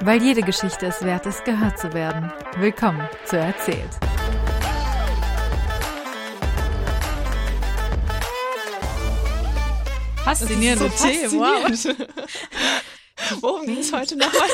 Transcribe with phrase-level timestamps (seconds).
[0.00, 2.30] Weil jede Geschichte es wert ist, gehört zu werden.
[2.58, 3.90] Willkommen zu Erzählt.
[10.24, 11.96] Faszinierende so Themen, wow.
[13.40, 14.48] Worum ging es heute nochmal?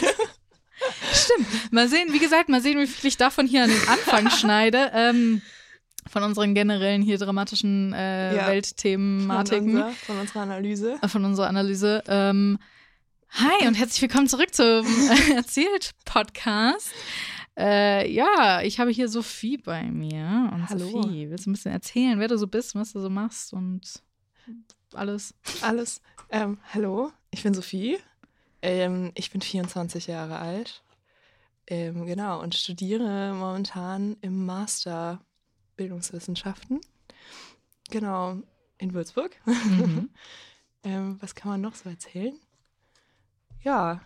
[1.12, 1.72] Stimmt.
[1.72, 4.90] Mal sehen, wie gesagt, mal sehen, wie viel ich davon hier an den Anfang schneide.
[4.94, 5.42] Ähm,
[6.10, 8.46] von unseren generellen hier dramatischen äh, Ja.
[8.48, 9.72] Weltthematiken.
[9.72, 10.98] Von, unser, von unserer Analyse.
[11.06, 12.02] von unserer Analyse.
[12.06, 12.58] Ähm,
[13.34, 16.90] hi und herzlich willkommen zurück zum äh, Erzählt-Podcast.
[17.56, 20.50] Äh, ja, ich habe hier Sophie bei mir.
[20.52, 21.02] Und Hallo.
[21.02, 24.02] Sophie, willst du ein bisschen erzählen, wer du so bist, was du so machst und
[24.92, 25.34] alles?
[25.62, 26.02] Alles.
[26.28, 27.98] Ähm, hallo, ich bin Sophie.
[28.60, 30.82] Ähm, ich bin 24 Jahre alt.
[31.66, 35.24] Ähm, genau, und studiere momentan im Master
[35.76, 36.80] Bildungswissenschaften.
[37.90, 38.42] Genau,
[38.76, 39.34] in Würzburg.
[39.46, 40.10] Mhm.
[40.84, 42.38] ähm, was kann man noch so erzählen?
[43.62, 44.00] Ja,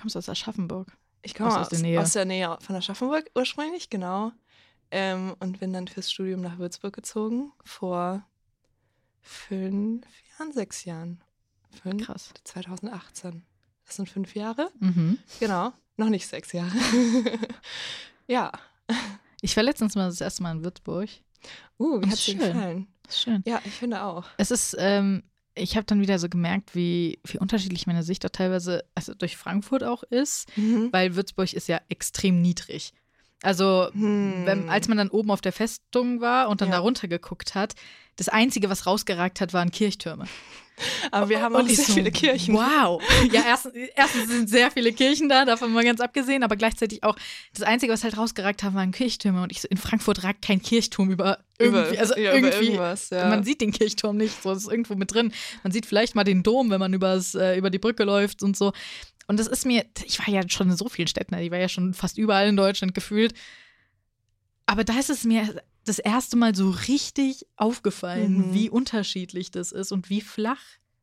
[0.00, 0.88] Kommst du aus Aschaffenburg?
[1.22, 2.00] Ich komme Aus- aus, der Nähe.
[2.00, 4.32] aus der Nähe von Aschaffenburg ursprünglich, genau.
[4.90, 8.26] Ähm, und bin dann fürs Studium nach Würzburg gezogen vor
[9.20, 10.04] fünf
[10.38, 11.22] Jahren, sechs Jahren.
[11.82, 12.32] Fünf, Krass.
[12.44, 13.44] 2018.
[13.86, 14.70] Das sind fünf Jahre.
[14.80, 15.18] Mhm.
[15.40, 15.72] Genau.
[15.96, 16.72] Noch nicht sechs Jahre.
[18.26, 18.50] ja.
[19.40, 21.08] Ich war letztens mal das erste Mal in Würzburg.
[21.78, 22.88] Uh, wie hat es dir gefallen?
[23.04, 23.42] Das ist schön.
[23.46, 24.26] Ja, ich finde auch.
[24.36, 25.22] Es ist, ähm,
[25.54, 29.36] ich habe dann wieder so gemerkt, wie, wie unterschiedlich meine Sicht auch teilweise, also durch
[29.36, 30.48] Frankfurt auch ist,
[30.90, 32.92] weil Würzburg ist ja extrem niedrig.
[33.42, 34.42] Also, Hm.
[34.46, 36.76] wenn, als man dann oben auf der Festung war und dann Ja.
[36.76, 37.74] da runter geguckt hat,
[38.16, 40.26] das Einzige, was rausgeragt hat, waren Kirchtürme.
[41.10, 42.54] Aber wir haben auch ich sehr so, viele Kirchen.
[42.54, 43.02] Wow.
[43.32, 47.16] Ja, erstens, erstens sind sehr viele Kirchen da, davon mal ganz abgesehen, aber gleichzeitig auch
[47.54, 49.42] das Einzige, was halt rausgeragt hat, waren Kirchtürme.
[49.42, 53.28] Und ich so, in Frankfurt ragt kein Kirchturm über irgendwie, also ja, irgendwie, irgendwas, ja.
[53.28, 55.32] man sieht den Kirchturm nicht, so, das ist irgendwo mit drin.
[55.62, 58.56] Man sieht vielleicht mal den Dom, wenn man übers, äh, über die Brücke läuft und
[58.56, 58.72] so.
[59.28, 61.68] Und das ist mir, ich war ja schon in so vielen Städten, ich war ja
[61.68, 63.34] schon fast überall in Deutschland gefühlt.
[64.72, 68.54] Aber da ist es mir das erste Mal so richtig aufgefallen, Mhm.
[68.54, 70.60] wie unterschiedlich das ist und wie flach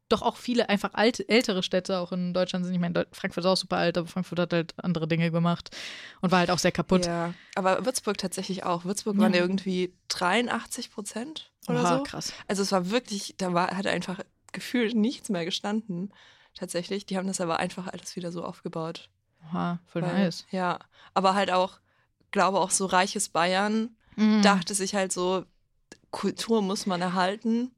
[0.07, 2.73] doch auch viele einfach alte, ältere Städte auch in Deutschland sind.
[2.73, 5.69] Ich meine, Frankfurt ist auch super alt, aber Frankfurt hat halt andere Dinge gemacht
[6.21, 7.05] und war halt auch sehr kaputt.
[7.05, 8.85] Ja, aber Würzburg tatsächlich auch.
[8.85, 9.21] Würzburg Ja.
[9.21, 12.03] waren irgendwie 83 Prozent oder Oha, so.
[12.03, 12.33] krass.
[12.47, 14.19] Also es war wirklich, da war, hat einfach
[14.51, 16.11] gefühlt nichts mehr gestanden.
[16.55, 17.05] Tatsächlich.
[17.05, 19.09] Die haben das aber einfach alles wieder so aufgebaut.
[19.51, 20.45] Oha, voll Weil- nice.
[20.49, 20.79] Ja.
[21.13, 21.79] Aber halt auch,
[22.31, 24.41] glaube auch so reiches Bayern Mhm.
[24.41, 25.45] dachte sich halt so,
[26.11, 27.71] Kultur muss man erhalten.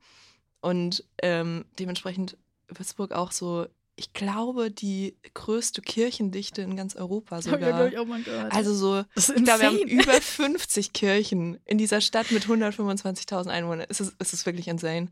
[0.59, 7.41] Und ähm, dementsprechend Würzburg auch so, ich glaube, die größte Kirchendichte in ganz Europa ja,
[7.41, 7.59] sogar.
[7.59, 8.51] glaub ich, auch mal gehört.
[8.53, 10.01] Also so, ich glaube, wir haben insane.
[10.01, 13.85] über 50 Kirchen in dieser Stadt mit 125.000 Einwohnern.
[13.89, 15.09] Es ist, es ist wirklich insane.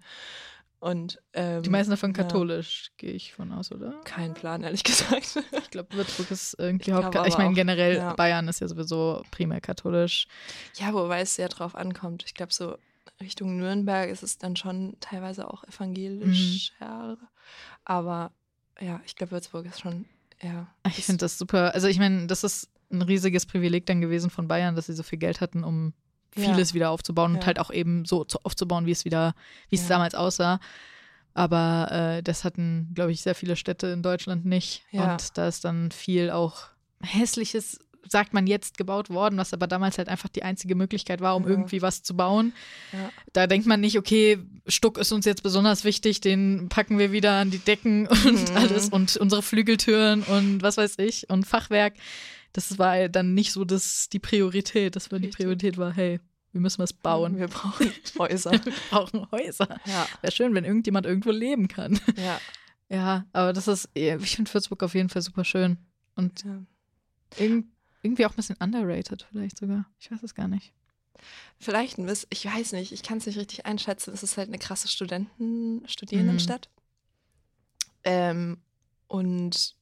[0.79, 2.23] Und ähm, Die meisten davon ja.
[2.23, 4.00] katholisch, gehe ich von aus, oder?
[4.06, 5.38] Kein Plan, ehrlich gesagt.
[5.62, 7.12] Ich glaube, Würzburg ist irgendwie Ich Haupt.
[7.12, 8.13] glaube Ich aber meine, generell ja.
[8.13, 10.28] Bayern ist ja sowieso primär katholisch.
[10.78, 12.23] ja, wobei es sehr drauf ankommt.
[12.25, 12.78] Ich glaube, so
[13.22, 16.72] Richtung Nürnberg ist es dann schon teilweise auch evangelisch.
[16.79, 17.17] Ja.
[17.84, 18.31] Aber
[18.79, 20.06] ja, ich glaube, Würzburg ist schon,
[20.41, 20.67] ja.
[20.88, 21.73] Ich finde das super.
[21.73, 25.03] Also, ich meine, das ist ein riesiges Privileg dann gewesen von Bayern, dass sie so
[25.03, 25.94] viel Geld hatten, um
[26.35, 26.44] Ja.
[26.53, 27.45] vieles wieder aufzubauen und Ja.
[27.47, 29.34] halt auch eben so zu- aufzubauen, wie es wieder,
[29.69, 29.90] wie es Ja.
[29.90, 30.59] damals aussah.
[31.34, 34.84] Aber äh, das hatten, glaube ich, sehr viele Städte in Deutschland nicht.
[34.91, 35.13] Ja.
[35.13, 36.63] Und da ist dann viel auch
[37.01, 41.35] hässliches, sagt man jetzt, gebaut worden, was aber damals halt einfach die einzige Möglichkeit war,
[41.35, 41.50] um Ja.
[41.50, 42.53] irgendwie was zu bauen.
[42.91, 43.09] Ja.
[43.34, 47.34] Da denkt man nicht, okay, Stuck ist uns jetzt besonders wichtig, den packen wir wieder
[47.34, 48.57] an die Decken und Mhm.
[48.57, 51.94] alles und unsere Flügeltüren und was weiß ich und Fachwerk.
[52.53, 54.95] Das war dann nicht so das, die Priorität.
[54.95, 55.27] Das war die.
[55.27, 56.19] Priorität war, hey,
[56.51, 57.37] wir müssen was bauen.
[57.37, 58.51] Wir brauchen Häuser.
[58.65, 59.79] Wir brauchen Häuser.
[59.85, 61.99] ja, Wäre schön, wenn irgendjemand irgendwo leben kann.
[62.17, 62.39] ja.
[62.91, 65.77] Ja, aber das ist, ich finde Würzburg auf jeden Fall super schön.
[66.15, 66.63] Und ja.
[67.37, 67.65] irg
[68.01, 69.85] irgendwie auch ein bisschen underrated vielleicht sogar.
[69.99, 70.73] Ich weiß es gar nicht.
[71.59, 74.13] Vielleicht ein bisschen, ich weiß nicht, ich kann es nicht richtig einschätzen.
[74.13, 76.69] Es ist halt eine krasse Studenten, Studierendenstadt.
[78.03, 78.57] Ähm,
[79.07, 79.75] und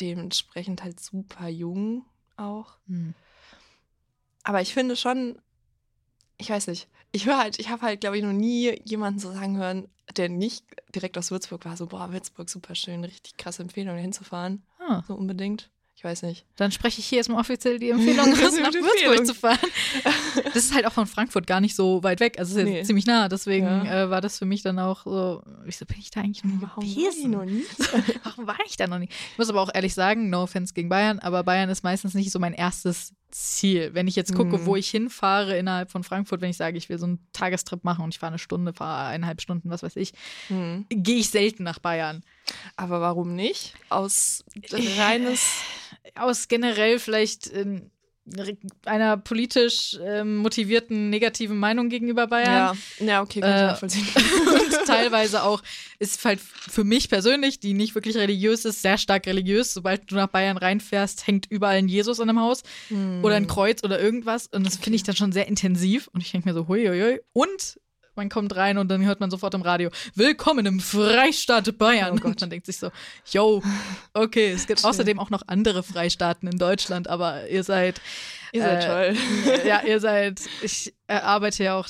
[0.00, 2.04] dementsprechend halt super jung
[2.36, 2.78] auch.
[2.86, 3.14] Hm.
[4.42, 5.40] Aber ich finde schon,
[6.38, 9.32] ich weiß nicht, ich höre halt, ich habe halt, glaube ich, noch nie jemanden so
[9.32, 10.64] sagen hören, der nicht
[10.94, 14.62] direkt aus Würzburg war, so, boah, Würzburg, super schön, richtig krasse Empfehlung, da hinzufahren.
[14.78, 15.70] Ah, So unbedingt.
[15.98, 16.46] Ich weiß nicht.
[16.54, 19.58] dann spreche ich hier jetzt mal offiziell die Empfehlung raus, nach Würzburg zu fahren.
[20.44, 22.38] Das ist halt auch von Frankfurt gar nicht so weit weg.
[22.38, 22.82] Also es ist Nee.
[22.84, 23.28] ziemlich nah.
[23.28, 24.04] Deswegen Ja.
[24.04, 26.60] äh, war das für mich dann auch so, wieso bin ich da eigentlich noch nie
[26.62, 27.30] Warum war ich gewesen?
[27.32, 27.64] noch nie?
[28.22, 29.12] Warum war ich da noch nicht?
[29.32, 32.30] Ich muss aber auch ehrlich sagen, no offense gegen Bayern, aber Bayern ist meistens nicht
[32.30, 33.94] so mein erstes Ziel.
[33.94, 34.66] Wenn ich jetzt gucke, Mhm.
[34.66, 38.04] wo ich hinfahre innerhalb von Frankfurt, wenn ich sage, ich will so einen Tagestrip machen
[38.04, 40.12] und ich fahre eine Stunde, fahre eineinhalb Stunden, was weiß ich,
[40.48, 40.86] Hm.
[40.88, 42.22] gehe ich selten nach Bayern.
[42.76, 43.74] Aber warum nicht?
[43.88, 44.44] Aus
[44.98, 45.42] reines
[46.14, 47.82] aus generell vielleicht äh,
[48.84, 52.76] einer politisch ähm, motivierten negativen Meinung gegenüber Bayern.
[53.00, 54.06] Ja, ja okay, kann ich Äh, nachvollziehen.
[54.16, 55.62] und teilweise auch
[55.98, 59.72] ist halt für mich persönlich, die nicht wirklich religiös ist, sehr stark religiös.
[59.74, 62.62] Sobald du nach Bayern reinfährst, hängt überall ein Jesus an dem Haus
[63.22, 64.46] oder ein Kreuz oder irgendwas.
[64.46, 66.08] Und das finde ich dann schon sehr intensiv.
[66.12, 67.20] Und ich denke mir so, hui, hui, hui.
[67.32, 67.80] Und
[68.18, 72.10] man kommt rein und dann hört man sofort im Radio, willkommen im Freistaat Bayern.
[72.10, 72.24] Oh Gott.
[72.24, 72.90] und man denkt sich so,
[73.30, 73.62] yo,
[74.12, 74.90] okay, es gibt Schön.
[74.90, 78.00] außerdem auch noch andere Freistaaten in Deutschland, aber ihr seid
[78.52, 79.62] Ihr seid äh, toll.
[79.66, 81.88] ja, ihr seid, ich äh, arbeite ja auch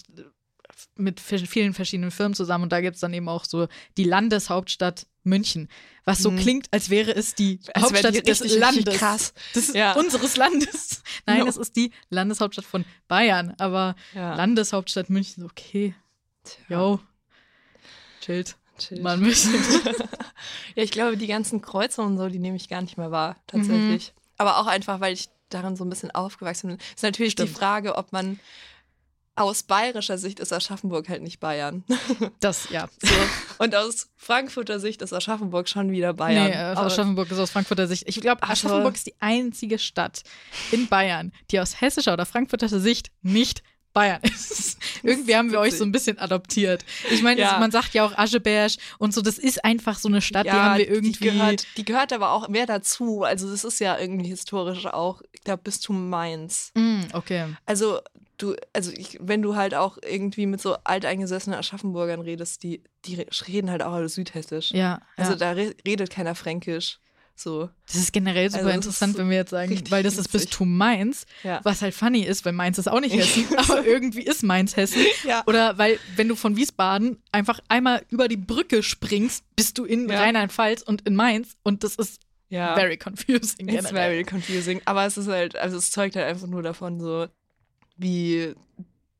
[0.97, 3.67] mit vi- vielen verschiedenen Firmen zusammen und da gibt es dann eben auch so
[3.97, 5.69] die Landeshauptstadt München,
[6.05, 6.39] was so Mhm.
[6.39, 8.97] klingt, als wäre es die Als Hauptstadt die des Landes.
[8.99, 9.35] krass.
[9.55, 9.93] Des, Ja.
[9.93, 11.03] Unseres Landes.
[11.27, 11.47] Nein, Jo.
[11.47, 14.35] es ist die Landeshauptstadt von Bayern, aber Ja.
[14.35, 15.95] Landeshauptstadt München, okay,
[16.69, 17.01] Yo,
[18.21, 19.01] chillt chill.
[19.01, 19.55] mal ein bisschen.
[20.77, 23.37] Ja, ich glaube, die ganzen Kreuze und so, die nehme ich gar nicht mehr wahr,
[23.49, 24.13] tatsächlich.
[24.37, 26.79] Aber auch einfach, weil ich darin so ein bisschen aufgewachsen bin.
[26.95, 27.49] Ist natürlich Stimmt.
[27.49, 28.39] die Frage, ob man
[29.35, 31.85] aus bayerischer Sicht ist Aschaffenburg halt nicht Bayern.
[32.41, 32.89] Das, ja.
[33.01, 33.15] So.
[33.59, 36.45] Und aus Frankfurter Sicht ist Aschaffenburg schon wieder Bayern.
[36.45, 38.05] Nee, äh, Aschaffenburg ist aus Frankfurter Sicht.
[38.07, 38.69] Ich glaube, Ach so.
[38.69, 40.23] Aschaffenburg ist die einzige Stadt
[40.71, 43.63] in Bayern, die aus hessischer oder frankfurter Sicht nicht
[43.99, 44.79] Bayern ist.
[45.03, 46.85] Irgendwie haben wir euch so ein bisschen adoptiert.
[47.11, 47.59] Ich meine, Ja.
[47.59, 50.79] man sagt ja auch Ascheberg und so, das ist einfach so eine Stadt, die haben
[50.79, 51.13] wir irgendwie.
[51.13, 53.23] Die gehört, die gehört aber auch mehr dazu.
[53.25, 56.73] Also, das ist ja irgendwie historisch auch, ich glaube, Bistum Mainz.
[56.75, 57.47] Mm, okay.
[57.67, 58.01] Also,
[58.39, 63.17] du, also ich, wenn du halt auch irgendwie mit so alteingesessenen Aschaffenburgern redest, die, die
[63.17, 64.71] re- reden halt auch alle südhessisch.
[64.73, 65.01] Ja.
[65.17, 65.37] Also ja.
[65.39, 66.99] da re redet keiner fränkisch.
[67.41, 67.71] So.
[67.87, 70.33] Das ist generell super Also, interessant, ist wenn wir jetzt sagen, weil das ist.
[70.33, 71.61] Bistum Mainz, Ja.
[71.63, 75.03] was halt funny ist, weil Mainz ist auch nicht Hessen, aber irgendwie ist Mainz Hessen.
[75.25, 75.45] Ja.
[75.47, 80.09] Oder weil, wenn du von Wiesbaden einfach einmal über die Brücke springst, bist du in
[80.09, 80.19] Ja.
[80.21, 82.75] Rheinland-Pfalz und in Mainz und das ist Ja.
[82.75, 83.69] very confusing.
[83.69, 83.93] It's generell.
[83.93, 84.81] very confusing.
[84.85, 87.29] Aber es ist halt, also es zeugt halt einfach nur davon, so
[87.97, 88.55] wie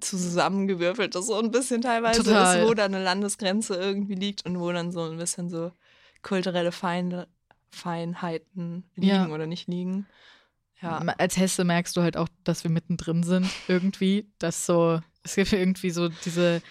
[0.01, 2.61] zusammengewürfelt das so ein bisschen teilweise Total.
[2.61, 5.73] ist, wo da eine Landesgrenze irgendwie liegt und wo dann so ein bisschen so
[6.23, 7.29] kulturelle Feinde,
[7.71, 9.29] Feinheiten liegen Ja.
[9.29, 10.07] oder nicht liegen.
[10.81, 10.99] Ja.
[11.19, 14.31] Als Hesse merkst du halt auch, dass wir mittendrin sind, irgendwie.
[14.39, 16.63] Dass so, es gibt irgendwie so diese,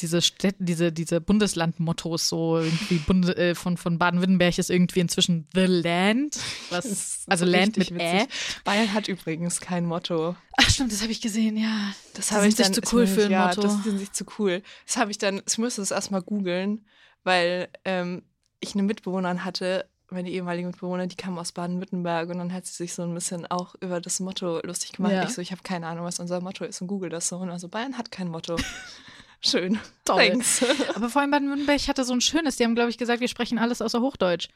[0.00, 5.46] diese Städte, diese, diese Bundeslandmottos, so irgendwie Bunde, äh, von, von Baden-Württemberg ist irgendwie inzwischen
[5.54, 6.38] The Land.
[6.70, 8.22] Was, also Land mit richtig Ä.
[8.22, 8.64] witzig.
[8.64, 10.36] Bayern hat übrigens kein Motto.
[10.56, 11.92] Ach stimmt, das habe ich gesehen, ja.
[12.14, 13.62] Das Die habe ich dann, zu cool für ein ja, Motto.
[13.62, 14.62] Das sind sich zu cool.
[14.86, 16.84] Das habe ich dann, ich musste das erstmal googeln,
[17.22, 18.22] weil ähm,
[18.60, 22.74] ich eine Mitbewohnerin hatte, meine ehemalige Mitbewohnerin, die kam aus Baden-Württemberg und dann hat sie
[22.74, 25.12] sich so ein bisschen auch über das Motto lustig gemacht.
[25.12, 25.24] Ja.
[25.24, 27.38] Ich so, ich habe keine Ahnung, was unser Motto ist und google das so.
[27.38, 28.56] Und also Bayern hat kein Motto.
[29.40, 29.78] Schön.
[30.04, 30.28] Toll.
[30.30, 30.64] Thanks.
[30.94, 33.58] Aber vor allem Baden-Württemberg hatte so ein schönes, die haben, glaube ich, gesagt, wir sprechen
[33.58, 34.48] alles außer Hochdeutsch.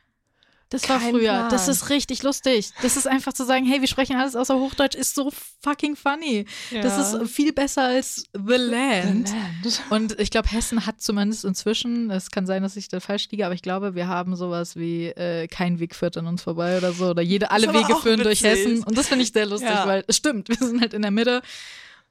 [0.71, 1.33] Das war Kein früher.
[1.33, 1.51] Plan.
[1.51, 2.71] Das ist richtig lustig.
[2.81, 5.33] Das ist einfach zu sagen, hey, wir sprechen alles außer Hochdeutsch, ist so
[5.63, 6.47] fucking funny.
[6.73, 9.31] Das ist viel besser als The Land.
[9.31, 9.83] Land.
[9.91, 13.45] Und ich glaube, Hessen hat zumindest inzwischen, es kann sein, dass ich da falsch liege,
[13.45, 16.93] aber ich glaube, wir haben sowas wie äh, kein Weg führt an uns vorbei oder
[16.93, 17.09] so.
[17.11, 18.67] Oder jede, alle Wege führen durch witzig.
[18.69, 18.85] Hessen.
[18.85, 19.87] Und das finde ich sehr lustig, Ja.
[19.89, 21.43] weil es stimmt, wir sind halt in der Mitte.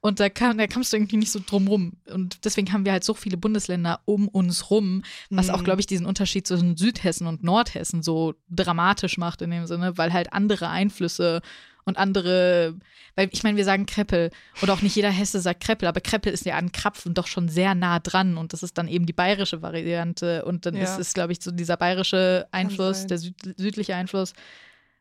[0.02, 1.92] Und da, kam, da kamst du irgendwie nicht so drum rum.
[2.10, 5.64] Und deswegen haben wir halt so viele Bundesländer um uns rum, was auch, Mhm.
[5.64, 10.12] glaube ich, diesen Unterschied zwischen Südhessen und Nordhessen so dramatisch macht in dem Sinne, weil
[10.14, 11.42] halt andere Einflüsse
[11.84, 12.76] und andere,
[13.14, 14.30] weil ich meine, wir sagen Kreppel
[14.62, 17.48] und auch nicht jeder Hesse sagt Kreppel, aber Kreppel ist ja an Krapfen doch schon
[17.48, 20.84] sehr nah dran und das ist dann eben die bayerische Variante und dann Ja.
[20.84, 24.32] ist es, glaube ich, so dieser bayerische Einfluss, der süd südliche Einfluss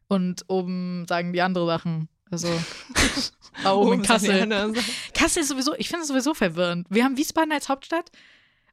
[0.08, 2.10] und oben sagen die andere Sachen.
[2.32, 2.48] Also
[3.64, 4.74] da oben in Kassel.
[5.14, 6.88] Kassel ist sowieso, ich finde es sowieso verwirrend.
[6.90, 8.12] Wir haben Wiesbaden als Hauptstadt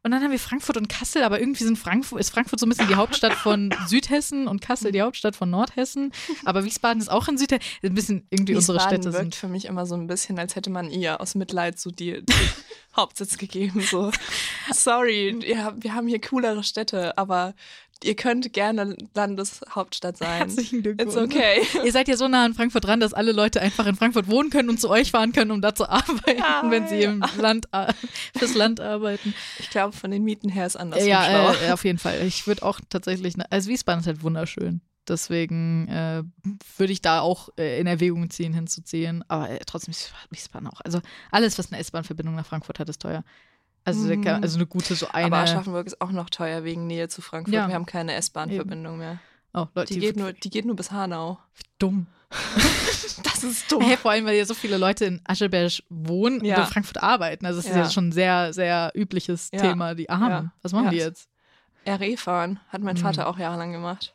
[0.07, 2.69] und dann haben wir Frankfurt und Kassel, aber irgendwie sind Frankfurt, ist Frankfurt so ein
[2.69, 6.13] bisschen die Hauptstadt von Südhessen und Kassel die Hauptstadt von Nordhessen.
[6.45, 7.65] Aber Wiesbaden ist auch in Südhessen.
[7.83, 9.35] Ein bisschen irgendwie unsere Wiesbaden Städte wirkt sind.
[9.35, 12.33] für mich immer so ein bisschen, als hätte man ihr aus Mitleid so die, die
[12.97, 13.81] Hauptsitz gegeben.
[13.81, 14.13] So,
[14.73, 17.57] sorry, ja, wir haben hier coolere Städte, aber
[18.05, 20.39] ihr könnt gerne Landeshauptstadt sein.
[20.39, 21.15] Herzlichen Glückwunsch.
[21.15, 21.63] It's okay.
[21.85, 24.51] Ihr seid ja so nah an Frankfurt dran, dass alle Leute einfach in Frankfurt wohnen
[24.51, 27.11] können und zu euch fahren können, um da zu arbeiten, Ja, wenn sie ja.
[27.11, 27.69] im Land,
[28.37, 29.35] fürs Land arbeiten.
[29.59, 31.05] Ich glaube, von den Mieten her ist anders.
[31.05, 32.23] ja, äh, auf jeden Fall.
[32.27, 34.81] Ich würde auch tatsächlich, also Wiesbaden ist halt wunderschön.
[35.09, 36.23] Deswegen äh,
[36.79, 39.25] würde ich da auch äh, in Erwägung ziehen, hinzuziehen.
[39.29, 40.81] Aber äh, trotzdem ist Wiesbaden auch.
[40.85, 41.01] Also
[41.31, 43.23] alles, was eine S-Bahn-Verbindung nach Frankfurt hat, ist teuer.
[43.87, 44.43] Also, kann- Mhm.
[44.43, 45.27] also eine gute, so eine.
[45.27, 47.55] aber Aschaffenburg ist auch noch teuer wegen Nähe zu Frankfurt.
[47.55, 47.69] Ja.
[47.69, 49.19] Wir haben keine S-Bahn-Verbindung mehr.
[49.55, 51.39] oh, Leute, Die geht, nur, die geht nur bis Hanau.
[51.79, 52.07] dumm.
[53.23, 53.83] Das ist dumm.
[53.83, 56.57] Hey, vor allem, weil ja so viele Leute in Ascheberg wohnen Ja.
[56.57, 57.47] und in Frankfurt arbeiten.
[57.47, 57.83] Also, das ist Ja.
[57.85, 59.61] ja schon ein sehr, sehr übliches Ja.
[59.61, 59.95] Thema.
[59.95, 60.53] Die Armen.
[60.63, 61.29] Was machen die jetzt?
[61.87, 63.01] RE fahren hat mein Mhm.
[63.01, 64.15] Vater auch jahrelang gemacht.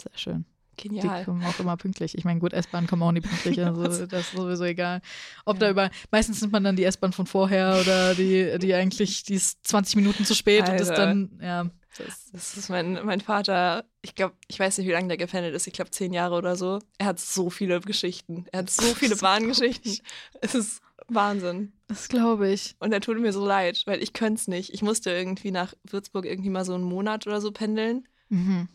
[0.00, 0.44] Sehr schön.
[0.82, 1.24] Die Genial.
[1.24, 2.16] kommen auch immer pünktlich.
[2.18, 5.00] Ich meine, gut, S-Bahn kommen auch nie pünktlich, also das ist sowieso egal.
[5.44, 5.60] Ob Ja.
[5.60, 9.34] da über, meistens nimmt man dann die S-Bahn von vorher oder die, die eigentlich, die
[9.34, 11.06] ist 20 Minuten zu spät und ist Alter.
[11.06, 11.66] dann, ja,
[11.96, 15.54] das, Das ist mein, mein Vater, ich glaube, ich weiß nicht, wie lange der gependelt
[15.54, 16.80] ist, ich glaube zehn Jahre oder so.
[16.98, 18.46] Er hat so viele Geschichten.
[18.50, 19.92] Er hat so viele Bahngeschichten.
[19.92, 20.02] ich.
[20.40, 21.72] Es ist Wahnsinn.
[21.86, 22.74] das glaube ich.
[22.80, 24.72] Und er tut mir so leid, weil ich könnte es nicht.
[24.74, 28.08] Ich musste irgendwie nach Würzburg irgendwie mal so einen Monat oder so pendeln.
[28.28, 28.68] Mhm.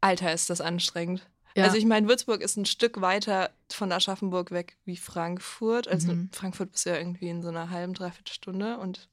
[0.00, 1.26] Alter, ist das anstrengend.
[1.56, 1.64] Ja.
[1.64, 5.88] Also ich meine, Würzburg ist ein Stück weiter von Aschaffenburg weg wie Frankfurt.
[5.88, 6.30] Also Mhm.
[6.32, 9.08] Frankfurt bist du ja irgendwie in so einer halben, dreiviertel Stunde und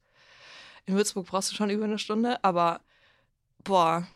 [0.86, 2.42] in Würzburg brauchst du schon über eine Stunde.
[2.44, 2.80] Aber
[3.64, 4.06] boah,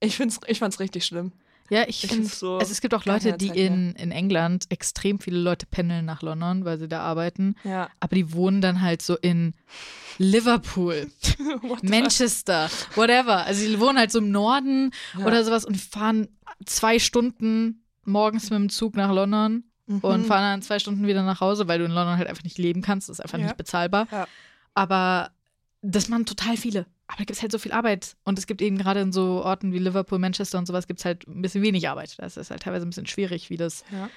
[0.00, 1.32] ich, find's, ich fand's richtig schlimm.
[1.70, 5.18] Ja, ich Ich finde, so also es gibt auch Leute, die in, in England extrem
[5.20, 7.90] viele Leute pendeln nach London, weil sie da arbeiten, Ja.
[8.00, 9.52] aber die wohnen dann halt so in
[10.18, 11.10] Liverpool,
[11.62, 13.44] What Manchester, whatever.
[13.44, 15.26] Also die wohnen halt so im Norden Ja.
[15.26, 16.28] oder sowas und fahren
[16.66, 20.04] zwei Stunden morgens mit dem Zug nach London fuck?
[20.04, 20.24] und Mhm.
[20.24, 22.82] fahren dann zwei Stunden wieder nach Hause, weil du in London halt einfach nicht leben
[22.82, 23.08] kannst.
[23.08, 23.44] Das ist einfach Ja.
[23.44, 24.08] nicht bezahlbar.
[24.10, 24.26] Ja.
[24.74, 25.30] Aber
[25.82, 26.86] das machen total viele.
[27.08, 28.16] Aber da gibt es halt so viel Arbeit.
[28.24, 31.04] Und es gibt eben gerade in so Orten wie Liverpool, Manchester und sowas gibt es
[31.04, 32.16] halt ein bisschen wenig Arbeit.
[32.18, 33.82] Das ist halt teilweise ein bisschen schwierig, wie das.
[33.90, 34.10] Ja.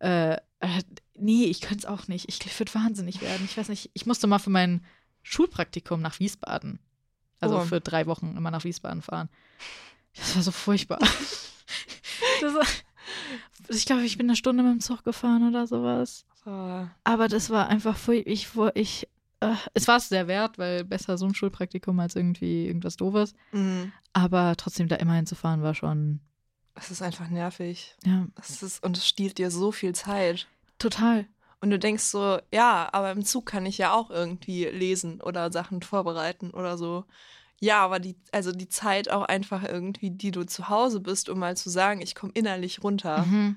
[0.00, 0.82] Äh, äh,
[1.16, 2.28] nee, ich könnte es auch nicht.
[2.28, 3.44] Ich würde wahnsinnig werden.
[3.44, 4.84] Ich weiß nicht, ich musste mal für mein
[5.22, 6.80] Schulpraktikum nach Wiesbaden.
[7.40, 7.60] Also Oh.
[7.60, 9.28] für drei Wochen immer nach Wiesbaden fahren.
[10.16, 10.98] Das war so furchtbar.
[12.42, 12.66] war,
[13.68, 16.26] ich glaube, ich bin eine Stunde mit dem Zug gefahren oder sowas.
[16.44, 16.50] So.
[17.04, 18.72] Aber das war einfach furchtbar.
[18.74, 19.08] Ich, ich,
[19.42, 23.34] äh, es war es sehr wert, weil besser so ein Schulpraktikum als irgendwie irgendwas Doofes.
[23.52, 23.92] Mhm.
[24.12, 26.20] Aber trotzdem da immer hinzufahren war schon,
[26.74, 27.96] Es ist einfach nervig.
[28.04, 30.46] ja, Es ist, und es stiehlt dir so viel Zeit.
[30.78, 31.26] total.
[31.60, 35.52] Und du denkst so, ja, aber im Zug kann ich ja auch irgendwie lesen oder
[35.52, 37.04] Sachen vorbereiten oder so.
[37.60, 41.38] Ja, aber die, also die Zeit auch einfach irgendwie, die du zu Hause bist, um
[41.38, 43.56] mal zu sagen, ich komme innerlich runter, Mhm.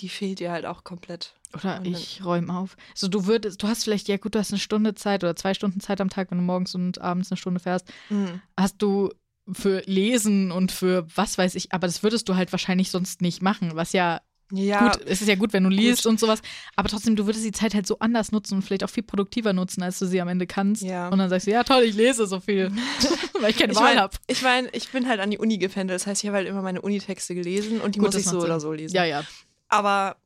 [0.00, 1.34] die fehlt dir halt auch komplett.
[1.54, 2.76] Oder ich räume auf.
[2.94, 5.54] So, du würdest, du hast vielleicht, ja gut, du hast eine Stunde Zeit oder zwei
[5.54, 7.86] Stunden Zeit am Tag, wenn du morgens und abends eine Stunde fährst.
[8.10, 8.40] Mhm.
[8.56, 9.10] Hast du
[9.50, 13.40] für Lesen und für was weiß ich, aber das würdest du halt wahrscheinlich sonst nicht
[13.40, 14.20] machen, was ja
[14.52, 16.42] Ja, gut, es ist ja gut, wenn du liest und sowas,
[16.76, 19.54] aber trotzdem, du würdest die Zeit halt so anders nutzen und vielleicht auch viel produktiver
[19.54, 20.82] nutzen, als du sie am Ende kannst.
[20.82, 21.08] Ja.
[21.08, 22.70] Und dann sagst du, ja toll, ich lese so viel,
[23.40, 24.16] weil ich keine ich Wahl meine, habe.
[24.26, 25.98] ich, mein, ich bin halt an die Uni gependelt.
[25.98, 28.40] Das heißt, ich habe halt immer meine Unitexte gelesen und die Gut, muss ich so
[28.40, 28.50] Sinn.
[28.50, 28.94] oder so lesen.
[28.94, 29.22] Ja, ja.
[29.68, 30.16] Aber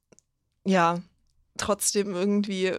[0.64, 1.00] ja,
[1.56, 2.72] trotzdem irgendwie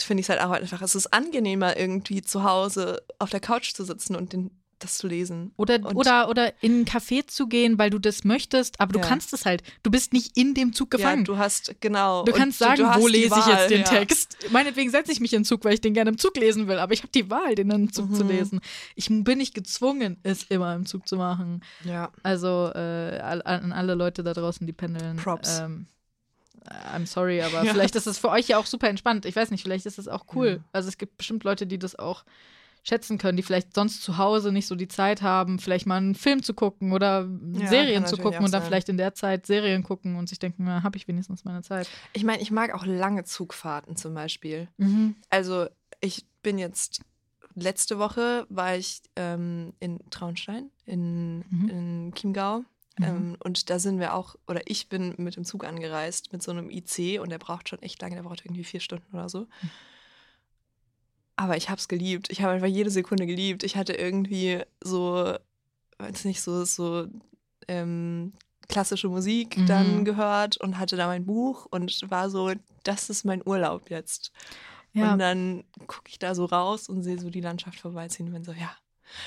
[0.00, 3.74] finde ich es halt auch einfach, es ist angenehmer, irgendwie zu Hause auf der Couch
[3.74, 5.50] zu sitzen und den, das zu lesen.
[5.56, 9.00] Oder, Und- oder, oder in ein Café zu gehen, weil du das möchtest, aber du
[9.00, 9.06] Ja.
[9.06, 9.64] kannst es halt.
[9.82, 11.22] Du bist nicht in dem Zug gefangen.
[11.22, 12.22] Ja, du hast, genau.
[12.24, 13.86] Du kannst sagen, du wo lese ich Wahl, jetzt den ja.
[13.86, 14.36] Text.
[14.52, 16.78] Meinetwegen setze ich mich in den Zug, weil ich den gerne im Zug lesen will,
[16.78, 18.30] aber ich habe die Wahl, den im Zug zu Mhm.
[18.30, 18.60] lesen.
[18.94, 21.64] Ich bin nicht gezwungen, es immer im Zug zu machen.
[21.84, 25.16] Ja, Also äh, an alle Leute da draußen, die pendeln.
[25.16, 25.58] Props.
[25.58, 25.86] Ähm,
[26.94, 27.72] I'm sorry, aber Ja.
[27.72, 29.24] vielleicht ist es für euch ja auch super entspannt.
[29.26, 30.60] Ich weiß nicht, vielleicht ist es auch cool.
[30.62, 30.68] Ja.
[30.72, 32.24] Also es gibt bestimmt Leute, die das auch
[32.84, 36.14] schätzen können, die vielleicht sonst zu Hause nicht so die Zeit haben, vielleicht mal einen
[36.14, 38.68] Film zu gucken oder Ja, Serien zu gucken und dann sein.
[38.68, 41.88] vielleicht in der Zeit Serien gucken und sich denken, na, habe ich wenigstens meine Zeit.
[42.14, 44.68] ich meine, ich mag auch lange Zugfahrten zum Beispiel.
[44.78, 45.16] Mhm.
[45.28, 45.66] Also
[46.00, 47.02] ich bin jetzt,
[47.54, 51.68] letzte Woche war ich ähm, in Traunstein, in, Mhm.
[51.68, 52.62] in Chiemgau.
[52.98, 53.04] Mhm.
[53.04, 56.50] Ähm, und da sind wir auch, oder ich bin mit dem Zug angereist, mit so
[56.50, 59.46] einem IC und der braucht schon echt lange, der braucht irgendwie vier Stunden oder so.
[61.36, 62.30] Aber ich habe es geliebt.
[62.30, 63.62] Ich habe einfach jede Sekunde geliebt.
[63.62, 65.34] Ich hatte irgendwie so,
[65.98, 67.06] weiß nicht, so, so
[67.68, 68.32] ähm,
[68.68, 69.66] klassische Musik Mhm.
[69.66, 72.52] dann gehört und hatte da mein Buch und war so,
[72.82, 74.32] das ist mein Urlaub jetzt.
[74.94, 75.12] Ja.
[75.12, 78.44] Und dann gucke ich da so raus und sehe so die Landschaft vorbeiziehen und bin
[78.44, 78.70] so, ja.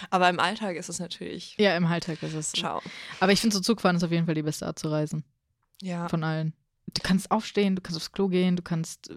[0.10, 2.52] Aber im Alltag ist es natürlich, ja, im Alltag ist es.
[2.52, 2.82] ciao.
[3.20, 5.24] Aber ich finde, so Zugfahren ist auf jeden Fall die beste Art zu reisen.
[5.82, 6.08] Ja.
[6.10, 6.54] Von allen.
[6.94, 9.16] Du kannst aufstehen, du kannst aufs Klo gehen, du kannst äh,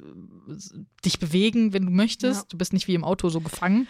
[1.04, 2.42] dich bewegen, wenn du möchtest.
[2.42, 2.46] Ja.
[2.50, 3.88] Du bist nicht wie im Auto so gefangen.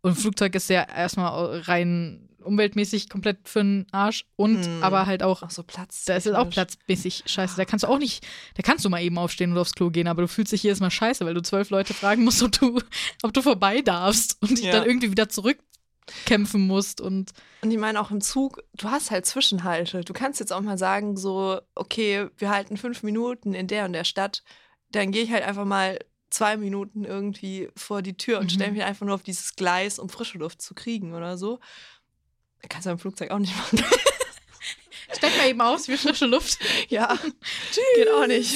[0.00, 4.82] Und ein Flugzeug ist ja erstmal rein umweltmäßig komplett für den Arsch und Mhm.
[4.82, 6.04] aber halt auch, Auch so Platz.
[6.06, 7.56] da ist es auch platzmäßig scheiße.
[7.56, 8.26] Da kannst du auch nicht,
[8.56, 10.80] da kannst du mal eben aufstehen oder aufs Klo gehen, aber du fühlst dich jedes
[10.80, 12.80] Mal scheiße, weil du zwölf Leute fragen musst, ob du,
[13.22, 14.72] ob du vorbei darfst und dich Ja.
[14.72, 15.28] dann irgendwie wieder
[16.06, 17.32] zurückkämpfen musst und
[17.62, 20.02] Und ich meine auch im Zug, du hast halt Zwischenhalte.
[20.02, 23.92] Du kannst jetzt auch mal sagen, so, okay, wir halten fünf Minuten in der und
[23.92, 24.42] der Stadt.
[24.90, 25.98] Dann gehe ich halt einfach mal
[26.30, 28.50] zwei Minuten irgendwie vor die Tür und Mhm.
[28.50, 31.60] stelle mich einfach nur auf dieses Gleis, um frische Luft zu kriegen oder so.
[32.68, 33.82] Kannst du im Flugzeug auch nicht machen.
[35.14, 36.58] steig mal eben aus wie frische Luft.
[36.88, 37.18] ja,
[37.96, 38.54] geht auch nicht.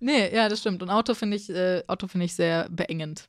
[0.00, 0.82] Nee, ja, das stimmt.
[0.82, 3.28] Und Auto finde ich, äh, Auto finde ich sehr beengend.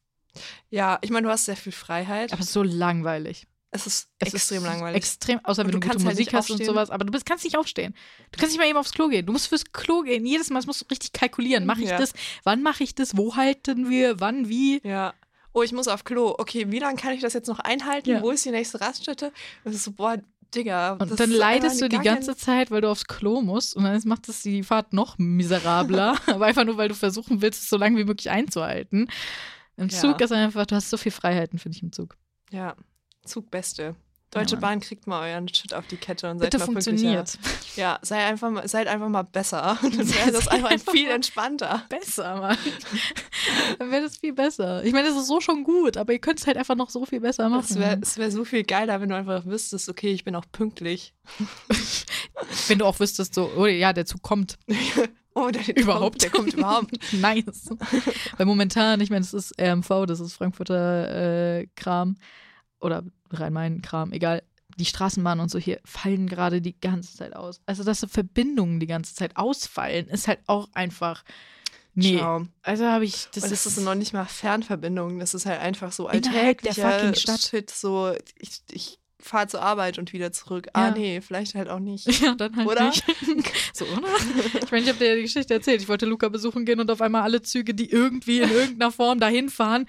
[0.69, 2.31] Ja, ich meine, du hast sehr viel Freiheit.
[2.33, 3.47] Aber es ist so langweilig.
[3.71, 4.97] Es ist Es extrem ist langweilig.
[4.97, 7.25] Extrem, außer Und wenn du du, gute halt Musik hast und sowas, aber du bist,
[7.25, 7.93] kannst nicht aufstehen.
[8.31, 9.25] Du kannst nicht mal eben aufs Klo gehen.
[9.25, 10.25] Du musst fürs Klo gehen.
[10.25, 11.65] Jedes Mal musst du richtig kalkulieren.
[11.65, 11.97] Mache ich Ja.
[11.97, 12.13] das?
[12.43, 13.17] Wann mache ich das?
[13.17, 14.19] Wo halten wir?
[14.21, 14.47] Wann?
[14.49, 14.81] Wie?
[14.83, 15.13] ja.
[15.57, 16.35] Oh, ich muss auf Klo.
[16.37, 18.09] Okay, wie lange kann ich das jetzt noch einhalten?
[18.09, 18.21] Ja.
[18.21, 19.31] Wo ist die nächste Raststätte?
[19.63, 20.17] Das ist so, boah,
[20.53, 20.93] Digga.
[20.93, 24.27] Und dann leidest du die ganze Zeit, weil du aufs Klo musst und dann macht
[24.27, 27.97] es die Fahrt noch miserabler, aber einfach nur, weil du versuchen willst, es so lange
[27.97, 29.07] wie möglich einzuhalten.
[29.77, 29.97] Im Ja.
[29.99, 32.17] Zug ist einfach, du hast so viel Freiheiten, finde ich, im Zug.
[32.51, 32.75] Ja,
[33.25, 33.95] Zug Beste.
[34.31, 34.61] Deutsche Mann.
[34.61, 37.37] Bahn kriegt mal euren Shit auf die Kette und seid Bitte mal funktioniert.
[37.77, 39.77] Ja, sei einfach mal, seid einfach mal besser.
[39.81, 41.83] Dann wäre das einfach einfach viel entspannter.
[41.87, 42.57] Besser, Mann.
[43.79, 44.83] Dann wäre das viel besser.
[44.83, 47.05] Ich meine, das ist so schon gut, aber ihr könnt es halt einfach noch so
[47.05, 47.65] viel besser machen.
[47.65, 51.13] Es wäre wär so viel geiler, wenn du einfach wüsstest, okay, ich bin auch pünktlich.
[52.67, 54.57] Wenn du auch wüsstest, so, oh ja, der Zug kommt.
[55.35, 56.23] Oh, der, der Überhaupt.
[56.23, 56.97] Der kommt überhaupt.
[57.13, 57.69] nice.
[58.37, 62.15] Weil momentan, ich meine, das ist RMV, das ist Frankfurter äh, Kram
[62.79, 64.43] oder Rhein-Main-Kram, egal.
[64.77, 67.61] Die Straßenbahnen und so hier fallen gerade die ganze Zeit aus.
[67.65, 71.23] Also, dass so Verbindungen die ganze Zeit ausfallen, ist halt auch einfach.
[71.93, 72.17] Nee.
[72.19, 72.45] Schau.
[72.61, 73.27] Also habe ich.
[73.33, 75.19] Das Und das ist ist noch nicht mal Fernverbindung.
[75.19, 77.41] Das ist halt einfach so Innerhalb der alltäglicher fucking Stadt.
[77.41, 77.71] Shit.
[77.71, 80.67] So, ich, ich fahre zur Arbeit und wieder zurück.
[80.73, 80.91] Ah, Ja.
[80.91, 82.05] nee, vielleicht halt auch nicht.
[82.21, 82.85] Ja, dann halt Oder?
[82.87, 83.03] nicht.
[83.73, 84.07] so, oder?
[84.63, 85.81] Ich meine, ich habe dir die Geschichte erzählt.
[85.81, 89.19] Ich wollte Luca besuchen gehen und auf einmal alle Züge, die irgendwie in irgendeiner Form
[89.19, 89.87] dahin fahren,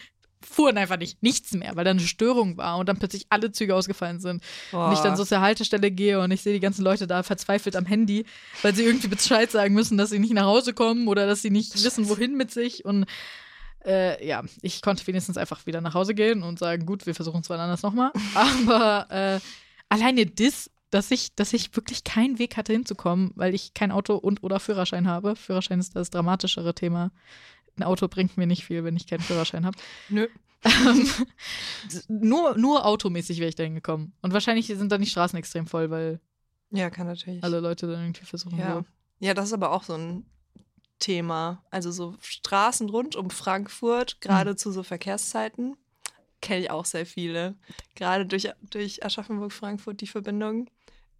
[0.48, 1.22] fuhren einfach nicht.
[1.22, 4.42] Nichts mehr, weil da eine Störung war und dann plötzlich alle Züge ausgefallen sind.
[4.72, 7.74] Und ich dann so zur Haltestelle gehe und ich sehe die ganzen Leute da verzweifelt
[7.76, 8.24] am Handy,
[8.62, 11.50] weil sie irgendwie Bescheid sagen müssen, dass sie nicht nach Hause kommen oder dass sie
[11.50, 12.84] nicht wissen, wohin mit sich.
[12.84, 13.06] Und
[13.86, 17.40] äh, ja, ich konnte wenigstens einfach wieder nach Hause gehen und sagen, gut, wir versuchen
[17.40, 18.12] es wann anders nochmal.
[18.34, 19.40] Aber äh,
[19.88, 24.16] alleine das, dass ich, dass ich wirklich keinen Weg hatte hinzukommen, weil ich kein Auto
[24.16, 25.36] und oder Führerschein habe.
[25.36, 27.10] Führerschein ist das dramatischere Thema.
[27.78, 29.76] Ein Auto bringt mir nicht viel, wenn ich keinen Führerschein habe.
[30.08, 30.26] Nö.
[30.64, 31.08] Ähm,
[32.08, 34.12] nur, nur automäßig wäre ich da hingekommen.
[34.22, 36.20] Und wahrscheinlich sind dann die Straßen extrem voll, weil
[36.70, 37.44] Ja, kann natürlich.
[37.44, 38.58] alle Leute dann irgendwie versuchen.
[38.58, 38.74] Ja.
[38.74, 38.84] So.
[39.20, 40.24] ja, das ist aber auch so ein
[40.98, 41.62] Thema.
[41.70, 44.56] Also so Straßen rund um Frankfurt, gerade Mhm.
[44.56, 45.76] zu so Verkehrszeiten,
[46.40, 47.54] kenne ich auch sehr viele.
[47.94, 50.68] Gerade durch, durch Aschaffenburg-Frankfurt die Verbindung.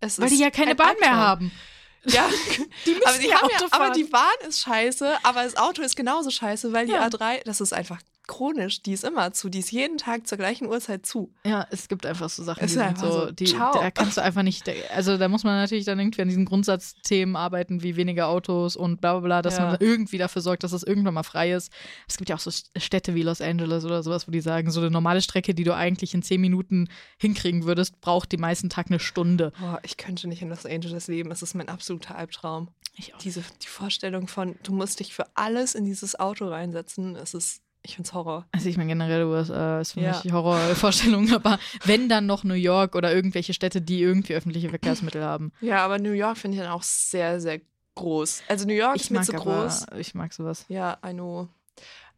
[0.01, 1.27] Es Weil die ja keine ein Bahn mehr Albtraum.
[1.27, 1.53] haben.
[2.09, 2.29] Ja,
[2.87, 3.41] Die müssen aber, die ja
[3.73, 7.05] aber die Bahn ist scheiße, aber das Auto ist genauso scheiße, weil die Ja.
[7.09, 10.67] A3, das ist einfach chronisch, die ist immer zu, die ist jeden Tag zur gleichen
[10.67, 11.33] Uhrzeit zu.
[11.45, 13.73] Ja, es gibt einfach so Sachen, Es die sind so, so, die, ciao.
[13.73, 17.37] da kannst du einfach nicht, also da muss man natürlich dann irgendwie an diesen Grundsatzthemen
[17.37, 19.67] arbeiten, wie weniger Autos und bla bla bla, dass Ja.
[19.67, 21.73] man irgendwie dafür sorgt, dass es irgendwann mal frei ist.
[22.09, 24.81] Es gibt ja auch so Städte wie Los Angeles oder sowas, wo die sagen, so
[24.81, 28.87] eine normale Strecke, die du eigentlich in zehn Minuten hinkriegen würdest, braucht die meisten Tag
[28.89, 29.53] eine Stunde.
[29.61, 32.69] Boah, ich könnte nicht in Los Angeles leben, es ist mein absoluter Albtraum.
[32.99, 33.19] Ich auch.
[33.19, 37.61] Diese, die Vorstellung von, du musst dich für alles in dieses Auto reinsetzen, es ist,
[37.83, 38.47] ich find's Horror.
[38.53, 40.21] Also ich meine generell USA ist für Ja.
[40.23, 45.23] mich Horrorvorstellung, aber wenn dann noch New York oder irgendwelche Städte, die irgendwie öffentliche Verkehrsmittel
[45.25, 45.53] haben.
[45.61, 47.61] Ja, aber New York finde ich dann auch sehr, sehr
[47.95, 48.43] groß.
[48.49, 49.87] Also New York Ich ist mir mag zu aber, groß.
[49.99, 50.65] ich mag sowas.
[50.69, 51.49] Ja, I know.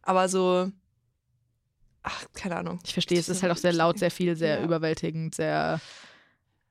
[0.01, 0.71] Aber so,
[2.03, 2.79] ach, keine Ahnung.
[2.85, 4.63] Ich verstehe, es ist halt auch sehr laut, sehr viel, sehr Ja.
[4.65, 5.79] überwältigend, sehr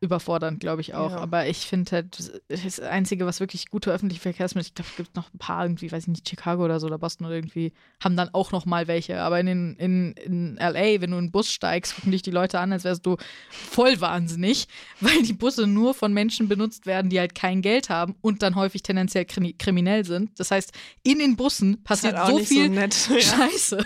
[0.00, 1.10] überfordernd, glaube ich auch.
[1.10, 1.18] Ja.
[1.18, 5.16] Aber ich finde halt, das Einzige, was wirklich gute öffentliche Verkehrsmittel, ich glaube, es gibt
[5.16, 8.16] noch ein paar irgendwie, weiß ich nicht, Chicago oder so oder Boston oder irgendwie, haben
[8.16, 9.20] dann auch noch mal welche.
[9.20, 12.30] Aber in, den, in, in L.A., wenn du in den Bus steigst, gucken dich die
[12.30, 13.16] Leute an, als wärst du
[13.50, 14.68] voll wahnsinnig,
[15.00, 18.54] weil die Busse nur von Menschen benutzt werden, die halt kein Geld haben und dann
[18.54, 20.38] häufig tendenziell krimi kriminell sind.
[20.38, 22.96] Das heißt, in den Bussen passiert halt so viel so nett.
[23.08, 23.20] Ja.
[23.20, 23.84] Scheiße.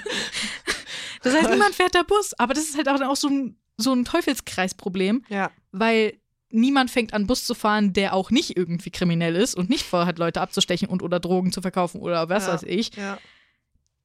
[1.22, 2.34] Das heißt, niemand fährt da Bus.
[2.38, 5.50] Aber das ist halt auch, auch so ein, so ein Teufelskreisproblem, ja.
[5.72, 6.18] Weil
[6.50, 10.18] niemand fängt an, Bus zu fahren, der auch nicht irgendwie kriminell ist und nicht vorhat,
[10.18, 12.52] Leute abzustechen und oder Drogen zu verkaufen oder was Ja.
[12.52, 12.94] weiß ich.
[12.96, 13.18] ja.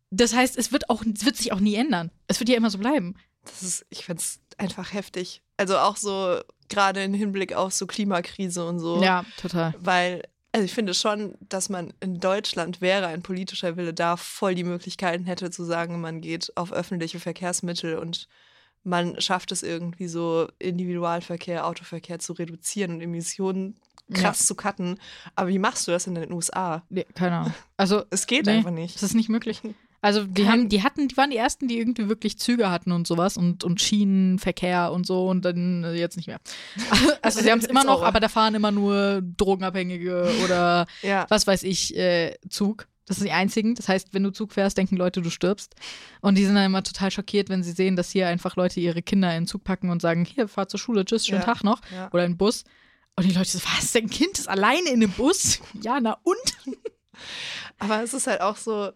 [0.09, 2.11] Das heißt, es wird auch, es wird sich auch nie ändern.
[2.27, 3.15] Es wird ja immer so bleiben.
[3.43, 5.41] Das ist, ich finde es einfach heftig.
[5.57, 9.03] Also auch so gerade im Hinblick auf so Klimakrise und so.
[9.03, 9.73] Ja, total.
[9.79, 14.55] Weil, also ich finde schon, dass man in Deutschland wäre ein politischer Wille da voll
[14.55, 18.29] die Möglichkeiten hätte zu sagen, man geht auf öffentliche Verkehrsmittel und
[18.87, 23.75] man schafft es irgendwie so Individualverkehr, Autoverkehr zu reduzieren und Emissionen
[24.13, 24.99] krass zu cutten.
[25.35, 26.83] Aber wie machst du das in den USA?
[26.89, 27.53] Nee, keine Ahnung.
[27.75, 28.95] Also, Es geht Nee, einfach nicht.
[28.95, 29.61] das ist nicht möglich.
[29.99, 32.91] Also die Kein- haben, die hatten, die waren die ersten, die irgendwie wirklich Züge hatten
[32.91, 36.39] und sowas und, und Schienenverkehr und so und dann äh, jetzt nicht mehr.
[37.23, 41.25] Also sie haben es immer noch, aber da fahren immer nur Drogenabhängige oder Ja.
[41.29, 42.87] was weiß ich, äh, Zug.
[43.07, 43.73] Das sind die einzigen.
[43.73, 45.75] Das heißt, wenn du Zug fährst, denken Leute, du stirbst.
[46.21, 49.01] Und die sind dann immer total schockiert, wenn sie sehen, dass hier einfach Leute ihre
[49.01, 51.45] Kinder in den Zug packen und sagen, hier, fahr zur Schule, tschüss, schönen Ja.
[51.45, 51.81] Tag noch.
[51.91, 52.09] Ja.
[52.11, 52.65] Oder in den Bus.
[53.15, 55.59] Und die Leute so, was, dein Kind ist alleine in einem Bus?
[55.81, 56.57] Ja, na und?
[57.79, 58.91] Aber es ist halt auch so.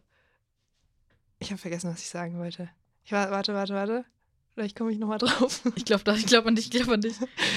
[1.39, 2.69] Ich habe vergessen, was ich sagen wollte.
[3.03, 4.05] Ich war, warte, warte, warte.
[4.53, 5.61] Vielleicht komme ich nochmal drauf.
[5.75, 7.15] Ich glaube ich glaub an dich, ich glaube an dich.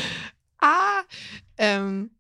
[0.61, 1.03] ah!
[1.59, 2.11] Ähm,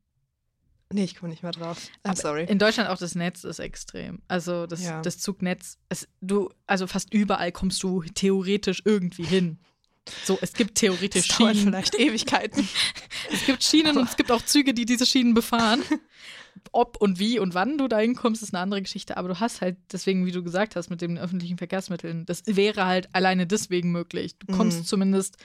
[0.95, 1.79] nee, ich komme nicht mehr drauf.
[2.05, 2.45] I'm Aber sorry.
[2.45, 4.23] In Deutschland auch das Netz ist extrem.
[4.29, 5.03] Also das, Ja.
[5.03, 9.59] das Zugnetz, es, du, also fast überall kommst du theoretisch irgendwie hin.
[10.25, 11.55] So, es gibt theoretisch Das Schienen.
[11.57, 12.69] vielleicht Ewigkeiten.
[13.33, 15.83] Es gibt Schienen und es gibt auch Züge, die diese Schienen befahren.
[16.73, 19.17] Ob und wie und wann du da hinkommst, ist eine andere Geschichte.
[19.17, 22.85] Aber du hast halt, deswegen, wie du gesagt hast, mit den öffentlichen Verkehrsmitteln, das wäre
[22.87, 24.37] halt alleine deswegen möglich.
[24.39, 24.85] Du kommst Mhm.
[24.85, 25.37] zumindest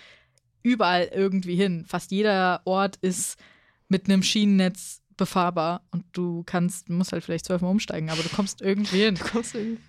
[0.62, 1.86] überall irgendwie hin.
[1.88, 3.38] Fast jeder Ort ist
[3.88, 8.62] mit einem Schienennetz befahrbar und du kannst, musst halt vielleicht zwölfmal umsteigen, aber du kommst
[8.62, 9.16] irgendwie hin.
[9.16, 9.80] Du kommst irgendwie.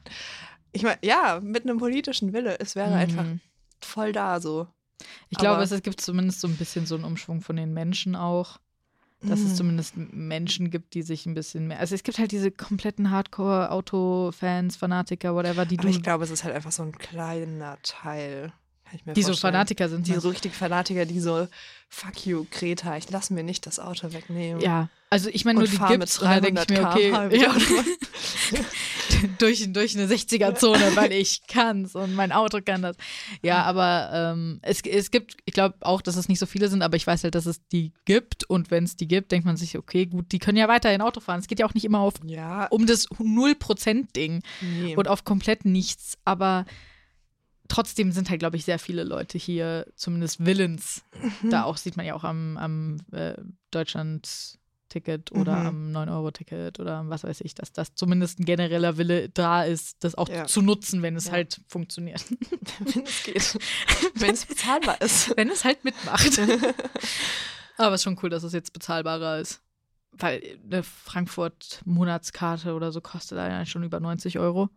[0.73, 2.61] Ich meine, ja, mit einem politischen Wille.
[2.61, 3.41] Es wäre einfach Mhm.
[3.81, 4.67] voll da so.
[5.31, 8.15] Ich glaube, es, es gibt zumindest so ein bisschen so einen Umschwung von den Menschen
[8.15, 8.59] auch.
[9.23, 9.55] dass es Mhm.
[9.57, 11.79] zumindest Menschen gibt, die sich ein bisschen mehr.
[11.79, 15.95] Also es gibt halt diese kompletten Hardcore-Auto-Fans, Fanatiker, whatever, die Aber du.
[15.95, 18.53] ich glaube, es ist halt einfach so ein kleiner Teil.
[18.85, 19.35] Kann ich mir die so.
[19.35, 20.07] Fanatiker sind.
[20.07, 20.21] Die ne?
[20.21, 21.47] so richtig Fanatiker, die so,
[21.89, 24.61] fuck you, Greta, ich lass mir nicht das Auto wegnehmen.
[24.63, 27.53] ja, also ich meine, nur die gibt's da denke ich mir, 300 okay, ja,
[29.39, 32.97] durch, durch eine 60er-Zone, weil ich kann's und mein Auto kann das.
[33.43, 36.83] Ja, aber ähm, es, es gibt, ich glaube auch, dass es nicht so viele sind,
[36.83, 39.57] aber ich weiß halt, dass es die gibt und wenn es die gibt, denkt man
[39.57, 41.41] sich, okay, gut, die können ja weiterhin Auto fahren.
[41.41, 44.43] Es geht ja auch nicht immer auf Ja, um das 0%-Ding.
[44.61, 44.97] nee.
[44.97, 46.19] und auf komplett nichts.
[46.25, 46.67] Aber
[47.67, 51.03] trotzdem sind halt, glaube ich, sehr viele Leute hier, zumindest willens.
[51.43, 51.51] Mhm.
[51.51, 53.35] Da auch sieht man ja auch am, am äh,
[54.91, 55.67] Deutschland-Ticket oder Mhm.
[55.67, 60.15] am 9-Euro-Ticket oder was weiß ich, dass das zumindest ein genereller Wille da ist, das
[60.17, 60.47] auch Ja.
[60.47, 61.33] zu nutzen, wenn es Ja.
[61.33, 62.25] halt funktioniert.
[62.95, 63.59] wenn es geht.
[64.17, 65.33] wenn es bezahlbar ist.
[65.37, 66.39] wenn es halt mitmacht.
[67.77, 69.61] Aber es ist schon cool, dass es jetzt bezahlbarer ist.
[70.13, 74.69] Weil eine Frankfurt-Monatskarte oder so kostet allein schon über 90 Euro.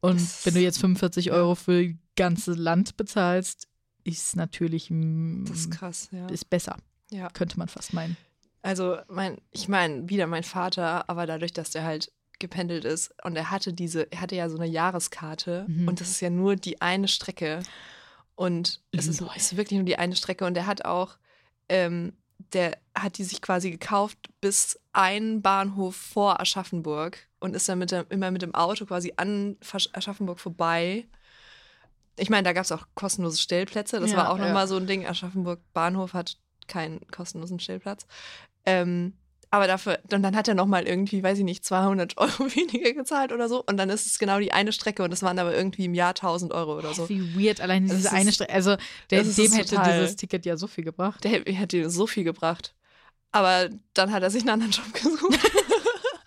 [0.00, 1.32] Und Das- wenn du jetzt 45 ja.
[1.34, 3.68] Euro für das ganze Land bezahlst,
[4.02, 6.26] ist natürlich Das ist krass, ja.
[6.28, 6.76] ist besser,
[7.10, 7.28] ja.
[7.28, 8.16] könnte man fast meinen.
[8.62, 13.36] Also, mein, ich meine, wieder mein Vater, aber dadurch, dass der halt gependelt ist und
[13.36, 15.88] er hatte diese, er hatte ja so eine Jahreskarte Mhm.
[15.88, 17.62] und das ist ja nur die eine Strecke.
[18.34, 21.16] Und es ist, ist wirklich nur die eine Strecke und er hat auch,
[21.68, 22.14] ähm,
[22.54, 27.90] der hat die sich quasi gekauft bis einen Bahnhof vor Aschaffenburg und ist dann mit
[27.92, 29.58] dem, immer mit dem Auto quasi an
[29.92, 31.06] Aschaffenburg vorbei.
[32.16, 34.00] Ich meine, da gab es auch kostenlose Stellplätze.
[34.00, 34.46] Das Ja, war auch ja.
[34.46, 35.06] nochmal so ein Ding.
[35.06, 38.06] Aschaffenburg Bahnhof hat keinen kostenlosen Stellplatz.
[38.66, 39.14] Ähm,
[39.52, 43.32] aber dafür, und dann hat er nochmal irgendwie, weiß ich nicht, 200 Euro weniger gezahlt
[43.32, 43.64] oder so.
[43.66, 46.10] Und dann ist es genau die eine Strecke und das waren aber irgendwie im Jahr
[46.10, 47.08] 1000 Euro oder so.
[47.08, 48.52] Wie weird, alleine Das diese ist- eine Strecke.
[48.52, 48.76] Also
[49.10, 50.00] der, dem hätte total.
[50.00, 51.24] dieses Ticket ja so viel gebracht.
[51.24, 52.74] Der hätte ihm so viel gebracht.
[53.32, 55.38] Aber dann hat er sich einen anderen Job gesucht.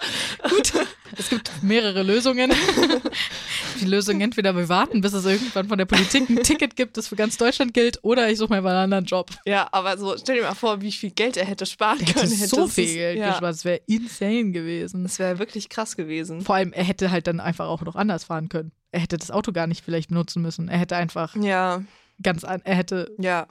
[0.49, 0.73] Gut,
[1.17, 2.51] es gibt mehrere Lösungen.
[3.79, 7.07] Die Lösung entweder wir warten, bis es irgendwann von der Politik ein Ticket gibt, das
[7.07, 9.31] für ganz Deutschland gilt, oder ich suche mir mal einen anderen Job.
[9.45, 12.19] ja, aber so, stell dir mal vor, wie viel Geld er hätte sparen Er hätte
[12.19, 12.47] können.
[12.47, 15.03] so es- viel Geld ja, gespart, es wäre insane gewesen.
[15.03, 16.41] Das wäre wirklich krass gewesen.
[16.41, 18.71] Vor allem, er hätte halt dann einfach auch noch anders fahren können.
[18.91, 20.67] Er hätte das Auto gar nicht vielleicht benutzen müssen.
[20.69, 21.81] Er hätte einfach Ja,
[22.21, 23.47] ganz an, er hätte, ja.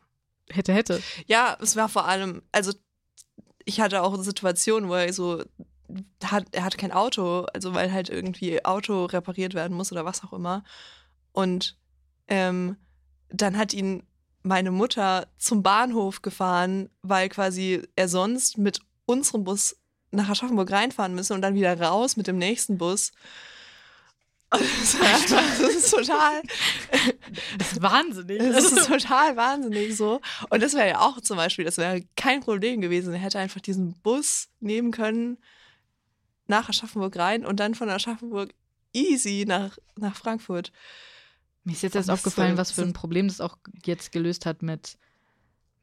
[0.48, 1.00] hätte, hätte.
[1.26, 2.72] Ja, es war vor allem, also
[3.64, 5.42] ich hatte auch Situationen, wo er so,
[6.24, 10.24] hat, er hatte kein Auto, also weil halt irgendwie Auto repariert werden muss oder was
[10.24, 10.64] auch immer.
[11.33, 11.76] Und
[12.28, 12.76] ähm,
[13.28, 14.02] dann hat ihn
[14.42, 19.76] meine Mutter zum Bahnhof gefahren, weil quasi er sonst mit unserem Bus
[20.11, 23.12] nach Aschaffenburg reinfahren müsse und dann wieder raus mit dem nächsten Bus.
[24.52, 26.42] Das ist total,
[27.59, 28.38] Das ist wahnsinnig.
[28.38, 30.20] das ist total wahnsinnig so.
[30.50, 33.14] Und das wäre ja auch zum Beispiel, das wäre kein Problem gewesen.
[33.14, 35.38] Er hätte einfach diesen Bus nehmen können
[36.52, 38.54] nach Aschaffenburg rein und dann von Aschaffenburg
[38.92, 40.70] easy nach, nach Frankfurt.
[41.64, 44.98] Mir ist jetzt erst aufgefallen, was für ein Problem das auch jetzt gelöst hat mit,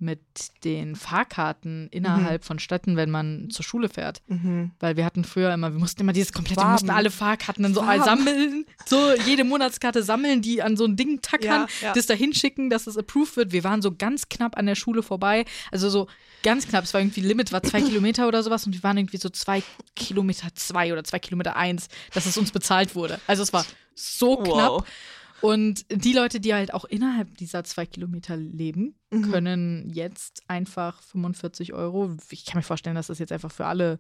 [0.01, 0.21] mit
[0.63, 4.21] den Fahrkarten innerhalb von Städten, wenn man zur Schule fährt.
[4.27, 4.71] Mhm.
[4.79, 6.71] Weil wir hatten früher immer, wir mussten immer dieses komplette, wir Farben.
[6.73, 8.03] mussten alle Fahrkarten dann so Farben.
[8.03, 11.93] sammeln, so jede Monatskarte sammeln, die an so ein Ding tackern, Ja, ja.
[11.93, 13.51] das da hinschicken, dass es approved wird.
[13.51, 15.43] Wir waren so ganz knapp an der Schule vorbei.
[15.71, 16.07] Also so
[16.43, 16.85] ganz knapp.
[16.85, 19.62] Es war irgendwie Limit, war zwei Kilometer oder sowas und wir waren irgendwie so zwei
[19.95, 23.19] Kilometer zwei oder zwei Kilometer eins, dass es uns bezahlt wurde.
[23.27, 24.85] Also es war so knapp.
[25.41, 29.32] Und die Leute, die halt auch innerhalb dieser zwei Kilometer leben, Mhm.
[29.32, 32.15] können jetzt einfach 45 Euro.
[32.30, 33.99] Ich kann mir vorstellen, dass das jetzt einfach für alle,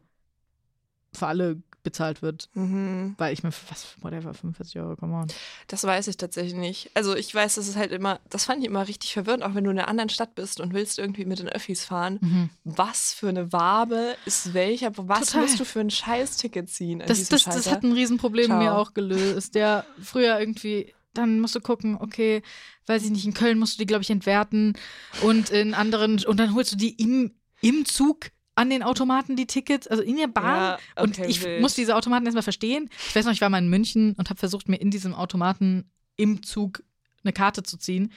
[1.15, 2.49] für alle bezahlt wird.
[2.53, 3.15] Mhm.
[3.17, 5.27] Weil ich mir, was, whatever, 45 Euro, come on.
[5.67, 6.91] Das weiß ich tatsächlich nicht.
[6.93, 9.63] Also ich weiß, das ist halt immer, das fand ich immer richtig verwirrend, auch wenn
[9.63, 12.49] du in einer anderen Stadt bist und willst irgendwie mit den Öffis fahren.
[12.65, 14.91] Was für eine Wabe ist welcher?
[14.97, 15.41] Was Total.
[15.43, 17.01] musst du für ein Scheißticket ziehen?
[17.01, 18.59] An Das, das, das hat ein Riesenproblem Ciao.
[18.61, 19.55] mir auch gelöst.
[19.55, 22.41] Der früher irgendwie, dann musst du gucken, okay,
[22.87, 24.73] weiß ich nicht, in Köln musst du die, glaube ich, entwerten
[25.21, 29.47] und in anderen, und dann holst du die im, im Zug an den Automaten die
[29.47, 30.77] Tickets, also in der Bahn.
[30.95, 31.61] Ja, und okay, ich wild.
[31.61, 32.89] muss diese Automaten erstmal verstehen.
[33.07, 35.89] Ich weiß noch, ich war mal in München und habe versucht, mir in diesem Automaten
[36.17, 36.83] im Zug
[37.23, 38.11] eine Karte zu ziehen.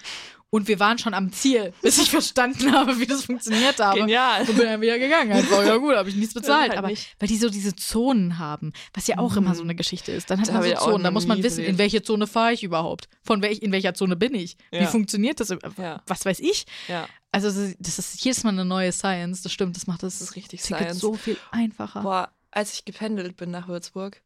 [0.54, 4.00] Und wir waren schon am Ziel, bis ich verstanden habe, wie das funktioniert habe.
[4.00, 4.42] Genial.
[4.42, 5.32] Und bin dann wieder gegangen.
[5.32, 6.68] Einfach, ja gut, habe ich nichts bezahlt.
[6.68, 7.08] halt aber nicht.
[7.18, 10.30] weil die so diese Zonen haben, was ja auch immer so eine Geschichte ist.
[10.30, 12.62] Dann hat Da man so Zonen, da muss man wissen, in welche Zone fahre ich
[12.62, 13.08] überhaupt?
[13.22, 14.58] Von welch, in welcher Zone bin ich?
[14.70, 14.86] Wie Ja.
[14.88, 15.48] funktioniert das?
[15.78, 16.02] Ja.
[16.06, 16.66] Was weiß ich?
[16.86, 17.08] Ja.
[17.30, 20.36] Also das ist jedes Mal eine neue Science, das stimmt, das macht das, Das ist
[20.36, 21.00] richtig Ticket Science.
[21.00, 22.02] so viel einfacher.
[22.02, 24.20] Boah, als ich gependelt bin nach Würzburg,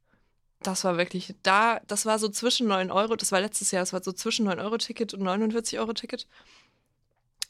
[0.63, 3.93] das war wirklich, da, das war so zwischen 9 Euro, das war letztes Jahr, das
[3.93, 6.27] war so zwischen 9-Euro-Ticket und 49-Euro-Ticket.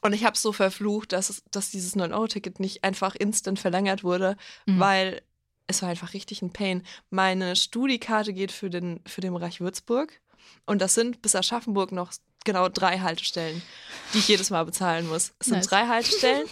[0.01, 4.37] Und ich habe so verflucht, dass, es, dass dieses 9-Euro-Ticket nicht einfach instant verlängert wurde,
[4.65, 4.79] Mhm.
[4.79, 5.21] weil
[5.67, 6.83] es war einfach richtig ein Pain.
[7.09, 10.21] Meine Studiekarte geht für den, für den Bereich Würzburg
[10.65, 12.13] und das sind bis Aschaffenburg noch
[12.45, 13.61] genau drei Haltestellen,
[14.13, 15.33] die ich jedes Mal bezahlen muss.
[15.39, 15.67] Es sind Nice.
[15.67, 16.47] drei Haltestellen.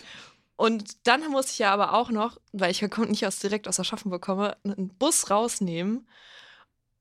[0.57, 3.79] Und dann muss ich ja aber auch noch, weil ich ja nicht aus, direkt aus
[3.79, 6.07] Aschaffenburg komme, einen Bus rausnehmen.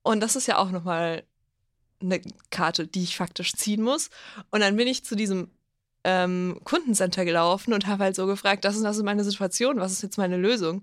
[0.05, 1.25] Und das ist ja auch nochmal
[2.01, 4.11] eine Karte, die ich faktisch ziehen muss.
[4.51, 5.51] Und dann bin ich zu diesem
[6.05, 9.93] ähm, Kundencenter gelaufen und habe halt so gefragt, das ist, das ist meine Situation, was
[9.93, 10.83] ist jetzt meine Lösung?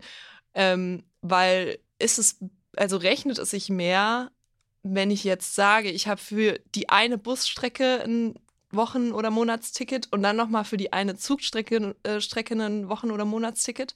[0.56, 2.40] Ähm, weil ist es,
[2.76, 4.32] also rechnet es sich mehr,
[4.82, 8.34] wenn ich jetzt sage, ich habe für die eine Busstrecke ein
[8.72, 13.26] Wochen- oder Monatsticket und dann nochmal für die eine Zugstrecke äh, Strecke ein Wochen- oder
[13.26, 13.96] Monatsticket?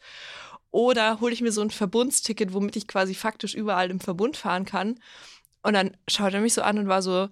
[0.76, 4.66] Oder hole ich mir so ein Verbundsticket, womit ich quasi faktisch überall im Verbund fahren
[4.66, 5.00] kann?
[5.64, 7.30] Und dann schaut er mich so an und war so,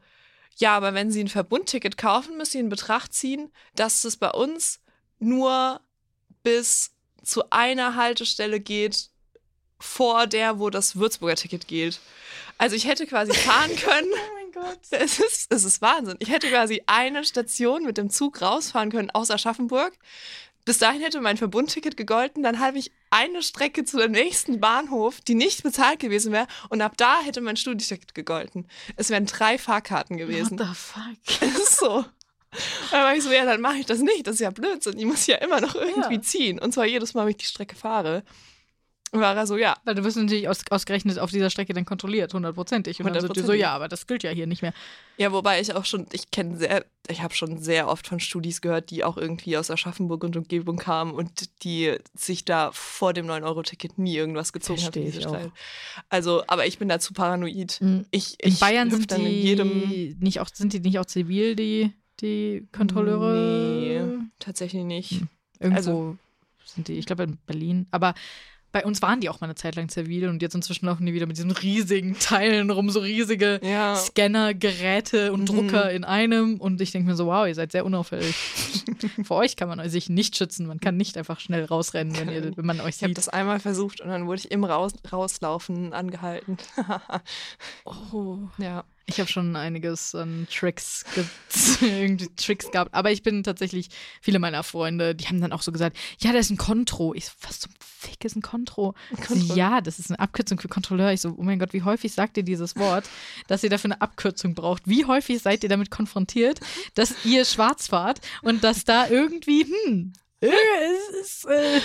[0.56, 4.30] ja, aber wenn Sie ein Verbundticket kaufen, müssen Sie in Betracht ziehen, dass es bei
[4.30, 4.80] uns
[5.20, 5.82] nur
[6.42, 9.10] bis zu einer Haltestelle geht
[9.78, 12.00] vor der, wo das Würzburger Ticket geht.
[12.58, 14.08] Also ich hätte quasi fahren können.
[14.14, 14.80] Oh mein Gott.
[14.92, 16.16] Es ist, es ist Wahnsinn.
[16.20, 19.92] Ich hätte quasi eine Station mit dem Zug rausfahren können aus Aschaffenburg.
[20.66, 25.20] Bis dahin hätte mein Verbundticket gegolten, dann habe ich eine Strecke zu dem nächsten Bahnhof,
[25.22, 28.68] die nicht bezahlt gewesen wäre, und ab da hätte mein Studieticket gegolten.
[28.96, 30.58] Es wären drei Fahrkarten gewesen.
[30.60, 31.52] What the fuck?
[31.68, 32.06] So.
[32.92, 34.28] Da war ich so, ja, dann mache ich das nicht.
[34.28, 34.98] Das ist ja Blödsinn.
[35.00, 36.22] Ich muss ja immer noch irgendwie Ja.
[36.22, 36.60] ziehen.
[36.60, 38.24] Und zwar jedes Mal, wenn ich die Strecke fahre.
[39.14, 41.86] Und war er so, ja, Weil du wirst natürlich aus, ausgerechnet auf dieser Strecke dann
[41.86, 43.00] kontrolliert, hundertprozentig.
[43.00, 44.74] Und dann sind die so, ja, aber das gilt ja hier nicht mehr.
[45.18, 48.60] Ja, wobei ich auch schon, ich kenne sehr, ich habe schon sehr oft von Studis
[48.60, 53.28] gehört, die auch irgendwie aus Aschaffenburg und Umgebung kamen und die sich da vor dem
[53.28, 54.94] 9-Euro-Ticket nie irgendwas gezogen haben.
[54.94, 55.38] Verstehe diese ich auch.
[56.10, 57.78] Also, aber ich bin da zu paranoid.
[57.82, 58.06] Mhm.
[58.10, 60.18] Ich, In ich Bayern hüpf sind dann in die jedem.
[60.22, 63.80] nicht auch, sind die nicht auch zivil, die, die Kontrolleure?
[63.80, 65.12] Nee, tatsächlich nicht.
[65.12, 65.28] Hm.
[65.60, 66.18] Irgendwo Also-
[66.66, 67.86] sind die, ich glaube in Berlin.
[67.92, 68.16] Aber
[68.74, 71.14] bei uns waren die auch mal eine Zeit lang zivil und jetzt inzwischen laufen die
[71.14, 73.96] wieder mit diesen riesigen Teilen rum, so riesige Ja.
[73.96, 75.46] Scanner, Geräte und Mhm.
[75.46, 76.60] Drucker in einem.
[76.60, 78.36] Und ich denke mir so, wow, ihr seid sehr unauffällig.
[79.24, 80.66] Vor euch kann man sich nicht schützen.
[80.68, 83.18] Man kann nicht einfach schnell rausrennen, wenn, ihr, wenn man euch Ich habe sieht.
[83.20, 86.58] das einmal versucht und dann wurde ich im Raus Rauslaufen angehalten.
[87.86, 88.38] Oh.
[88.58, 88.84] ja.
[89.06, 91.26] Ich habe schon einiges an Tricks, ge
[91.82, 92.94] irgendwie Tricks gehabt.
[92.94, 93.90] Aber ich bin tatsächlich,
[94.22, 97.14] viele meiner Freunde, die haben dann auch so gesagt, ja, da ist ein Kontro.
[97.14, 98.94] Ich so, was zum Fick ist ein Kontro?
[99.28, 99.56] Kontro.
[99.56, 101.12] Ja, das ist eine Abkürzung für Kontrolleur.
[101.12, 103.10] Ich so, oh mein Gott, wie häufig sagt ihr dieses Wort,
[103.48, 104.88] dass ihr dafür eine Abkürzung braucht?
[104.88, 106.62] Wie häufig seid ihr damit konfrontiert,
[106.96, 111.82] dass ihr schwarz fahrt und dass da irgendwie, hm, es ist, äh,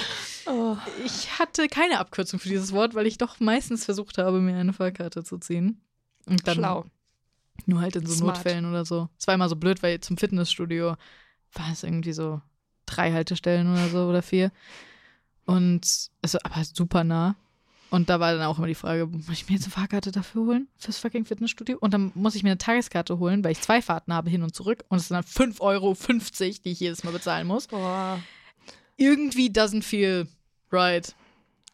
[0.47, 0.77] Oh.
[1.05, 4.73] ich hatte keine Abkürzung für dieses Wort, weil ich doch meistens versucht habe, mir eine
[4.73, 5.81] Fahrkarte zu ziehen.
[6.27, 6.85] Und dann Schlau.
[7.67, 8.37] Nur halt in so Smart.
[8.37, 9.09] Notfällen oder so.
[9.19, 10.97] Es war immer so blöd, weil zum Fitnessstudio
[11.53, 12.41] war es irgendwie so
[12.87, 14.51] drei Haltestellen oder so oder vier.
[15.45, 17.37] Und also, aber super nah.
[17.91, 20.43] Und da war dann auch immer die Frage, muss ich mir jetzt eine Fahrkarte dafür
[20.45, 20.69] holen?
[20.77, 21.79] Fürs fucking Fitnessstudio?
[21.81, 24.55] Und dann muss ich mir eine Tageskarte holen, weil ich zwei Fahrten habe hin und
[24.55, 24.85] zurück.
[24.89, 25.97] Und es sind dann 5,50 Euro,
[26.65, 27.67] die ich jedes Mal bezahlen muss.
[27.67, 28.21] Boah.
[28.97, 30.29] Irgendwie doesn't feel
[30.71, 31.15] right.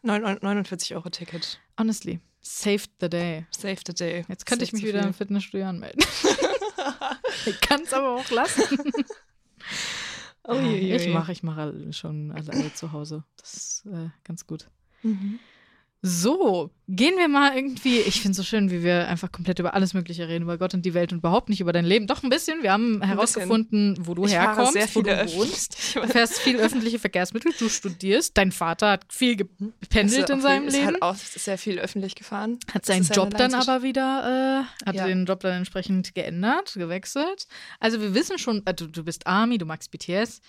[0.03, 1.59] 49 Euro Ticket.
[1.77, 2.21] Honestly.
[2.47, 3.47] Saved the day.
[3.49, 4.23] Save the day.
[4.29, 5.99] Jetzt könnte ich mich wieder im Fitnessstudio anmelden.
[7.47, 8.63] ich kann es aber auch lassen.
[10.43, 13.23] Oh, je, je, ich mache ich mache schon alle zu Hause.
[13.37, 14.69] Das ist äh, ganz gut.
[15.01, 15.39] Mhm.
[16.07, 17.97] So, gehen wir mal irgendwie.
[17.97, 20.75] Ich finde es so schön, wie wir einfach komplett über alles Mögliche reden, über Gott
[20.75, 22.05] und die Welt und überhaupt nicht über dein Leben.
[22.05, 22.61] Doch ein bisschen.
[22.61, 25.95] Wir haben herausgefunden, wo du Ich herkommst, sehr wo du wohnst.
[25.95, 28.37] Du fährst viel öffentliche Verkehrsmittel, du studierst.
[28.37, 30.85] Dein Vater hat viel gependelt in seinem ist Leben.
[30.85, 32.59] Halt auch sehr viel öffentlich gefahren.
[32.71, 35.07] Hat seinen Job dann aber wieder, äh, hat Ja.
[35.07, 37.47] den Job dann entsprechend geändert, gewechselt.
[37.79, 40.39] Also wir wissen schon, äh, du, du bist Army, du magst BTS.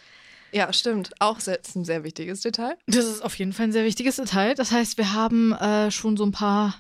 [0.57, 1.11] Ja, stimmt.
[1.19, 2.79] Auch sehr, ist ein sehr wichtiges Detail.
[2.87, 4.55] Das ist auf jeden Fall ein sehr wichtiges Detail.
[4.55, 6.77] Das heißt, wir haben äh, schon so ein paar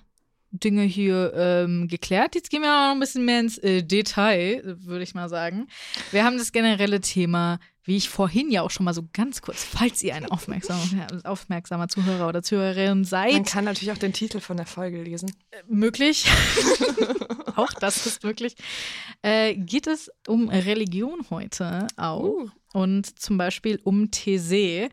[0.50, 2.34] Dinge hier ähm, geklärt.
[2.34, 5.66] Jetzt gehen wir aber noch ein bisschen mehr ins äh, Detail, würde ich mal sagen.
[6.12, 9.62] Wir haben das generelle Thema, wie ich vorhin ja auch schon mal so ganz kurz,
[9.64, 13.32] falls ihr ein aufmerksamer, aufmerksamer Zuhörer oder Zuhörerin seid.
[13.32, 15.30] Man kann natürlich auch den Titel von der Folge lesen.
[15.50, 16.26] Äh, möglich.
[17.56, 18.56] auch das ist möglich.
[19.22, 22.48] Äh, geht es um Religion heute auch Uh.
[22.72, 24.90] und zum Beispiel um These.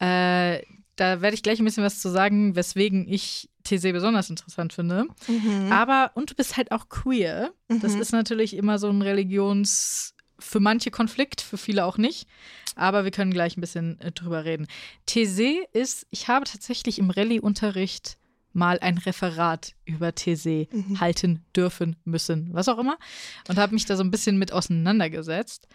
[0.00, 0.62] Äh,
[0.96, 5.06] da werde ich gleich ein bisschen was zu sagen, weswegen ich These besonders interessant finde.
[5.26, 5.72] Mhm.
[5.72, 7.52] Aber, und du bist halt auch queer.
[7.68, 8.00] Das Mhm.
[8.02, 12.28] ist natürlich immer so ein Religions, für manche Konflikt, für viele auch nicht.
[12.76, 14.66] Aber wir können gleich ein bisschen äh, drüber reden.
[15.06, 18.18] These ist, ich habe tatsächlich im Rallye-Unterricht
[18.52, 21.00] mal ein Referat über These Mhm.
[21.00, 22.98] halten dürfen müssen, was auch immer.
[23.48, 25.66] Und habe mich da so ein bisschen mit auseinandergesetzt.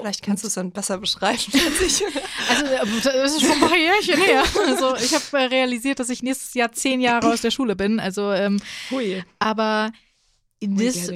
[0.00, 2.02] Vielleicht kannst du es dann besser beschreiben als ich.
[2.48, 2.64] Also,
[3.10, 4.44] das ist schon ein paar Jährchen her.
[4.66, 7.98] Also, ich habe äh, realisiert, dass ich nächstes Jahr zehn Jahre aus der Schule bin.
[8.00, 9.24] Also, ähm, Hui.
[9.38, 9.90] aber
[10.60, 11.10] das,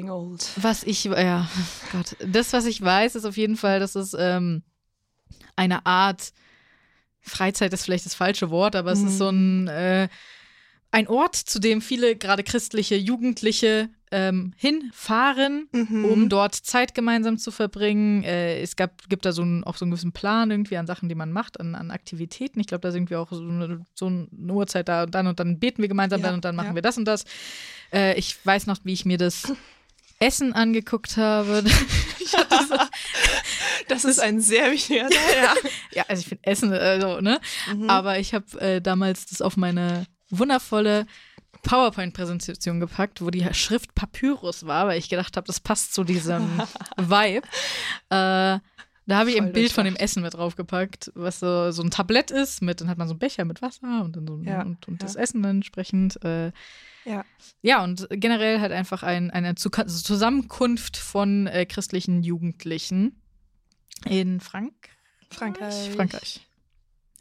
[0.57, 1.49] was ich, ja,
[1.93, 4.63] Gott, das, was ich weiß, ist auf jeden Fall, dass es ähm,
[5.57, 6.33] eine Art
[7.21, 9.07] Freizeit ist vielleicht das falsche Wort, aber es Mhm.
[9.09, 10.09] ist so ein, äh,
[10.91, 16.05] ein Ort, zu dem viele gerade christliche Jugendliche ähm, hinfahren, Mhm.
[16.05, 18.23] um dort Zeit gemeinsam zu verbringen.
[18.23, 21.09] Äh, es gab, gibt da so einen, auch so einen gewissen Plan irgendwie an Sachen,
[21.09, 22.61] die man macht, an, an Aktivitäten.
[22.61, 25.41] Ich glaube, da sind wir auch so eine, so eine Uhrzeit da und dann und
[25.41, 26.75] dann beten wir gemeinsam, Ja, dann und dann machen ja.
[26.77, 27.25] wir das und das.
[27.93, 29.53] Äh, ich weiß noch, wie ich mir das
[30.19, 31.65] Essen angeguckt habe.
[32.25, 32.39] So,
[33.89, 35.55] Das ist ein sehr wichtiger Teil, ja.
[35.93, 37.41] ja, also ich finde Essen, also, ne?
[37.75, 37.91] Mhm.
[37.91, 41.07] Aber ich habe äh, damals das auf meine wundervolle
[41.63, 46.61] PowerPoint-Präsentation gepackt, wo die Schrift Papyrus war, weil ich gedacht habe, das passt zu diesem
[46.97, 47.47] Vibe.
[48.11, 48.59] Äh,
[49.07, 49.97] da habe ich Voll ein Bild von dem.
[49.97, 53.19] Essen mit draufgepackt, was so, so ein Tablett ist, mit, dann hat man so einen
[53.19, 55.07] Becher mit Wasser und dann so Ja, und, und ja.
[55.07, 56.23] das Essen dann entsprechend.
[56.25, 56.53] Äh,
[57.05, 57.25] Ja.
[57.63, 63.21] ja, und generell halt einfach ein, eine Zu Zusammenkunft von äh, christlichen Jugendlichen
[64.05, 64.73] in Frank
[65.31, 65.91] Frankreich.
[65.91, 66.47] Frankreich.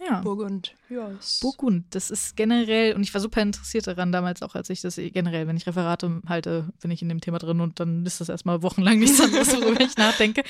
[0.04, 0.22] Ja.
[0.22, 0.74] Burgund.
[0.90, 1.40] Yes.
[1.42, 4.96] Burgund, das ist generell, und ich war super interessiert daran damals auch, als ich das
[4.96, 8.30] generell, wenn ich Referate halte, bin ich in dem Thema drin und dann ist das
[8.30, 10.44] erstmal wochenlang nichts anderes, worüber ich nachdenke.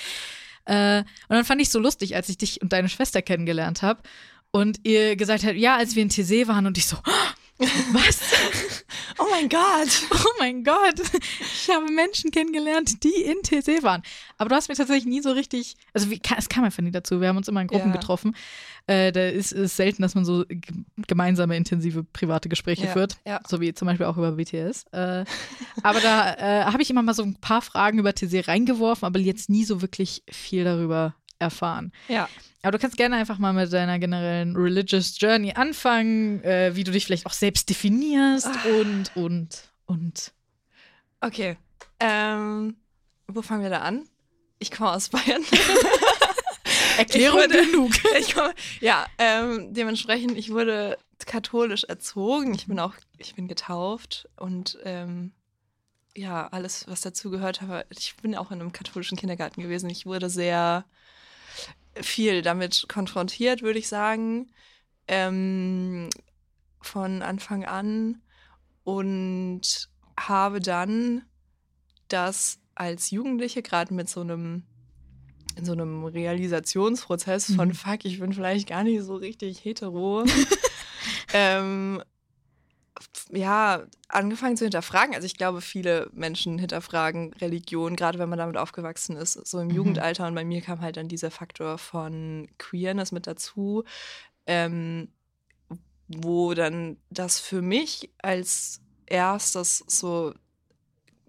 [0.65, 4.01] Äh, und dann fand ich so lustig, als ich dich und deine Schwester kennengelernt habe
[4.51, 6.97] und ihr gesagt habt, ja, als wir in TC waren und ich so,
[7.57, 8.19] was?
[9.17, 9.89] Oh mein Gott.
[10.25, 10.95] Oh mein Gott,
[11.39, 14.01] ich habe Menschen kennengelernt, die in TC waren.
[14.37, 17.21] Aber du hast mir tatsächlich nie so richtig, also wie, es kam einfach nie dazu.
[17.21, 17.97] Wir haben uns immer in Gruppen Ja.
[17.97, 18.35] getroffen.
[18.87, 20.43] Äh, da ist es selten, dass man so
[21.07, 23.17] gemeinsame, intensive, private Gespräche Ja, führt.
[23.25, 23.39] ja.
[23.47, 24.85] So wie zum Beispiel auch über BTS.
[24.91, 25.23] Äh,
[25.83, 29.19] aber da äh, habe ich immer mal so ein paar Fragen über TC reingeworfen, aber
[29.19, 31.91] jetzt nie so wirklich viel darüber erfahren.
[32.07, 32.27] Ja.
[32.63, 36.91] Aber du kannst gerne einfach mal mit deiner generellen Religious Journey anfangen, äh, wie du
[36.91, 38.79] dich vielleicht auch selbst definierst Ah.
[38.79, 40.31] und, und, und.
[41.21, 41.57] Okay.
[41.99, 42.75] Ähm,
[43.27, 44.03] wo fangen wir da an?
[44.59, 45.41] Ich komme aus Bayern.
[47.01, 47.91] Erklärung Ich wurde- genug.
[48.19, 48.35] ich
[48.81, 52.53] ja, ähm, dementsprechend, ich wurde katholisch erzogen.
[52.53, 55.31] Ich bin auch, ich bin getauft und ähm,
[56.15, 57.85] ja, alles, was dazu gehört habe.
[57.89, 59.89] Ich bin auch in einem katholischen Kindergarten gewesen.
[59.89, 60.85] Ich wurde sehr
[61.95, 64.51] viel damit konfrontiert, würde ich sagen,
[65.07, 66.09] ähm,
[66.81, 68.21] von Anfang an
[68.83, 71.23] und habe dann
[72.07, 74.63] das als Jugendliche gerade mit so einem
[75.55, 77.73] in so einem Realisationsprozess von Mhm.
[77.73, 80.23] fuck, ich bin vielleicht gar nicht so richtig hetero.
[81.33, 82.01] ähm,
[83.31, 85.15] ja, angefangen zu hinterfragen.
[85.15, 89.69] Also ich glaube, viele Menschen hinterfragen Religion, gerade wenn man damit aufgewachsen ist, so im
[89.69, 89.75] Mhm.
[89.75, 90.27] Jugendalter.
[90.27, 93.83] Und bei mir kam halt dann dieser Faktor von Queerness mit dazu,
[94.45, 95.09] ähm,
[96.07, 100.33] wo dann das für mich als erstes so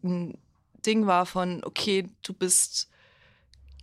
[0.02, 0.36] ein
[0.84, 2.88] Ding war von, okay, du bist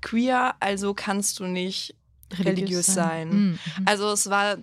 [0.02, 1.96] queer, also kannst du nicht
[2.40, 3.30] religiös sein.
[3.30, 3.60] Mhm.
[3.78, 3.86] mhm.
[3.86, 4.58] Also es war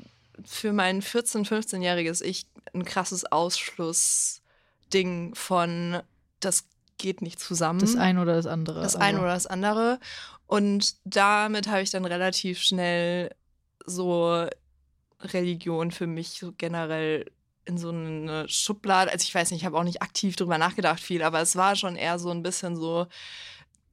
[0.45, 6.01] für mein 14-, 15-jähriges Ich ein krasses Ausschlussding von,
[6.41, 6.65] das
[6.99, 7.81] geht nicht zusammen.
[7.81, 8.83] Das eine oder das andere.
[8.83, 9.99] Das eine oder das andere.
[10.47, 13.35] Und damit habe ich dann relativ schnell
[13.85, 14.47] so
[15.21, 17.31] Religion für mich so generell
[17.65, 19.11] in so eine Schublade.
[19.11, 21.75] Also ich weiß nicht, ich habe auch nicht aktiv drüber nachgedacht viel, aber es war
[21.75, 23.07] schon eher so ein bisschen so,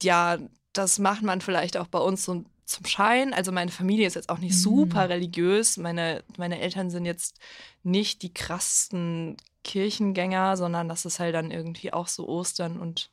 [0.01, 0.37] ja,
[0.73, 3.33] das macht man vielleicht auch bei uns so zum Schein.
[3.33, 4.59] Also meine Familie ist jetzt auch nicht Mhm.
[4.59, 5.77] super religiös.
[5.77, 7.39] Meine, meine Eltern sind jetzt
[7.83, 13.11] nicht die krassesten Kirchengänger, sondern das ist halt dann irgendwie auch so Ostern und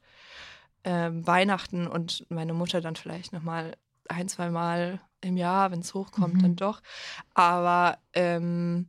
[0.85, 3.77] ähm, Weihnachten und meine Mutter dann vielleicht noch mal
[4.09, 6.43] ein, zwei Mal im Jahr, wenn es hochkommt, Mhm.
[6.43, 6.81] dann doch.
[7.35, 8.89] Aber ähm,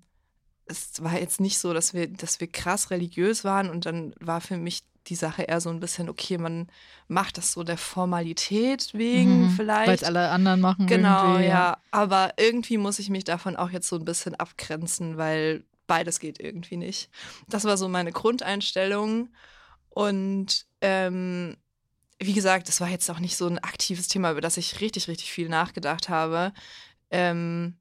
[0.65, 4.39] es war jetzt nicht so, dass wir, dass wir krass religiös waren und dann war
[4.41, 6.67] für mich die Sache eher so ein bisschen, okay, man
[7.07, 9.49] macht das so der Formalität wegen Mhm.
[9.49, 9.87] vielleicht.
[9.87, 10.87] Weil es alle anderen machen.
[10.87, 11.77] Genau, irgendwie, ja.
[11.91, 16.39] Aber irgendwie muss ich mich davon auch jetzt so ein bisschen abgrenzen, weil beides geht
[16.39, 17.09] irgendwie nicht.
[17.49, 19.29] Das war so meine Grundeinstellung.
[19.89, 21.57] Und ähm,
[22.19, 25.07] wie gesagt, das war jetzt auch nicht so ein aktives Thema, über das ich richtig,
[25.07, 26.53] richtig viel nachgedacht habe.
[27.09, 27.77] Ähm,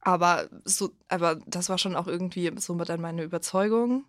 [0.00, 4.04] aber so, aber das war schon auch irgendwie so dann meine Überzeugung.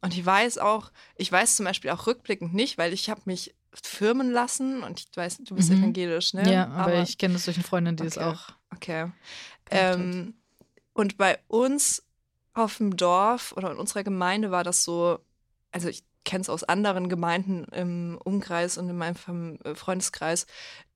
[0.00, 3.54] Und ich weiß auch, ich weiß zum Beispiel auch rückblickend nicht, weil ich habe mich
[3.82, 5.78] firmen lassen und ich weiß, du bist Mhm.
[5.78, 6.44] evangelisch, ne?
[6.48, 8.24] Ja, aber, ich kenne das durch eine Freundin, die Okay.
[8.24, 8.48] auch.
[8.74, 9.12] Okay.
[9.70, 10.34] Ähm,
[10.94, 12.04] und bei uns
[12.54, 15.18] auf dem Dorf oder in unserer Gemeinde war das so,
[15.72, 20.46] also ich kenne es aus anderen Gemeinden im Umkreis und in meinem äh, Freundeskreis,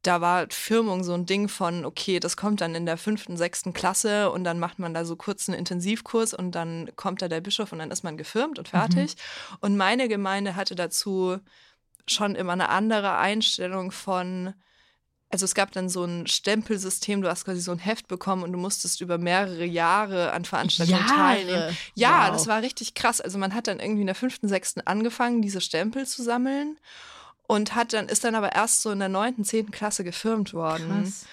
[0.03, 3.73] da war Firmung so ein Ding von, okay, das kommt dann in der fünften, sechsten
[3.73, 7.41] Klasse und dann macht man da so kurz einen Intensivkurs und dann kommt da der
[7.41, 9.15] Bischof und dann ist man gefirmt und fertig.
[9.61, 11.39] Und meine Gemeinde hatte dazu
[12.07, 14.53] schon immer eine andere Einstellung von,
[15.33, 18.53] also es gab dann so ein Stempelsystem, du hast quasi so ein Heft bekommen und
[18.53, 21.59] du musstest über mehrere Jahre an Veranstaltungen teilnehmen.
[21.59, 21.77] Jahre.
[21.95, 22.33] Ja, Wow.
[22.35, 23.21] das war richtig krass.
[23.21, 26.79] Also man hat dann irgendwie in der fünften, sechsten angefangen, diese Stempel zu sammeln
[27.47, 31.03] und hat dann, ist dann aber erst so in der neunten, zehnten Klasse gefirmt worden.
[31.05, 31.25] Krass.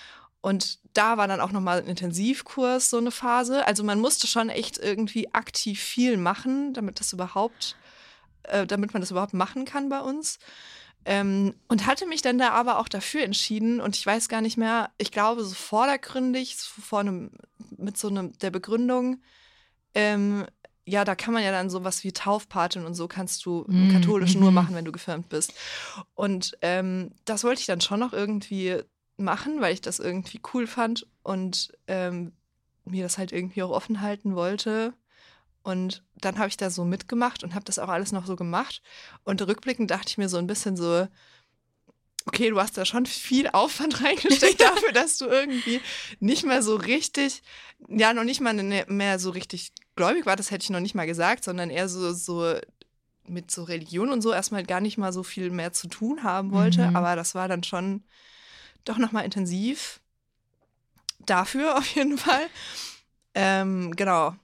[0.42, 3.68] Und da war dann auch nochmal ein Intensivkurs, so eine Phase.
[3.68, 7.76] Also man musste schon echt irgendwie aktiv viel machen, damit das überhaupt,
[8.44, 10.40] äh, damit man das überhaupt machen kann bei uns.
[11.06, 14.58] Ähm, und hatte mich dann da aber auch dafür entschieden und ich weiß gar nicht
[14.58, 17.32] mehr, ich glaube so vordergründig, so vor einem,
[17.78, 19.22] mit so einem, der Begründung,
[19.96, 20.46] ähm,
[20.86, 24.42] ja, da kann man ja dann sowas wie Taufpatin und so kannst du Mm, Katholischen
[24.42, 24.56] nur mhm.
[24.56, 25.54] machen, wenn du gefirmt bist.
[26.16, 28.82] Und ähm, das wollte ich dann schon noch irgendwie
[29.18, 32.32] machen, weil ich das irgendwie cool fand und ähm,
[32.86, 34.94] mir das halt irgendwie auch offen halten wollte.
[35.64, 38.82] Und dann habe ich da so mitgemacht und habe das auch alles noch so gemacht.
[39.24, 41.08] Und rückblickend dachte ich mir so ein bisschen so,
[42.26, 45.82] okay, du hast da schon viel Aufwand reingesteckt dafür, dass du irgendwie
[46.20, 47.42] nicht mehr so richtig,
[47.88, 50.96] ja, noch nicht mal ne- mehr so richtig gläubig war, das hätte ich noch nicht
[50.96, 52.56] mal gesagt, sondern eher so, so
[53.26, 56.52] mit so Religion und so erstmal gar nicht mal so viel mehr zu tun haben
[56.52, 56.88] wollte.
[56.88, 56.96] Mhm.
[56.96, 58.04] Aber das war dann schon
[58.86, 60.02] doch nochmal intensiv.
[61.26, 62.48] Dafür auf jeden Fall.
[63.36, 64.36] Ähm, genau.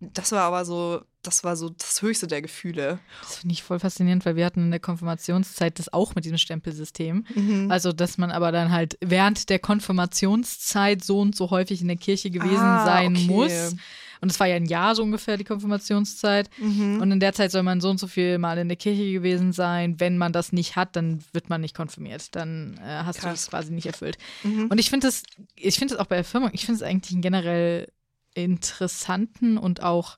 [0.00, 2.98] Das war aber so, das war so das höchste der Gefühle.
[3.22, 6.38] Das finde ich voll faszinierend, weil wir hatten in der Konfirmationszeit das auch mit diesem
[6.38, 7.26] Stempelsystem.
[7.34, 7.70] Mhm.
[7.70, 11.96] Also, dass man aber dann halt während der Konfirmationszeit so und so häufig in der
[11.98, 13.26] Kirche gewesen Ah, sein okay.
[13.26, 13.76] muss.
[14.22, 16.50] Und es war ja ein Jahr so ungefähr, die Konfirmationszeit.
[16.58, 17.00] Mhm.
[17.00, 19.52] Und in der Zeit soll man so und so viel Mal in der Kirche gewesen
[19.52, 19.98] sein.
[19.98, 22.34] Wenn man das nicht hat, dann wird man nicht konfirmiert.
[22.36, 23.40] Dann äh, hast du Krass.
[23.42, 24.18] es quasi nicht erfüllt.
[24.44, 24.66] Mhm.
[24.66, 25.22] Und ich finde das,
[25.56, 27.90] ich finde das auch bei der Firma, ich finde es eigentlich generell
[28.34, 30.16] interessanten und auch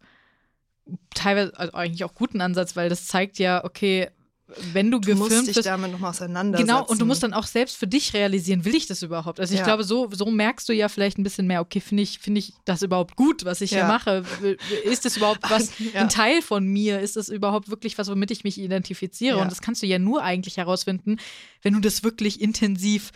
[1.14, 4.10] teilweise, also eigentlich auch guten Ansatz, weil das zeigt ja, okay,
[4.58, 6.66] wenn du, du musst gefilmt dich bist, damit nochmal auseinandersetzen.
[6.66, 9.40] Genau, und du musst dann auch selbst für dich realisieren, will ich das überhaupt?
[9.40, 9.64] Also ich Ja.
[9.64, 12.52] glaube, so, so merkst du ja vielleicht ein bisschen mehr, okay, finde ich, finde ich
[12.66, 13.86] das überhaupt gut, was ich hier Ja.
[13.88, 14.26] mache?
[14.84, 16.00] Ist das überhaupt was, Ja.
[16.02, 17.00] ein Teil von mir?
[17.00, 19.38] Ist das überhaupt wirklich was, womit ich mich identifiziere?
[19.38, 21.16] Und das kannst du ja nur eigentlich herausfinden,
[21.62, 23.12] wenn du das wirklich intensiv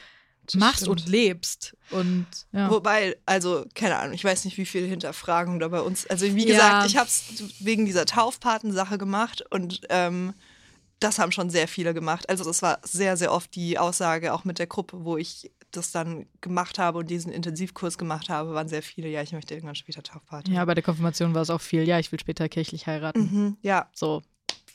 [0.46, 0.90] Das machst stimmt.
[1.02, 1.76] und lebst.
[1.88, 2.70] Und ja.
[2.70, 6.06] Wobei, also, keine Ahnung, ich weiß nicht, wie viele Hinterfragungen da bei uns.
[6.06, 6.52] Also, wie Ja.
[6.82, 7.24] gesagt, ich habe es
[7.60, 10.34] wegen dieser Taufpatensache gemacht und ähm,
[10.98, 12.28] das haben schon sehr viele gemacht.
[12.28, 15.90] Also, das war sehr, sehr oft die Aussage, auch mit der Gruppe, wo ich das
[15.92, 19.74] dann gemacht habe und diesen Intensivkurs gemacht habe, waren sehr viele, ja, ich möchte irgendwann
[19.74, 20.54] später Taufpatin.
[20.54, 23.20] ja, bei der Konfirmation war es auch viel, ja, ich will später kirchlich heiraten.
[23.20, 24.22] Mhm, ja, So,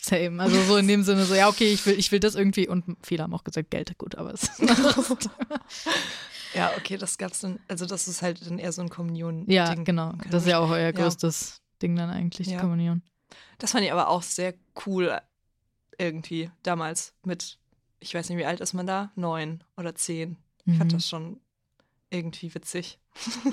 [0.02, 0.42] same.
[0.42, 2.68] Also so in dem Sinne, so, ja, okay, ich will, ich will das irgendwie.
[2.68, 4.50] Und viele haben auch gesagt, Geld, gut, aber es
[6.54, 9.46] ja, okay, das gab's dann, also das ist halt dann eher so ein Kommunion.
[9.50, 9.86] Ja, Ding.
[9.86, 10.10] genau.
[10.10, 10.30] Okay.
[10.32, 10.92] Das ist ja auch euer Ja.
[10.92, 12.60] größtes Ding dann eigentlich, die Ja.
[12.60, 13.02] Kommunion.
[13.60, 14.54] Das fand ich aber auch sehr
[14.86, 15.20] cool
[15.98, 17.58] irgendwie damals mit,
[18.00, 19.12] ich weiß nicht, wie alt ist man da?
[19.16, 20.38] Neun oder zehn.
[20.66, 20.98] Ich fand Mhm.
[20.98, 21.40] das schon
[22.10, 23.00] irgendwie witzig.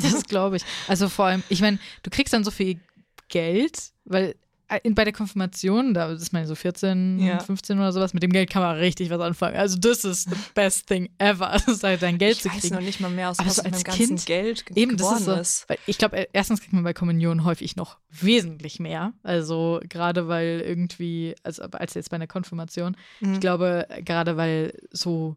[0.01, 0.65] Das glaube ich.
[0.89, 2.81] Also vor allem, ich meine, du kriegst dann so viel
[3.29, 4.35] Geld, weil
[4.83, 7.39] in, bei der Konfirmation, da ist man so 14, Ja.
[7.39, 9.57] 15 oder sowas, mit dem Geld kann man richtig was anfangen.
[9.57, 11.53] Also das ist the best thing ever,
[11.83, 12.75] halt dein Geld ich zu weiß kriegen.
[12.75, 15.21] noch nicht mal mehr, aus Aber was mit als ganzen Kind- Geld ge Eben, das
[15.27, 15.75] ist so.
[15.87, 19.15] ich glaube, äh, erstens kriegt man bei Kommunion häufig noch wesentlich mehr.
[19.23, 23.35] Also gerade weil irgendwie, also als jetzt bei einer Konfirmation, Mhm.
[23.35, 25.37] ich glaube, gerade weil so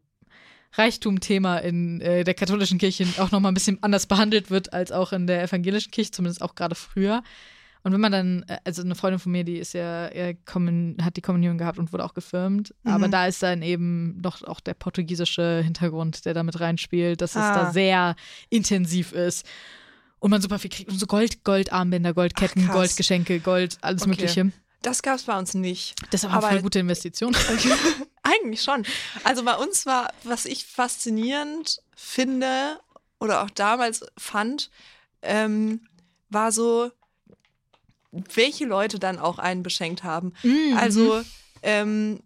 [0.73, 4.91] Reichtumthema in äh, der katholischen Kirche auch noch mal ein bisschen anders behandelt wird als
[4.91, 7.23] auch in der evangelischen Kirche, zumindest auch gerade früher.
[7.83, 10.35] Und wenn man dann, äh, also eine Freundin von mir, die ist ja, äh,
[11.01, 12.91] hat die Kommunion gehabt und wurde auch gefirmt, Mhm.
[12.91, 17.41] aber da ist dann eben doch auch der portugiesische Hintergrund, der damit reinspielt, dass es
[17.41, 17.55] Ah.
[17.65, 18.15] da sehr
[18.49, 19.45] intensiv ist.
[20.19, 20.91] Und man super viel kriegt.
[20.91, 22.73] Und so Gold, Goldarmbänder, Goldketten, Ach.
[22.73, 24.09] Goldgeschenke, Gold, alles Okay.
[24.11, 24.51] Mögliche.
[24.83, 25.95] Das gab es bei uns nicht.
[26.11, 27.35] Das ist aber, eine gute Investition.
[28.23, 28.83] Eigentlich schon.
[29.23, 32.79] Also bei uns war, was ich faszinierend finde
[33.19, 34.69] oder auch damals fand,
[35.23, 35.81] ähm,
[36.29, 36.91] war so,
[38.11, 40.33] welche Leute dann auch einen beschenkt haben.
[40.43, 40.77] Mhm.
[40.77, 41.21] Also,
[41.63, 42.19] ähm,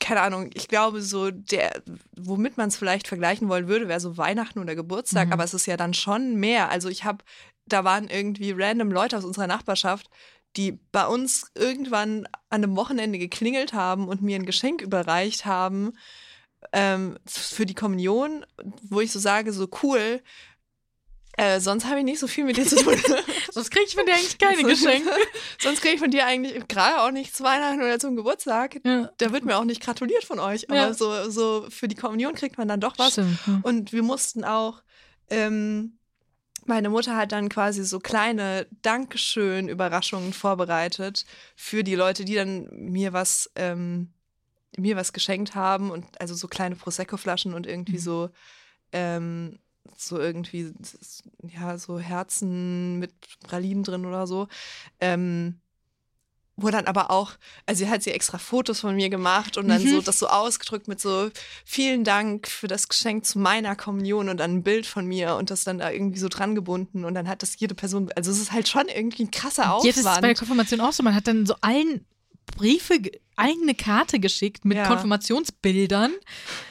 [0.00, 1.82] keine Ahnung, ich glaube, so der,
[2.16, 5.32] womit man es vielleicht vergleichen wollen würde, wäre so Weihnachten oder Geburtstag, Mhm.
[5.32, 6.70] aber es ist ja dann schon mehr.
[6.70, 7.24] Also ich habe,
[7.66, 10.08] da waren irgendwie random Leute aus unserer Nachbarschaft,
[10.56, 15.92] die bei uns irgendwann an einem Wochenende geklingelt haben und mir ein Geschenk überreicht haben
[16.72, 18.44] ähm, für die Kommunion,
[18.82, 20.20] wo ich so sage, so cool.
[21.36, 22.94] Äh, sonst habe ich nicht so viel mit dir zu tun.
[23.56, 25.08] Sonst kriege ich von dir eigentlich keine Geschenke.
[25.58, 28.80] Sonst kriege ich von dir eigentlich gerade auch nicht zu Weihnachten oder zum Geburtstag.
[28.84, 29.10] Ja.
[29.16, 30.92] Da wird mir auch nicht gratuliert von euch, aber Ja.
[30.94, 33.12] so, so für die Kommunion kriegt man dann doch was.
[33.14, 33.38] Stimmt.
[33.46, 33.60] ja.
[33.62, 34.82] Und wir mussten auch,
[35.30, 35.98] ähm,
[36.66, 43.12] meine Mutter hat dann quasi so kleine Dankeschön-Überraschungen vorbereitet für die Leute, die dann mir
[43.12, 44.12] was, ähm,
[44.76, 47.98] mir was geschenkt haben und also so kleine Prosecco-Flaschen und irgendwie Mhm.
[48.00, 48.30] so,
[48.92, 49.58] ähm,
[49.96, 50.72] so irgendwie,
[51.54, 53.12] ja, so Herzen mit
[53.46, 54.48] Pralinen drin oder so.
[55.00, 55.60] Ähm,
[56.58, 57.32] wo dann aber auch,
[57.66, 59.88] also sie hat sie extra Fotos von mir gemacht und dann Mhm.
[59.88, 61.28] so das so ausgedrückt mit so
[61.66, 65.50] vielen Dank für das Geschenk zu meiner Kommunion und dann ein Bild von mir und
[65.50, 68.38] das dann da irgendwie so dran gebunden und dann hat das jede Person, also es
[68.40, 69.84] ist halt schon irgendwie ein krasser Aufwand.
[69.84, 71.02] Jetzt ist es bei der Konfirmation auch so.
[71.02, 72.06] Man hat dann so allen
[72.56, 74.86] Briefe, ge- eigene Karte geschickt mit Ja.
[74.86, 76.12] Konfirmationsbildern.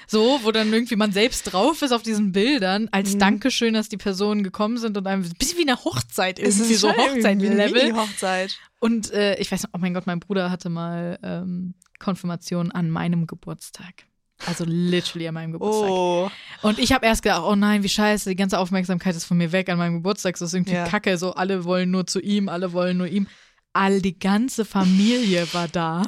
[0.08, 3.20] So, wo dann irgendwie man selbst drauf ist auf diesen Bildern, als Mhm.
[3.20, 6.80] Dankeschön, dass die Personen gekommen sind und einem ein bisschen wie eine Hochzeit irgendwie, ist
[6.82, 7.84] so irgendwie eine Hochzeit-Level.
[7.84, 8.58] Mini-Hochzeit.
[8.80, 12.90] Und äh, ich weiß noch, oh mein Gott, mein Bruder hatte mal ähm, Konfirmation an
[12.90, 14.06] meinem Geburtstag.
[14.46, 15.90] Also literally an meinem Geburtstag.
[15.90, 16.30] Oh.
[16.62, 19.52] Und ich habe erst gedacht, oh nein, wie scheiße, die ganze Aufmerksamkeit ist von mir
[19.54, 20.34] weg an meinem Geburtstag.
[20.38, 20.86] Das ist irgendwie Ja.
[20.88, 21.18] kacke.
[21.18, 23.28] So, alle wollen nur zu ihm, alle wollen nur ihm.
[23.76, 26.04] All die ganze Familie war da.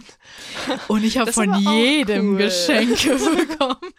[0.88, 2.38] Und ich habe von jedem cool.
[2.38, 3.94] Geschenke bekommen.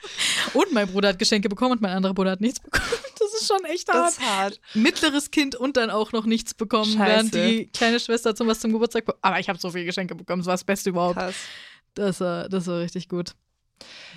[0.55, 2.87] Und mein Bruder hat Geschenke bekommen und mein anderer Bruder hat nichts bekommen.
[3.19, 4.07] Das ist schon echt hart.
[4.07, 4.61] Das ist hart.
[4.73, 6.99] Mittleres Kind und dann auch noch nichts bekommen, Scheiße.
[6.99, 9.21] während die kleine Schwester zum was zum Geburtstag bekommen.
[9.21, 10.41] Aber ich habe so viele Geschenke bekommen.
[10.41, 11.19] Das war das Beste überhaupt.
[11.19, 11.35] Krass.
[11.93, 13.35] Das war, das war richtig gut.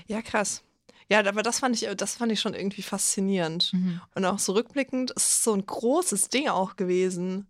[0.07, 0.63] Ja, krass.
[1.09, 3.73] Ja, aber das fand ich, das fand ich schon irgendwie faszinierend.
[4.15, 7.47] Und auch so rückblickend, es ist so ein großes Ding auch gewesen.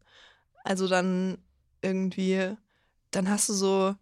[0.64, 1.38] Also dann
[1.82, 2.56] irgendwie,
[3.12, 3.96] dann hast du so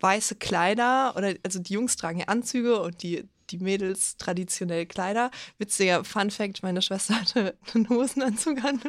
[0.00, 5.30] weiße Kleider oder also die Jungs tragen ja Anzüge und die, die Mädels traditionell Kleider.
[5.58, 8.80] Witziger Fun Fact, meine Schwester hatte einen Hosenanzug an.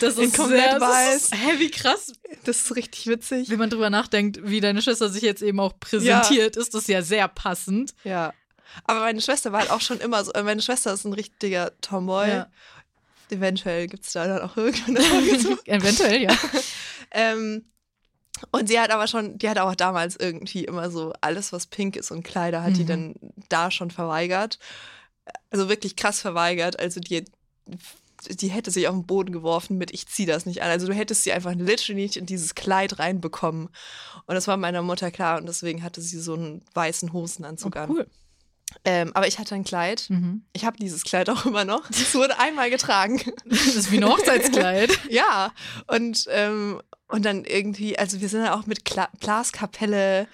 [0.00, 1.16] Das In komplett das weiß.
[1.16, 2.12] Ist, hä, wie krass.
[2.44, 3.48] Das ist richtig witzig.
[3.50, 7.02] Wenn man drüber nachdenkt, wie deine Schwester sich jetzt eben auch präsentiert, ist das ja
[7.02, 7.94] sehr passend.
[8.04, 8.34] Ja.
[8.84, 11.72] Aber meine Schwester war halt auch schon immer so, äh, meine Schwester ist ein richtiger
[11.80, 12.28] Tomboy.
[12.28, 12.50] Ja.
[13.30, 14.96] Eventuell gibt es da dann auch irgendwann.
[15.64, 16.36] Eventuell, ja.
[17.10, 17.64] Ähm,
[18.50, 21.96] und sie hat aber schon, die hat auch damals irgendwie immer so alles, was pink
[21.96, 22.86] ist und Kleider, hat die Mhm.
[22.86, 23.14] dann
[23.48, 24.58] da schon verweigert.
[25.50, 26.78] Also wirklich krass verweigert.
[26.78, 27.24] Also die,
[28.28, 30.70] die hätte sich auf den Boden geworfen mit, ich zieh das nicht an.
[30.70, 33.68] Also du hättest sie einfach literally nicht in dieses Kleid reinbekommen.
[34.26, 37.90] Und das war meiner Mutter klar und deswegen hatte sie so einen weißen Hosenanzug an.
[37.90, 38.06] Oh, cool.
[38.84, 40.06] Ähm, aber ich hatte ein Kleid.
[40.08, 40.42] Mhm.
[40.52, 41.88] Ich habe dieses Kleid auch immer noch.
[41.90, 43.20] Es wurde einmal getragen.
[43.44, 44.98] Das ist wie ein Hochzeitskleid.
[45.10, 45.52] Ja,
[45.86, 50.28] und, ähm, und dann irgendwie, also wir sind dann auch mit Kla Blaskapelle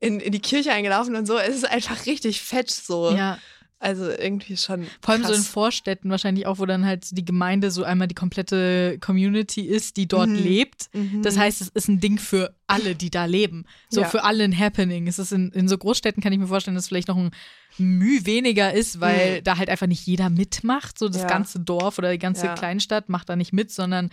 [0.00, 1.36] in, in die Kirche eingelaufen und so.
[1.38, 3.10] Es ist einfach richtig fett so.
[3.12, 3.38] ja.
[3.80, 4.86] Also irgendwie schon.
[5.02, 5.48] Vor allem so in krass.
[5.48, 10.08] Vorstädten wahrscheinlich auch, wo dann halt die Gemeinde so einmal die komplette Community ist, die
[10.08, 10.36] dort Mhm.
[10.36, 10.88] lebt.
[10.94, 11.20] Mhm.
[11.22, 13.66] Das heißt, es ist ein Ding für alle, die da leben.
[13.90, 14.08] So Ja.
[14.08, 15.06] für alle ein Happening.
[15.06, 17.30] Es ist in, in so Großstädten kann ich mir vorstellen, dass es vielleicht noch ein
[17.76, 19.44] Mühe weniger ist, weil Mhm.
[19.44, 20.98] da halt einfach nicht jeder mitmacht.
[20.98, 21.28] So das Ja.
[21.28, 22.54] ganze Dorf oder die ganze Ja.
[22.54, 24.08] Kleinstadt macht da nicht mit, sondern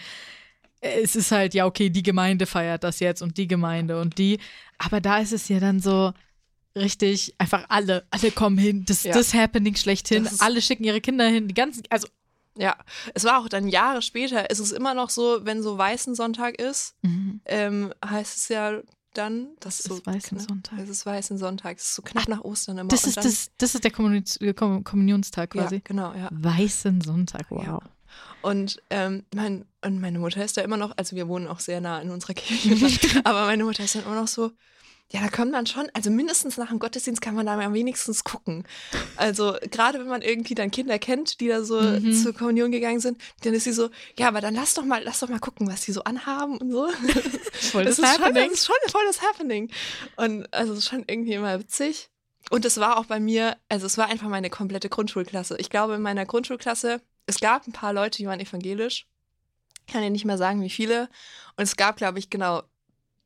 [0.81, 4.39] es ist halt, ja, okay, die Gemeinde feiert das jetzt und die Gemeinde und die.
[4.79, 6.11] Aber da ist es ja dann so
[6.75, 8.85] richtig, einfach alle, alle kommen hin.
[8.85, 9.13] Das, Ja.
[9.13, 10.23] das Happening schlechthin.
[10.23, 11.47] Das alle schicken ihre Kinder hin.
[11.47, 12.07] Die ganzen, also
[12.57, 12.75] Ja,
[13.13, 14.49] es war auch dann Jahre später.
[14.51, 16.95] Es ist immer noch so, wenn so Weißen Sonntag ist,
[17.45, 18.81] ähm, heißt es ja
[19.13, 20.79] dann, das Das so ist Weißen knapp- Sonntag.
[20.79, 21.77] Es ist Weißen Sonntag.
[21.77, 22.87] Es ist so knapp nach Ostern immer.
[22.89, 25.81] das ist, dann, das, das ist der Kommuni äh, Kom Kommunionstag Ja, quasi.
[25.83, 26.29] genau, ja.
[26.31, 27.63] Weißen Sonntag, wow.
[27.65, 27.79] Ja.
[28.41, 31.79] Und, ähm, mein, und meine Mutter ist da immer noch, also wir wohnen auch sehr
[31.81, 34.51] nah in unserer Kirche, aber meine Mutter ist dann immer noch so,
[35.13, 38.23] ja, da kommt man schon, also mindestens nach dem Gottesdienst kann man da am wenigstens
[38.23, 38.63] gucken.
[39.17, 42.13] Also gerade wenn man irgendwie dann Kinder kennt, die da so Mhm.
[42.13, 45.19] zur Kommunion gegangen sind, dann ist sie so, ja, aber dann lass doch mal, lass
[45.19, 46.87] doch mal gucken, was die so anhaben und so.
[47.71, 48.49] Voll das, das ist schon, Happening.
[48.49, 49.69] das ist schon voll das Happening.
[50.15, 52.09] Und also es ist schon irgendwie immer witzig.
[52.49, 55.57] Und es war auch bei mir, also es war einfach meine komplette Grundschulklasse.
[55.59, 59.05] Ich glaube, in meiner Grundschulklasse, es gab ein paar Leute, die waren evangelisch.
[59.85, 61.09] Ich kann dir nicht mehr sagen, wie viele.
[61.57, 62.63] Und es gab, glaube ich, genau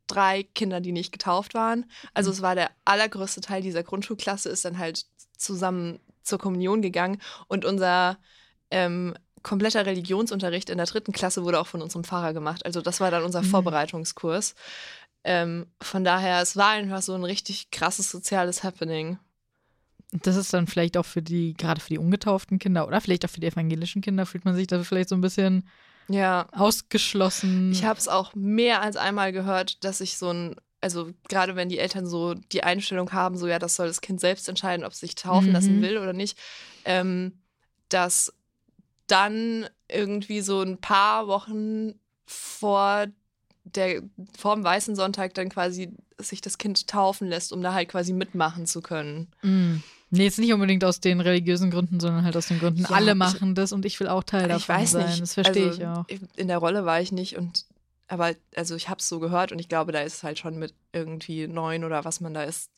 [0.07, 1.85] drei Kinder, die nicht getauft waren.
[2.13, 5.05] Also es war der allergrößte Teil dieser Grundschulklasse, ist dann halt
[5.37, 7.21] zusammen zur Kommunion gegangen.
[7.47, 8.17] Und unser
[8.71, 12.65] ähm, kompletter Religionsunterricht in der dritten Klasse wurde auch von unserem Pfarrer gemacht.
[12.65, 13.45] Also das war dann unser Mhm.
[13.45, 14.55] Vorbereitungskurs.
[15.23, 19.17] Ähm, von daher, es war einfach so ein richtig krasses soziales Happening.
[20.11, 23.29] Das ist dann vielleicht auch für die, gerade für die ungetauften Kinder oder vielleicht auch
[23.29, 25.67] für die evangelischen Kinder, fühlt man sich da vielleicht so ein bisschen
[26.07, 27.71] Ja, ausgeschlossen.
[27.71, 31.69] ich habe es auch mehr als einmal gehört, dass ich so ein, also gerade wenn
[31.69, 34.91] die Eltern so die Einstellung haben, so ja, das soll das Kind selbst entscheiden, ob
[34.91, 35.53] es sich taufen Mhm.
[35.53, 36.37] lassen will oder nicht,
[36.83, 37.39] ähm,
[37.89, 38.33] dass
[39.07, 43.07] dann irgendwie so ein paar Wochen vor
[43.63, 44.03] der
[44.37, 48.13] vor dem Weißen Sonntag dann quasi sich das Kind taufen lässt, um da halt quasi
[48.13, 49.31] mitmachen zu können.
[49.41, 49.77] Mm.
[50.11, 53.11] Nee, jetzt nicht unbedingt aus den religiösen Gründen, sondern halt aus den Gründen, Ja, alle
[53.11, 55.05] ich- machen das und ich will auch Teil davon ich weiß sein.
[55.07, 55.21] nicht.
[55.21, 56.05] Das verstehe also, ich auch.
[56.35, 57.65] In der Rolle war ich nicht und
[58.07, 60.75] aber also ich habe es so gehört und ich glaube, da ist halt schon mit
[60.93, 62.69] irgendwie neun oder was man da ist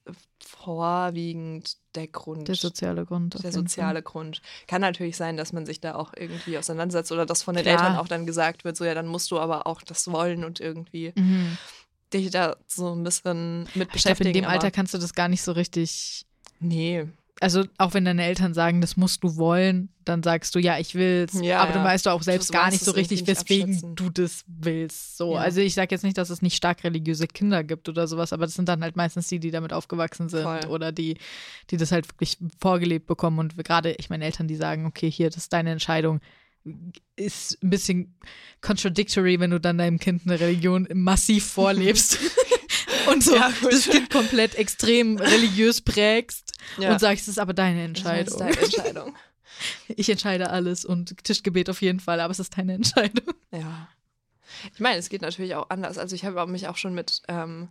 [0.41, 2.47] vorwiegend der Grund.
[2.47, 3.41] Der soziale Grund.
[3.43, 4.41] der soziale Grund.
[4.67, 7.73] Kann natürlich sein, dass man sich da auch irgendwie auseinandersetzt oder dass von den Klar.
[7.78, 10.59] Eltern auch dann gesagt wird, so ja, dann musst du aber auch das wollen und
[10.59, 11.23] irgendwie Fall.
[11.23, 11.57] Mhm.
[12.13, 14.30] dich da so ein bisschen mit Ich glaube, beschäftigen.
[14.30, 16.25] in dem Alter kannst du das gar nicht so richtig.
[16.60, 17.05] Nee.
[17.39, 20.95] Also, auch wenn deine Eltern sagen, das musst du wollen, dann sagst du, ja, ich
[20.95, 21.39] will's.
[21.39, 21.78] Ja, aber ja.
[21.78, 23.95] du weißt du auch selbst Du gar nicht so richtig, weswegen abschätzen.
[23.95, 25.18] du das willst.
[25.18, 25.34] So.
[25.34, 25.41] Ja.
[25.41, 28.45] Also, ich sage jetzt nicht, dass es nicht stark religiöse Kinder gibt oder sowas, aber
[28.45, 30.66] das sind dann halt meistens die, die damit aufgewachsen sind Voll.
[30.70, 31.18] oder die,
[31.70, 33.38] die das halt wirklich vorgelebt bekommen.
[33.38, 36.22] Und gerade, ich meine, Eltern, die sagen, okay, hier, das ist deine Entscheidung.
[37.16, 38.16] Ist ein bisschen
[38.62, 42.18] contradictory, wenn du dann deinem Kind eine Religion massiv vorlebst
[43.08, 46.91] und so Ja, das Kind komplett extrem religiös prägst Ja.
[46.91, 48.39] und sagst, es ist aber deine Das ist Entscheidung.
[48.39, 49.16] deine Entscheidung.
[49.88, 53.34] Ich entscheide alles und Tischgebet auf jeden Fall, aber es ist deine Entscheidung.
[53.51, 53.88] Ja.
[54.72, 55.97] Ich meine, es geht natürlich auch anders.
[55.97, 57.70] Also ich habe mich auch schon mit ähm,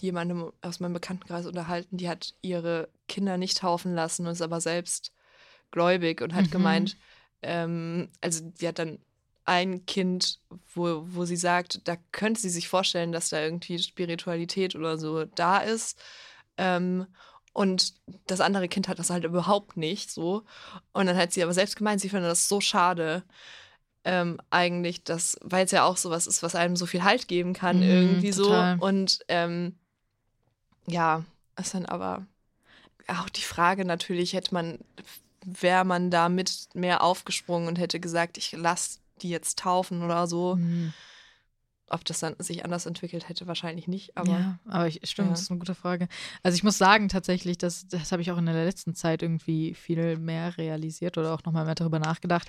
[0.00, 4.60] jemandem aus meinem Bekanntenkreis unterhalten, die hat ihre Kinder nicht taufen lassen und ist aber
[4.60, 5.12] selbst
[5.70, 6.50] gläubig und hat Mhm.
[6.50, 6.96] gemeint,
[7.42, 8.98] ähm, also die hat dann
[9.44, 10.40] ein Kind,
[10.74, 15.24] wo, wo sie sagt, da könnte sie sich vorstellen, dass da irgendwie Spiritualität oder so
[15.24, 15.98] da ist.
[16.56, 17.06] Ähm,
[17.52, 17.94] und
[18.26, 20.44] das andere Kind hat das halt überhaupt nicht so.
[20.92, 23.22] Und dann hat sie aber selbst gemeint, sie findet das so schade,
[24.04, 27.52] ähm, eigentlich, dass, weil es ja auch sowas ist, was einem so viel Halt geben
[27.54, 28.76] kann, Mhm, irgendwie total.
[28.76, 28.84] so.
[28.86, 29.76] Und ähm,
[30.86, 31.24] ja,
[31.58, 32.26] ist dann aber
[33.08, 34.78] auch die Frage natürlich, hätte man,
[35.44, 40.26] wäre man da mit mehr aufgesprungen und hätte gesagt, ich lasse die jetzt taufen oder
[40.28, 40.58] so.
[41.90, 44.16] Ob das dann sich anders entwickelt hätte, wahrscheinlich nicht.
[44.16, 45.32] Aber ja, aber ich, stimmt, ja.
[45.32, 46.08] das ist eine gute Frage.
[46.42, 49.74] Also ich muss sagen tatsächlich, dass, das habe ich auch in der letzten Zeit irgendwie
[49.74, 52.48] viel mehr realisiert oder auch nochmal mehr darüber nachgedacht,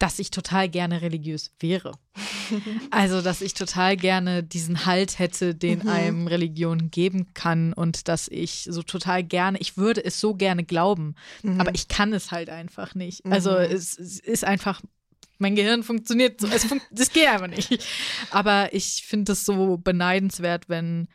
[0.00, 1.92] dass ich total gerne religiös wäre.
[2.90, 5.88] Also, dass ich total gerne diesen Halt hätte, den Mhm.
[5.88, 10.62] einem Religion geben kann und dass ich so total gerne, ich würde es so gerne
[10.62, 11.60] glauben, Mhm.
[11.60, 13.24] aber ich kann es halt einfach nicht.
[13.26, 13.56] Also Mhm.
[13.56, 14.80] es, es ist einfach,
[15.38, 17.84] mein Gehirn funktioniert so, es, fun es geht einfach nicht.
[18.30, 21.08] Aber ich finde es so beneidenswert, wenn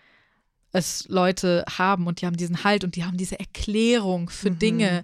[0.72, 4.60] es Leute haben und die haben diesen Halt und die haben diese Erklärung für Mhm.
[4.60, 5.04] Dinge,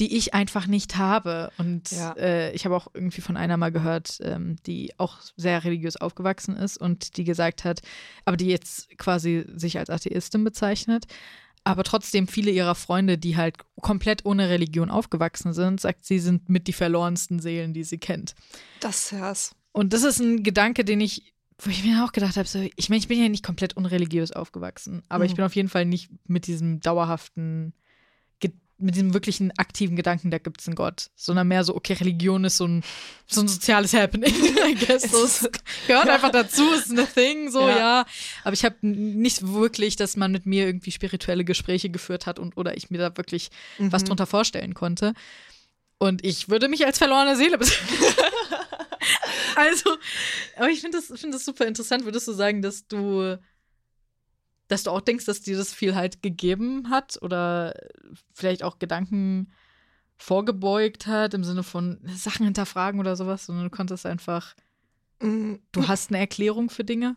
[0.00, 1.52] die ich einfach nicht habe.
[1.58, 2.12] Und Ja.
[2.16, 6.56] äh, ich habe auch irgendwie von einer mal gehört, ähm, die auch sehr religiös aufgewachsen
[6.56, 7.82] ist und die gesagt hat,
[8.24, 11.04] aber die jetzt quasi sich als Atheistin bezeichnet,
[11.64, 16.48] aber trotzdem viele ihrer Freunde, die halt komplett ohne Religion aufgewachsen sind, sagt, sie sind
[16.48, 18.34] mit die verlorensten Seelen, die sie kennt.
[18.80, 19.54] das ist.
[19.72, 22.88] Und das ist ein Gedanke, den ich, wo ich mir auch gedacht habe, so, ich
[22.88, 25.36] meine, ich bin ja nicht komplett unreligiös aufgewachsen, aber ich Mhm.
[25.36, 27.74] bin auf jeden Fall nicht mit diesem dauerhaften,
[28.80, 32.44] mit diesem wirklichen aktiven Gedanken, da gibt es einen Gott, sondern mehr so, okay, Religion
[32.44, 32.82] ist so ein,
[33.26, 34.32] so ein soziales Happening,
[34.66, 35.02] I guess.
[35.02, 35.48] So,
[35.86, 36.14] gehört Ja.
[36.14, 37.78] einfach dazu, ist eine Thing, so, Ja.
[37.78, 38.06] ja.
[38.44, 42.56] Aber ich habe nicht wirklich, dass man mit mir irgendwie spirituelle Gespräche geführt hat und
[42.56, 44.06] oder ich mir da wirklich was Mhm.
[44.08, 45.14] drunter vorstellen konnte.
[45.98, 47.98] Und ich würde mich als verlorene Seele bezeichnen.
[49.56, 49.96] also,
[50.56, 52.04] aber ich finde das, find das super interessant.
[52.04, 53.36] Würdest du sagen, dass du,
[54.70, 57.74] dass du auch denkst, dass dir das viel halt gegeben hat oder
[58.32, 59.52] vielleicht auch Gedanken
[60.16, 64.54] vorgebeugt hat im Sinne von Sachen hinterfragen oder sowas, sondern du konntest einfach,
[65.20, 65.60] Mhm.
[65.72, 67.16] du hast eine Erklärung für Dinge?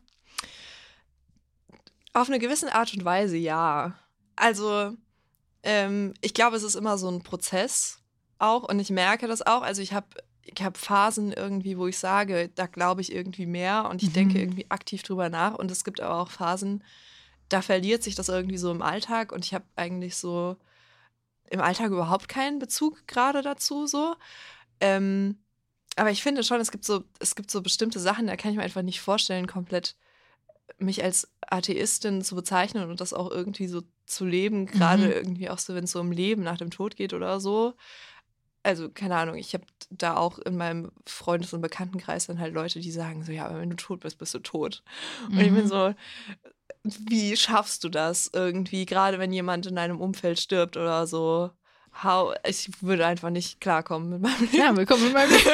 [2.13, 3.93] Auf eine gewisse Art und Weise, ja.
[4.35, 4.93] Also,
[5.63, 7.99] ähm, ich glaube, es ist immer so ein Prozess
[8.39, 9.61] auch und ich merke das auch.
[9.61, 10.07] Also, ich habe
[10.43, 14.13] ich hab Phasen irgendwie, wo ich sage, da glaube ich irgendwie mehr und ich Mhm.
[14.13, 15.55] denke irgendwie aktiv drüber nach.
[15.55, 16.83] Und es gibt aber auch Phasen,
[17.53, 20.57] da verliert sich das irgendwie so im Alltag und ich habe eigentlich so
[21.49, 24.15] im Alltag überhaupt keinen Bezug gerade dazu so.
[24.79, 25.37] Ähm,
[25.95, 28.57] aber ich finde schon, es gibt so, es gibt so bestimmte Sachen, da kann ich
[28.57, 29.95] mir einfach nicht vorstellen, komplett
[30.79, 35.11] mich als Atheistin zu bezeichnen und das auch irgendwie so zu leben, gerade Mhm.
[35.11, 37.75] irgendwie auch so, wenn es so um Leben nach dem Tod geht oder so.
[38.63, 42.79] Also, keine Ahnung, ich habe da auch in meinem Freundes- und Bekanntenkreis dann halt Leute,
[42.79, 44.83] die sagen so, ja, aber wenn du tot bist, bist du tot.
[45.29, 45.67] Und ich bin Mhm.
[45.67, 45.93] so,
[46.83, 51.51] wie schaffst du das irgendwie, gerade wenn jemand in deinem Umfeld stirbt oder so?
[52.03, 54.57] How, ich würde einfach nicht klarkommen mit meinem Leben.
[54.57, 55.43] Ja, willkommen in meinem Leben.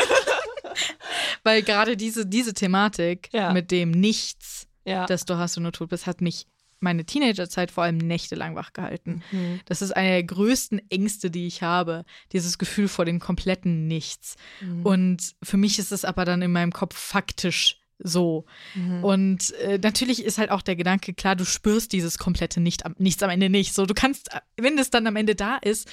[1.44, 3.52] Weil gerade diese, diese Thematik Ja.
[3.54, 5.06] mit dem Nichts, Ja.
[5.06, 6.48] das du hast, wenn du tot bist, hat mich
[6.82, 9.22] meine Teenagerzeit vor allem nächtelang wach gehalten.
[9.32, 9.60] Mhm.
[9.66, 12.06] Das ist eine der größten Ängste, die ich habe.
[12.32, 14.38] Dieses Gefühl vor dem kompletten Nichts.
[14.62, 14.86] Mhm.
[14.86, 18.46] Und für mich ist es aber dann in meinem Kopf faktisch so.
[18.76, 19.04] Mhm.
[19.04, 22.96] Und äh, natürlich ist halt auch der Gedanke, klar, du spürst dieses komplette nicht, am-
[22.98, 23.74] Nichts am Ende nicht.
[23.74, 25.90] So, du kannst, äh, wenn es dann am Ende da ist,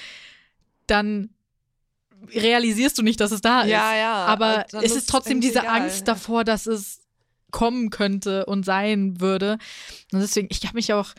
[0.87, 1.29] dann
[2.33, 3.69] realisierst du nicht, dass es da ist.
[3.69, 4.25] Ja, ja.
[4.25, 5.81] Aber dann es ist trotzdem diese egal.
[5.83, 7.01] Angst davor, dass es
[7.51, 9.57] kommen könnte und sein würde.
[10.11, 11.13] Und deswegen, ich habe mich auch,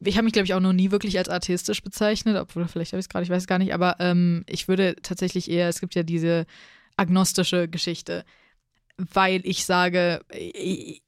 [0.00, 2.98] ich habe mich, glaube ich, auch noch nie wirklich als atheistisch bezeichnet, obwohl vielleicht habe
[3.00, 5.80] ich es gerade, ich weiß es gar nicht, aber ähm, ich würde tatsächlich eher, es
[5.80, 6.46] gibt ja diese
[6.96, 8.24] agnostische Geschichte,
[9.12, 10.20] weil ich sage,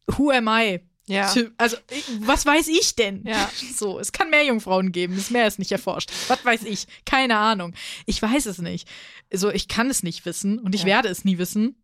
[0.07, 0.81] who am I?
[1.07, 1.33] Ja.
[1.59, 1.77] Also,
[2.21, 3.25] was weiß ich denn?
[3.27, 3.51] Ja.
[3.77, 6.11] So, es kann mehr Jungfrauen geben, das Meer ist nicht erforscht.
[6.29, 6.87] Was weiß ich?
[7.05, 7.75] Keine Ahnung.
[8.07, 8.89] Ich weiß es nicht.
[9.33, 10.87] So, ich kann es nicht wissen und ich Ja.
[10.87, 11.77] werde es nie wissen.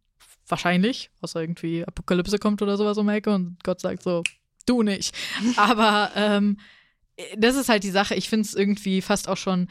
[0.48, 4.22] Wahrscheinlich, außer irgendwie Apokalypse kommt oder sowas um die Ecke und Gott sagt so,
[4.66, 5.14] du nicht.
[5.56, 6.58] Aber ähm,
[7.36, 8.14] das ist halt die Sache.
[8.14, 9.68] Ich finde es irgendwie fast auch schon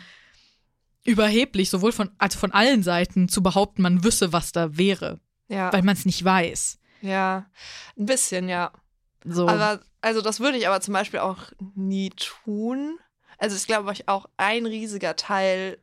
[1.03, 5.19] überheblich, sowohl von, also von allen Seiten zu behaupten, man wüsste, was da wäre,
[5.49, 5.73] Ja.
[5.73, 6.79] weil man es nicht weiß.
[7.01, 7.45] ja.
[7.97, 8.71] Ein bisschen, ja.
[9.25, 9.47] So.
[9.49, 12.97] Aber, also das würde ich aber zum Beispiel auch nie tun.
[13.37, 15.77] Also ich glaube, ich auch ein riesiger Teil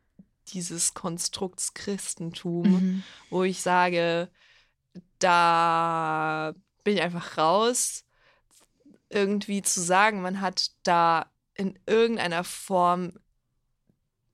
[0.49, 3.03] dieses Konstrukts Christentum, Mhm.
[3.31, 4.31] wo ich sage,
[5.19, 6.55] da
[6.85, 8.05] bin ich einfach raus,
[9.09, 13.13] irgendwie zu sagen, man hat da in irgendeiner Form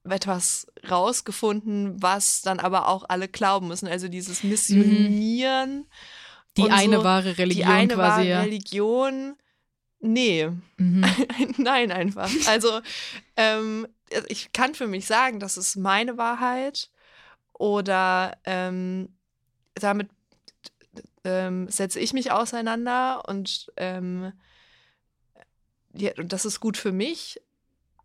[0.05, 3.89] etwas rausgefunden, was dann aber auch alle glauben müssen.
[3.89, 5.87] Also dieses Missionieren.
[6.57, 8.41] Die eine so, wahre Religion die eine quasi, wahre ja.
[8.43, 9.37] Religion.
[10.01, 10.51] Nee,
[10.83, 11.05] Mhm.
[11.59, 12.29] nein, einfach.
[12.49, 12.81] Also,
[13.37, 13.87] ähm,
[14.29, 16.91] ich kann für mich sagen, das ist meine Wahrheit
[17.53, 19.15] oder ähm,
[19.75, 20.11] damit
[21.25, 24.33] ähm, setze ich mich auseinander und ähm,
[25.95, 27.41] ja, und das ist gut für mich.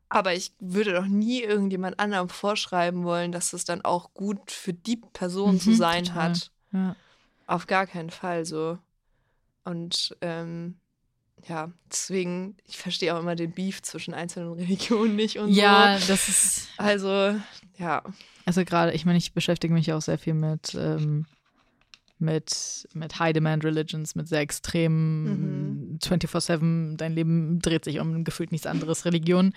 [0.09, 4.73] Aber ich würde doch nie irgendjemand anderem vorschreiben wollen, dass es dann auch gut für
[4.73, 6.23] die Person zu Mhm, sein total.
[6.29, 6.51] hat.
[6.71, 6.95] Ja.
[7.45, 8.77] Auf gar keinen Fall so.
[9.65, 10.75] Und ähm,
[11.47, 16.07] ja, deswegen, ich verstehe auch immer den Beef zwischen einzelnen Religionen nicht und ja, so.
[16.07, 17.35] das ist, Also,
[17.77, 18.01] ja.
[18.45, 21.25] also gerade, ich meine, ich beschäftige mich auch sehr viel mit, ähm,
[22.17, 29.05] mit, mit High-Demand-Religions, mit sehr extremen 24-7, dein Leben dreht sich um gefühlt nichts anderes,
[29.05, 29.53] Religion.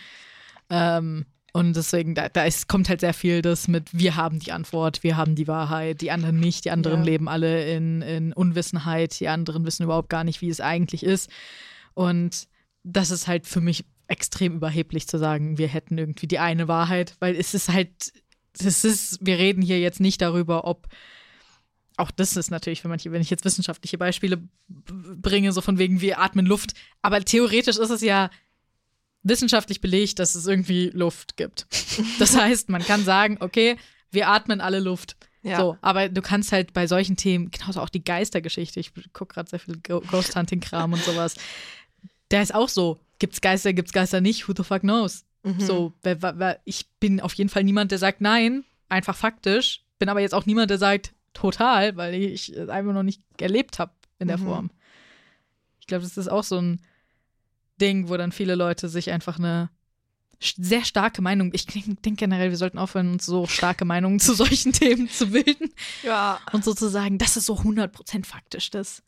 [0.71, 4.53] Ähm, und deswegen, da, da ist, kommt halt sehr viel das mit, wir haben die
[4.53, 7.07] Antwort, wir haben die Wahrheit, die anderen nicht, die anderen Ja.
[7.07, 11.29] leben alle in, in Unwissenheit, die anderen wissen überhaupt gar nicht, wie es eigentlich ist.
[11.95, 12.47] Und
[12.85, 17.17] das ist halt für mich extrem überheblich zu sagen, wir hätten irgendwie die eine Wahrheit,
[17.19, 18.13] weil es ist halt,
[18.59, 20.89] es ist, wir reden hier jetzt nicht darüber, ob
[21.97, 26.01] auch das ist natürlich für manche, wenn ich jetzt wissenschaftliche Beispiele bringe, so von wegen,
[26.01, 26.73] wir atmen Luft.
[27.03, 28.31] Aber theoretisch ist es ja
[29.23, 31.67] wissenschaftlich belegt, dass es irgendwie Luft gibt.
[32.19, 33.77] Das heißt, man kann sagen, okay,
[34.11, 35.17] wir atmen alle Luft.
[35.43, 35.59] Ja.
[35.59, 39.49] So, aber du kannst halt bei solchen Themen, genauso auch die Geistergeschichte, ich gucke gerade
[39.49, 41.37] sehr viel Ghost Hunting-Kram und sowas.
[42.31, 42.99] Der ist auch so.
[43.19, 44.49] Gibt's Geister, gibt's Geister nicht?
[44.49, 45.25] Who the fuck knows?
[45.43, 45.61] Mhm.
[45.61, 45.93] So,
[46.65, 49.83] ich bin auf jeden Fall niemand, der sagt nein, einfach faktisch.
[49.99, 53.79] Bin aber jetzt auch niemand, der sagt total, weil ich es einfach noch nicht erlebt
[53.79, 54.45] habe in der Mhm.
[54.45, 54.71] Form.
[55.81, 56.81] Ich glaube, das ist auch so ein
[57.81, 59.71] Ding, wo dann viele Leute sich einfach eine
[60.43, 64.73] sehr starke Meinung, ich denke generell, wir sollten aufhören, uns so starke Meinungen zu solchen
[64.81, 65.73] Themen zu bilden
[66.03, 66.41] Ja.
[66.53, 69.03] und so zu sagen, das ist so 100% faktisch das,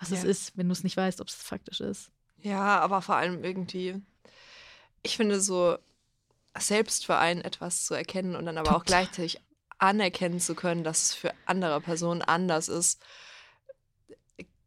[0.00, 0.28] was es Ja.
[0.30, 2.10] ist, wenn du es nicht weißt, ob es faktisch ist.
[2.38, 3.94] Ja, aber vor allem irgendwie,
[5.04, 5.78] ich finde so
[6.58, 9.04] selbst für einen etwas zu erkennen und dann aber auch Total.
[9.04, 9.40] gleichzeitig
[9.78, 13.00] anerkennen zu können, dass es für andere Personen anders ist,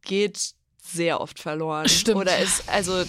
[0.02, 1.90] geht sehr oft verloren.
[1.90, 2.18] Stimmt.
[2.18, 3.04] Oder ist, also,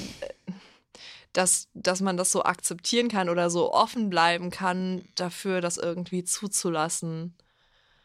[1.37, 6.24] dass, dass man das so akzeptieren kann oder so offen bleiben kann, dafür das irgendwie
[6.24, 7.34] zuzulassen,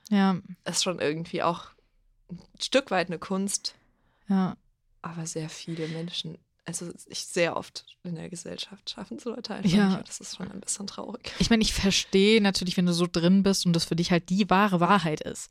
[0.10, 1.68] Ja, ist schon irgendwie auch
[2.30, 3.76] ein Stück weit eine Kunst.
[4.28, 4.56] ja.
[5.04, 9.70] Aber sehr viele Menschen, also ich sehr oft in der Gesellschaft schaffen es Leute einfach
[9.72, 9.96] Ja.
[9.98, 10.08] nicht.
[10.08, 11.32] Das ist schon ein bisschen traurig.
[11.40, 14.30] Ich meine, ich verstehe natürlich, wenn du so drin bist und das für dich halt
[14.30, 15.50] die wahre Wahrheit ist.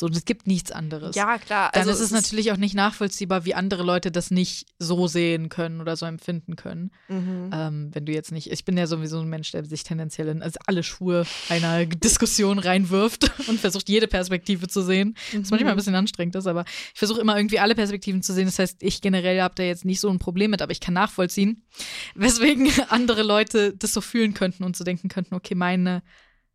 [0.00, 1.14] So, und es gibt nichts anderes.
[1.14, 1.68] Ja, klar.
[1.74, 5.50] Dann also ist es natürlich auch nicht nachvollziehbar, wie andere Leute das nicht so sehen
[5.50, 6.90] können oder so empfinden können.
[7.08, 7.50] Mhm.
[7.52, 10.40] Ähm, wenn du jetzt nicht, ich bin ja sowieso ein Mensch, der sich tendenziell in
[10.40, 15.18] also alle Schuhe einer Diskussion reinwirft und versucht, jede Perspektive zu sehen.
[15.34, 18.46] Was manchmal ein bisschen anstrengend ist, aber ich versuche immer irgendwie alle Perspektiven zu sehen.
[18.46, 20.94] Das heißt, ich generell habe da jetzt nicht so ein Problem mit, aber ich kann
[20.94, 21.66] nachvollziehen,
[22.14, 26.02] weswegen andere Leute das so fühlen könnten und so denken könnten, okay, meine,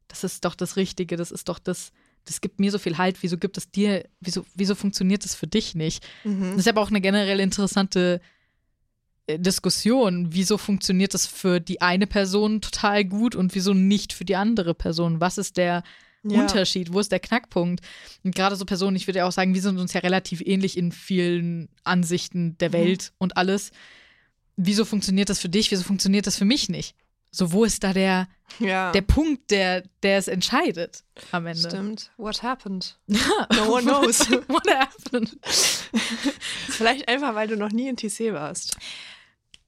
[0.08, 1.92] das ist doch das Richtige, das ist doch das,
[2.26, 5.48] das gibt mir so viel Halt, wieso gibt es dir, wieso, wieso funktioniert das für
[5.48, 6.04] dich nicht?
[6.24, 6.52] Mhm.
[6.52, 8.20] Das ist aber auch eine generell interessante
[9.28, 10.28] äh, Diskussion.
[10.34, 14.74] Wieso funktioniert das für die eine Person total gut und wieso nicht für die andere
[14.74, 15.20] Person?
[15.22, 15.84] Was ist der
[16.28, 16.42] Ja.
[16.42, 16.92] Unterschied?
[16.92, 17.86] Wo ist der Knackpunkt?
[18.24, 20.76] Und gerade so Personen, ich würde ja auch sagen, wir sind uns ja relativ ähnlich
[20.78, 22.74] in vielen Ansichten der Mhm.
[22.74, 23.70] Welt und alles.
[24.58, 25.70] Wieso funktioniert das für dich?
[25.70, 26.96] Wieso funktioniert das für mich nicht?
[27.36, 28.28] So, wo ist da der,
[28.60, 28.92] Ja.
[28.94, 31.68] der Punkt, der, der es entscheidet am Ende?
[31.70, 32.12] Stimmt.
[32.18, 32.98] What happened?
[33.08, 34.20] No one knows.
[34.48, 35.38] What happened?
[36.70, 38.78] Vielleicht einfach, weil du noch nie in TC warst.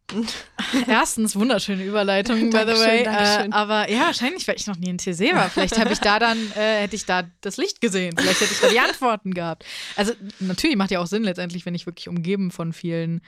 [0.87, 3.03] Erstens, wunderschöne Überleitung, by the way.
[3.03, 5.49] Äh, aber ja, wahrscheinlich, weil ich noch nie in TC war.
[5.49, 8.15] Vielleicht habe ich da dann, äh, hätte ich da das Licht gesehen.
[8.17, 9.65] Vielleicht hätte ich da die Antworten gehabt.
[9.97, 13.21] Also, natürlich macht ja auch Sinn letztendlich, wenn ich wirklich umgeben von vielen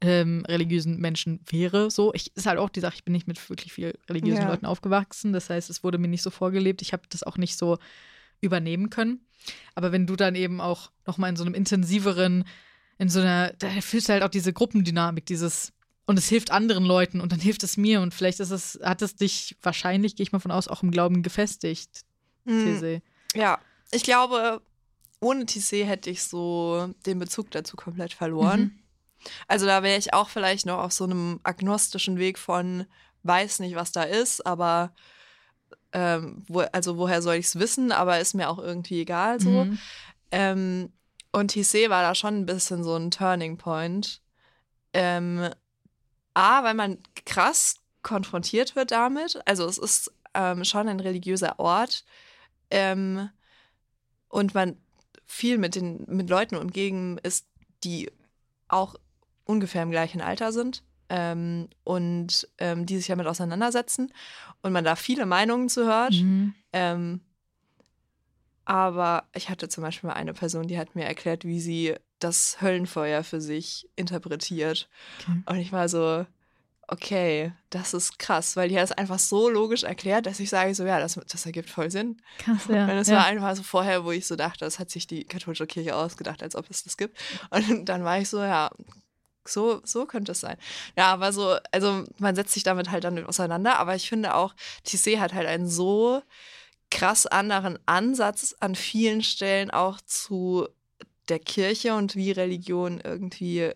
[0.00, 1.90] ähm, religiösen Menschen wäre.
[1.90, 4.48] So, ich ist halt auch die Sache, ich bin nicht mit wirklich viel religiösen Ja.
[4.48, 5.32] Leuten aufgewachsen.
[5.32, 6.82] Das heißt, es wurde mir nicht so vorgelebt.
[6.82, 7.78] Ich habe das auch nicht so
[8.40, 9.26] übernehmen können.
[9.74, 12.44] Aber wenn du dann eben auch nochmal in so einem intensiveren,
[12.98, 15.72] in so einer, da fühlst du halt auch diese Gruppendynamik, dieses
[16.06, 19.02] und es hilft anderen Leuten und dann hilft es mir und vielleicht ist es, hat
[19.02, 22.04] es dich wahrscheinlich, gehe ich mal von aus, auch im Glauben gefestigt,
[22.46, 23.02] Mhm.
[23.34, 23.58] Ja,
[23.90, 24.62] ich glaube,
[25.20, 28.60] ohne TC hätte ich so den Bezug dazu komplett verloren.
[28.60, 28.78] Mhm.
[29.48, 32.86] Also da wäre ich auch vielleicht noch auf so einem agnostischen Weg von
[33.22, 34.92] weiß nicht, was da ist, aber
[35.92, 39.64] ähm, wo, also woher soll ich es wissen, aber ist mir auch irgendwie egal so.
[39.64, 39.78] Mhm.
[40.30, 40.92] Ähm,
[41.32, 44.20] und TC war da schon ein bisschen so ein Turning Point.
[44.92, 45.50] Ähm,
[46.34, 49.40] A, weil man krass konfrontiert wird damit.
[49.46, 52.04] Also es ist ähm, schon ein religiöser Ort.
[52.70, 53.30] Ähm,
[54.28, 54.76] und man
[55.24, 57.46] viel mit den mit Leuten umgeben ist,
[57.84, 58.10] die
[58.68, 58.94] auch
[59.46, 64.12] ungefähr im gleichen Alter sind ähm, und ähm, die sich damit auseinandersetzen
[64.62, 66.12] und man da viele Meinungen zu hört.
[66.12, 66.54] Mhm.
[66.72, 67.20] Ähm,
[68.64, 72.60] aber ich hatte zum Beispiel mal eine Person, die hat mir erklärt, wie sie das
[72.60, 74.88] Höllenfeuer für sich interpretiert.
[75.20, 75.42] Okay.
[75.46, 76.26] Und ich war so,
[76.88, 80.74] okay, das ist krass, weil die hat es einfach so logisch erklärt, dass ich sage
[80.74, 82.20] so, ja, das, das ergibt voll Sinn.
[82.38, 82.84] Krass, ja.
[82.84, 83.18] Und es ja.
[83.18, 86.42] war einfach so vorher, wo ich so dachte, das hat sich die katholische Kirche ausgedacht,
[86.42, 87.18] als ob es das gibt.
[87.50, 88.70] Und dann war ich so, ja,
[89.48, 90.56] so, so könnte es sein.
[90.96, 94.54] Ja, aber so, also man setzt sich damit halt dann auseinander, aber ich finde auch,
[94.84, 96.22] TC hat halt einen so
[96.90, 100.68] krass anderen Ansatz an vielen Stellen auch zu
[101.28, 103.72] der Kirche und wie Religion irgendwie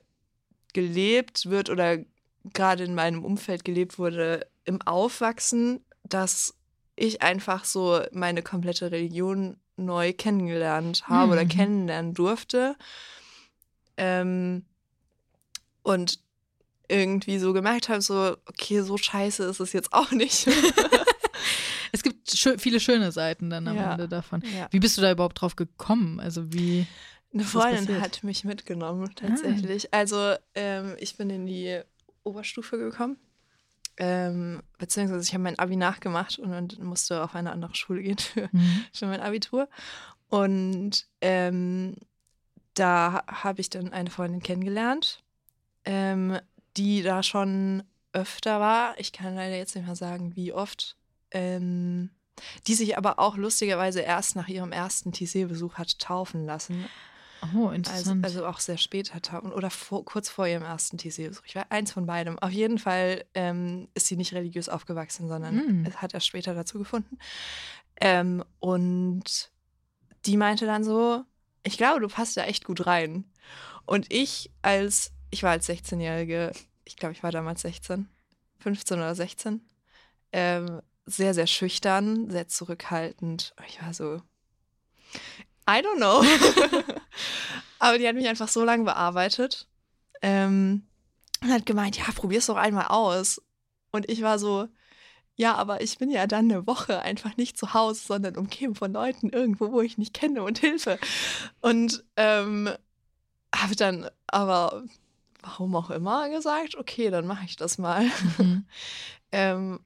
[0.73, 1.99] gelebt wird oder
[2.55, 6.55] gerade in meinem Umfeld gelebt wurde im Aufwachsen, dass
[6.97, 11.49] ich einfach so meine komplette Religion neu kennengelernt habe oder Mhm.
[11.49, 12.77] kennenlernen durfte.
[13.97, 14.65] Ähm,
[15.83, 16.19] und
[16.89, 20.49] irgendwie so gemerkt habe, so, okay, so scheiße ist es jetzt auch nicht.
[21.93, 23.93] Es gibt schö viele schöne Seiten dann am Ja.
[23.93, 24.43] Ende davon.
[24.57, 24.69] ja.
[24.71, 26.21] Wie bist du da überhaupt drauf gekommen?
[26.21, 26.87] Also wie.
[27.35, 29.93] Eine Freundin hat mich mitgenommen, tatsächlich.
[29.93, 31.81] Also, ähm, ich bin in die
[32.23, 33.17] Oberstufe gekommen.
[33.97, 38.49] Ähm, beziehungsweise ich habe mein Abi nachgemacht und, musste auf eine andere Schule gehen für,
[38.53, 38.85] Mhm.
[38.93, 39.69] für mein Abitur.
[40.29, 41.97] Und ähm,
[42.75, 45.23] da ha- habe ich dann eine Freundin kennengelernt,
[45.85, 46.39] ähm,
[46.77, 48.99] die da schon öfter war.
[48.99, 50.97] Ich kann leider jetzt nicht mehr sagen, wie oft.
[51.31, 52.11] Ähm,
[52.67, 56.87] die sich aber auch lustigerweise erst nach ihrem ersten TC-Besuch hat taufen lassen.
[57.55, 58.25] Oh, Also, interessant.
[58.25, 61.43] also auch sehr spät hat taufen oder vor, kurz vor ihrem ersten TC-Besuch.
[61.45, 62.39] Ich war eins von beidem.
[62.39, 65.87] Auf jeden Fall ähm, ist sie nicht religiös aufgewachsen, sondern Mm.
[65.87, 67.19] es hat erst später dazu gefunden.
[68.01, 69.51] Ähm, und
[70.25, 71.25] die meinte dann so,
[71.63, 73.25] ich glaube, du passt da echt gut rein.
[73.87, 76.53] Und ich als, ich war als 16-Jährige,
[76.85, 78.09] ich glaube, ich war damals 16,
[78.59, 79.61] 15 oder 16,
[80.33, 83.55] ähm, sehr, sehr schüchtern, sehr zurückhaltend.
[83.67, 84.23] Ich war so,
[85.69, 86.23] I don't know.
[87.79, 89.67] Aber die hat mich einfach so lange bearbeitet
[90.23, 90.87] ähm,
[91.43, 93.41] und hat gemeint, ja, probier's doch einmal aus.
[93.91, 94.69] Und ich war so,
[95.37, 98.93] ja, aber ich bin ja dann eine Woche einfach nicht zu Hause, sondern umgeben von
[98.93, 100.99] Leuten irgendwo, wo ich nicht kenne und Hilfe.
[101.63, 102.69] Und ähm,
[103.55, 104.85] habe dann aber,
[105.43, 108.05] warum auch immer, gesagt, okay, dann mache ich das mal.
[108.39, 108.67] Mhm.
[109.33, 109.79] Ähm,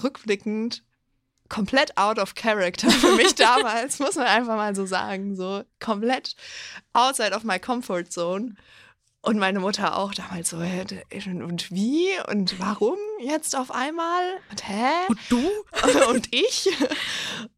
[0.00, 0.84] rückblickend
[1.48, 5.36] komplett out of character für mich damals, muss man einfach mal so sagen.
[5.36, 6.36] So komplett
[6.92, 8.54] outside of my comfort zone.
[9.22, 14.22] Und meine Mutter auch damals so, und wie und warum jetzt auf einmal?
[14.50, 14.92] Und hä?
[15.08, 15.50] Und du?
[16.08, 16.70] Und ich?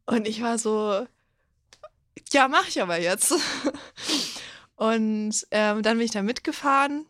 [0.05, 1.07] Und ich war so,
[2.33, 3.33] ja, mach ich aber jetzt.
[4.83, 7.05] Und ähm, dann bin ich da mitgefahren.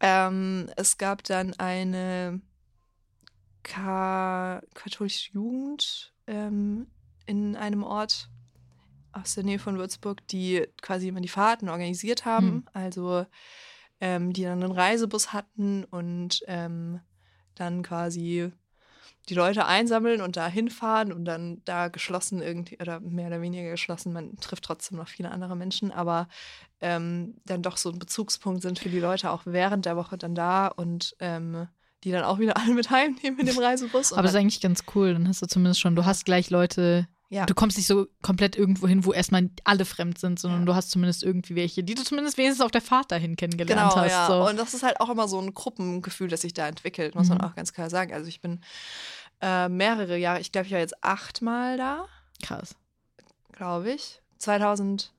[0.00, 2.40] Ähm, es gab dann eine
[3.62, 6.88] Ka katholische Jugend ähm,
[7.26, 8.28] in einem Ort
[9.12, 12.48] aus der Nähe von Würzburg, die quasi immer die Fahrten organisiert haben.
[12.48, 12.64] Hm.
[12.72, 13.24] Also
[14.00, 16.98] ähm, die dann einen Reisebus hatten und ähm,
[17.54, 18.50] dann quasi
[19.30, 23.70] die Leute einsammeln und da hinfahren und dann da geschlossen irgendwie, oder mehr oder weniger
[23.70, 26.28] geschlossen, man trifft trotzdem noch viele andere Menschen, aber
[26.80, 30.34] ähm, dann doch so ein Bezugspunkt sind für die Leute auch während der Woche dann
[30.34, 31.68] da und ähm,
[32.02, 34.12] die dann auch wieder alle mit heimnehmen in dem Reisebus.
[34.12, 35.12] Aber das ist eigentlich ganz cool.
[35.12, 38.56] Dann hast du zumindest schon, du hast gleich Leute, ja, du kommst nicht so komplett
[38.56, 40.66] irgendwo hin, wo erstmal alle fremd sind, sondern Ja.
[40.66, 44.02] du hast zumindest irgendwie welche, die du zumindest wenigstens auf der Fahrt dahin kennengelernt genau,
[44.02, 44.10] hast.
[44.10, 44.26] ja.
[44.26, 44.48] So.
[44.48, 47.38] Und das ist halt auch immer so ein Gruppengefühl, das sich da entwickelt, muss man
[47.38, 47.44] Mhm.
[47.44, 48.12] auch ganz klar sagen.
[48.12, 48.60] Also ich bin
[49.40, 52.06] äh, mehrere Jahre, ich glaube, ich war jetzt achtmal da.
[52.42, 52.74] Krass.
[53.52, 54.20] glaube ich.
[54.38, 55.12] 2000,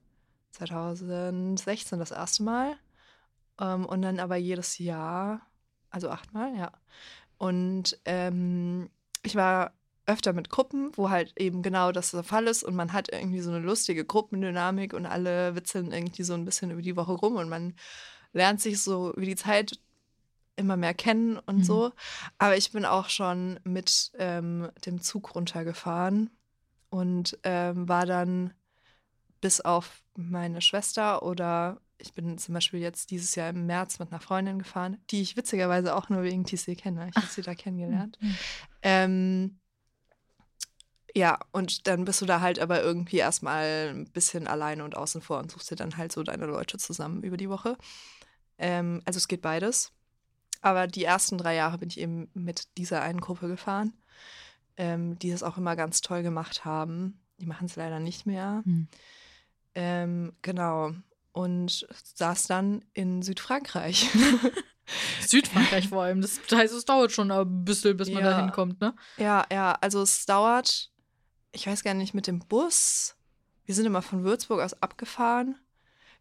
[0.51, 2.75] 2016 das erste Mal.
[3.59, 5.41] Ähm, und dann aber jedes Jahr,
[5.89, 6.71] also achtmal, ja.
[7.37, 8.89] Und ähm,
[9.23, 9.73] ich war
[10.05, 13.39] öfter mit Gruppen, wo halt eben genau das der Fall ist und man hat irgendwie
[13.39, 17.35] so eine lustige Gruppendynamik und alle witzeln irgendwie so ein bisschen über die Woche rum
[17.35, 17.75] und man
[18.33, 19.79] lernt sich so über die Zeit
[20.61, 21.63] immer mehr kennen und Mhm.
[21.63, 21.91] so.
[22.37, 26.29] Aber ich bin auch schon mit ähm, dem Zug runtergefahren
[26.89, 28.53] und ähm, war dann
[29.41, 34.11] bis auf meine Schwester oder ich bin zum Beispiel jetzt dieses Jahr im März mit
[34.11, 37.09] einer Freundin gefahren, die ich witzigerweise auch nur wegen TC kenne.
[37.09, 38.17] Ich habe sie da kennengelernt.
[38.21, 38.37] Mhm.
[38.81, 39.59] Ähm,
[41.13, 45.21] ja, und dann bist du da halt aber irgendwie erstmal ein bisschen alleine und außen
[45.21, 47.77] vor und suchst dir dann halt so deine Leute zusammen über die Woche.
[48.57, 49.91] Ähm, also es geht beides.
[50.61, 53.93] Aber die ersten drei Jahre bin ich eben mit dieser einen Gruppe gefahren,
[54.77, 57.19] ähm, die das auch immer ganz toll gemacht haben.
[57.39, 58.61] Die machen es leider nicht mehr.
[58.65, 58.87] Hm.
[59.73, 60.91] Ähm, genau.
[61.33, 64.09] Und saß dann in Südfrankreich.
[65.27, 66.21] Südfrankreich vor allem.
[66.21, 68.31] Das heißt, es dauert schon ein bisschen, bis man Ja.
[68.31, 68.93] da hinkommt, ne?
[69.17, 70.91] Ja, ja, also es dauert,
[71.53, 73.15] ich weiß gar nicht, mit dem Bus.
[73.65, 75.55] Wir sind immer von Würzburg aus abgefahren.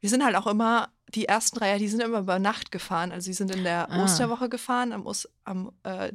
[0.01, 3.13] Wir sind halt auch immer, die ersten drei Jahre, die sind immer über Nacht gefahren.
[3.13, 4.05] Also die sind in der Ah.
[4.05, 5.07] Osterwoche gefahren, am,
[5.45, 6.13] am äh,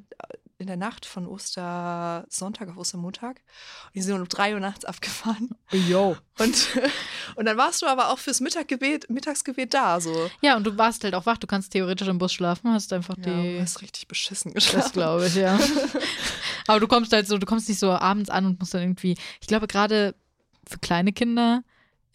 [0.58, 3.42] in der Nacht von Ostersonntag auf Ostermontag.
[3.88, 5.50] Und die sind um drei Uhr nachts abgefahren.
[5.72, 6.16] Yo.
[6.40, 6.68] Und,
[7.36, 10.00] und dann warst du aber auch fürs Mittaggebet, Mittagsgebet da.
[10.00, 10.30] So.
[10.42, 11.38] Ja, und du warst halt auch wach.
[11.38, 13.60] Du kannst theoretisch im Bus schlafen, hast einfach Ja, du die.
[13.62, 14.94] hast richtig beschissen Das geschlafen.
[14.94, 15.60] glaube ich, ja.
[16.68, 19.18] Aber du kommst halt so, du kommst nicht so abends an und musst dann irgendwie.
[19.42, 20.16] Ich glaube, gerade
[20.68, 21.64] für kleine Kinder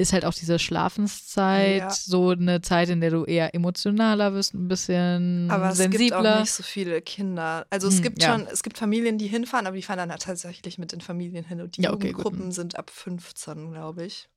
[0.01, 1.91] ist halt auch diese Schlafenszeit Ja.
[1.91, 6.37] so eine Zeit, in der du eher emotionaler wirst, ein bisschen Aber es gibt sensibler.
[6.37, 7.67] auch nicht so viele Kinder.
[7.71, 8.33] Also es Hm, gibt ja.
[8.33, 11.45] schon, es gibt Familien, die hinfahren, aber die fahren dann halt tatsächlich mit den Familien
[11.45, 11.61] hin.
[11.61, 12.25] Und die Ja, okay, gut.
[12.25, 14.29] Jugendgruppen sind ab 15, glaube ich.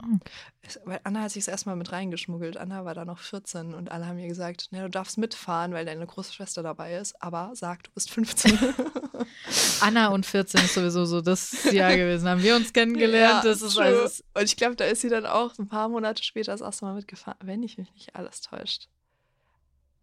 [0.62, 2.58] Es- Weil Anna hat sich das erstmal mit reingeschmuggelt.
[2.58, 5.86] Anna war da noch 14 und alle haben ihr gesagt, ne, du darfst mitfahren, weil
[5.86, 8.58] deine große Schwester dabei ist, aber sag, du bist 15.
[9.82, 12.28] Anna und 14 ist sowieso so das Jahr gewesen.
[12.28, 13.44] Haben wir uns kennengelernt.
[13.44, 16.24] Ja, das ist also, und ich glaube, da ist sie dann auch ein paar Monate
[16.24, 18.90] später das erste Mal mitgefahren, wenn ich mich nicht alles täuscht.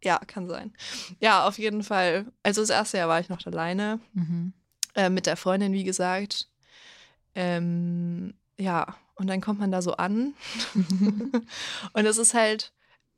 [0.03, 0.73] Ja, kann sein.
[1.21, 2.33] Ja, auf jeden Fall.
[2.43, 4.01] Also das erste Jahr war ich noch alleine.
[4.15, 4.53] mhm.
[4.95, 6.49] äh, mit der Freundin, wie gesagt.
[7.35, 10.35] Ähm, ja, und dann kommt man da so an.
[11.93, 12.73] und es ist halt,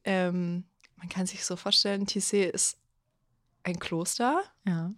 [0.05, 0.65] ähm,
[0.97, 2.79] man kann sich so vorstellen, TC ist
[3.65, 4.93] ein Kloster, ja.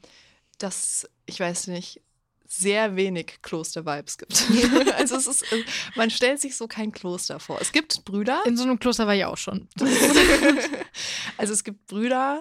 [0.58, 2.00] das, ich weiß nicht,
[2.46, 4.44] sehr wenig Kloster-Vibes gibt.
[4.96, 5.64] also es ist, äh,
[5.96, 7.60] man stellt sich so kein Kloster vor.
[7.60, 8.42] Es gibt Brüder.
[8.46, 9.68] In so einem Kloster war ich auch schon.
[11.36, 12.40] also es gibt Brüder,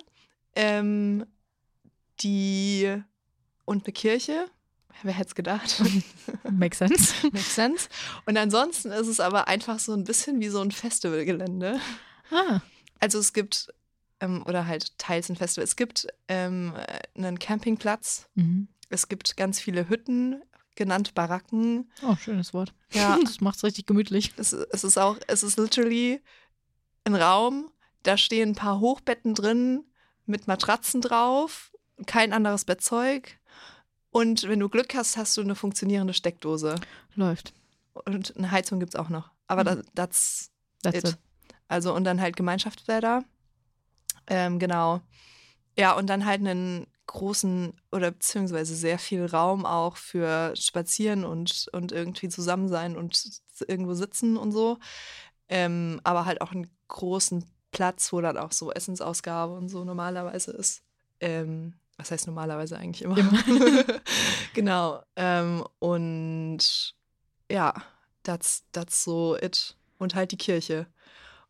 [0.56, 1.26] ähm,
[2.20, 2.96] die
[3.66, 4.46] und eine Kirche.
[5.02, 5.82] Wer hätte es gedacht?
[6.50, 7.14] Makes sense.
[7.32, 7.90] Makes sense.
[8.26, 11.80] Und ansonsten ist es aber einfach so ein bisschen wie so ein Festivalgelände.
[12.32, 12.62] Ah.
[13.00, 13.74] Also es gibt,
[14.22, 16.74] ähm, oder halt teils ein Festival, es gibt ähm,
[17.16, 18.68] einen Campingplatz, Mhm.
[18.90, 20.42] Es gibt ganz viele Hütten,
[20.76, 21.92] genannt Baracken.
[22.02, 22.74] Oh, schönes Wort.
[22.92, 24.34] Ja, Das macht's richtig gemütlich.
[24.38, 26.22] es, es ist auch, es ist literally
[27.06, 27.70] ein Raum,
[28.04, 29.84] da stehen ein paar Hochbetten drin
[30.26, 31.72] mit Matratzen drauf,
[32.06, 33.40] kein anderes Bettzeug.
[34.10, 36.76] Und wenn du Glück hast, hast du eine funktionierende Steckdose.
[37.16, 37.54] Läuft.
[38.06, 39.32] Und eine Heizung gibt es auch noch.
[39.48, 39.68] Aber Mhm.
[39.78, 40.52] das, that's
[40.84, 41.04] That's it.
[41.10, 41.18] it.
[41.68, 43.24] Also und dann halt Gemeinschaftsbäder.
[44.28, 45.02] Ähm, genau.
[45.78, 51.68] Ja, und dann halt einen großen oder beziehungsweise sehr viel Raum auch für Spazieren und,
[51.74, 54.80] und irgendwie zusammen sein und irgendwo sitzen und so.
[55.50, 60.52] Ähm, aber halt auch einen großen Platz, wo dann auch so Essensausgabe und so normalerweise
[60.52, 60.84] ist.
[61.20, 63.18] Ähm, was heißt normalerweise eigentlich immer?
[63.18, 63.44] immer.
[64.54, 65.04] genau.
[65.16, 66.96] Ähm, und
[67.52, 67.74] ja,
[68.24, 69.76] that's, that's so it.
[70.00, 70.88] Und halt die Kirche.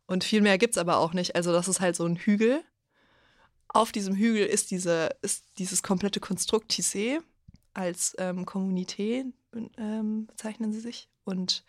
[0.06, 1.36] Und viel mehr gibt es aber auch nicht.
[1.36, 2.64] Also, das ist halt so ein Hügel.
[3.74, 7.20] Auf diesem Hügel ist, diese, ist dieses komplette Konstrukt Tissé
[7.74, 9.26] als ähm, Kommunité,
[9.78, 11.10] ähm, bezeichnen sie sich.
[11.26, 11.64] Und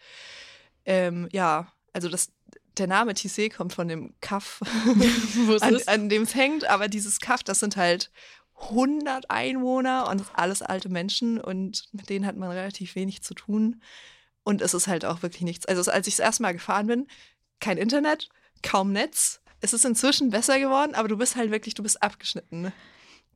[0.84, 2.30] ähm, ja, also das,
[2.76, 4.60] der Name Tissé kommt von dem Kaff,
[5.60, 6.64] an, an dem es hängt.
[6.66, 8.10] Aber dieses Kaff, das sind halt
[8.56, 13.82] 100 Einwohner und alles alte Menschen und mit denen hat man relativ wenig zu tun.
[14.42, 15.66] Und es ist halt auch wirklich nichts.
[15.66, 17.06] Also als ich das erste Mal gefahren bin,
[17.60, 18.28] kein Internet,
[18.62, 19.40] kaum Netz.
[19.60, 22.62] Es ist inzwischen besser geworden, aber du bist halt wirklich, du bist abgeschnitten.
[22.62, 22.72] Ne?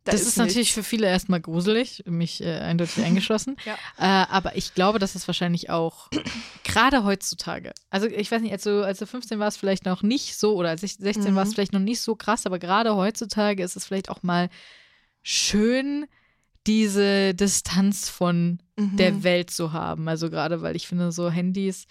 [0.05, 3.57] Da das ist, ist natürlich für viele erstmal gruselig, mich äh, eindeutig eingeschlossen.
[3.67, 3.75] ja.
[3.99, 6.09] äh, aber ich glaube, dass es wahrscheinlich auch
[6.65, 10.39] gerade heutzutage, also ich weiß nicht, als du, als du 15 warst, vielleicht noch nicht
[10.39, 11.37] so, oder als ich 16 mhm.
[11.37, 14.49] warst, vielleicht noch nicht so krass, aber gerade heutzutage ist es vielleicht auch mal
[15.23, 16.07] schön,
[16.67, 18.97] diese Distanz von mhm.
[18.97, 20.09] der Welt zu haben.
[20.09, 21.87] Also gerade, weil ich finde, so Handys,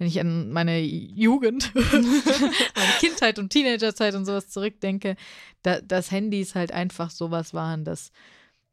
[0.00, 5.14] wenn ich an meine Jugend, meine Kindheit und Teenagerzeit und sowas zurückdenke,
[5.62, 8.10] da, dass Handys halt einfach sowas waren, dass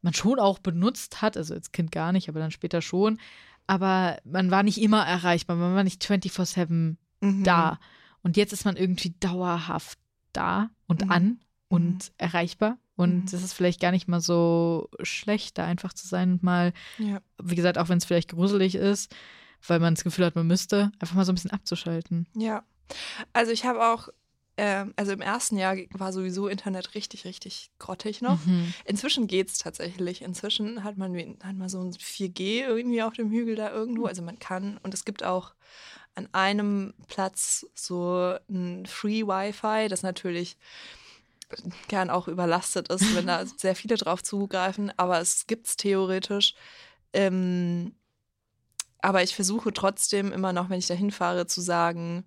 [0.00, 3.20] man schon auch benutzt hat, also als Kind gar nicht, aber dann später schon.
[3.66, 7.44] Aber man war nicht immer erreichbar, man war nicht 24-7 mhm.
[7.44, 7.78] da.
[8.22, 9.98] Und jetzt ist man irgendwie dauerhaft
[10.32, 11.12] da und mhm.
[11.12, 12.14] an und mhm.
[12.16, 12.78] erreichbar.
[12.96, 13.44] Und es mhm.
[13.44, 17.20] ist vielleicht gar nicht mal so schlecht, da einfach zu sein und mal, ja.
[17.42, 19.14] wie gesagt, auch wenn es vielleicht gruselig ist,
[19.66, 22.26] weil man das Gefühl hat, man müsste, einfach mal so ein bisschen abzuschalten.
[22.34, 22.64] Ja.
[23.32, 24.08] Also ich habe auch,
[24.56, 28.44] äh, also im ersten Jahr war sowieso Internet richtig, richtig grottig noch.
[28.46, 28.72] Mhm.
[28.84, 30.22] Inzwischen geht es tatsächlich.
[30.22, 34.06] Inzwischen hat man, hat man so ein 4G irgendwie auf dem Hügel da irgendwo.
[34.06, 35.54] Also man kann, und es gibt auch
[36.14, 40.56] an einem Platz so ein Free Wi-Fi, das natürlich
[41.86, 46.54] gern auch überlastet ist, wenn da sehr viele drauf zugreifen, aber es gibt es theoretisch.
[47.12, 47.94] Ähm,
[49.00, 52.24] aber ich versuche trotzdem immer noch, wenn ich da hinfahre, zu sagen,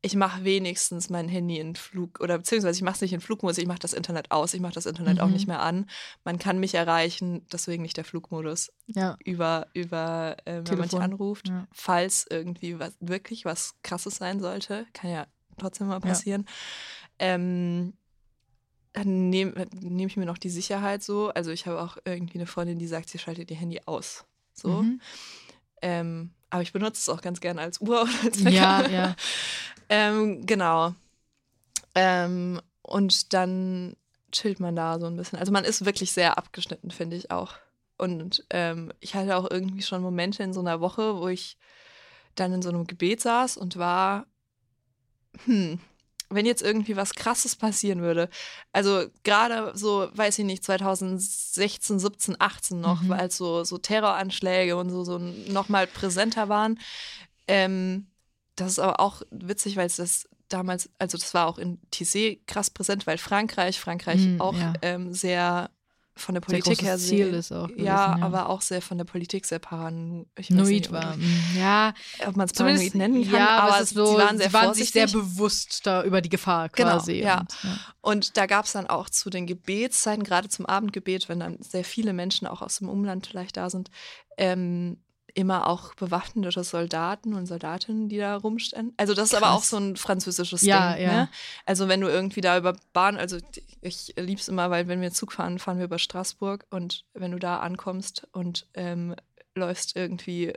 [0.00, 3.58] ich mache wenigstens mein Handy in Flug oder beziehungsweise ich mache es nicht in Flugmodus,
[3.58, 5.20] ich mache das Internet aus, ich mache das Internet mhm.
[5.22, 5.86] auch nicht mehr an.
[6.24, 9.16] Man kann mich erreichen, deswegen nicht der Flugmodus ja.
[9.24, 11.66] über, über äh, wenn man dich anruft, ja.
[11.72, 16.44] falls irgendwie was, wirklich was Krasses sein sollte, kann ja trotzdem mal passieren.
[17.20, 17.34] Ja.
[17.34, 17.94] Ähm,
[18.92, 21.28] dann nehme nehm ich mir noch die Sicherheit so.
[21.30, 24.24] Also ich habe auch irgendwie eine Freundin, die sagt, sie schaltet ihr Handy aus.
[24.54, 24.82] So.
[24.82, 25.00] Mhm.
[25.82, 28.50] Ähm, aber ich benutze es auch ganz gerne als Uhr oder als Wecker.
[28.50, 29.16] Ja, ja.
[29.88, 30.94] ähm, genau.
[31.94, 33.96] Ähm, und dann
[34.32, 35.38] chillt man da so ein bisschen.
[35.38, 37.54] Also man ist wirklich sehr abgeschnitten, finde ich auch.
[37.96, 41.56] Und ähm, ich hatte auch irgendwie schon Momente in so einer Woche, wo ich
[42.34, 44.26] dann in so einem Gebet saß und war,
[45.44, 45.80] hm,
[46.30, 48.28] wenn jetzt irgendwie was Krasses passieren würde,
[48.72, 53.08] also gerade so, weiß ich nicht, 2016, 17, 18 noch, mhm.
[53.08, 56.78] weil so, so Terroranschläge und so, so nochmal präsenter waren.
[57.46, 58.06] Ähm,
[58.56, 62.40] das ist aber auch witzig, weil es das damals, also das war auch in Tissé
[62.46, 64.72] krass präsent, weil Frankreich, Frankreich mhm, auch ja.
[64.82, 65.70] ähm, sehr
[66.18, 68.98] von der Politik her sehr, Ziel ist auch gewesen, ja, ja, aber auch sehr von
[68.98, 71.16] der Politik sehr paranoid war.
[71.56, 71.94] Ja,
[72.26, 74.74] ob man es paranoid nennen kann, ja, aber, aber so, sie waren, sehr sie waren
[74.74, 77.18] sich sehr bewusst da über die Gefahr genau, quasi.
[77.18, 77.40] Genau, ja.
[77.40, 77.78] Und, ja.
[78.00, 81.84] und da gab es dann auch zu den Gebetszeiten, gerade zum Abendgebet, wenn dann sehr
[81.84, 83.90] viele Menschen auch aus dem Umland vielleicht da sind,
[84.36, 84.98] ähm,
[85.38, 88.92] immer auch bewaffnete Soldaten und Soldatinnen, die da rumstehen.
[88.96, 89.42] Also das ist Krass.
[89.42, 91.04] aber auch so ein französisches ja, Ding.
[91.04, 91.12] Ja.
[91.12, 91.28] Ne?
[91.64, 93.38] Also wenn du irgendwie da über Bahn, also
[93.80, 97.30] ich liebe es immer, weil wenn wir Zug fahren, fahren wir über Straßburg und wenn
[97.30, 99.14] du da ankommst und ähm,
[99.54, 100.54] läufst irgendwie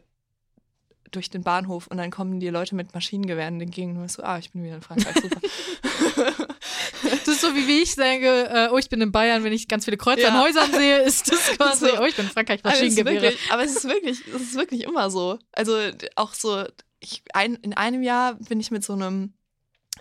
[1.11, 4.38] durch den Bahnhof und dann kommen dir Leute mit Maschinengewehren entgegen und du so, ah,
[4.38, 5.41] ich bin wieder in Frankreich, super.
[7.03, 9.67] das ist so wie, wie ich sage, äh, oh, ich bin in Bayern, wenn ich
[9.67, 10.29] ganz viele Kreuze ja.
[10.29, 11.99] an Häusern sehe, ist das quasi, so.
[11.99, 13.33] oh, ich bin in Frankreich, Maschinengewehre.
[13.49, 15.38] Aber es ist wirklich, es ist wirklich immer so.
[15.51, 15.77] Also
[16.15, 16.63] auch so,
[16.99, 19.33] ich, ein, in einem Jahr bin ich mit so einem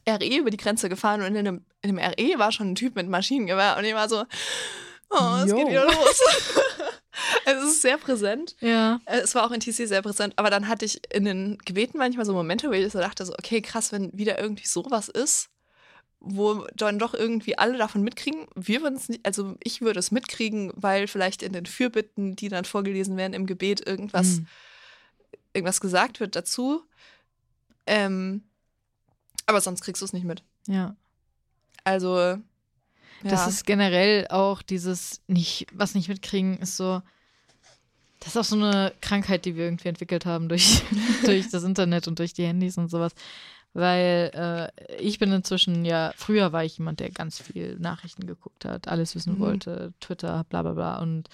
[0.09, 2.95] RE über die Grenze gefahren und in einem, in einem RE war schon ein Typ
[2.95, 4.24] mit Maschinengewehr und ich war so,
[5.11, 6.20] oh, es geht wieder los.
[7.45, 8.57] Also es ist sehr präsent.
[8.61, 9.01] Ja.
[9.07, 11.99] Äh, es war auch in TC sehr präsent, aber dann hatte ich in den Gebeten
[11.99, 15.51] manchmal so Momente, wo ich so dachte, so, okay, krass, wenn wieder irgendwie sowas ist,
[16.21, 18.47] wo dann doch irgendwie alle davon mitkriegen.
[18.55, 22.49] Wir würden es nicht, also ich würde es mitkriegen, weil vielleicht in den Fürbitten, die
[22.49, 24.47] dann vorgelesen werden im Gebet, irgendwas, mhm.
[25.55, 26.83] irgendwas gesagt wird dazu.
[27.87, 28.43] Ähm,
[29.47, 30.43] aber sonst kriegst du es nicht mit.
[30.67, 30.95] Ja.
[31.85, 32.39] Also
[33.23, 37.03] Das ist generell auch dieses nicht, was nicht mitkriegen, ist so.
[38.21, 40.83] Das ist auch so eine Krankheit, die wir irgendwie entwickelt haben durch,
[41.25, 43.13] durch das Internet und durch die Handys und sowas.
[43.73, 48.65] Weil äh, ich bin inzwischen ja, früher war ich jemand, der ganz viel Nachrichten geguckt
[48.65, 49.41] hat, alles wissen Mhm.
[49.41, 51.29] wollte, Twitter, bla bla bla und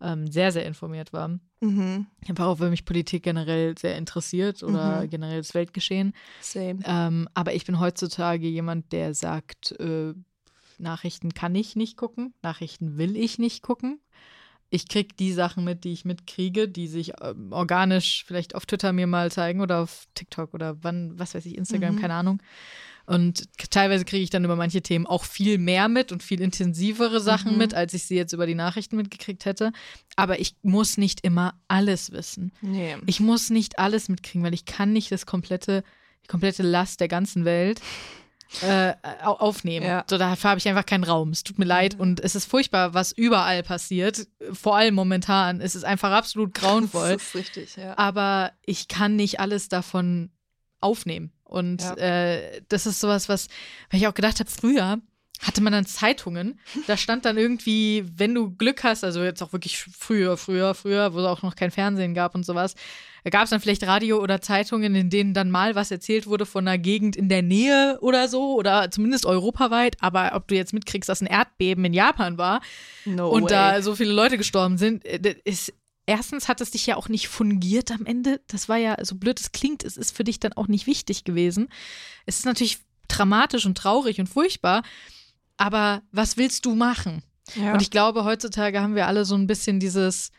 [0.00, 1.38] ähm, sehr, sehr informiert war.
[1.60, 2.06] Mhm.
[2.26, 5.10] Einfach auch, weil mich Politik generell sehr interessiert oder Mhm.
[5.10, 6.14] generell das Weltgeschehen.
[6.40, 6.80] Same.
[6.84, 10.14] Ähm, aber ich bin heutzutage jemand, der sagt, äh,
[10.84, 13.98] Nachrichten kann ich nicht gucken, Nachrichten will ich nicht gucken.
[14.70, 18.92] Ich krieg die Sachen mit, die ich mitkriege, die sich ähm, organisch vielleicht auf Twitter
[18.92, 22.00] mir mal zeigen oder auf TikTok oder wann, was weiß ich, Instagram, Mhm.
[22.00, 22.42] keine Ahnung.
[23.06, 27.20] Und teilweise kriege ich dann über manche Themen auch viel mehr mit und viel intensivere
[27.20, 27.58] Sachen Mhm.
[27.58, 29.72] mit, als ich sie jetzt über die Nachrichten mitgekriegt hätte.
[30.16, 32.50] Aber ich muss nicht immer alles wissen.
[32.62, 32.96] Nee.
[33.06, 35.84] Ich muss nicht alles mitkriegen, weil ich kann nicht das komplette,
[36.24, 37.80] die komplette Last der ganzen Welt
[38.62, 39.86] äh, au- aufnehmen.
[39.86, 40.04] Ja.
[40.08, 41.30] So, dafür habe ich einfach keinen Raum.
[41.30, 44.26] Es tut mir leid und es ist furchtbar, was überall passiert.
[44.52, 45.60] Vor allem momentan.
[45.60, 47.12] Es ist einfach absolut grauenvoll.
[47.14, 47.96] Das ist richtig, ja.
[47.98, 50.30] aber ich kann nicht alles davon
[50.80, 51.32] aufnehmen.
[51.44, 51.94] Und Ja.
[51.96, 53.48] äh, das ist sowas, was,
[53.90, 54.98] weil ich auch gedacht habe, früher
[55.40, 59.52] hatte man dann Zeitungen, da stand dann irgendwie, wenn du Glück hast, also jetzt auch
[59.52, 62.74] wirklich früher, früher, früher, wo es auch noch kein Fernsehen gab und sowas,
[63.30, 66.66] gab es dann vielleicht Radio oder Zeitungen, in denen dann mal was erzählt wurde von
[66.66, 71.08] einer Gegend in der Nähe oder so oder zumindest europaweit, aber ob du jetzt mitkriegst,
[71.08, 72.60] dass ein Erdbeben in Japan war,
[73.04, 73.50] No und way.
[73.50, 75.72] da so viele Leute gestorben sind, äh, ist
[76.06, 78.40] erstens hat es dich ja auch nicht fungiert am Ende.
[78.46, 81.24] Das war ja, so blöd es klingt, es ist für dich dann auch nicht wichtig
[81.24, 81.68] gewesen.
[82.26, 82.78] Es ist natürlich
[83.08, 84.82] dramatisch und traurig und furchtbar,
[85.56, 87.22] aber was willst du machen?
[87.54, 87.72] ja.
[87.74, 90.30] Und ich glaube, heutzutage haben wir alle so ein bisschen dieses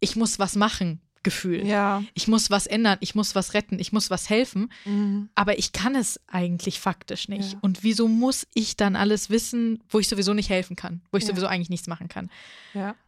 [0.00, 1.66] Ich muss was machen Gefühl.
[1.66, 2.02] ja.
[2.14, 5.28] Ich muss was ändern, ich muss was retten, ich muss was helfen, Mhm.
[5.34, 7.52] aber ich kann es eigentlich faktisch nicht.
[7.54, 7.58] Ja.
[7.60, 11.24] Und wieso muss ich dann alles wissen, wo ich sowieso nicht helfen kann, wo ich
[11.24, 11.30] Ja.
[11.30, 12.30] sowieso eigentlich nichts machen kann?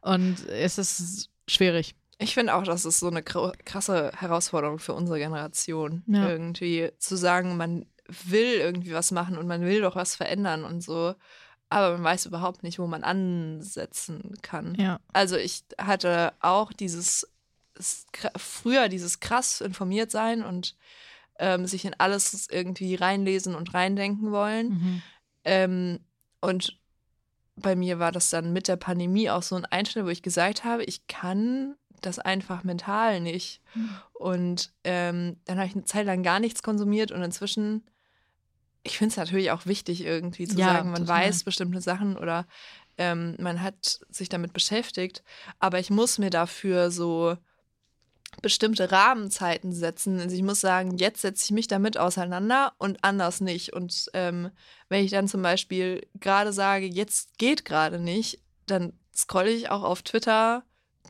[0.03, 1.95] Und es ist schwierig.
[2.19, 6.03] Ich finde auch, das ist so eine kr- krasse Herausforderung für unsere Generation.
[6.07, 7.87] Irgendwie zu sagen, man
[8.25, 11.15] will irgendwie was machen und man will doch was verändern und so.
[11.69, 14.75] Aber man weiß überhaupt nicht, wo man ansetzen kann.
[14.75, 14.99] Ja.
[15.13, 17.29] Also ich hatte auch dieses
[18.37, 20.77] früher dieses krass informiert sein und
[21.39, 24.69] ähm, sich in alles irgendwie reinlesen und reindenken wollen.
[24.69, 25.03] Mhm.
[25.45, 26.01] Ähm,
[26.41, 26.79] und
[27.57, 30.65] bei mir war das dann mit der Pandemie auch so ein Einschnitt, wo ich gesagt
[30.65, 33.61] habe, ich kann das einfach mental nicht.
[33.75, 33.91] Mhm.
[34.13, 37.85] Und ähm, dann habe ich eine Zeit lang gar nichts konsumiert und inzwischen,
[38.83, 41.27] ich finde es natürlich auch wichtig, irgendwie zu Ja, sagen, man total.
[41.27, 42.47] weiß bestimmte Sachen oder
[42.99, 45.23] ähm, man hat sich damit beschäftigt,
[45.59, 47.37] aber ich muss mir dafür so
[48.43, 50.21] bestimmte Rahmenzeiten setzen.
[50.21, 53.73] Also ich muss sagen, jetzt setze ich mich damit auseinander und anders nicht.
[53.73, 54.51] Und ähm,
[54.89, 59.83] wenn ich dann zum Beispiel gerade sage, jetzt geht gerade nicht, dann scrolle ich auch
[59.83, 60.63] auf Twitter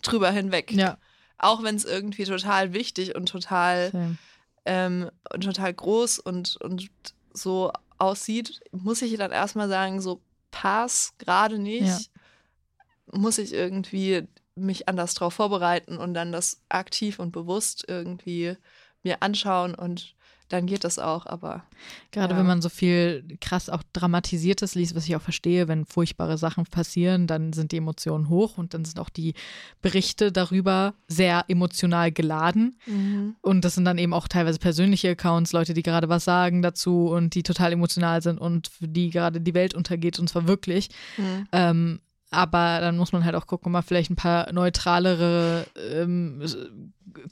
[0.03, 0.73] drüber hinweg.
[0.73, 0.97] Ja.
[1.37, 4.17] Auch wenn es irgendwie total wichtig und total,
[4.65, 6.89] ähm, und total groß und, und
[7.33, 10.21] so aussieht, muss ich dann erstmal sagen, so
[10.51, 11.87] pass gerade nicht.
[11.87, 13.19] Ja.
[13.19, 18.57] Muss ich irgendwie mich anders darauf vorbereiten und dann das aktiv und bewusst irgendwie
[19.03, 20.15] mir anschauen und
[20.51, 21.65] dann geht das auch, aber
[22.13, 22.41] Gerade Ja.
[22.41, 26.65] wenn man so viel krass auch Dramatisiertes liest, was ich auch verstehe, wenn furchtbare Sachen
[26.65, 29.35] passieren, dann sind die Emotionen hoch und dann sind auch die
[29.81, 32.77] Berichte darüber sehr emotional geladen.
[33.41, 37.07] Und das sind dann eben auch teilweise persönliche Accounts, Leute, die gerade was sagen dazu
[37.09, 40.91] und die total emotional sind und für die gerade die Welt untergeht und zwar wirklich.
[41.17, 41.47] Mhm.
[41.53, 42.01] Ähm,
[42.31, 46.43] aber dann muss man halt auch gucken, ob man vielleicht ein paar neutralere ähm,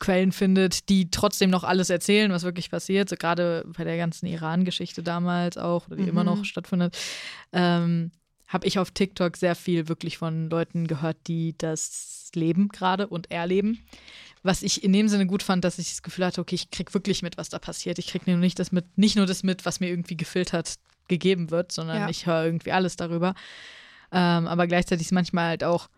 [0.01, 3.09] Quellen findet, die trotzdem noch alles erzählen, was wirklich passiert.
[3.09, 6.09] So gerade bei der ganzen Iran-Geschichte damals auch, oder die Mhm.
[6.09, 6.97] immer noch stattfindet,
[7.53, 8.11] ähm,
[8.49, 13.31] habe ich auf TikTok sehr viel wirklich von Leuten gehört, die das leben gerade und
[13.31, 13.79] erleben.
[14.43, 16.95] Was ich in dem Sinne gut fand, dass ich das Gefühl hatte, okay, ich krieg
[16.95, 17.99] wirklich mit, was da passiert.
[17.99, 20.75] Ich krieg nur nicht das mit, nicht nur das mit, was mir irgendwie gefiltert
[21.09, 22.09] gegeben wird, sondern Ja.
[22.09, 23.35] ich höre irgendwie alles darüber.
[24.13, 25.89] Ähm, aber gleichzeitig ist manchmal halt auch,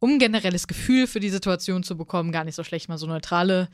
[0.00, 3.68] um generelles Gefühl für die Situation zu bekommen, gar nicht so schlecht, mal so neutrale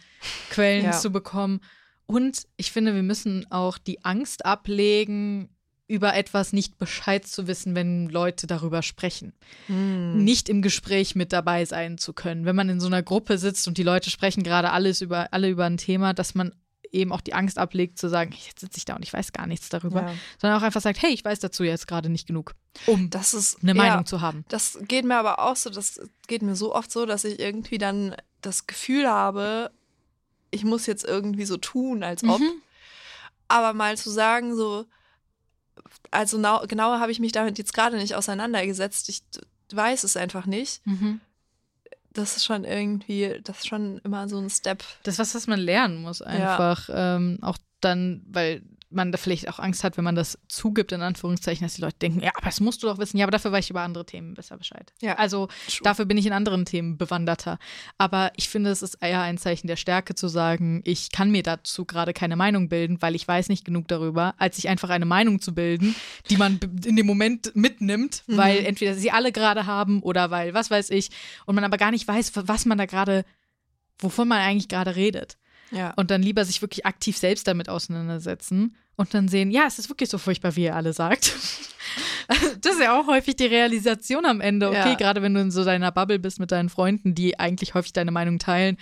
[0.50, 0.92] Quellen Ja.
[0.92, 1.60] zu bekommen.
[2.06, 5.48] Und ich finde, wir müssen auch die Angst ablegen,
[5.86, 9.34] über etwas nicht Bescheid zu wissen, wenn Leute darüber sprechen.
[9.68, 10.24] Mhm.
[10.24, 12.46] Nicht im Gespräch mit dabei sein zu können.
[12.46, 15.50] Wenn man in so einer Gruppe sitzt und die Leute sprechen gerade alles über, alle
[15.50, 16.54] über ein Thema, dass man
[16.94, 19.46] eben auch die Angst ablegt, zu sagen, jetzt sitze ich da und ich weiß gar
[19.46, 20.14] nichts darüber, Ja.
[20.40, 22.54] sondern auch einfach sagt, hey, ich weiß dazu jetzt gerade nicht genug,
[22.86, 24.44] um Das ist eine ja, Meinung zu haben.
[24.48, 27.78] Das geht mir aber auch so, das geht mir so oft so, dass ich irgendwie
[27.78, 29.70] dann das Gefühl habe,
[30.50, 32.40] ich muss jetzt irgendwie so tun, als ob.
[32.40, 32.52] Mhm.
[33.48, 34.86] Aber mal zu sagen, so,
[36.10, 39.08] also nau- genauer habe ich mich damit jetzt gerade nicht auseinandergesetzt.
[39.08, 39.22] Ich
[39.72, 40.86] weiß es einfach nicht.
[40.86, 41.20] Mhm.
[42.14, 44.82] Das ist schon irgendwie, das ist schon immer so ein Step.
[45.02, 46.88] Das ist was, was man lernen muss einfach.
[46.92, 48.62] Ähm, auch dann, weil
[48.94, 51.98] man da vielleicht auch Angst hat, wenn man das zugibt, in Anführungszeichen, dass die Leute
[51.98, 53.16] denken, ja, aber das musst du doch wissen.
[53.18, 54.92] Ja, aber dafür weiß ich über andere Themen besser Bescheid.
[55.00, 55.16] Ja.
[55.16, 55.48] Also
[55.82, 57.58] dafür bin ich in anderen Themen bewanderter.
[57.98, 61.42] Aber ich finde, es ist eher ein Zeichen der Stärke zu sagen, ich kann mir
[61.42, 65.06] dazu gerade keine Meinung bilden, weil ich weiß nicht genug darüber, als sich einfach eine
[65.06, 65.94] Meinung zu bilden,
[66.30, 68.36] die man in dem Moment mitnimmt, Mhm.
[68.36, 71.10] weil entweder sie alle gerade haben oder weil was weiß ich
[71.46, 73.24] und man aber gar nicht weiß, was man da gerade,
[73.98, 75.36] wovon man eigentlich gerade redet.
[75.70, 75.90] Ja.
[75.94, 79.88] Und dann lieber sich wirklich aktiv selbst damit auseinandersetzen und dann sehen, ja, es ist
[79.88, 81.32] wirklich so furchtbar, wie ihr alle sagt.
[82.60, 84.68] das ist ja auch häufig die Realisation am Ende.
[84.68, 84.94] Okay, Ja.
[84.94, 88.10] gerade wenn du in so deiner Bubble bist mit deinen Freunden, die eigentlich häufig deine
[88.12, 88.76] Meinung teilen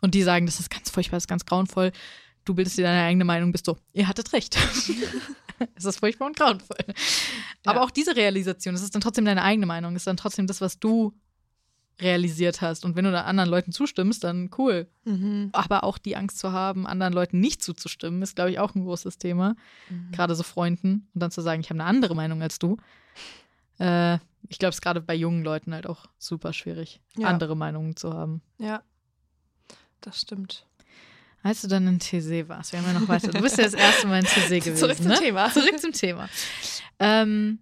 [0.00, 1.92] und die sagen, das ist ganz furchtbar, das ist ganz grauenvoll.
[2.44, 4.56] Du bildest dir deine eigene Meinung, bist so, ihr hattet recht.
[5.74, 6.78] es ist furchtbar und grauenvoll.
[7.66, 7.84] Aber Ja.
[7.84, 10.60] auch diese Realisation, es ist dann trotzdem deine eigene Meinung, es ist dann trotzdem das,
[10.62, 11.12] was du
[12.00, 12.84] realisiert hast.
[12.84, 14.88] Und wenn du da anderen Leuten zustimmst, dann cool.
[15.04, 15.50] Mhm.
[15.52, 18.84] Aber auch die Angst zu haben, anderen Leuten nicht zuzustimmen, ist, glaube ich, auch ein
[18.84, 19.54] großes Thema.
[19.88, 20.10] Mhm.
[20.12, 21.08] Gerade so Freunden.
[21.14, 22.76] Und dann zu sagen, ich habe eine andere Meinung als du.
[23.78, 24.14] Äh,
[24.48, 27.28] ich glaube, es ist gerade bei jungen Leuten halt auch super schwierig, Ja.
[27.28, 28.42] andere Meinungen zu haben.
[28.58, 28.82] Ja.
[30.00, 30.66] Das stimmt.
[31.42, 33.28] Als du dann in TC warst, wir haben ja noch weiter.
[33.28, 34.76] Du bist ja das erste Mal in TC gewesen.
[34.76, 35.18] Zurück zum ne?
[35.18, 35.50] Thema.
[35.50, 36.28] Zurück zum Thema.
[36.98, 37.58] Ähm,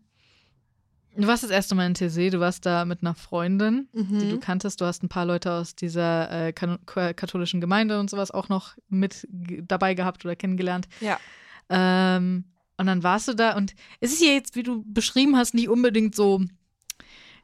[1.18, 3.88] du warst das erste Mal in TC, du warst da mit einer Freundin.
[3.92, 4.40] die du Mhm.
[4.40, 4.80] kanntest.
[4.80, 9.26] Du hast ein paar Leute aus dieser äh, katholischen Gemeinde und sowas auch noch mit
[9.30, 10.88] dabei gehabt oder kennengelernt.
[11.00, 11.18] Ja.
[11.70, 12.44] Ähm,
[12.76, 15.68] und dann warst du da und es ist ja jetzt, wie du beschrieben hast, nicht
[15.68, 16.40] unbedingt so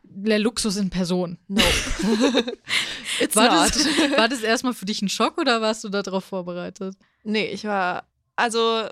[0.04, 1.38] der Luxus in Person.
[1.48, 1.60] No.
[3.34, 3.76] War das,
[4.16, 6.96] war das erstmal für dich ein Schock oder warst du darauf vorbereitet?
[7.22, 8.04] Nee, ich war,
[8.36, 8.88] also,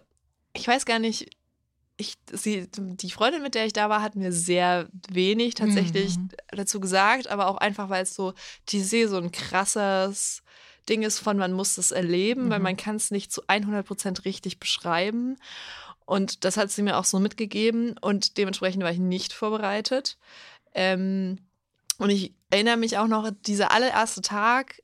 [0.55, 1.31] ich weiß gar nicht,
[2.03, 6.29] ich, sie, die Freundin, mit der ich da war, hat mir sehr wenig tatsächlich Mhm.
[6.49, 8.35] dazu gesagt, aber auch einfach, weil es so,
[8.69, 10.43] die See so ein krasses
[10.89, 12.65] Ding ist von, man muss das erleben, weil Mhm.
[12.65, 15.37] man kann es nicht zu 100% richtig beschreiben.
[16.05, 20.19] Und das hat sie mir auch so mitgegeben und dementsprechend war ich nicht vorbereitet.
[20.75, 21.39] Ähm,
[21.99, 24.83] und ich erinnere mich auch noch, dieser allererste Tag,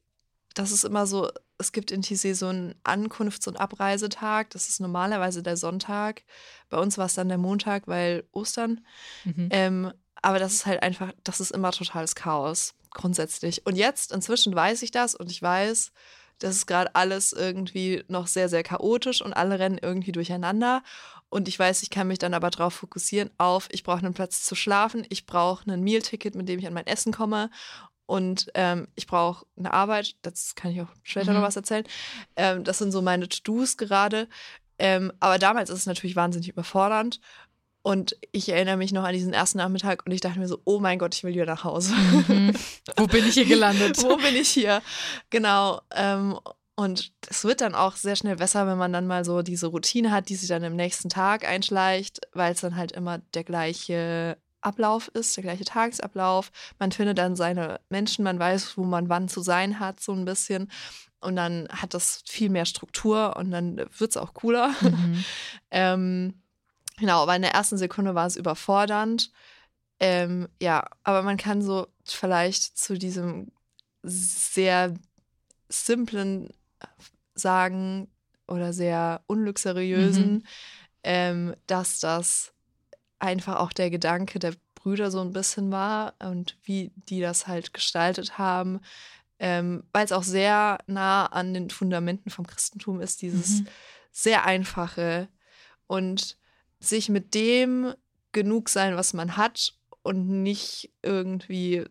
[0.55, 1.28] das ist immer so,
[1.59, 4.51] es gibt in TC so einen Ankunfts- und Abreisetag.
[4.51, 6.23] Das ist normalerweise der Sonntag.
[6.71, 8.81] Bei uns war es dann der Montag, weil Ostern.
[9.25, 9.49] Mhm.
[9.51, 13.67] Ähm, aber das ist halt einfach, das ist immer totales Chaos, grundsätzlich.
[13.67, 15.93] Und jetzt, inzwischen weiß ich das und ich weiß,
[16.39, 20.83] das ist gerade alles irgendwie noch sehr, sehr chaotisch und alle rennen irgendwie durcheinander.
[21.31, 24.45] Und ich weiß, ich kann mich dann aber darauf fokussieren, auf, ich brauche einen Platz
[24.45, 27.51] zu schlafen, ich brauche ein Meal-Ticket, mit dem ich an mein Essen komme.
[28.09, 31.39] Und ähm, ich brauche eine Arbeit, das kann ich auch später Mhm.
[31.41, 31.85] noch was erzählen.
[32.37, 34.29] Ähm, das sind so meine To-Dos gerade.
[34.79, 37.21] Ähm, aber damals ist es natürlich wahnsinnig überfordernd.
[37.83, 40.81] Und ich erinnere mich noch an diesen ersten Nachmittag und ich dachte mir so, oh
[40.81, 41.95] mein Gott, ich will wieder nach Hause.
[42.29, 42.55] Mhm.
[42.97, 44.03] Wo bin ich hier gelandet?
[44.03, 44.81] Wo bin ich hier?
[45.31, 45.81] Genau.
[45.95, 46.39] Ähm,
[46.77, 50.13] und es wird dann auch sehr schnell besser, wenn man dann mal so diese Routine
[50.13, 54.39] hat, die sich dann im nächsten Tag einschleicht, weil es dann halt immer der gleiche
[54.61, 56.51] Ablauf ist, der gleiche Tagesablauf.
[56.79, 60.25] Man findet dann seine Menschen, man weiß, wo man wann zu sein hat, so ein
[60.25, 60.71] bisschen.
[61.21, 64.75] Und dann hat das viel mehr Struktur und dann wird es auch cooler.
[64.83, 65.25] Mhm.
[65.71, 66.43] Ähm,
[66.97, 69.31] genau, aber in der ersten Sekunde war es überfordernd.
[70.01, 73.53] Ähm, ja, aber man kann so vielleicht zu diesem
[74.03, 74.95] sehr
[75.69, 76.49] simplen
[77.35, 78.09] sagen
[78.47, 80.43] oder sehr unluxuriösen, Mhm.
[81.03, 82.53] ähm, dass das
[83.19, 87.74] einfach auch der Gedanke der Brüder so ein bisschen war und wie die das halt
[87.74, 88.81] gestaltet haben,
[89.40, 93.66] ähm, weil es auch sehr nah an den Fundamenten vom Christentum ist, dieses Mhm.
[94.12, 95.28] sehr einfache
[95.86, 96.36] und
[96.81, 97.95] sich mit dem
[98.32, 101.85] genug sein, was man hat und nicht irgendwie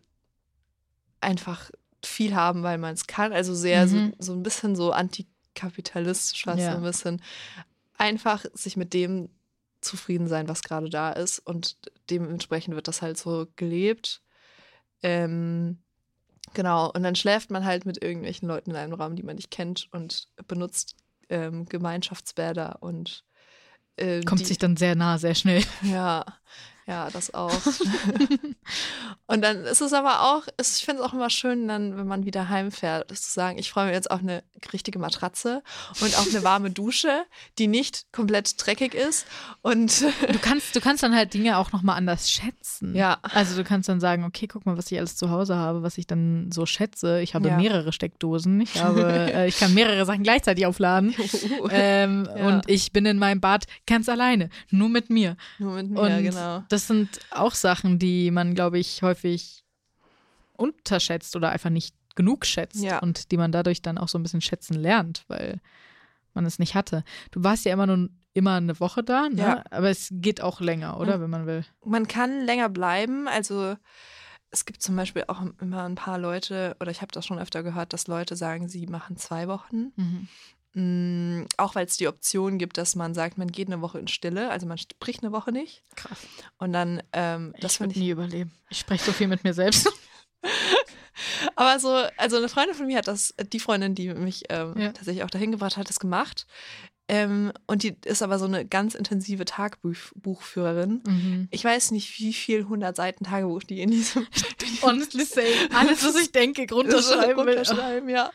[1.20, 1.70] einfach
[2.04, 3.32] viel haben, weil man es kann.
[3.32, 4.14] Also sehr Mhm.
[4.18, 6.72] so, so ein bisschen so antikapitalistisch, fast Ja.
[6.72, 7.22] so ein bisschen.
[7.96, 9.28] Einfach sich mit dem
[9.80, 11.38] zufrieden sein, was gerade da ist.
[11.38, 11.76] Und
[12.10, 14.22] dementsprechend wird das halt so gelebt.
[15.02, 15.78] Ähm,
[16.54, 16.90] genau.
[16.90, 19.88] Und dann schläft man halt mit irgendwelchen Leuten in einem Raum, die man nicht kennt
[19.92, 20.96] und benutzt
[21.28, 23.24] ähm, Gemeinschaftsbäder und
[23.96, 25.62] äh, Kommt die, sich dann sehr nah, sehr schnell.
[25.82, 26.24] ja,
[26.88, 27.52] ja, das auch.
[29.26, 32.24] und dann ist es aber auch, ich finde es auch immer schön, dann, wenn man
[32.24, 34.42] wieder heimfährt, zu sagen, ich freue mich jetzt auf eine
[34.72, 35.62] richtige Matratze
[36.00, 37.24] und auch eine warme Dusche,
[37.58, 39.26] die nicht komplett dreckig ist.
[39.62, 42.94] Und Du kannst, du kannst dann halt Dinge auch nochmal anders schätzen.
[42.94, 43.18] Ja.
[43.22, 45.98] Also du kannst dann sagen, okay, guck mal, was ich alles zu Hause habe, was
[45.98, 47.20] ich dann so schätze.
[47.20, 47.56] Ich habe Ja.
[47.56, 48.60] mehrere Steckdosen.
[48.62, 51.14] Ich habe, äh, ich kann mehrere Sachen gleichzeitig aufladen.
[51.70, 52.46] Ähm, Ja.
[52.46, 55.36] Und ich bin in meinem Bad ganz alleine, nur mit mir.
[55.58, 56.62] nur mit mir, Und genau.
[56.78, 59.64] Das sind auch Sachen, die man, glaube ich, häufig
[60.56, 62.98] unterschätzt oder einfach nicht genug schätzt Ja.
[63.00, 65.60] und die man dadurch dann auch so ein bisschen schätzen lernt, weil
[66.34, 67.04] man es nicht hatte.
[67.30, 69.40] Du warst ja immer nur immer eine Woche da, ne?
[69.42, 69.64] Ja.
[69.70, 71.22] aber es geht auch länger, oder, Mhm.
[71.22, 71.64] wenn man will.
[71.84, 73.74] Man kann länger bleiben, also
[74.50, 77.64] es gibt zum Beispiel auch immer ein paar Leute, oder ich habe das schon öfter
[77.64, 79.92] gehört, dass Leute sagen, sie machen zwei Wochen.
[80.80, 84.06] Mm, auch weil es die Option gibt, dass man sagt, man geht eine Woche in
[84.06, 85.82] Stille, also man spricht eine Woche nicht.
[85.96, 86.18] Krass.
[86.58, 87.96] Und dann, ähm, das ich.
[87.96, 88.52] nie überleben.
[88.70, 89.90] Ich spreche so viel mit mir selbst.
[91.56, 94.92] Aber so, also eine Freundin von mir hat das, die Freundin, die mich ähm, Ja.
[94.92, 96.46] tatsächlich auch dahin gebracht hat, das gemacht.
[97.10, 101.02] Ähm, und die ist aber so eine ganz intensive Tagebuchführerin.
[101.06, 101.48] Mhm.
[101.50, 104.26] Ich weiß nicht, wie viel 100 Seiten Tagebuch die in diesem
[104.82, 107.56] Honestly say, alles, was ich denke, runterschreiben will.
[107.58, 108.30] runterschreiben, ja.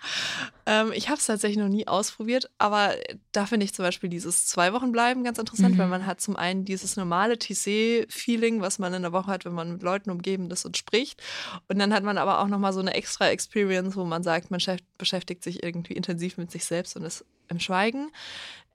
[0.66, 2.94] Ähm, ich habe es tatsächlich noch nie ausprobiert, aber
[3.32, 5.80] da finde ich zum Beispiel dieses zwei Wochen bleiben ganz interessant, Mhm.
[5.80, 9.54] weil man hat zum einen dieses normale TC-Feeling, was man in der Woche hat, wenn
[9.54, 11.22] man mit Leuten umgeben ist und spricht.
[11.68, 14.60] Und dann hat man aber auch nochmal so eine extra Experience, wo man sagt, man
[14.60, 18.10] schäf- beschäftigt sich irgendwie intensiv mit sich selbst und ist im Schweigen.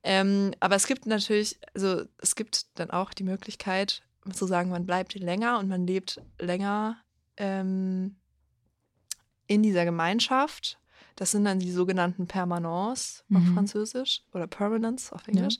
[0.04, 4.02] Ähm, aber es gibt natürlich, also es gibt dann auch die Möglichkeit
[4.32, 6.96] zu sagen, man bleibt länger und man lebt länger
[7.36, 8.16] ähm,
[9.46, 10.78] in dieser Gemeinschaft.
[11.16, 13.54] Das sind dann die sogenannten Permanents auf Mhm.
[13.54, 15.56] Französisch oder Permanence auf Englisch.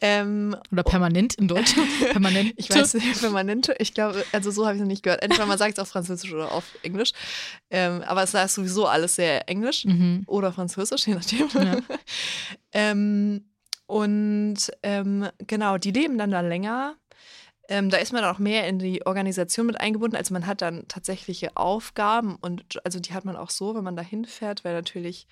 [0.00, 1.74] Ähm, Oder permanent in Deutsch.
[2.12, 2.52] Permanent.
[2.56, 3.74] ich weiß nicht, permanente.
[3.80, 5.22] Ich glaube, also so habe ich es noch nicht gehört.
[5.22, 7.12] Entweder man sagt es auf Französisch oder auf Englisch.
[7.70, 10.22] Ähm, aber es ist sowieso alles sehr Englisch Mhm.
[10.28, 11.48] oder Französisch, je nachdem.
[11.54, 11.78] Ja.
[12.72, 13.44] ähm,
[13.86, 16.96] und ähm, genau, die leben dann da länger.
[17.68, 20.16] Ähm, da ist man auch mehr in die Organisation mit eingebunden.
[20.16, 23.96] Also man hat dann tatsächliche Aufgaben und also die hat man auch so, wenn man
[23.96, 25.26] da hinfährt, weil natürlich,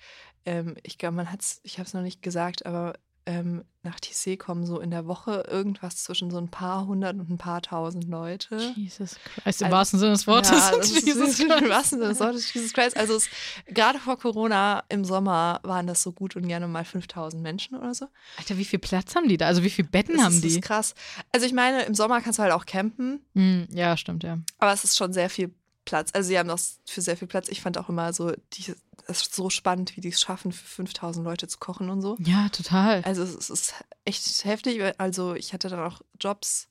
[0.45, 2.93] ähm, ich glaube, man hat es, ich habe es noch nicht gesagt, aber
[3.25, 7.29] ähm, nach TC kommen so in der Woche irgendwas zwischen so ein paar hundert und
[7.29, 8.57] ein paar tausend Leute.
[8.75, 10.51] Jesus Christ, im Also- wahrsten Sinne des Wortes.
[10.51, 11.69] Ja, das Jesus im Christ.
[11.69, 12.95] wahrsten Sinne des Wortes Jesus Christ.
[12.97, 13.27] Also es,
[13.67, 17.93] gerade vor Corona im Sommer waren das so gut und gerne mal 5000 Menschen oder
[17.93, 18.07] so.
[18.37, 19.47] Alter, wie viel Platz haben die da?
[19.47, 20.59] Also wie viele Betten Das haben ist, das die?
[20.59, 20.95] ist krass.
[21.31, 24.37] Also ich meine, im Sommer kannst du halt auch campen, Hm, ja, stimmt, ja.
[24.59, 25.53] aber es ist schon sehr viel
[25.85, 26.11] Platz.
[26.13, 27.49] Also sie haben das für sehr viel Platz.
[27.49, 28.73] Ich fand auch immer so, die,
[29.07, 32.17] es ist so spannend, wie die es schaffen, für 5000 Leute zu kochen und so.
[32.19, 33.01] Ja, total.
[33.03, 33.73] Also es ist
[34.05, 34.81] echt heftig.
[34.99, 36.67] Also ich hatte dann auch Jobs.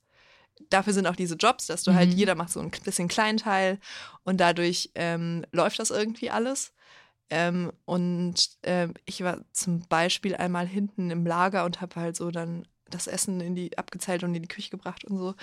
[0.69, 2.17] Dafür sind auch diese Jobs, dass du halt, Mhm.
[2.17, 3.79] jeder macht so ein bisschen Kleinteil
[4.25, 6.73] und dadurch ähm, läuft das irgendwie alles.
[7.31, 8.35] Ähm, und
[8.65, 13.07] ähm, ich war zum Beispiel einmal hinten im Lager und habe halt so dann das
[13.07, 15.35] Essen in die abgezählt und in die Küche gebracht und so.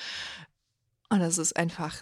[1.09, 2.01] Und das ist einfach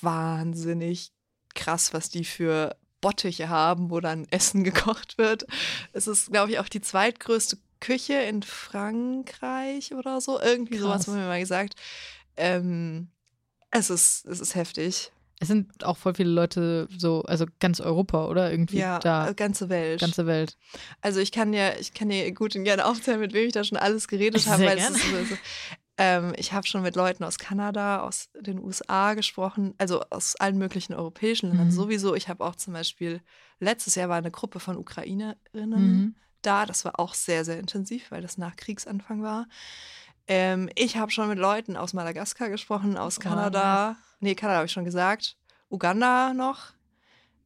[0.00, 1.12] wahnsinnig
[1.54, 5.44] krass, was die für Bottiche haben, wo dann Essen gekocht wird.
[5.92, 10.40] Es ist, glaube ich, auch die zweitgrößte Küche in Frankreich oder so.
[10.40, 11.08] Irgendwie sowas Krass.
[11.08, 11.74] wurde mir mal gesagt.
[12.36, 13.08] Ähm,
[13.70, 15.10] es, ist, es ist heftig.
[15.40, 18.50] Es sind auch voll viele Leute so, also ganz Europa, oder?
[18.50, 20.00] Irgendwie Ja, da, äh, ganze Welt.
[20.00, 20.56] ganze Welt.
[21.02, 23.64] Also ich kann ja, ich kann dir gut und gerne aufzählen, mit wem ich da
[23.64, 24.64] schon alles geredet habe.
[24.64, 24.96] weil gerne.
[24.96, 25.38] Es ist,
[25.96, 30.58] ähm, ich habe schon mit Leuten aus Kanada, aus den USA gesprochen, also aus allen
[30.58, 31.72] möglichen europäischen Ländern Mhm.
[31.72, 32.14] sowieso.
[32.14, 33.20] Ich habe auch zum Beispiel,
[33.60, 35.36] letztes Jahr war eine Gruppe von Ukrainerinnen
[35.92, 36.14] Mhm.
[36.42, 36.66] da.
[36.66, 39.46] Das war auch sehr, sehr intensiv, weil das nach Kriegsanfang war.
[40.26, 43.96] Ähm, ich habe schon mit Leuten aus Madagaskar gesprochen, aus Oh, Kanada.
[44.20, 45.36] nee, Kanada habe ich schon gesagt.
[45.68, 46.72] Uganda noch.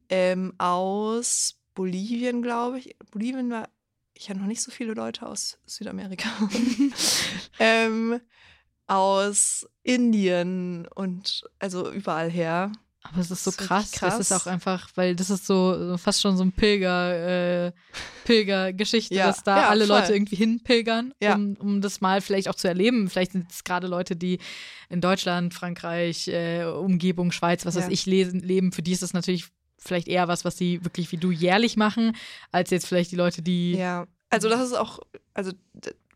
[0.09, 2.95] Ähm, aus Bolivien, glaube ich.
[3.11, 3.69] Bolivien war.
[4.13, 6.27] Ich habe noch nicht so viele Leute aus Südamerika.
[7.59, 8.19] ähm,
[8.89, 12.71] aus Indien und also überall her.
[13.01, 13.83] Aber es ist so Das krass.
[13.85, 14.41] richtig Das ist krass.
[14.41, 17.71] auch einfach, weil das ist so so fast schon so ein Pilger, äh,
[18.25, 19.97] Pilgergeschichte, Ja, dass da ja, alle voll.
[19.99, 21.35] Leute irgendwie hinpilgern, Ja.
[21.35, 23.09] um, um das mal vielleicht auch zu erleben.
[23.09, 24.39] Vielleicht sind es gerade Leute, die
[24.89, 28.71] in Deutschland, Frankreich, äh, Umgebung, Schweiz, was weiß ich, lesen, leben.
[28.73, 29.45] Für die ist das natürlich
[29.77, 32.15] vielleicht eher was, was sie wirklich wie du jährlich machen,
[32.51, 33.75] als jetzt vielleicht die Leute, die.
[33.75, 34.99] Ja, also das ist auch,
[35.33, 35.51] also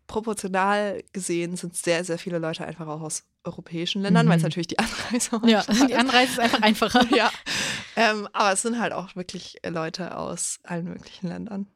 [0.06, 4.30] proportional gesehen sind sehr, sehr viele Leute einfach auch aus europäischen Ländern, Mhm.
[4.30, 5.98] weil es natürlich die Anreise Ja, einfach die ist.
[5.98, 7.06] Anreise ist einfach einfacher.
[7.16, 7.30] ja.
[7.96, 11.66] Ähm, aber es sind halt auch wirklich äh, Leute aus allen möglichen Ländern.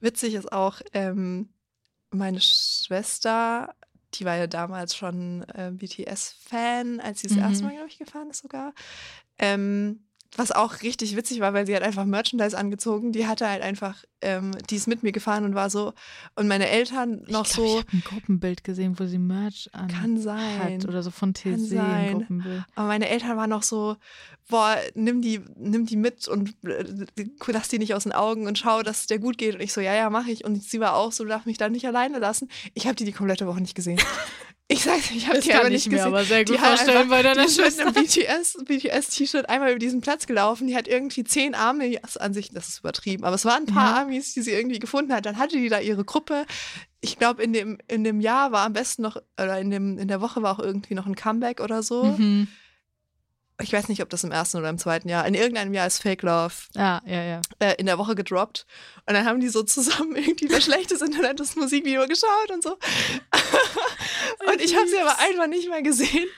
[0.00, 1.50] Witzig ist auch, ähm,
[2.10, 3.74] meine Schwester,
[4.14, 7.42] die war ja damals schon äh, BTS-Fan, als sie das Mhm.
[7.42, 8.72] erste Mal, glaube ich, gefahren ist sogar.
[9.38, 13.12] Ähm, was auch richtig witzig war, weil sie hat einfach Merchandise angezogen.
[13.12, 15.92] Die hatte halt einfach, ähm, die ist mit mir gefahren und war so.
[16.36, 17.66] Und meine Eltern noch ich glaub, so.
[17.66, 20.60] Ich habe ein Gruppenbild gesehen, wo sie Merch an Kann sein.
[20.60, 22.12] hat oder so von TC ein sein.
[22.12, 22.64] Gruppenbild.
[22.76, 23.96] Aber meine Eltern waren noch so,
[24.48, 26.84] boah, nimm die, nimm die mit und äh,
[27.48, 29.56] lass die nicht aus den Augen und schau, dass es dir gut geht.
[29.56, 30.44] Und ich so, ja, ja, mache ich.
[30.44, 32.48] Und sie war auch so, du darfst mich da nicht alleine lassen.
[32.74, 34.00] Ich habe die die komplette Woche nicht gesehen.
[34.72, 36.06] Ich sag's, ich habe die aber ich nicht mir gesehen.
[36.06, 37.86] aber sehr gut Die vorstellen bei deiner die ist mit Schwester.
[37.86, 40.68] einem BTS, BTS-T-Shirt einmal über diesen Platz gelaufen.
[40.68, 43.96] Die hat irgendwie zehn Amis an sich, das ist übertrieben, aber es waren ein paar
[43.96, 44.02] Ja.
[44.02, 45.26] Amis, die sie irgendwie gefunden hat.
[45.26, 46.46] Dann hatte die da ihre Gruppe.
[47.00, 50.06] Ich glaube, in dem, in dem Jahr war am besten noch, oder in, dem, in
[50.06, 52.04] der Woche war auch irgendwie noch ein Comeback oder so.
[52.04, 52.46] Mhm.
[53.62, 55.26] Ich weiß nicht, ob das im ersten oder im zweiten Jahr.
[55.26, 57.40] In irgendeinem Jahr ist Fake Love Ja, ja, ja.
[57.58, 58.66] äh, in der Woche gedroppt.
[59.06, 62.76] Und dann haben die so zusammen irgendwie bei schlechtes Internet das Musikvideo geschaut und so.
[64.46, 66.28] und ich habe sie aber einfach nicht mehr gesehen.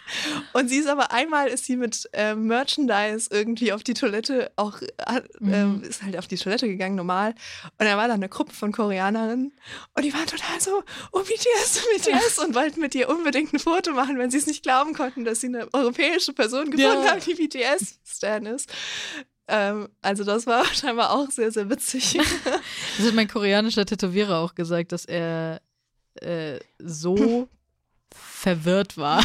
[0.53, 4.81] Und sie ist aber einmal ist sie mit ähm, Merchandise irgendwie auf die Toilette auch
[5.07, 5.83] hat, ähm, Mhm.
[5.85, 7.35] ist halt auf die Toilette gegangen normal.
[7.79, 9.53] Und da war da eine Gruppe von Koreanerinnen
[9.95, 10.83] und die waren total so
[11.13, 14.63] oh BTS BTS und wollten mit ihr unbedingt ein Foto machen, wenn sie es nicht
[14.63, 17.11] glauben konnten, dass sie eine europäische Person gefunden Ja.
[17.11, 18.73] haben, die BTS Stan ist.
[19.49, 22.19] Ähm, also das war scheinbar auch sehr, sehr witzig.
[22.99, 25.61] Das hat mein koreanischer Tätowierer auch gesagt, dass er
[26.17, 27.49] äh, so
[28.15, 29.25] verwirrt war,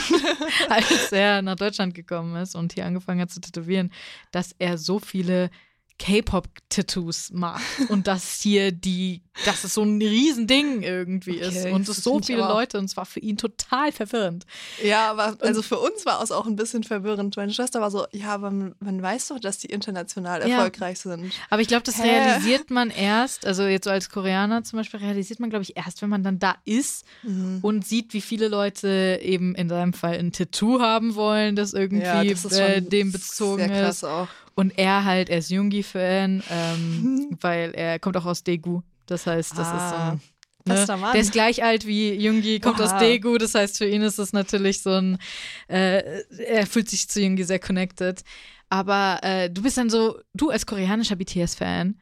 [0.70, 3.92] als er nach Deutschland gekommen ist und hier angefangen hat zu tätowieren,
[4.32, 5.50] dass er so viele
[6.00, 11.88] K-Pop-Tattoos macht und dass hier die, dass es so ein Riesending irgendwie ist Okay, und
[11.88, 14.46] das es so viele Leute und es war für ihn total verwirrend.
[14.84, 17.36] ja, aber also für uns war es auch ein bisschen verwirrend.
[17.38, 20.48] Meine Schwester war so, ja, aber man, man weiß doch, dass die international Ja.
[20.58, 21.34] erfolgreich sind.
[21.50, 22.04] Aber ich glaube, das Hä?
[22.04, 26.02] realisiert man erst, also jetzt so als Koreaner zum Beispiel, realisiert man, glaube ich, erst,
[26.02, 27.60] wenn man dann da ist Mhm.
[27.62, 32.02] und sieht, wie viele Leute eben in seinem Fall ein Tattoo haben wollen, das irgendwie
[32.06, 34.04] Ja, das ist äh, dem bezogen sehr krass ist.
[34.04, 34.28] auch.
[34.58, 38.82] Und er halt, er ist Jungi-Fan, ähm, weil er kommt auch aus Daegu.
[39.06, 40.22] Das heißt, das ist so Ah, ein.
[40.66, 41.10] bester Ne?
[41.14, 43.00] Der ist gleich alt wie Jungi, kommt aus Oha.
[43.00, 43.38] Daegu.
[43.38, 45.20] Das heißt, für ihn ist es natürlich so ein.
[45.68, 48.24] Äh, er fühlt sich zu Jungi sehr connected.
[48.68, 52.02] Aber äh, du bist dann so, du als koreanischer BTS-Fan,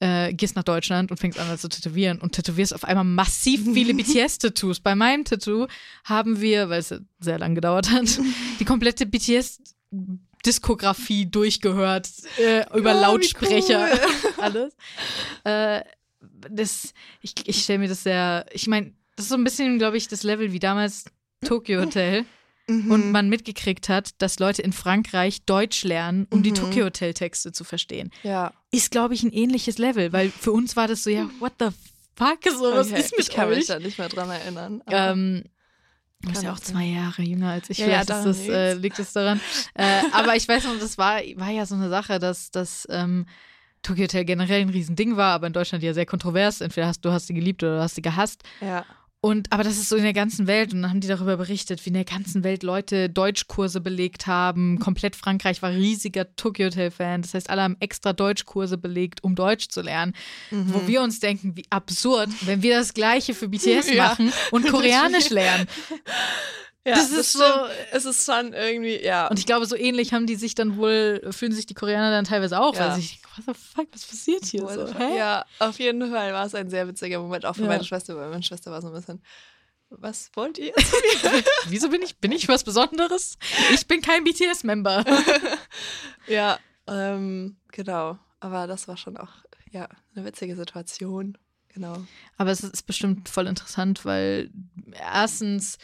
[0.00, 3.94] äh, gehst nach Deutschland und fängst an zu tätowieren und tätowierst auf einmal massiv viele
[4.02, 4.80] BTS-Tattoos.
[4.80, 5.68] Bei meinem Tattoo
[6.02, 8.18] haben wir, weil es sehr lang gedauert hat,
[8.58, 9.06] die komplette
[10.44, 12.08] BTS-Diskografie durchgehört,
[12.38, 14.32] äh, über wie Lautsprecher, cool.
[14.38, 14.76] alles.
[15.44, 15.82] Äh,
[16.50, 19.96] das, ich ich stelle mir das sehr, ich meine, das ist so ein bisschen, glaube
[19.96, 21.04] ich, das Level wie damals
[21.44, 22.24] Tokyo Hotel
[22.66, 22.90] Mhm.
[22.90, 26.54] und man mitgekriegt hat, dass Leute in Frankreich Deutsch lernen, um die Mhm.
[26.54, 28.54] Tokyo Hotel Texte zu verstehen ja.
[28.70, 31.66] ist, glaube ich, ein ähnliches Level, weil für uns war das so, ja, what the
[32.16, 33.66] fuck, so, was Okay, ist mit ich kann mich euch?
[33.66, 34.82] da nicht mehr dran erinnern.
[34.90, 35.44] Ähm,
[36.24, 38.98] du bist ja auch zwei Jahre jünger als ich, Ja, ja, vielleicht das, äh, liegt
[38.98, 39.40] es daran.
[39.74, 43.26] äh, aber ich weiß noch, das war, war ja so eine Sache, dass das ähm,
[43.82, 46.60] Tokyo Hotel generell ein Riesending war, aber in Deutschland ja sehr kontrovers.
[46.60, 48.42] Entweder hast du hast sie geliebt oder du hast sie gehasst.
[48.60, 48.84] ja.
[49.24, 51.82] Und aber das ist so in der ganzen Welt und dann haben die darüber berichtet,
[51.86, 54.78] wie in der ganzen Welt Leute Deutschkurse belegt haben.
[54.78, 57.22] Komplett Frankreich war riesiger Tokyo Hotel Fan.
[57.22, 60.12] Das heißt, alle haben extra Deutschkurse belegt, um Deutsch zu lernen.
[60.50, 60.74] Mhm.
[60.74, 64.08] Wo wir uns denken, wie absurd, wenn wir das gleiche für BTS Ja.
[64.08, 65.68] machen und Koreanisch lernen.
[66.84, 67.70] Ja, das ist so- stimmt.
[67.92, 69.28] Es ist schon irgendwie, ja.
[69.28, 72.24] Und ich glaube, so ähnlich haben die sich dann wohl, fühlen sich die Koreaner dann
[72.24, 72.88] teilweise auch, Ja.
[72.90, 74.92] weil sich, what the fuck, was passiert hier so?
[74.98, 75.16] Hä?
[75.16, 77.68] Ja, auf jeden Fall war es ein sehr witziger Moment, auch für Ja.
[77.68, 79.22] meine Schwester, weil meine Schwester war so ein bisschen,
[79.90, 80.72] was wollt ihr?
[81.68, 83.38] Wieso bin ich, bin ich was Besonderes?
[83.72, 85.04] Ich bin kein BTS-Member.
[86.26, 88.18] ja, ähm, genau.
[88.40, 89.30] Aber das war schon auch,
[89.70, 91.38] ja, eine witzige Situation.
[91.68, 91.96] Genau.
[92.36, 94.50] Aber es ist bestimmt voll interessant, weil
[94.92, 95.78] erstens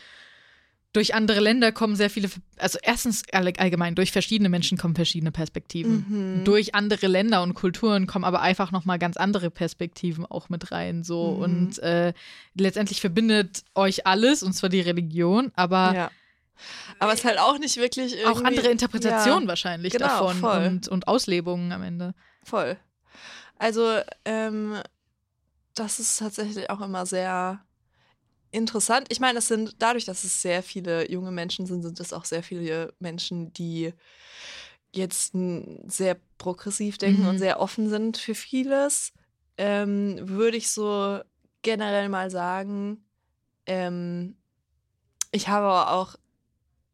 [0.92, 5.30] durch andere Länder kommen sehr viele, also erstens all- allgemein durch verschiedene Menschen kommen verschiedene
[5.30, 6.04] Perspektiven.
[6.40, 6.44] Mhm.
[6.44, 10.72] Durch andere Länder und Kulturen kommen aber einfach noch mal ganz andere Perspektiven auch mit
[10.72, 11.42] rein so Mhm.
[11.42, 12.12] und äh,
[12.54, 16.10] letztendlich verbindet euch alles und zwar die Religion, aber ja.
[16.98, 20.36] Aber es ist halt auch nicht wirklich irgendwie, auch andere Interpretationen Ja, wahrscheinlich genau, davon
[20.36, 20.66] voll.
[20.66, 22.14] und, und Auslebungen am Ende.
[22.44, 22.76] voll.
[23.58, 24.74] Also, ähm,
[25.74, 27.62] das ist tatsächlich auch immer sehr
[28.52, 29.06] interessant.
[29.10, 32.24] Ich meine, es sind dadurch, dass es sehr viele junge Menschen sind, sind es auch
[32.24, 33.92] sehr viele Menschen, die
[34.92, 35.32] jetzt
[35.86, 37.28] sehr progressiv denken Mhm.
[37.28, 39.12] und sehr offen sind für vieles.
[39.56, 41.20] Ähm, würde ich so
[41.62, 43.04] generell mal sagen,
[43.66, 44.36] ähm,
[45.32, 46.16] ich habe auch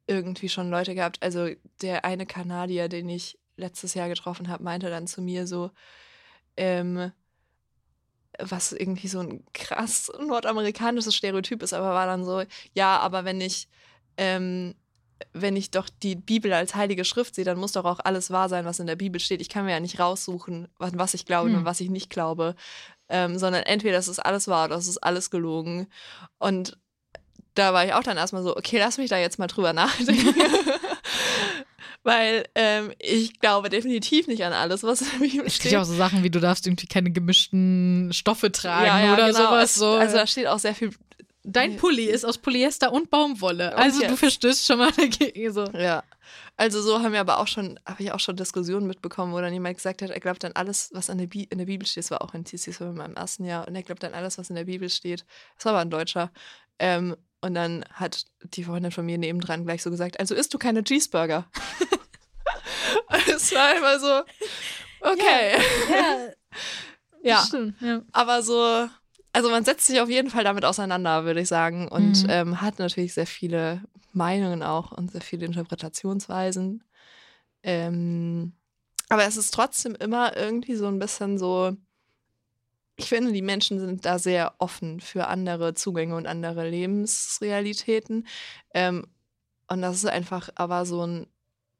[0.07, 1.23] irgendwie schon Leute gehabt.
[1.23, 1.49] Also
[1.81, 5.71] der eine Kanadier, den ich letztes Jahr getroffen habe, meinte dann zu mir so,
[6.57, 7.13] ähm,
[8.39, 12.43] was irgendwie so ein krass nordamerikanisches Stereotyp ist, aber war dann so,
[12.75, 13.69] ja, aber wenn ich
[14.17, 14.75] ähm,
[15.33, 18.49] wenn ich doch die Bibel als heilige Schrift sehe, dann muss doch auch alles wahr
[18.49, 19.41] sein, was in der Bibel steht.
[19.41, 21.59] Ich kann mir ja nicht raussuchen, was, ich glaube Hm.
[21.59, 22.55] und was ich nicht glaube,
[23.09, 25.87] ähm, sondern entweder das ist alles wahr oder das ist alles gelogen.
[26.39, 26.77] Und
[27.55, 30.35] da war ich auch dann erstmal so, okay, lass mich da jetzt mal drüber nachdenken.
[32.07, 35.73] Weil ähm, ich glaube definitiv nicht an alles, was in der Bibel Es steht steht.
[35.73, 39.39] ja auch so Sachen wie, du darfst irgendwie keine gemischten Stoffe tragen oder genau.
[39.39, 39.71] sowas.
[39.71, 39.91] Es- So.
[39.95, 40.91] Also da steht auch sehr viel.
[41.43, 43.73] Dein Pulli ist aus Polyester und Baumwolle.
[43.73, 44.19] Und Also du jetzt?
[44.21, 45.53] verstößt schon mal dagegen.
[45.53, 45.65] So.
[45.65, 46.05] Ja.
[46.57, 49.53] Also so haben wir aber auch schon, habe ich auch schon Diskussionen mitbekommen, wo dann
[49.53, 52.05] jemand gesagt hat, er glaubt an alles, was an der Bi in der Bibel steht.
[52.05, 53.67] Das war auch in TC, das war in meinem ersten Jahr.
[53.67, 55.25] Und er glaubt an alles, was in der Bibel steht.
[55.57, 56.31] Das war aber ein Deutscher.
[56.79, 60.59] Ähm, und dann hat die Freundin von mir nebendran gleich so gesagt, also isst du
[60.59, 61.47] keine Cheeseburger?
[63.35, 64.23] es war immer so,
[65.01, 65.57] okay.
[65.91, 66.29] Ja,
[67.23, 67.81] Ja, stimmt.
[67.81, 68.03] Ja.
[68.13, 68.89] aber so,
[69.33, 71.89] also man setzt sich auf jeden Fall damit auseinander, würde ich sagen.
[71.89, 72.27] Und Mhm.
[72.29, 73.83] ähm, hat natürlich sehr viele
[74.13, 76.85] Meinungen auch und sehr viele Interpretationsweisen.
[77.63, 78.53] Ähm,
[79.09, 81.77] aber es ist trotzdem immer irgendwie so ein bisschen so,
[82.97, 88.27] ich finde, die Menschen sind da sehr offen für andere Zugänge und andere Lebensrealitäten.
[88.73, 89.07] Ähm,
[89.69, 91.27] und das ist einfach aber so ein,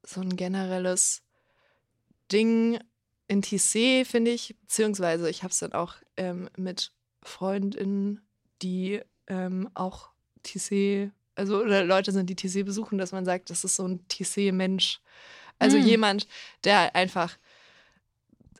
[0.03, 1.23] so ein generelles
[2.31, 2.79] Ding
[3.27, 6.91] in TC, finde ich, beziehungsweise ich habe es dann auch ähm, mit
[7.23, 8.21] Freundinnen,
[8.61, 10.09] die ähm, auch
[10.43, 14.07] TC, also oder Leute sind, die TC besuchen, dass man sagt, das ist so ein
[14.07, 15.01] TC-Mensch.
[15.59, 15.85] Also Hm.
[15.85, 16.27] jemand,
[16.63, 17.37] der einfach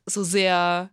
[0.05, 0.89] so sehr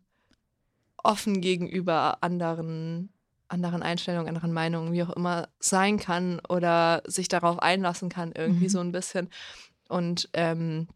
[1.04, 3.10] offen gegenüber anderen,
[3.48, 8.64] anderen Einstellungen, anderen Meinungen, wie auch immer, sein kann oder sich darauf einlassen kann, irgendwie
[8.64, 8.70] Mhm.
[8.70, 9.30] so ein bisschen.
[9.88, 10.88] Und ähm,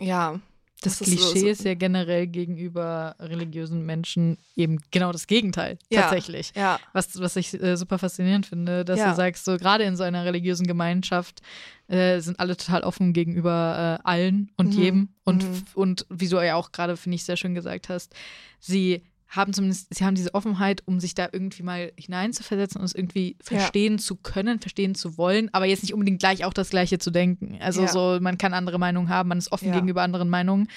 [0.00, 0.40] ja,
[0.80, 5.78] Das, ist so- Klischee so- ist ja generell gegenüber religiösen Menschen eben genau das Gegenteil.
[5.90, 6.02] Ja.
[6.02, 6.52] Tatsächlich.
[6.54, 9.10] Ja, Was, was ich äh, super faszinierend finde, dass Ja.
[9.10, 11.40] du sagst, so gerade in so einer religiösen Gemeinschaft
[11.88, 14.80] äh, sind alle total offen gegenüber äh, allen und Mhm.
[14.82, 15.08] jedem.
[15.24, 15.62] Und, Mhm.
[15.74, 18.14] und wie du ja auch gerade, finde ich, sehr schön gesagt hast,
[18.60, 22.94] sie haben zumindest, sie haben diese Offenheit, um sich da irgendwie mal hineinzuversetzen und es
[22.94, 23.58] irgendwie Ja.
[23.58, 27.10] verstehen zu können, verstehen zu wollen, aber jetzt nicht unbedingt gleich auch das Gleiche zu
[27.10, 27.58] denken.
[27.60, 27.88] Also Ja.
[27.88, 29.74] so, man kann andere Meinungen haben, man ist offen Ja.
[29.74, 30.68] gegenüber anderen Meinungen,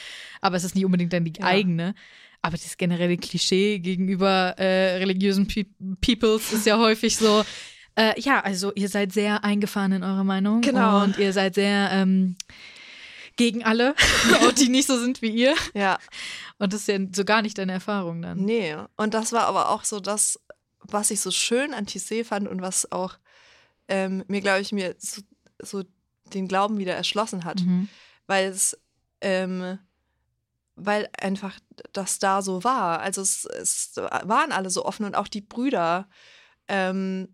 [0.42, 1.46] aber es ist nicht unbedingt dann die Ja.
[1.46, 1.96] eigene.
[2.42, 5.66] Aber das generelle Klischee gegenüber äh, religiösen Pe
[6.02, 7.44] Peoples ist ja häufig so,
[7.96, 10.62] äh, ja, also ihr seid sehr eingefahren in eurer Meinung.
[10.62, 11.04] Genau.
[11.04, 12.36] Und ihr seid sehr ähm,
[13.38, 13.96] gegen alle,
[14.60, 15.54] die nicht so sind wie ihr.
[15.74, 15.98] ja.
[16.62, 18.38] Und das ist ja so gar nicht deine Erfahrung dann.
[18.46, 20.40] Nee, und das war aber auch so das,
[20.80, 23.18] was ich so schön an TC fand und was auch
[23.88, 25.22] ähm, mir, glaube ich, mir so,
[25.60, 25.84] so
[26.34, 27.62] den Glauben wieder erschlossen hat.
[27.62, 27.90] Mhm.
[28.28, 28.80] Weil es,
[29.22, 29.80] ähm,
[30.76, 31.60] weil einfach
[31.94, 33.00] das da so war.
[33.00, 36.08] Also es, es waren alle so offen und auch die Brüder
[36.68, 37.28] ähm,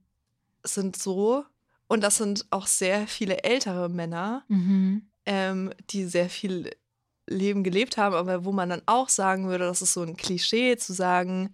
[0.64, 1.44] sind so.
[1.88, 5.10] Und das sind auch sehr viele ältere Männer, Mhm.
[5.26, 6.72] ähm, die sehr viel
[7.28, 10.78] Leben gelebt haben, aber wo man dann auch sagen würde, das ist so ein Klischee
[10.78, 11.54] zu sagen,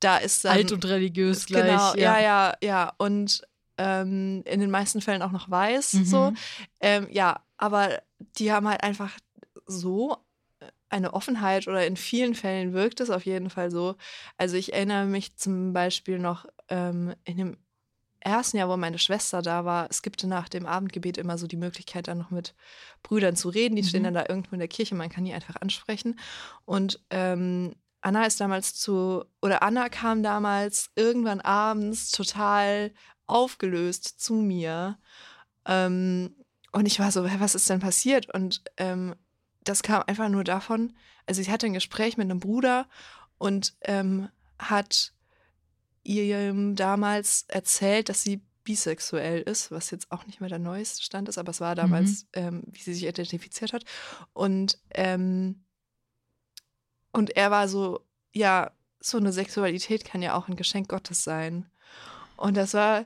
[0.00, 1.70] da ist dann Alt und religiös gleich.
[1.70, 2.18] genau, ja.
[2.18, 3.42] ja, ja, ja, und
[3.78, 6.04] ähm, in den meisten Fällen auch noch weiß, Mhm.
[6.04, 6.32] so,
[6.80, 8.02] ähm, ja, aber
[8.38, 9.12] die haben halt einfach
[9.66, 10.16] so
[10.88, 13.96] eine Offenheit oder in vielen Fällen wirkt es auf jeden Fall so.
[14.38, 17.56] Also ich erinnere mich zum Beispiel noch ähm, in dem
[18.20, 21.56] ersten Jahr, wo meine Schwester da war, es gibt nach dem Abendgebet immer so die
[21.56, 22.54] Möglichkeit, dann noch mit
[23.02, 23.76] Brüdern zu reden.
[23.76, 24.04] Die stehen Mhm.
[24.04, 26.18] dann da irgendwo in der Kirche, man kann die einfach ansprechen.
[26.64, 32.92] Und ähm, Anna ist damals zu, oder Anna kam damals irgendwann abends total
[33.26, 34.98] aufgelöst zu mir.
[35.64, 36.36] Ähm,
[36.72, 38.32] und ich war so, was ist denn passiert?
[38.32, 39.14] Und ähm,
[39.64, 40.94] das kam einfach nur davon,
[41.26, 42.86] also sie hatte ein Gespräch mit einem Bruder
[43.38, 44.28] und ähm,
[44.58, 45.12] hat
[46.06, 51.28] ihr damals erzählt, dass sie bisexuell ist, was jetzt auch nicht mehr der neueste Stand
[51.28, 53.84] ist, aber es war damals, ähm, wie sie sich identifiziert hat.
[54.32, 55.64] Und, ähm,
[57.12, 58.00] und er war so,
[58.32, 61.70] ja, so eine Sexualität kann ja auch ein Geschenk Gottes sein.
[62.36, 63.04] Und das war,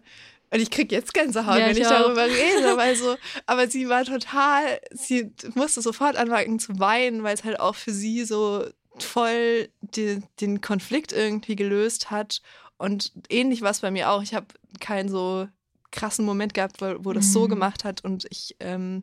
[0.51, 3.17] und ich krieg jetzt Gänsehaut, Ja, wenn ich ich, darüber rede, weil so,
[3.47, 7.93] aber sie war total, sie musste sofort anfangen zu weinen, weil es halt auch für
[7.93, 8.67] sie so
[8.99, 12.41] voll die, den Konflikt irgendwie gelöst hat.
[12.81, 14.23] Und ähnlich war es bei mir auch.
[14.23, 14.47] Ich habe
[14.81, 15.47] keinen so
[15.91, 17.51] krassen Moment gehabt, wo, wo das so Mhm.
[17.51, 19.03] gemacht hat und ich, ähm,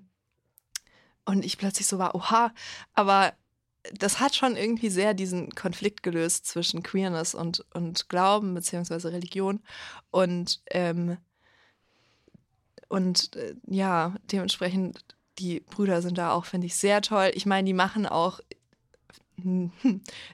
[1.26, 2.52] und ich plötzlich so war, oha,
[2.95, 3.34] aber
[3.94, 9.62] das hat schon irgendwie sehr diesen Konflikt gelöst zwischen Queerness und, und Glauben beziehungsweise Religion.
[10.10, 11.18] Und, ähm,
[12.88, 15.06] und äh, ja, dementsprechend,
[15.38, 17.30] die Brüder sind da auch, finde ich, sehr toll.
[17.36, 18.40] Ich meine, die machen auch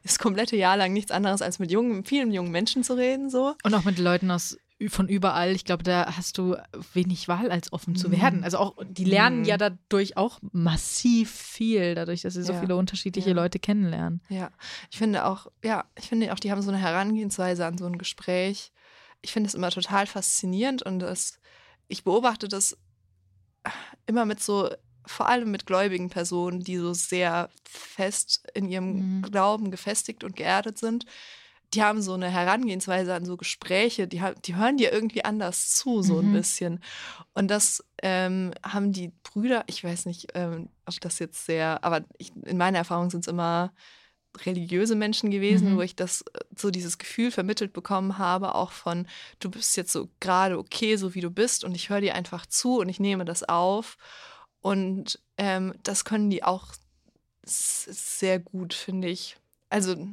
[0.04, 3.56] das komplette Jahr lang nichts anderes, als mit jungen, vielen jungen Menschen zu reden, so.
[3.64, 4.58] Und auch mit Leuten aus
[4.90, 5.52] von überall.
[5.52, 6.58] Ich glaube, da hast du
[6.94, 8.12] wenig Wahl, als offen zu Mhm.
[8.14, 8.44] werden.
[8.44, 9.46] Also auch, die lernen Mhm.
[9.46, 12.60] ja dadurch auch massiv viel, dadurch, dass sie so Ja.
[12.60, 13.36] viele unterschiedliche Ja.
[13.36, 14.22] Leute kennenlernen.
[14.30, 14.50] Ja,
[14.92, 17.98] ich finde auch, ja, ich finde auch, die haben so eine Herangehensweise an so ein
[17.98, 18.74] Gespräch.
[19.22, 21.40] Ich finde es immer total faszinierend und das,
[21.88, 22.78] ich beobachte das
[24.06, 24.70] immer mit so,
[25.06, 29.22] vor allem mit gläubigen Personen, die so sehr fest in ihrem Mhm.
[29.32, 31.06] Glauben gefestigt und geerdet sind.
[31.74, 36.04] Die haben so eine Herangehensweise an so Gespräche, die, die hören dir irgendwie anders zu,
[36.04, 36.32] so ein Mhm.
[36.32, 36.84] bisschen.
[37.34, 42.06] Und das ähm, haben die Brüder, ich weiß nicht, ähm, ob das jetzt sehr, aber
[42.20, 43.74] ich, in meiner Erfahrung sind es immer
[44.46, 45.78] religiöse Menschen gewesen, Mhm.
[45.78, 49.08] wo ich das äh, so dieses Gefühl vermittelt bekommen habe, auch von
[49.40, 52.46] du bist jetzt so gerade okay, so wie du bist und ich höre dir einfach
[52.46, 53.98] zu und ich nehme das auf
[54.64, 56.74] und ähm, das können die auch
[57.46, 59.38] sehr gut, finde ich.
[59.70, 60.08] Also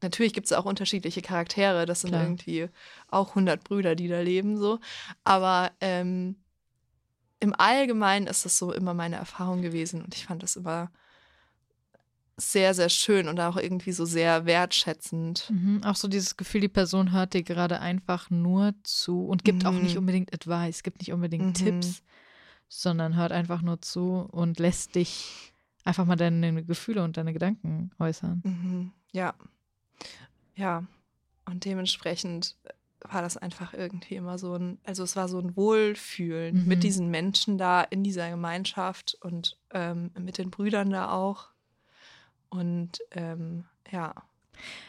[0.00, 2.22] natürlich gibt es auch unterschiedliche Charaktere, das sind Klar.
[2.22, 2.68] irgendwie
[3.08, 4.80] auch 100 Brüder, die da leben so,
[5.22, 6.36] aber ähm,
[7.38, 10.90] im Allgemeinen ist das so immer meine Erfahrung gewesen und ich fand das immer
[12.38, 15.50] sehr, sehr schön und auch irgendwie so sehr wertschätzend.
[15.50, 15.82] Mhm.
[15.84, 19.72] Auch so dieses Gefühl, die Person hört dir gerade einfach nur zu und gibt auch
[19.72, 19.98] nicht Mhm.
[19.98, 21.64] unbedingt Advice, gibt nicht unbedingt Mhm.
[21.64, 22.02] Tipps,
[22.74, 25.52] sondern hört einfach nur zu und lässt dich
[25.84, 28.40] einfach mal deine Gefühle und deine Gedanken äußern.
[28.44, 28.92] Mhm.
[29.12, 29.34] Ja.
[30.54, 30.84] Ja.
[31.44, 32.56] Und dementsprechend
[33.00, 36.68] war das einfach irgendwie immer so ein, also es war so ein Wohlfühlen Mhm.
[36.68, 41.48] mit diesen Menschen da in dieser Gemeinschaft und ähm, mit den Brüdern da auch.
[42.48, 44.10] Und ähm, ja.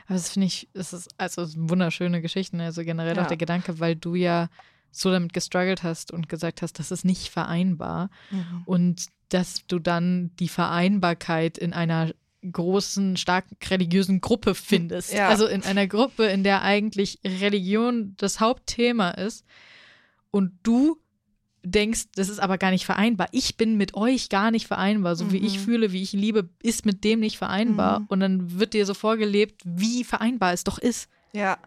[0.05, 3.27] Aber das finde ich, es ist also wunderschöne Geschichten, also generell auch Ja.
[3.29, 4.47] der Gedanke, weil du ja
[4.93, 8.09] so damit gestruggelt hast und gesagt hast, das ist nicht vereinbar
[8.65, 12.11] und dass du dann die Vereinbarkeit in einer
[12.51, 15.13] großen, stark religiösen Gruppe findest.
[15.13, 15.29] Ja.
[15.29, 19.45] Also in einer Gruppe, in der eigentlich Religion das Hauptthema ist
[20.29, 20.97] und du
[21.65, 23.27] denkst, das ist aber gar nicht vereinbar.
[23.31, 25.15] Ich bin mit euch gar nicht vereinbar.
[25.15, 25.61] So wie ich Mhm.
[25.61, 28.01] fühle, wie ich liebe, ist mit dem nicht vereinbar.
[28.01, 28.05] Mhm.
[28.09, 31.07] Und dann wird dir so vorgelebt, wie vereinbar es doch ist.
[31.31, 31.57] Ja.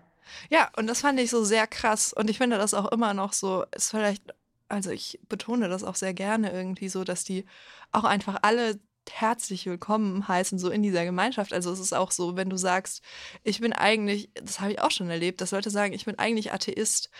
[0.50, 2.12] Ja, und das fand ich so sehr krass.
[2.12, 4.22] Und ich finde das auch immer noch so, ist vielleicht,
[4.68, 7.44] also ich betone das auch sehr gerne irgendwie so, dass die
[7.92, 8.78] auch einfach alle
[9.08, 11.52] herzlich willkommen heißen, so in dieser Gemeinschaft.
[11.52, 13.02] Also es ist auch so, wenn du sagst,
[13.44, 16.52] ich bin eigentlich, das habe ich auch schon erlebt, dass Leute sagen, ich bin eigentlich
[16.52, 17.10] Atheist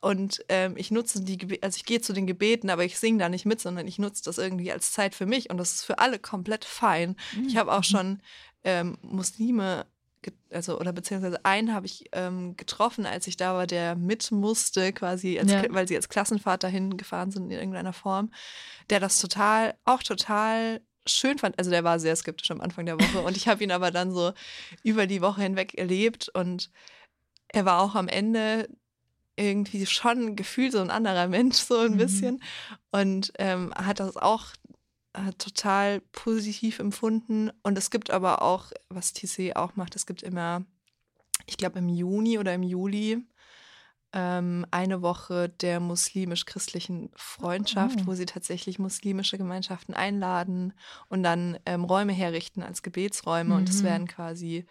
[0.00, 3.18] und ähm, ich nutze die, Gebe also ich gehe zu den Gebeten, aber ich singe
[3.18, 5.84] da nicht mit, sondern ich nutze das irgendwie als Zeit für mich und das ist
[5.84, 7.16] für alle komplett fein.
[7.46, 8.20] Ich habe auch schon
[8.64, 9.86] ähm, Muslime,
[10.50, 14.92] also oder beziehungsweise einen habe ich ähm, getroffen, als ich da war, der mit musste,
[14.92, 15.62] quasi, als, Ja.
[15.70, 18.30] Weil sie als Klassenfahrt dahin gefahren sind in irgendeiner Form,
[18.90, 21.58] der das total, auch total schön fand.
[21.58, 24.10] Also der war sehr skeptisch am Anfang der Woche und ich habe ihn aber dann
[24.12, 24.32] so
[24.82, 26.70] über die Woche hinweg erlebt und
[27.48, 28.68] er war auch am Ende
[29.36, 31.96] irgendwie schon gefühlt so ein anderer Mensch, so ein Mhm.
[31.98, 32.42] bisschen.
[32.90, 34.46] Und ähm, hat das auch
[35.14, 37.50] äh, total positiv empfunden.
[37.62, 40.64] Und es gibt aber auch, was TC auch macht, es gibt immer,
[41.46, 43.24] ich glaube im Juni oder im Juli,
[44.12, 48.06] ähm, eine Woche der muslimisch-christlichen Freundschaft, Oh.
[48.06, 50.72] wo sie tatsächlich muslimische Gemeinschaften einladen
[51.08, 53.56] und dann ähm, Räume herrichten als Gebetsräume.
[53.56, 53.86] Und es Mhm.
[53.86, 54.66] werden quasi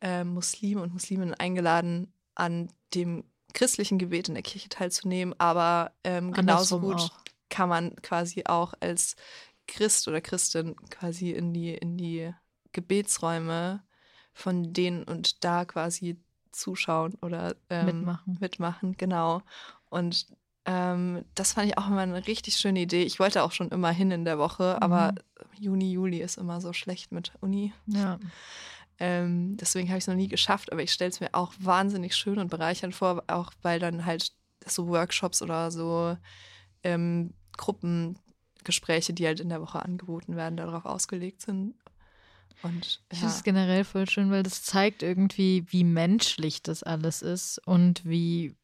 [0.00, 6.32] ähm, Muslime und Musliminnen eingeladen, an dem christlichen Gebet in der Kirche teilzunehmen, aber ähm,
[6.32, 7.10] genauso gut auch.
[7.50, 9.14] kann man quasi auch als
[9.66, 12.32] Christ oder Christin quasi in die, in die
[12.72, 13.82] Gebetsräume
[14.32, 16.18] von denen und da quasi
[16.52, 18.38] zuschauen oder ähm, Mitmachen.
[18.40, 19.42] mitmachen, genau.
[19.90, 20.26] Und
[20.64, 23.02] ähm, das fand ich auch immer eine richtig schöne Idee.
[23.02, 25.18] Ich wollte auch schon immer hin in der Woche, aber Mhm.
[25.58, 27.72] Juni, Juli ist immer so schlecht mit Uni.
[27.86, 28.18] Ja.
[28.98, 32.14] Ähm, deswegen habe ich es noch nie geschafft, aber ich stelle es mir auch wahnsinnig
[32.14, 34.32] schön und bereichernd vor, auch weil dann halt
[34.64, 36.16] so Workshops oder so
[36.84, 37.34] ähm,
[38.62, 41.74] Gruppengespräche, die halt in der Woche angeboten werden, darauf ausgelegt sind.
[42.62, 43.18] Und Ich ja.
[43.26, 48.04] finde es generell voll schön, weil das zeigt irgendwie, wie menschlich das alles ist und
[48.04, 48.54] wie,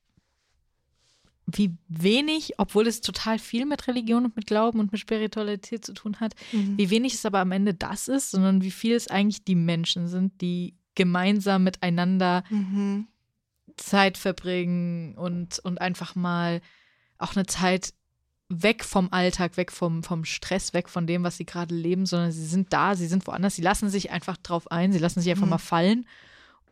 [1.46, 5.94] wie wenig, obwohl es total viel mit Religion und mit Glauben und mit Spiritualität zu
[5.94, 6.78] tun hat, Mhm.
[6.78, 10.06] wie wenig es aber am Ende das ist, sondern wie viel es eigentlich die Menschen
[10.06, 13.08] sind, die gemeinsam miteinander Mhm.
[13.76, 16.60] Zeit verbringen und, und einfach mal
[17.18, 17.94] auch eine Zeit
[18.50, 22.32] weg vom Alltag, weg vom, vom Stress, weg von dem, was sie gerade leben, sondern
[22.32, 25.30] sie sind da, sie sind woanders, sie lassen sich einfach drauf ein, sie lassen sich
[25.30, 25.50] einfach Mhm.
[25.50, 26.06] mal fallen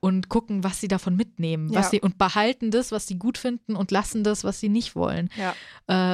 [0.00, 1.90] und gucken, was sie davon mitnehmen, was Ja.
[1.90, 5.28] sie und behalten das, was sie gut finden und lassen das, was sie nicht wollen.
[5.36, 5.54] Ja.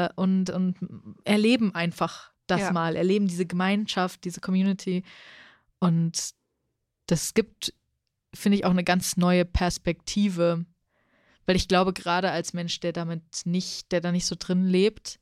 [0.07, 0.77] Äh, und, und
[1.25, 2.73] erleben einfach das Ja.
[2.73, 5.05] mal, erleben diese Gemeinschaft, diese Community.
[5.79, 6.31] Und
[7.07, 7.73] das gibt,
[8.35, 10.65] finde ich, auch eine ganz neue Perspektive
[11.45, 15.19] Weil ich glaube, gerade als Mensch, der damit nicht, der da nicht so drin lebt,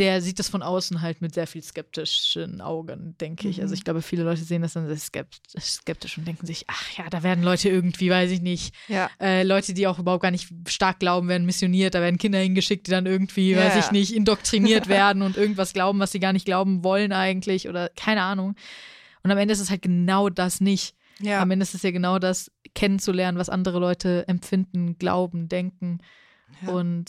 [0.00, 3.60] der sieht das von außen halt mit sehr viel skeptischen Augen, denke ich.
[3.60, 3.74] Also Mhm.
[3.78, 7.22] ich glaube, viele Leute sehen das dann sehr skeptisch, und denken sich, ach ja, da
[7.22, 9.10] werden Leute irgendwie, weiß ich nicht, Ja.
[9.20, 12.86] äh, Leute, die auch überhaupt gar nicht stark glauben, werden missioniert, da werden Kinder hingeschickt,
[12.86, 13.92] die dann irgendwie, Ja, weiß ich ja.
[13.92, 18.22] nicht, indoktriniert werden und irgendwas glauben, was sie gar nicht glauben wollen eigentlich oder keine
[18.22, 18.56] Ahnung.
[19.22, 20.94] Und am Ende ist es halt genau das nicht.
[21.42, 25.98] Am Ende ist es ja genau das, kennenzulernen, was andere Leute empfinden, glauben, denken.
[26.66, 27.06] Und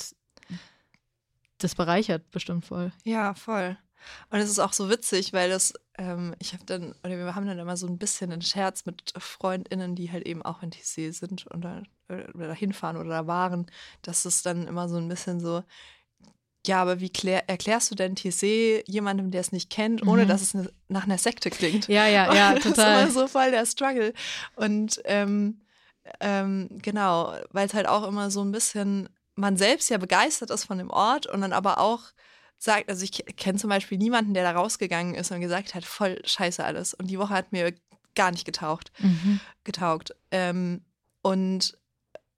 [1.63, 2.91] das bereichert bestimmt voll.
[3.03, 3.77] Ja, voll.
[4.31, 7.45] Und es ist auch so witzig, weil das, ähm, ich habe dann, oder wir haben
[7.45, 11.13] dann immer so ein bisschen einen Scherz mit FreundInnen, die halt eben auch in TC
[11.13, 13.67] sind oder, oder da hinfahren oder da waren,
[14.01, 15.63] dass es dann immer so ein bisschen so,
[16.65, 20.29] ja, aber wie klär, erklärst du denn TC jemandem, der es nicht kennt, ohne Mhm.
[20.29, 21.87] dass es ne, nach einer Sekte klingt?
[21.87, 23.03] Ja, ja, ja, Das total.
[23.03, 24.13] ist immer so voll der Struggle.
[24.55, 25.61] Und ähm,
[26.19, 29.09] ähm, genau, weil es halt auch immer so ein bisschen,
[29.41, 32.01] man selbst ja begeistert ist von dem Ort und dann aber auch
[32.57, 36.21] sagt, also ich kenne zum Beispiel niemanden, der da rausgegangen ist und gesagt hat, voll
[36.23, 36.93] scheiße alles.
[36.93, 37.73] Und die Woche hat mir
[38.15, 39.39] gar nicht getaucht, Mhm.
[39.63, 40.13] getaugt.
[40.31, 40.85] Ähm,
[41.23, 41.77] und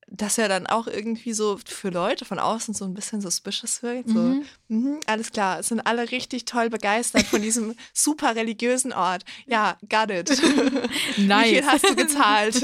[0.07, 4.09] das ja dann auch irgendwie so für Leute von außen so ein bisschen suspicious wirkt.
[4.09, 4.45] So, Mhm.
[4.67, 9.23] Mhm, alles klar, es sind alle richtig toll begeistert von diesem super religiösen Ort.
[9.47, 10.29] Ja, got it.
[11.17, 11.49] Wie Nice.
[11.49, 12.61] viel hast du gezahlt?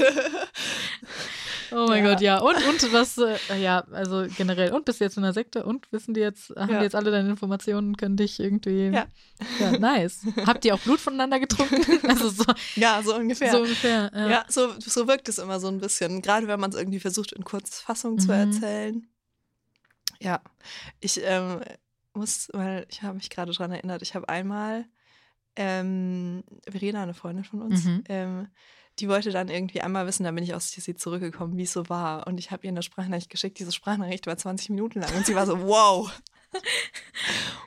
[1.72, 2.10] Oh mein Ja.
[2.12, 2.38] Gott, ja.
[2.38, 4.72] Und, und was, äh, ja, also generell.
[4.72, 5.64] Und bist du jetzt in der Sekte?
[5.64, 6.78] Und wissen die jetzt, haben Ja.
[6.78, 8.86] die jetzt alle deine Informationen, können dich irgendwie.
[8.88, 9.06] Ja.
[9.58, 10.20] Ja, nice.
[10.46, 11.80] Habt ihr auch Blut voneinander getrunken?
[12.08, 12.44] Also so,
[12.76, 13.52] ja, so ungefähr.
[13.52, 14.10] so ungefähr.
[14.14, 14.28] Ja.
[14.28, 16.22] ja, so, so wirkt es immer so ein bisschen.
[16.22, 18.32] Gerade wenn man es irgendwie versucht, in Kurzfassung zu Mhm.
[18.52, 19.06] erzählen.
[20.20, 20.40] Ja,
[21.00, 21.60] ich ähm,
[22.12, 24.84] muss, weil ich habe mich gerade daran erinnert, ich habe einmal
[25.56, 28.04] ähm, Verena, eine Freundin von uns, Mhm.
[28.08, 28.48] ähm,
[29.00, 31.88] die wollte dann irgendwie einmal wissen, da bin ich aus TC zurückgekommen, wie es so
[31.88, 32.26] war.
[32.26, 33.58] Und ich habe ihr eine Sprachnachricht geschickt.
[33.58, 36.10] Diese Sprachnachricht war 20 Minuten lang und sie war so, wow.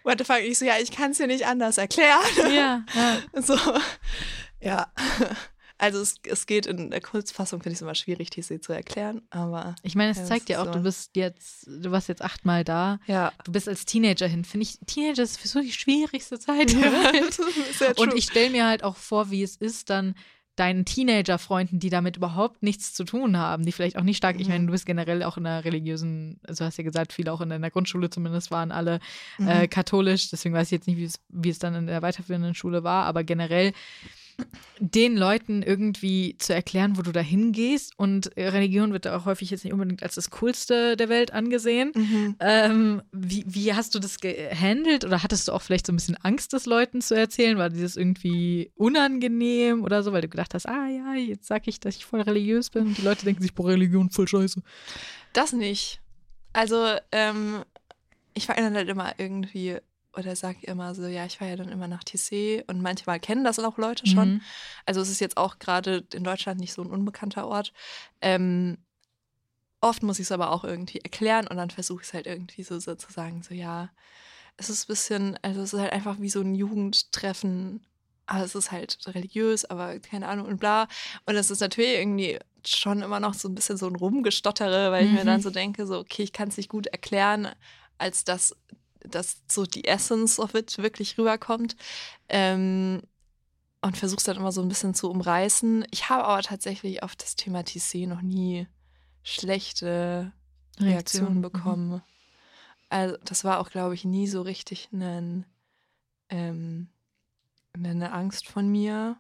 [0.03, 0.39] What the fuck?
[0.41, 2.19] Ich so, ja, ich kann es dir nicht anders erklären.
[2.53, 3.17] Ja, ja.
[3.41, 3.57] So,
[4.61, 4.91] ja.
[5.77, 9.21] Also es, es geht in der Kurzfassung, finde ich es immer schwierig, TC zu erklären,
[9.31, 10.83] aber Ich meine, es Ja, zeigt ja auch, ist du so.
[10.83, 12.99] bist jetzt, du warst jetzt achtmal da.
[13.07, 13.33] ja.
[13.43, 14.45] Du bist als Teenager hin.
[14.45, 16.71] Finde ich, Teenager ist sowieso die schwierigste Zeit
[17.79, 20.15] ja Und ich stelle mir halt auch vor, wie es ist, dann
[20.55, 24.47] deinen Teenager-Freunden, die damit überhaupt nichts zu tun haben, die vielleicht auch nicht stark, ich
[24.47, 27.49] meine, du bist generell auch in einer religiösen, also hast ja gesagt, viele auch in
[27.49, 28.99] deiner Grundschule zumindest waren alle
[29.39, 29.47] Mhm.
[29.47, 32.53] äh, katholisch, deswegen weiß ich jetzt nicht, wie es, wie es dann in der weiterführenden
[32.53, 33.73] Schule war, aber generell
[34.79, 39.49] den Leuten irgendwie zu erklären, wo du da hingehst und Religion wird da auch häufig
[39.49, 41.91] jetzt nicht unbedingt als das Coolste der Welt angesehen.
[41.95, 42.35] Mhm.
[42.39, 46.17] Ähm, wie, wie hast du das gehandelt oder hattest du auch vielleicht so ein bisschen
[46.17, 47.57] Angst, das Leuten zu erzählen?
[47.57, 51.67] War dir das irgendwie unangenehm oder so, weil du gedacht hast, ah ja, jetzt sag
[51.67, 54.61] ich, dass ich voll religiös bin und die Leute denken sich, boah, Religion voll scheiße.
[55.33, 56.01] Das nicht.
[56.51, 57.63] Also, ähm,
[58.33, 59.77] ich war dann halt immer irgendwie,
[60.15, 63.43] oder sag immer so, ja, ich war ja dann immer nach TC und manchmal kennen
[63.43, 64.29] das auch Leute schon.
[64.29, 64.41] Mhm.
[64.85, 67.73] Also es ist jetzt auch gerade in Deutschland nicht so ein unbekannter Ort.
[68.21, 68.77] Ähm,
[69.81, 72.63] oft muss ich es aber auch irgendwie erklären und dann versuche ich es halt irgendwie
[72.63, 73.89] so, so zu sagen, so ja,
[74.57, 77.85] es ist ein bisschen, also es ist halt einfach wie so ein Jugendtreffen,
[78.25, 80.87] aber es ist halt religiös, aber keine Ahnung und bla.
[81.25, 85.05] Und es ist natürlich irgendwie schon immer noch so ein bisschen so ein Rumgestottere, weil
[85.07, 85.27] ich mir Mhm.
[85.27, 87.49] dann so denke, so, okay, ich kann es nicht gut erklären,
[87.97, 88.55] als dass,
[89.09, 91.75] dass so die Essence of it wirklich rüberkommt.
[92.29, 93.01] Ähm,
[93.81, 95.85] und versuch's dann immer so ein bisschen zu umreißen.
[95.91, 98.67] Ich habe aber tatsächlich auf das Thema TC noch nie
[99.23, 100.31] schlechte
[100.79, 101.41] Reaktionen Mhm.
[101.41, 102.01] bekommen.
[102.89, 105.45] Also das war auch, glaube ich, nie so richtig ein,
[106.29, 106.87] ähm,
[107.73, 109.17] eine Angst von mir.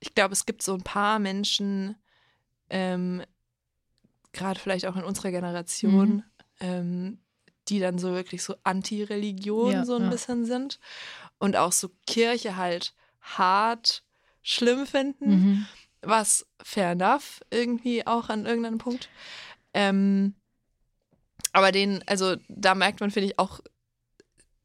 [0.00, 1.94] Ich glaube, es gibt so ein paar Menschen,
[2.68, 3.22] ähm,
[4.32, 6.22] gerade vielleicht auch in unserer Generation, Mhm.
[6.60, 7.18] ähm,
[7.70, 10.08] die dann so wirklich so Anti-Religion Ja, so ein ja.
[10.10, 10.78] bisschen sind
[11.38, 14.02] und auch so Kirche halt hart
[14.42, 15.66] schlimm finden Mhm.
[16.02, 19.10] was fair enough irgendwie auch an irgendeinem Punkt.
[19.74, 20.34] Ähm,
[21.52, 23.60] aber den, also da merkt man, finde ich, auch,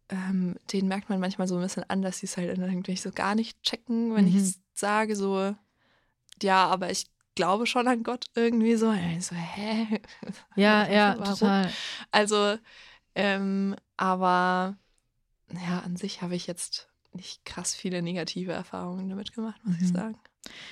[0.10, 2.96] ähm, den merkt man manchmal so ein bisschen an, dass sie es halt dann irgendwie
[2.96, 4.36] so gar nicht checken, wenn Mhm.
[4.38, 5.56] ich sage, so,
[6.42, 8.94] ja, aber ich glaube schon an Gott irgendwie so.
[9.20, 10.00] So, hä?
[10.56, 11.34] Ja, ja, Warum?
[11.38, 11.70] total.
[12.12, 12.58] Also,
[13.16, 14.78] ähm, aber
[15.54, 19.84] ja, an sich habe ich jetzt nicht krass viele negative Erfahrungen damit gemacht, muss ich
[19.90, 19.96] Mhm.
[19.96, 20.20] sagen.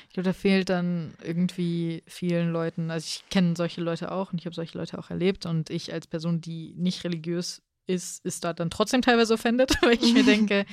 [0.07, 4.39] Ich glaube, da fehlt dann irgendwie vielen Leuten, also ich kenne solche Leute auch und
[4.39, 8.43] ich habe solche Leute auch erlebt und ich als Person, die nicht religiös ist, ist
[8.43, 10.65] da dann trotzdem teilweise offended, weil ich mir denke,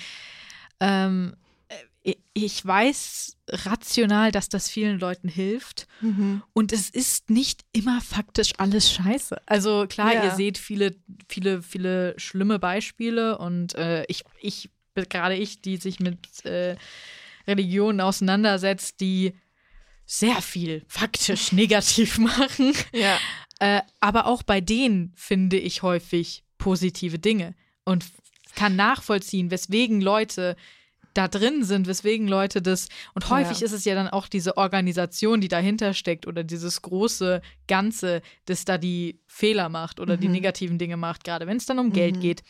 [0.80, 1.36] ähm, äh,
[2.32, 5.86] ich weiß rational, dass das vielen Leuten hilft.
[6.00, 6.42] Mhm.
[6.54, 9.40] Und es ist nicht immer faktisch alles scheiße.
[9.46, 10.24] Also klar, Ja.
[10.24, 10.96] ihr seht viele,
[11.28, 16.76] viele, viele schlimme Beispiele und äh, ich, ich, gerade ich, die sich mit äh,
[17.46, 19.34] Religionen auseinandersetzt, die
[20.06, 22.72] sehr viel faktisch negativ machen.
[22.92, 23.18] Ja.
[23.58, 27.54] Äh, aber auch bei denen finde ich häufig positive Dinge
[27.84, 28.04] und
[28.54, 30.56] kann nachvollziehen, weswegen Leute
[31.14, 32.88] da drin sind, weswegen Leute das.
[33.14, 33.66] Und häufig Ja.
[33.66, 38.64] ist es ja dann auch diese Organisation, die dahinter steckt oder dieses große Ganze, das
[38.64, 40.32] da die Fehler macht oder die Mhm.
[40.34, 42.20] negativen Dinge macht, gerade wenn es dann um Geld Mhm.
[42.20, 42.42] geht.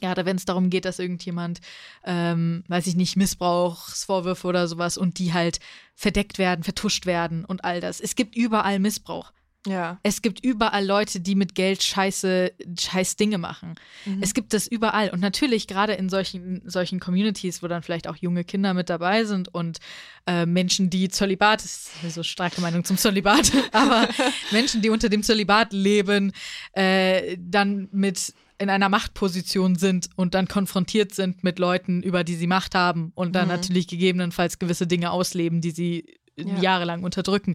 [0.00, 1.60] Gerade wenn es darum geht, dass irgendjemand,
[2.04, 5.58] ähm, weiß ich nicht, Missbrauchsvorwürfe oder sowas und die halt
[5.94, 8.00] verdeckt werden, vertuscht werden und all das.
[8.00, 9.32] Es gibt überall Missbrauch.
[9.66, 9.98] Ja.
[10.02, 13.74] Es gibt überall Leute, die mit Geld scheiße, scheiß Dinge machen.
[14.06, 14.22] Mhm.
[14.22, 15.10] Es gibt das überall.
[15.10, 19.24] Und natürlich gerade in solchen, solchen Communities, wo dann vielleicht auch junge Kinder mit dabei
[19.24, 19.78] sind und
[20.26, 24.08] äh, Menschen, die Zölibat, das ist so starke Meinung zum Zölibat, aber
[24.52, 26.32] Menschen, die unter dem Zölibat leben,
[26.72, 32.34] äh, dann mit in einer Machtposition sind und dann konfrontiert sind mit Leuten, über die
[32.36, 33.54] sie Macht haben und dann Mhm.
[33.54, 36.06] natürlich gegebenenfalls gewisse Dinge ausleben, die sie
[36.36, 36.60] Ja.
[36.60, 37.54] jahrelang unterdrücken,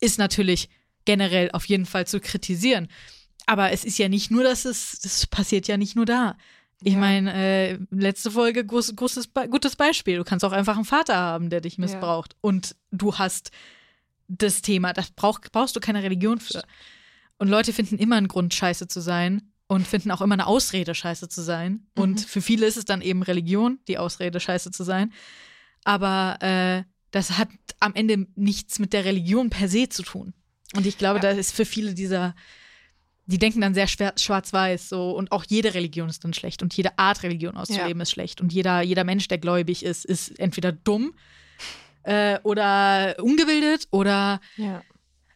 [0.00, 0.68] ist natürlich
[1.06, 2.88] generell auf jeden Fall zu kritisieren.
[3.46, 6.36] Aber es ist ja nicht nur, dass es, das passiert ja nicht nur da.
[6.82, 6.98] Ich Ja.
[6.98, 10.18] meine, äh, letzte Folge, groß, großes, gutes Beispiel.
[10.18, 12.36] Du kannst auch einfach einen Vater haben, der dich missbraucht.
[12.42, 13.50] Und du hast
[14.28, 16.62] das Thema, da brauch, brauchst du keine Religion für.
[17.38, 20.94] Und Leute finden immer einen Grund, scheiße zu sein und finden auch immer eine Ausrede,
[20.94, 21.72] scheiße zu sein.
[21.94, 22.02] Mhm.
[22.02, 25.12] Und für viele ist es dann eben Religion, die Ausrede, scheiße zu sein.
[25.84, 27.48] Aber äh, das hat
[27.80, 30.34] am Ende nichts mit der Religion per se zu tun.
[30.74, 31.32] Und ich glaube, Ja.
[31.32, 32.34] da ist für viele dieser,
[33.26, 36.98] die denken dann sehr schwarz-weiß so und auch jede Religion ist dann schlecht und jede
[36.98, 41.14] Art Religion auszuleben ist schlecht und jeder, jeder Mensch, der gläubig ist, ist entweder dumm
[42.04, 44.84] äh, oder ungebildet oder Ja.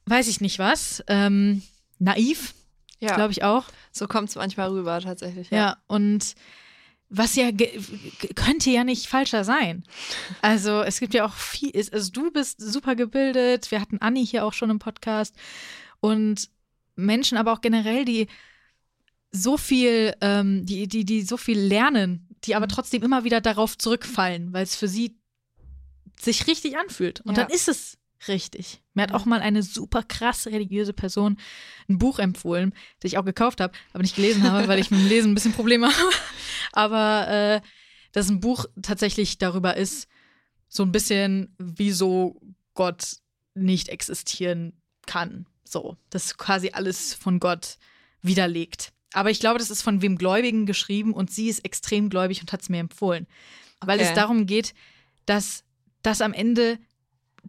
[0.06, 1.62] weiß ich nicht was, ähm,
[1.98, 2.54] naiv,
[3.00, 3.14] Ja.
[3.14, 3.64] glaube ich auch.
[3.92, 5.50] So kommt es manchmal rüber, tatsächlich.
[5.50, 6.34] Ja, und
[7.10, 7.50] was ja
[8.36, 9.84] könnte ja nicht falscher sein.
[10.42, 14.44] Also es gibt ja auch viel, also du bist super gebildet, wir hatten Anni hier
[14.44, 15.34] auch schon im Podcast
[16.00, 16.48] und
[16.96, 18.28] Menschen, aber auch generell, die
[19.32, 22.70] so viel, ähm, die, die, die so viel lernen, die aber Mhm.
[22.70, 25.16] trotzdem immer wieder darauf zurückfallen, weil es für sie
[26.20, 27.20] sich richtig anfühlt.
[27.22, 27.44] Und Ja.
[27.44, 27.96] dann ist es
[28.28, 28.82] richtig.
[28.94, 31.38] Mir hat auch mal eine super krasse religiöse Person
[31.88, 35.00] ein Buch empfohlen, das ich auch gekauft habe, aber nicht gelesen habe, weil ich mit
[35.00, 36.12] dem Lesen ein bisschen Probleme habe.
[36.72, 37.60] Aber äh,
[38.12, 40.08] dass ein Buch tatsächlich darüber ist,
[40.68, 42.40] so ein bisschen, wieso
[42.74, 43.16] Gott
[43.54, 44.72] nicht existieren
[45.06, 45.46] kann.
[45.64, 47.78] So, das quasi alles von Gott
[48.22, 48.92] widerlegt.
[49.12, 52.52] Aber ich glaube, das ist von wem Gläubigen geschrieben und sie ist extrem gläubig und
[52.52, 53.26] hat es mir empfohlen.
[53.80, 54.14] Weil es Okay.
[54.16, 54.74] darum geht,
[55.26, 55.64] dass
[56.02, 56.78] das am Ende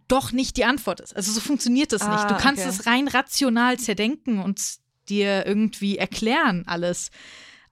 [0.08, 1.14] doch nicht die Antwort ist.
[1.16, 2.30] Also so funktioniert das Ah, nicht.
[2.30, 2.70] Du kannst okay.
[2.70, 4.60] es rein rational zerdenken und
[5.08, 7.10] dir irgendwie erklären alles.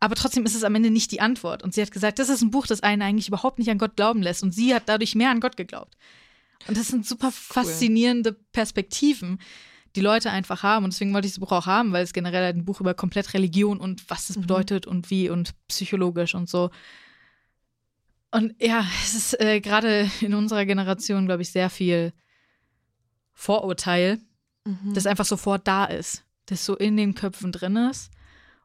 [0.01, 1.63] Aber trotzdem ist es am Ende nicht die Antwort.
[1.63, 3.97] Und sie hat gesagt, das ist ein Buch, das einen eigentlich überhaupt nicht an Gott
[3.97, 4.43] glauben lässt.
[4.43, 5.95] Und sie hat dadurch mehr an Gott geglaubt.
[6.69, 9.39] Und das sind super faszinierende Perspektiven,
[9.97, 10.85] die Leute einfach haben.
[10.85, 13.35] Und deswegen wollte ich das Buch auch haben, weil es generell ein Buch über komplett
[13.35, 14.43] Religion und was es Mhm.
[14.43, 16.71] bedeutet und wie und psychologisch und so.
[18.33, 22.13] Und ja, es ist äh, gerade in unserer Generation, glaube ich, sehr viel
[23.33, 24.21] Vorurteil,
[24.67, 24.93] Mhm.
[24.93, 28.11] das einfach sofort da ist, das so in den Köpfen drin ist.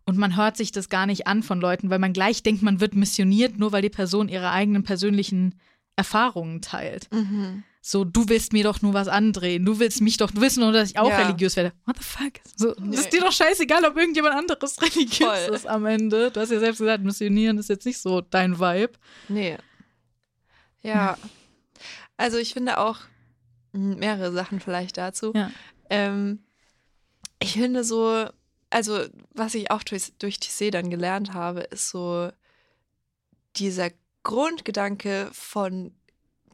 [0.05, 2.79] Und man hört sich das gar nicht an von Leuten, weil man gleich denkt, man
[2.81, 5.55] wird missioniert, nur weil die Person ihre eigenen persönlichen
[5.95, 7.07] Erfahrungen teilt.
[7.13, 7.63] Mhm.
[7.87, 9.63] So, du willst mir doch nur was andrehen.
[9.63, 11.17] Du willst mich doch, du willst nur, dass ich auch Ja.
[11.27, 11.71] religiös werde.
[11.85, 12.33] What the fuck?
[12.55, 12.95] So, Nee.
[12.95, 15.55] Ist dir doch scheißegal, ob irgendjemand anderes religiös Voll.
[15.55, 16.31] ist am Ende.
[16.31, 18.93] Du hast ja selbst gesagt, missionieren ist jetzt nicht so dein Vibe.
[19.27, 19.57] Nee.
[20.81, 21.17] Ja.
[22.17, 22.99] Also ich finde auch
[23.73, 25.33] m, mehrere Sachen vielleicht dazu.
[25.35, 25.51] Ja.
[25.89, 26.45] Ähm,
[27.39, 28.25] ich finde so,
[28.69, 29.01] also
[29.33, 32.31] was ich auch durch, durch Tissé dann gelernt habe, ist so
[33.57, 33.89] dieser
[34.23, 35.91] Grundgedanke von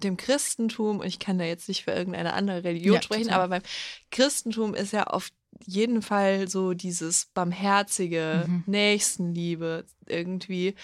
[0.04, 3.40] dem Christentum, und ich kann da jetzt nicht für irgendeine andere Religion Ja, sprechen, total.
[3.42, 3.64] aber beim
[4.12, 5.32] Christentum ist ja auf
[5.66, 8.64] jeden Fall so dieses barmherzige Mhm.
[8.66, 10.76] Nächstenliebe irgendwie,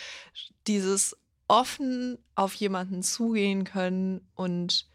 [0.68, 1.18] dieses
[1.48, 4.88] offen auf jemanden zugehen können und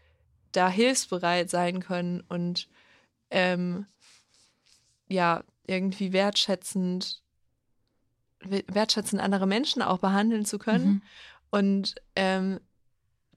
[0.51, 2.69] da hilfsbereit sein können und
[3.31, 3.87] ähm,
[5.07, 7.23] ja, irgendwie wertschätzend,
[8.41, 10.85] we- wertschätzend andere Menschen auch behandeln zu können.
[10.85, 11.01] Mhm.
[11.49, 12.59] Und ähm,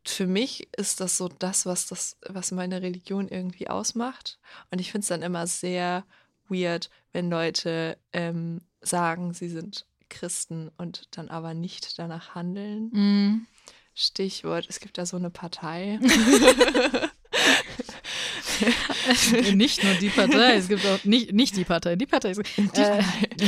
[0.08, 4.38] für mich ist das so das, was das, was meine Religion irgendwie ausmacht.
[4.70, 6.04] Und ich finde es dann immer sehr
[6.48, 12.90] weird, wenn Leute ähm, sagen, sie sind Christen und dann aber nicht danach handeln.
[12.92, 13.46] Mhm.
[13.94, 15.98] Stichwort, es gibt da so eine Partei.
[19.54, 21.96] nicht nur die Partei, es gibt auch nicht, nicht die Partei.
[21.96, 23.02] Die Partei ist Die äh,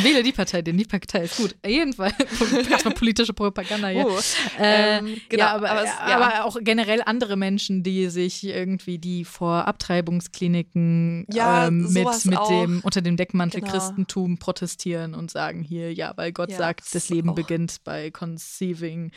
[0.05, 1.55] wähle die Partei, denn die Partei ist gut.
[1.67, 2.15] Jedenfalls
[2.71, 4.07] erstmal politische Propaganda hier.
[4.07, 4.19] Oh,
[4.59, 6.17] Äh, ähm, genau, ja, aber, aber es- ja.
[6.17, 12.39] aber auch generell andere Menschen, die sich irgendwie, die vor Abtreibungskliniken Ja, ähm, mit, mit
[12.39, 12.49] auch.
[12.49, 13.73] dem unter dem Deckmantel Genau.
[13.73, 18.11] Christentum protestieren und sagen hier, ja, weil Gott sagt, das das Leben auch- beginnt bei
[18.11, 19.11] Conceiving.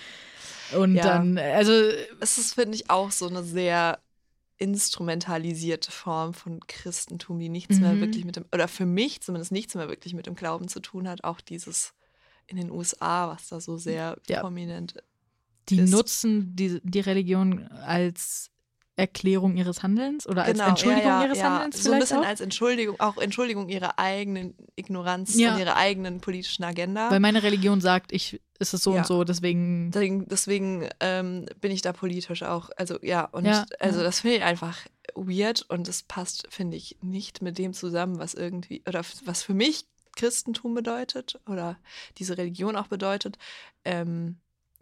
[0.78, 1.04] Und Ja.
[1.04, 1.74] dann, also
[2.20, 4.00] es ist, finde ich, auch so eine sehr
[4.62, 8.02] instrumentalisierte Form von Christentum, die nichts mehr Mhm.
[8.02, 11.08] wirklich mit dem, oder für mich zumindest nichts mehr wirklich mit dem Glauben zu tun
[11.08, 11.24] hat.
[11.24, 11.94] Auch dieses
[12.48, 14.42] in den USA, was da so sehr Ja.
[14.42, 14.96] prominent
[15.70, 18.52] die ist- nutzen die, die Religion als
[18.98, 21.44] Erklärung ihres Handelns oder als Genau, Entschuldigung ja, ja, ihres ja.
[21.50, 22.26] Handelns So ein bisschen auch?
[22.26, 27.10] als Entschuldigung, auch Entschuldigung ihrer eigenen Ignoranz und ihrer eigenen politischen Agenda.
[27.10, 31.72] Weil meine Religion sagt, ich ist es so und so, deswegen Deswegen, deswegen ähm, bin
[31.72, 32.70] ich da politisch auch.
[32.78, 33.48] Also ja, und
[33.80, 34.78] also das finde ich einfach
[35.16, 39.54] weird und das passt, finde ich, nicht mit dem zusammen, was irgendwie, oder was für
[39.54, 39.86] mich
[40.16, 41.78] Christentum bedeutet oder
[42.18, 43.38] diese Religion auch bedeutet.
[43.86, 44.38] Ähm,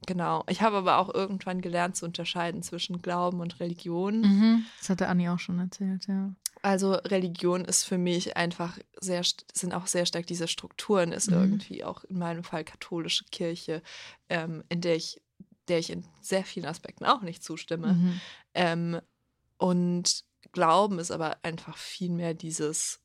[0.06, 0.44] genau.
[0.48, 4.22] Ich habe aber auch irgendwann gelernt zu unterscheiden zwischen Glauben und Religion.
[4.22, 4.66] Mhm.
[4.80, 6.34] Das hatte Anni auch schon erzählt, ja.
[6.62, 9.22] Also Religion ist für mich einfach sehr,
[9.54, 11.38] sind auch sehr stark diese Strukturen, ist Mhm.
[11.38, 13.82] irgendwie auch in meinem Fall katholische Kirche,
[14.28, 15.22] ähm, in der ich,
[15.70, 17.94] der ich in sehr vielen Aspekten auch nicht zustimme.
[17.94, 18.22] Mhm.
[18.56, 19.02] Ähm,
[19.58, 23.00] und Glauben ist aber einfach viel mehr dieses,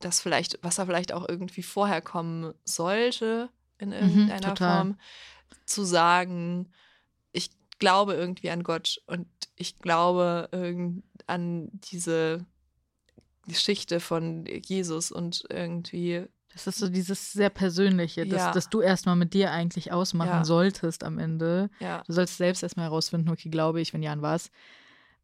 [0.00, 3.48] das vielleicht, was da vielleicht auch irgendwie vorher kommen sollte,
[3.78, 4.76] in irgendeiner Mhm, total.
[4.76, 4.98] Form,
[5.66, 6.70] zu sagen,
[7.32, 9.26] ich glaube irgendwie an Gott und
[9.56, 12.44] ich glaube irgend an diese
[13.46, 18.52] Geschichte von Jesus und irgendwie, Das ist so dieses sehr Persönliche, das, Ja.
[18.52, 20.44] das du erstmal mit dir eigentlich ausmachen Ja.
[20.44, 21.68] solltest am Ende.
[21.80, 24.50] ja, Du sollst selbst erstmal herausfinden, okay, glaube ich, wenn ja, an was.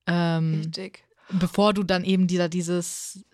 [0.06, 1.04] Ähm, richtig.
[1.38, 3.24] bevor du dann eben dieser, dieses,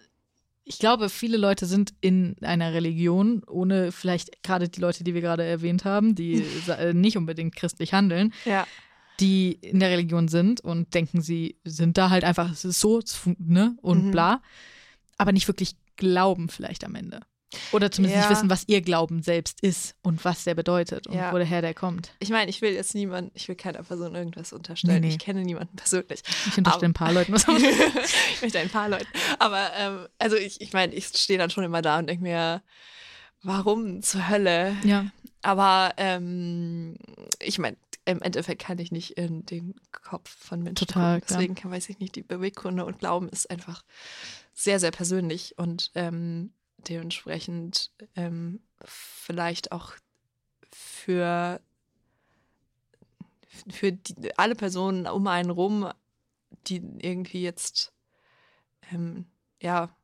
[0.68, 5.20] ich glaube, viele Leute sind in einer Religion, ohne vielleicht gerade die Leute, die wir
[5.20, 6.34] gerade erwähnt haben, die
[6.68, 8.66] äh, nicht unbedingt christlich handeln, Ja,
[9.20, 13.01] die in der Religion sind und denken, sie sind da halt einfach, es ist so,
[13.38, 14.10] ne, und Mhm.
[14.10, 14.43] bla,
[15.16, 17.20] aber nicht wirklich glauben vielleicht am Ende.
[17.73, 18.28] Oder zumindest Ja.
[18.28, 21.32] nicht wissen, was ihr Glauben selbst ist und was der bedeutet und Ja.
[21.32, 22.12] woher der kommt.
[22.18, 25.01] ich meine, ich will jetzt niemand, ich will keiner Person irgendwas unterstellen.
[25.01, 25.12] Nee, nee.
[25.14, 26.23] Ich kenne niemanden persönlich.
[26.48, 27.47] Ich unterstelle ein paar Leuten was.
[28.35, 29.06] ich möchte ein paar Leuten.
[29.39, 32.62] Aber ähm, also ich, ich meine, ich stehe dann schon immer da und denke mir,
[33.43, 34.77] warum zur Hölle?
[34.85, 35.06] ja.
[35.43, 36.97] Aber ähm,
[37.40, 41.27] ich meine, im Endeffekt kann ich nicht in den Kopf von Menschen Total, gucken.
[41.36, 43.85] Deswegen kann, weiß ich nicht, die Beweggründe und Glauben ist einfach
[44.55, 49.94] sehr, sehr persönlich und ähm, dementsprechend ähm, vielleicht auch
[50.73, 51.61] für,
[53.69, 55.90] für die, alle Personen um einen rum,
[56.66, 57.93] die irgendwie jetzt
[58.93, 59.27] ähm,
[59.61, 59.94] ja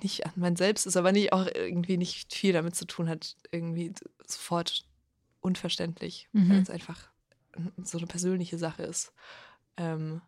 [0.00, 3.36] nicht an mein Selbst ist, aber nicht auch irgendwie nicht viel damit zu tun hat,
[3.50, 3.92] irgendwie
[4.26, 4.84] sofort
[5.40, 6.50] unverständlich, Mhm.
[6.50, 7.10] weil es einfach
[7.82, 9.12] so eine persönliche Sache ist.
[9.76, 10.22] Ähm,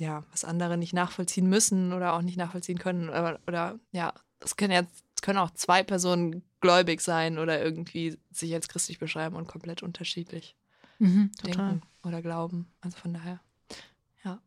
[0.00, 3.08] ja, was andere nicht nachvollziehen müssen oder auch nicht nachvollziehen können.
[3.10, 4.82] Oder, oder ja, es können ja
[5.14, 9.82] es können auch zwei Personen gläubig sein oder irgendwie sich als christlich beschreiben und komplett
[9.82, 10.56] unterschiedlich
[10.98, 12.70] Mhm, denken oder glauben.
[12.80, 13.40] Also von daher.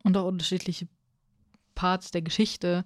[0.04, 0.86] und auch unterschiedliche
[1.74, 2.84] Parts der Geschichte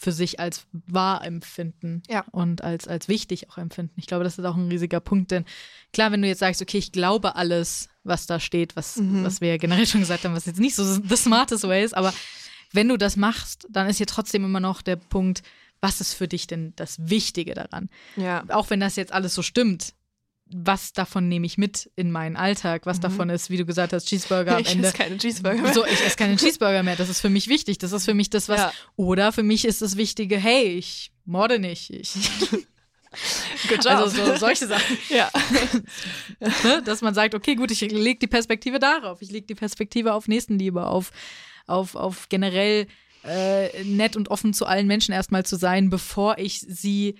[0.00, 2.24] für sich als wahr empfinden Ja.
[2.30, 3.94] und als, als wichtig auch empfinden.
[3.96, 5.44] Ich glaube, das ist auch ein riesiger Punkt, denn
[5.92, 9.24] klar, wenn du jetzt sagst, okay, ich glaube alles, was da steht, was, Mhm.
[9.24, 11.96] was wir ja generell schon gesagt haben, was jetzt nicht so the smartest way ist,
[11.96, 12.14] aber
[12.72, 15.42] wenn du das machst, dann ist hier trotzdem immer noch der Punkt,
[15.80, 17.88] was ist für dich denn das Wichtige daran?
[18.16, 18.44] Ja.
[18.48, 19.94] Auch wenn das jetzt alles so stimmt,
[20.50, 22.86] was davon nehme ich mit in meinen Alltag?
[22.86, 23.02] Was Mhm.
[23.02, 24.88] davon ist, wie du gesagt hast, Cheeseburger am ich Ende.
[24.88, 25.74] esse keine Cheeseburger mehr.
[25.74, 26.96] So, ich esse keinen Cheeseburger mehr.
[26.96, 27.78] Das ist für mich wichtig.
[27.78, 28.58] Das ist für mich das, was.
[28.58, 28.72] Ja.
[28.96, 31.90] Oder für mich ist das Wichtige, hey, ich morde nicht.
[31.90, 32.12] Ich,
[33.68, 33.86] Good job.
[33.94, 34.98] also so, solche Sachen.
[35.08, 35.30] ja.
[36.62, 36.82] Ne?
[36.84, 39.22] Dass man sagt, okay, gut, ich lege die Perspektive darauf.
[39.22, 41.10] Ich lege die Perspektive auf Nächstenliebe, auf,
[41.66, 42.86] auf, auf generell
[43.24, 47.16] äh, nett und offen zu allen Menschen erstmal zu sein, bevor ich sie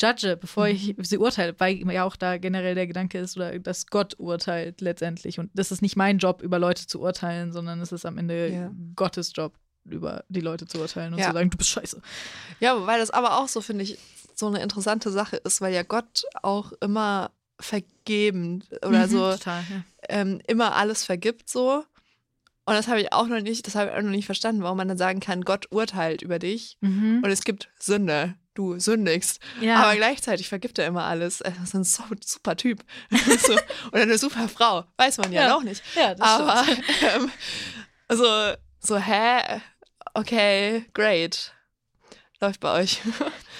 [0.00, 1.04] judge, bevor ich Mhm.
[1.04, 5.38] sie urteile, weil ja auch da generell der Gedanke ist, oder dass Gott urteilt letztendlich.
[5.38, 8.48] Und das ist nicht mein Job, über Leute zu urteilen, sondern es ist am Ende
[8.52, 8.70] Ja.
[8.96, 9.54] Gottes Job,
[9.84, 11.26] über die Leute zu urteilen und Ja.
[11.28, 12.00] zu sagen, du bist scheiße.
[12.60, 13.98] Ja, weil das aber auch so, finde ich,
[14.34, 17.30] so eine interessante Sache ist, weil ja Gott auch immer
[17.60, 19.84] vergebend oder Mhm, so Total, ja.
[20.08, 21.84] ähm, immer alles vergibt so.
[22.68, 24.76] Und das habe ich auch noch nicht, das habe ich auch noch nicht verstanden, warum
[24.76, 27.22] man dann sagen kann, Gott urteilt über dich Mhm.
[27.24, 28.34] und es gibt Sünde.
[28.54, 29.40] Du sündigst.
[29.60, 29.76] Ja.
[29.76, 31.40] Aber gleichzeitig vergibt er immer alles.
[31.40, 32.82] Er ist ein so, super Typ.
[33.10, 33.52] so.
[33.92, 34.84] Oder eine super Frau.
[34.96, 35.48] Weiß man ja, Ja.
[35.50, 35.80] noch nicht.
[35.94, 36.64] ja, das Aber
[37.14, 37.30] ähm,
[38.10, 39.60] so, so, hä?
[40.14, 41.54] Okay, great.
[42.40, 43.00] Läuft bei euch.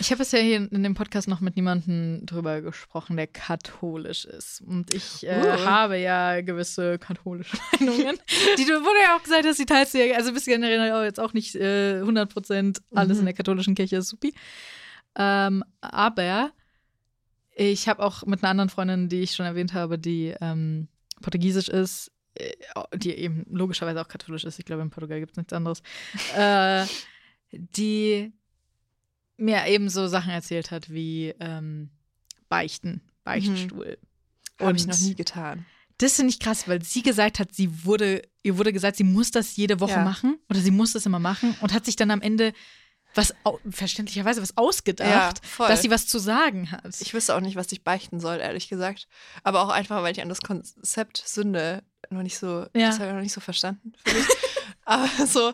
[0.01, 4.61] Ich habe bisher hier in dem Podcast noch mit niemandem drüber gesprochen, der katholisch ist.
[4.61, 5.65] Und ich äh, Uh.
[5.65, 8.17] habe ja gewisse katholische Meinungen.
[8.57, 11.03] Die du wurde ja auch gesagt, dass die teilst du ja, also bist generell auch
[11.03, 13.21] jetzt auch nicht äh, 100% alles Mhm.
[13.23, 14.33] in der katholischen Kirche ist supi.
[15.17, 16.53] Ähm, aber
[17.57, 20.87] ich habe auch mit einer anderen Freundin, die ich schon erwähnt habe, die ähm,
[21.21, 22.53] portugiesisch ist, äh,
[22.95, 24.61] die eben logischerweise auch katholisch ist.
[24.61, 25.83] Ich glaube, in Portugal gibt es nichts anderes.
[26.37, 26.85] äh,
[27.51, 28.33] die
[29.39, 31.90] mir eben so Sachen erzählt hat wie ähm,
[32.48, 33.98] Beichten, Beichtstuhl.
[34.60, 35.65] Habe ich noch nie getan.
[35.98, 39.31] Das finde ich krass, weil sie gesagt hat, sie wurde, ihr wurde gesagt, sie muss
[39.31, 40.05] das jede Woche Ja.
[40.05, 42.52] machen oder sie muss das immer machen und hat sich dann am Ende
[43.15, 43.35] was
[43.70, 45.66] verständlicherweise was Ja, ausgedacht, voll.
[45.69, 47.01] dass sie was zu sagen hat.
[47.01, 49.09] Ich wüsste auch nicht, was ich beichten soll, ehrlich gesagt.
[49.43, 52.89] Aber auch einfach, weil ich an das Konzept Sünde noch nicht so, Ja.
[52.89, 53.93] das habe ich noch nicht so verstanden.
[54.89, 55.52] Aber so,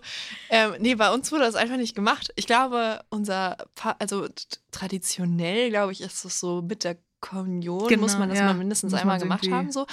[0.48, 2.32] ähm, nee, bei uns wurde das einfach nicht gemacht.
[2.36, 4.28] Ich glaube, unser, Pa- also
[4.70, 8.44] traditionell, glaube ich, ist es so mit der Kommunion, Genau, muss man das ja.
[8.44, 9.72] mal mindestens Muss einmal gemacht irgendwie- haben.
[9.72, 9.86] So.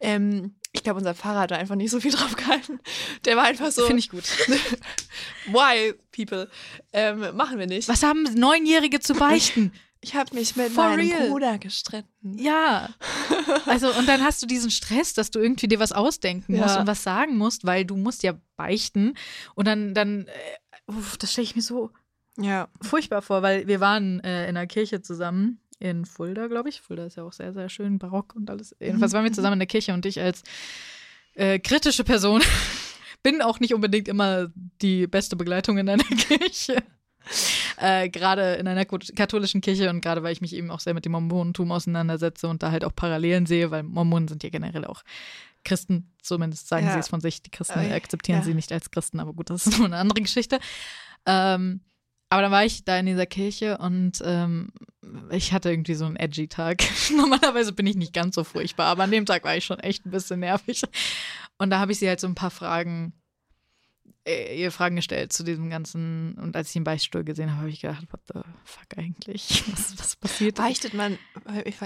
[0.00, 2.80] Ähm, ich glaube, unser Pfarrer hat da einfach nicht so viel drauf gehalten.
[3.26, 4.24] Der war einfach so, Finde ich gut.
[5.46, 6.48] why, people?
[6.92, 7.88] Ähm, machen wir nicht.
[7.88, 9.72] Was haben Neunjährige zu beichten?
[10.00, 11.28] Ich habe mich mit For meinem real?
[11.28, 12.38] Bruder gestritten.
[12.38, 12.88] ja.
[13.66, 16.80] Also, und dann hast du diesen Stress, dass du irgendwie dir was ausdenken musst Ja.
[16.80, 19.14] und was sagen musst, weil du musst ja beichten.
[19.54, 21.90] Und dann, dann, äh, uff, das stelle ich mir so
[22.38, 22.68] Ja.
[22.82, 26.80] furchtbar vor, weil wir waren äh, in einer Kirche zusammen in Fulda, glaube ich.
[26.82, 28.74] Fulda ist ja auch sehr, sehr schön, barock und alles.
[28.80, 30.42] Jedenfalls waren wir zusammen in der Kirche und ich als
[31.34, 32.42] äh, kritische Person
[33.22, 34.50] bin auch nicht unbedingt immer
[34.82, 36.82] die beste Begleitung in einer Kirche.
[37.80, 41.04] Äh, gerade in einer katholischen Kirche und gerade weil ich mich eben auch sehr mit
[41.04, 45.02] dem Mormonentum auseinandersetze und da halt auch Parallelen sehe, weil Mormonen sind ja generell auch
[45.64, 46.92] Christen, zumindest sagen Ja.
[46.94, 47.42] sie es von sich.
[47.42, 48.44] Die Christen Äh, akzeptieren ja.
[48.44, 50.58] sie nicht als Christen, aber gut, das ist nur eine andere Geschichte.
[51.26, 51.80] Ähm,
[52.30, 54.70] aber dann war ich da in dieser Kirche und ähm,
[55.30, 56.82] ich hatte irgendwie so einen edgy Tag.
[57.16, 60.04] Normalerweise bin ich nicht ganz so furchtbar, aber an dem Tag war ich schon echt
[60.04, 60.82] ein bisschen nervig.
[61.58, 63.12] Und da habe ich sie halt so ein paar Fragen,
[64.28, 66.34] ihr Fragen gestellt zu diesem ganzen.
[66.34, 69.64] Und als ich den Beichtstuhl gesehen habe, habe ich gedacht, what the fuck eigentlich?
[69.72, 70.56] Was, was passiert?
[70.56, 71.18] Beichtet man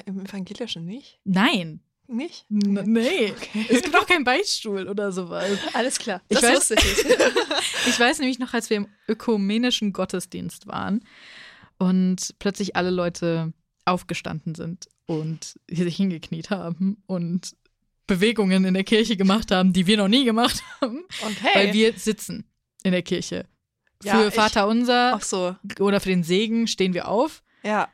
[0.07, 1.19] im Evangelischen nicht?
[1.25, 1.81] Nein.
[2.09, 2.45] Nicht?
[2.51, 3.33] N nee.
[3.71, 5.57] Es gibt auch keinen Beichtstuhl oder sowas.
[5.73, 6.21] Alles klar.
[6.29, 7.05] Ich Das weiß- wusste ich.
[7.89, 11.01] Ich weiß nämlich noch, als wir im ökumenischen Gottesdienst waren
[11.79, 13.53] und plötzlich alle Leute
[13.85, 17.57] aufgestanden sind und sich hingekniet haben und
[18.17, 21.49] Bewegungen in der Kirche gemacht haben, die wir noch nie gemacht haben, Okay.
[21.55, 22.45] weil wir sitzen
[22.83, 23.47] in der Kirche.
[24.05, 25.55] Ja, Für ich- Vater unser Ach so.
[25.81, 27.89] oder für den Segen stehen wir auf, Ja.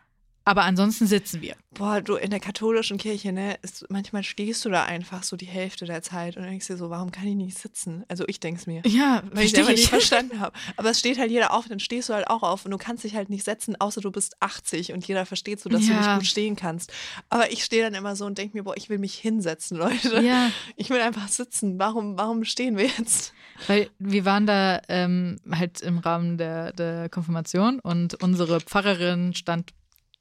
[0.48, 1.54] Aber ansonsten sitzen wir.
[1.70, 5.46] Boah, du in der katholischen Kirche, ne, ist, manchmal stehst du da einfach so die
[5.46, 8.04] Hälfte der Zeit und denkst dir so, warum kann ich nicht sitzen?
[8.08, 8.82] Also ich denk's mir.
[8.86, 9.66] Ja, Weil ich ich.
[9.68, 10.56] nicht verstanden habe.
[10.76, 13.04] Aber es steht halt jeder auf, dann stehst du halt auch auf und du kannst
[13.04, 15.98] dich halt nicht setzen, außer du bist 80 und jeder versteht so, dass du Ja.
[15.98, 16.92] nicht gut stehen kannst.
[17.28, 20.20] Aber ich stehe dann immer so und denke mir, boah, ich will mich hinsetzen, Leute.
[20.22, 21.78] Ja, Ich will einfach sitzen.
[21.78, 23.32] Warum, warum stehen wir jetzt?
[23.66, 29.72] Weil wir waren da ähm, halt im Rahmen der, der Konfirmation und unsere Pfarrerin stand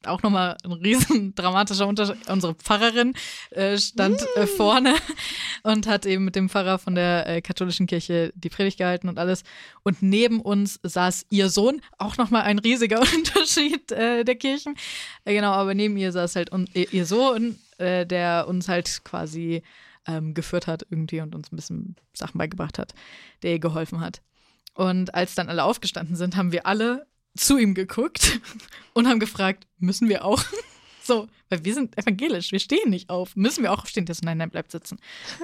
[0.07, 2.29] auch nochmal ein riesen dramatischer Unterschied.
[2.29, 3.13] Unsere Pfarrerin
[3.51, 4.95] äh, stand äh, vorne
[5.63, 9.19] und hat eben mit dem Pfarrer von der äh, katholischen Kirche die Predigt gehalten und
[9.19, 9.43] alles.
[9.83, 14.75] Und neben uns saß ihr Sohn, auch nochmal ein riesiger Unterschied äh, der Kirchen.
[15.25, 19.63] Äh, genau, aber neben ihr saß halt un ihr Sohn, äh, der uns halt quasi
[20.07, 22.93] ähm, geführt hat irgendwie und uns ein bisschen Sachen beigebracht hat,
[23.43, 24.21] der ihr geholfen hat.
[24.73, 28.39] Und als dann alle aufgestanden sind, haben wir alle zu ihm geguckt
[28.93, 30.43] und haben gefragt, müssen wir auch?
[31.07, 33.33] So, weil wir sind evangelisch, wir stehen nicht auf.
[33.37, 34.05] Müssen wir auch aufstehen?
[34.05, 34.99] Der so, nein, nein, bleibt sitzen.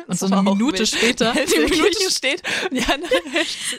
[0.08, 0.90] Und so eine Minute wild.
[0.90, 3.22] später, die Minute steht die anderen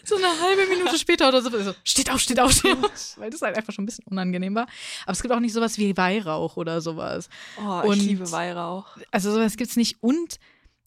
[0.02, 3.18] so eine halbe Minute später oder so, so steht auf, steht auf, steht auf.
[3.18, 4.66] Weil das halt einfach schon ein bisschen unangenehm war.
[5.02, 7.28] Aber es gibt auch nicht sowas wie Weihrauch oder sowas.
[7.58, 8.86] Oh, Und- ich liebe Weihrauch.
[9.10, 9.98] Also sowas gibt's nicht.
[10.00, 10.38] Und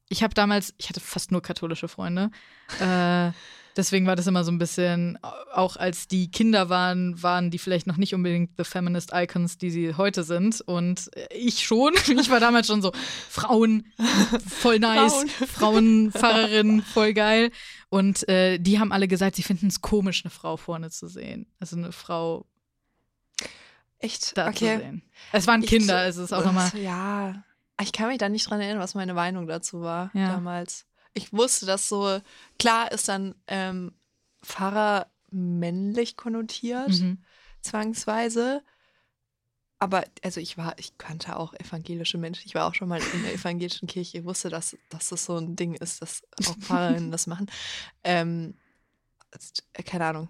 [0.09, 2.31] ich habe damals, ich hatte fast nur katholische Freunde.
[2.79, 3.31] Äh,
[3.77, 5.17] deswegen war das immer so ein bisschen,
[5.53, 9.69] auch als die Kinder waren, waren die vielleicht noch nicht unbedingt the feminist icons, die
[9.71, 10.61] sie heute sind.
[10.61, 11.93] Und ich schon.
[12.19, 12.91] Ich war damals schon so,
[13.29, 13.85] Frauen,
[14.47, 15.13] voll nice.
[15.13, 15.27] Frauen.
[15.47, 17.51] Frauenpfarrerin, voll geil.
[17.89, 21.45] Und äh, die haben alle gesagt, sie finden es komisch, eine Frau vorne zu sehen.
[21.59, 22.45] Also eine Frau
[23.99, 24.37] Echt?
[24.37, 24.77] da zu okay.
[24.79, 25.03] sehen.
[25.31, 26.71] Es waren Ich- Kinder, es ist auch nochmal.
[26.81, 27.43] Ja.
[27.79, 30.29] Ich kann mich da nicht dran erinnern, was meine Meinung dazu war Ja.
[30.31, 30.86] damals.
[31.18, 32.19] Ich wusste, dass so,
[32.60, 33.91] klar ist dann ähm,
[34.44, 37.18] Pfarrer männlich konnotiert, Mhm.
[37.61, 38.64] zwangsweise.
[39.80, 42.44] Aber also ich war, ich kannte auch evangelische Menschen.
[42.45, 44.18] Ich war auch schon mal in der evangelischen Kirche.
[44.19, 47.45] Ich wusste, dass, dass das so ein Ding ist, dass auch Pfarrerinnen das machen.
[48.03, 48.56] Ähm,
[49.73, 50.30] äh, keine Ahnung.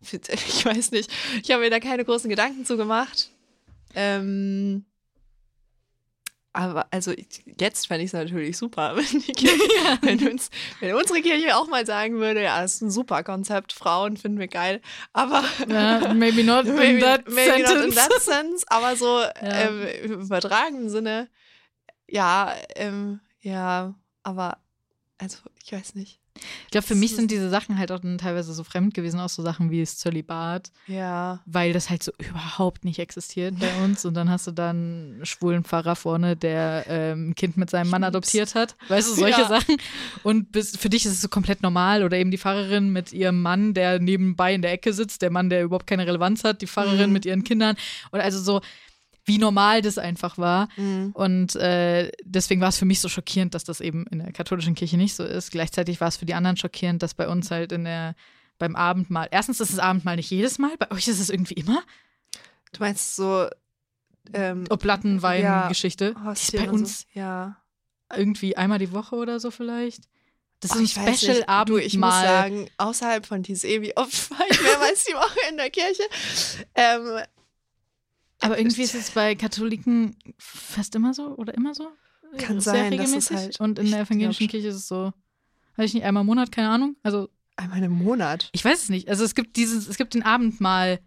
[0.00, 1.10] Ich weiß nicht.
[1.42, 3.30] Ich habe mir da keine großen Gedanken zu gemacht.
[3.96, 4.84] Ähm,
[6.52, 7.12] aber also
[7.60, 9.58] jetzt fände ich es natürlich super, wenn, die Kirche,
[10.02, 10.50] wenn, uns,
[10.80, 14.38] wenn unsere Kirche auch mal sagen würde, ja, das ist ein super Konzept, Frauen finden
[14.38, 14.80] wir geil.
[15.12, 19.32] Aber Ja, maybe not in maybe, that maybe not in that sense, aber so Ja.
[19.42, 21.28] ähm, im übertragenen Sinne,
[22.08, 24.58] ja, ähm, ja, aber
[25.18, 26.20] also ich weiß nicht.
[26.64, 29.28] Ich glaube, für mich sind diese Sachen halt auch dann teilweise so fremd gewesen, auch
[29.28, 31.40] so Sachen wie das Zölibat, Ja.
[31.46, 34.04] weil das halt so überhaupt nicht existiert bei uns.
[34.04, 34.68] Und dann hast du dann
[35.16, 38.76] einen schwulen Pfarrer vorne, der ähm, ein Kind mit seinem Mann adoptiert hat.
[38.88, 39.48] Weißt du, solche Ja.
[39.48, 39.76] Sachen.
[40.22, 42.02] Und bis, für dich ist es so komplett normal.
[42.04, 45.50] Oder eben die Pfarrerin mit ihrem Mann, der nebenbei in der Ecke sitzt, der Mann,
[45.50, 47.12] der überhaupt keine Relevanz hat, die Pfarrerin Mhm.
[47.12, 47.76] mit ihren Kindern.
[48.10, 48.60] Und also so,
[49.28, 50.68] wie normal das einfach war.
[50.76, 51.12] Mhm.
[51.14, 54.74] Und äh, deswegen war es für mich so schockierend, dass das eben in der katholischen
[54.74, 55.52] Kirche nicht so ist.
[55.52, 58.14] Gleichzeitig war es für die anderen schockierend, dass bei uns halt in der
[58.58, 59.28] beim Abendmahl.
[59.30, 61.80] Erstens ist das Abendmahl nicht jedes Mal, bei euch ist es irgendwie immer.
[62.72, 63.48] Du meinst so
[64.32, 65.68] ähm, Oblatten, Wein, Ja.
[65.68, 67.06] Die ist bei uns so.
[67.20, 67.56] Ja.
[68.14, 70.04] irgendwie einmal die Woche oder so vielleicht.
[70.60, 71.64] Das Ach, ist ein Special.
[71.66, 75.56] Du, ich muss sagen, außerhalb von TSE, wie oft war ich mehrmals die Woche in
[75.56, 76.02] der Kirche?
[76.74, 77.20] Ähm,
[78.40, 81.88] Aber irgendwie ist es bei Katholiken fast immer so oder immer so.
[82.38, 83.36] Kann Sehr sein, dass es regelmäßig.
[83.36, 85.12] halt- Und in der evangelischen Kirche ist es so,
[85.76, 86.96] weiß ich nicht, einmal im Monat, keine Ahnung.
[87.02, 88.50] Also einmal im Monat.
[88.52, 89.08] Ich weiß es nicht.
[89.08, 91.00] Also es gibt dieses, es gibt den Abendmahl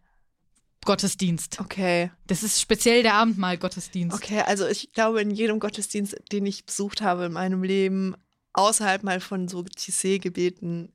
[0.84, 1.60] Gottesdienst.
[1.60, 2.12] Okay.
[2.26, 4.16] Das ist speziell der Abendmahl Gottesdienst.
[4.16, 8.16] Okay, also ich glaube, in jedem Gottesdienst, den ich besucht habe in meinem Leben,
[8.54, 10.92] außerhalb mal von so Tissé-Gebeten,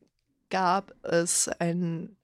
[0.51, 2.17] gab es ein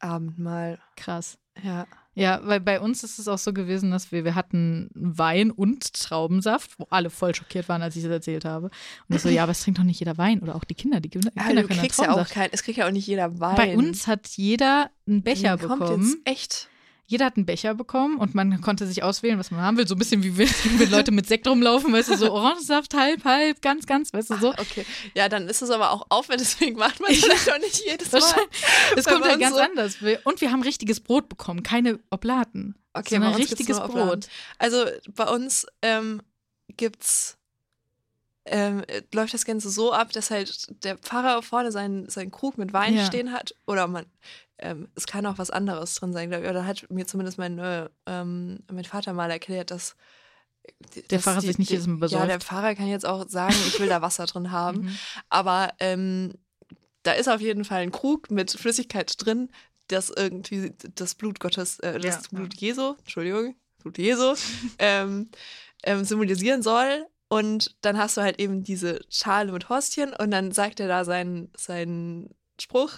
[0.00, 0.80] Abendmahl.
[0.96, 1.38] Krass.
[1.62, 1.86] Ja.
[2.18, 5.92] Ja, weil bei uns ist es auch so gewesen, dass wir, wir hatten Wein und
[5.92, 8.70] Traubensaft, wo alle voll schockiert waren, als ich das erzählt habe.
[9.06, 11.00] Und ich so, ja, aber es trinkt doch nicht jeder Wein oder auch die Kinder,
[11.00, 13.06] die Kinder, Ja, Kinder du können kriegst ja auch kein, es kriegt ja auch nicht
[13.06, 13.56] jeder Wein.
[13.56, 16.04] Bei uns hat jeder einen Becher Kommt bekommen.
[16.04, 16.68] Jetzt echt.
[17.08, 19.86] Jeder hat einen Becher bekommen und man konnte sich auswählen, was man haben will.
[19.86, 20.36] So ein bisschen wie
[20.78, 24.36] wenn Leute mit Sekt rumlaufen, weißt du, so Orangensaft, halb, halb, ganz, ganz, weißt du,
[24.38, 24.50] so.
[24.52, 24.84] Ah, Okay.
[25.14, 28.10] Ja, dann ist es aber auch Aufwand, deswegen macht man es vielleicht auch nicht jedes
[28.10, 28.22] Mal.
[28.96, 29.96] Es kommt halt ganz so- anders.
[30.24, 32.74] Und wir haben richtiges Brot bekommen, keine Oblaten.
[32.92, 33.78] Okay, sondern richtiges.
[33.78, 34.26] Brot.
[34.58, 34.84] Also
[35.14, 36.22] bei uns ähm,
[36.76, 37.36] gibt's
[38.46, 42.58] ähm, äh, läuft das Ganze so ab, dass halt der Pfarrer vorne seinen, seinen Krug
[42.58, 43.04] mit Wein Ja.
[43.04, 43.54] stehen hat.
[43.66, 44.06] Oder man,
[44.58, 46.50] ähm, es kann auch was anderes drin sein, glaube ich.
[46.50, 49.96] Oder hat mir zumindest mein, äh, ähm, mein Vater mal erklärt, dass
[50.94, 52.28] Der dass Pfarrer sich nicht jedes Mal Ja, besäuft.
[52.28, 54.82] der Pfarrer kann jetzt auch sagen, ich will da Wasser drin haben.
[54.82, 54.98] Mhm.
[55.28, 56.32] Aber ähm,
[57.02, 59.48] da ist auf jeden Fall ein Krug mit Flüssigkeit drin,
[59.88, 62.38] das irgendwie das Blut Gottes, äh, das Ja.
[62.38, 64.34] Blut Jesu, Entschuldigung, Blut Jesu,
[64.78, 65.30] ähm,
[65.84, 67.06] ähm, symbolisieren soll.
[67.28, 71.04] Und dann hast du halt eben diese Schale mit Hostien und dann sagt er da
[71.04, 72.30] seinen, seinen
[72.62, 72.92] Spruch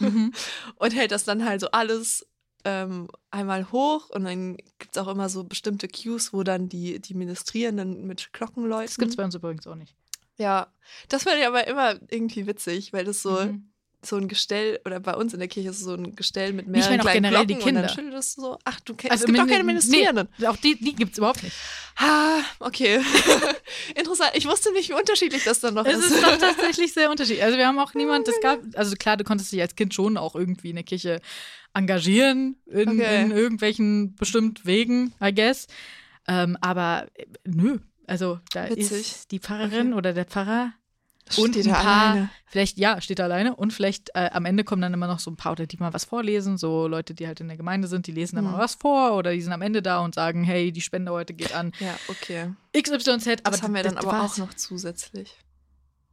[0.00, 0.32] Mhm.
[0.76, 2.26] und hält das dann halt so alles
[2.64, 7.00] ähm, einmal hoch und dann gibt es auch immer so bestimmte Cues, wo dann die,
[7.00, 8.86] die Ministrierenden mit Glocken läuten.
[8.86, 9.96] Das gibt es bei uns übrigens auch nicht.
[10.38, 10.72] Ja,
[11.08, 13.71] das fand ich aber immer irgendwie witzig, weil das so, Mhm.
[14.04, 16.66] So ein Gestell, oder bei uns in der Kirche ist es so ein Gestell mit
[16.66, 17.88] Ich mehreren meine auch kleinen generell Glocken die und dann Kinder.
[18.10, 20.28] schüttelst du so, ach, du kennst, Also es gibt auch keine Ministrierenden.
[20.38, 21.54] Nee, auch die, die gibt es überhaupt nicht.
[21.96, 23.00] Ah, okay.
[23.94, 24.32] Interessant.
[24.34, 26.10] Ich wusste nicht, wie unterschiedlich das dann noch Es ist.
[26.10, 27.44] ist doch tatsächlich sehr unterschiedlich.
[27.44, 30.16] Also wir haben auch niemand, es gab, also klar, du konntest dich als Kind schon
[30.16, 31.20] auch irgendwie in der Kirche
[31.74, 33.22] engagieren, in, Okay.
[33.22, 35.66] in irgendwelchen bestimmt Wegen, I guess.
[36.28, 38.90] Ähm, aber äh, nö, also da Witzig.
[38.92, 39.98] ist die Pfarrerin Okay.
[39.98, 40.72] oder der Pfarrer
[41.30, 42.30] Steht und ein da paar, alleine.
[42.46, 45.30] vielleicht, ja, steht da alleine und vielleicht äh, am Ende kommen dann immer noch so
[45.30, 48.06] ein paar, oder die mal was vorlesen, so Leute, die halt in der Gemeinde sind,
[48.06, 48.50] die lesen dann Mhm.
[48.52, 51.32] mal was vor oder die sind am Ende da und sagen, hey, die Spende heute
[51.34, 52.52] geht an Ja, okay.
[52.76, 53.24] XYZ.
[53.24, 55.36] Das aber haben wir das dann aber auch noch zusätzlich.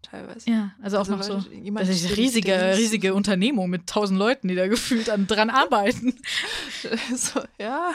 [0.01, 0.49] Teilweise.
[0.49, 1.49] Ja, also auch Also, noch so.
[1.73, 6.13] Das ist eine riesige, riesige Unternehmung mit tausend Leuten, die da gefühlt an, dran arbeiten.
[7.15, 7.91] so, ja.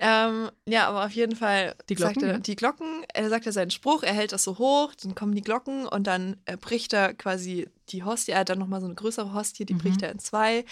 [0.00, 3.52] Ähm, ja, aber auf jeden Fall Die Glocken, sagt er die Glocken, er sagt ja
[3.52, 6.92] seinen Spruch, er hält das so hoch, dann kommen die Glocken und dann äh, bricht
[6.92, 9.78] er quasi die Hostie, er hat dann nochmal so eine größere Hostie, die Mhm.
[9.78, 10.64] bricht er in zwei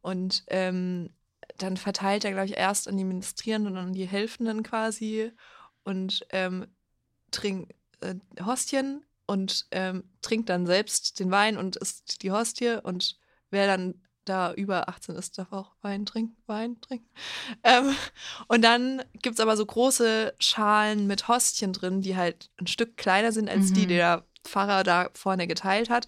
[0.00, 1.10] und ähm,
[1.58, 5.30] dann verteilt er, glaube ich, erst an die Ministrierenden und an die Helfenden quasi
[5.84, 6.66] und ähm,
[7.32, 13.18] trinkt äh, Hostien und ähm, trinkt dann selbst den Wein und isst die Hostie und
[13.50, 17.08] wer dann da über 18 ist, darf auch Wein trinken, Wein trinken.
[17.64, 17.94] Ähm,
[18.48, 22.96] und dann gibt es aber so große Schalen mit Hostien drin, die halt ein Stück
[22.96, 23.88] kleiner sind als die, Mhm.
[23.88, 26.06] die der Pfarrer da vorne geteilt hat.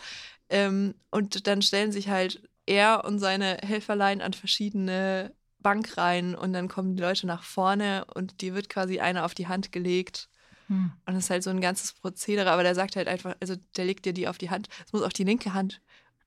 [0.49, 6.69] Ähm, und dann stellen sich halt er und seine Helferlein an verschiedene Bankreihen und dann
[6.69, 10.29] kommen die Leute nach vorne und dir wird quasi einer auf die Hand gelegt.
[10.69, 10.93] Hm.
[11.07, 13.85] Und das ist halt so ein ganzes Prozedere, aber der sagt halt einfach, also der
[13.85, 14.69] legt dir die auf die Hand.
[14.87, 15.81] Es muss auch die linke Hand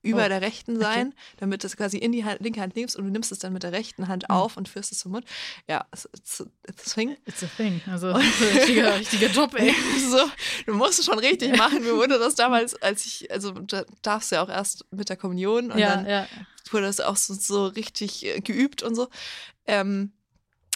[0.06, 2.96] über Oh, der rechten sein, damit du es quasi in die Hand, linke Hand nimmst
[2.96, 4.36] und du nimmst es dann mit der rechten Hand Mhm.
[4.36, 5.26] auf und führst es zum Mund.
[5.68, 7.18] Ja, it's, it's, it's a thing.
[7.26, 7.82] It's a thing.
[7.88, 8.22] Also, ein
[8.54, 9.74] richtiger, richtiger Job, ey.
[10.10, 10.20] so,
[10.66, 11.84] du musst es schon richtig machen.
[11.84, 15.18] Mir wurde das damals, als ich, also da darfst du ja auch erst mit der
[15.18, 16.28] Kommunion und Ja, dann ja.
[16.72, 19.10] wurde das auch so, so richtig äh, geübt und so.
[19.68, 20.12] Ähm,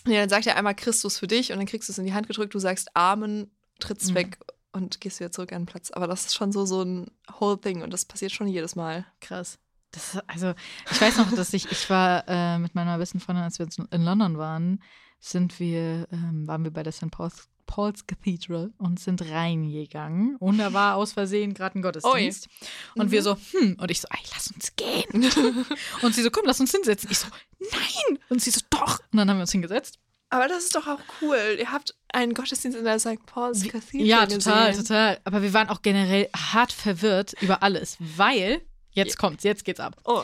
[0.08, 2.14] ja, dann sagt er einmal Christus für dich und dann kriegst du es in die
[2.14, 4.16] Hand gedrückt, du sagst Amen, trittst Mhm.
[4.16, 4.38] weg
[4.80, 5.92] und gehst wieder zurück an den Platz.
[5.92, 9.06] Aber das ist schon so, so ein whole thing und das passiert schon jedes Mal.
[9.22, 9.60] Krass.
[9.92, 10.54] Das, also,
[10.92, 14.04] ich weiß noch, dass ich, ich war äh, mit meiner besten Freundin, als wir in
[14.04, 14.84] London waren,
[15.20, 17.10] sind wir, ähm, waren wir bei der St.
[17.10, 20.36] Paul's, Paul's Cathedral und sind reingegangen.
[20.38, 22.48] Und da war aus Versehen gerade ein Gottesdienst.
[22.96, 23.12] Und Mhm.
[23.12, 25.06] wir so, hm, und ich so, ey, lass uns gehen.
[26.04, 27.10] und sie so, komm, lass uns hinsetzen.
[27.12, 27.28] Ich so,
[27.60, 28.20] nein.
[28.30, 29.00] Und sie so, doch.
[29.12, 30.00] Und dann haben wir uns hingesetzt.
[30.30, 31.58] Aber das ist doch auch cool.
[31.60, 33.26] Ihr habt einen Gottesdienst in der St.
[33.26, 34.86] Paul's Cathedral Ja, total, gesehen.
[34.86, 35.20] total.
[35.24, 38.62] Aber wir waren auch generell hart verwirrt über alles, weil,
[38.92, 39.98] jetzt kommt's, jetzt geht's ab.
[40.06, 40.24] Oh,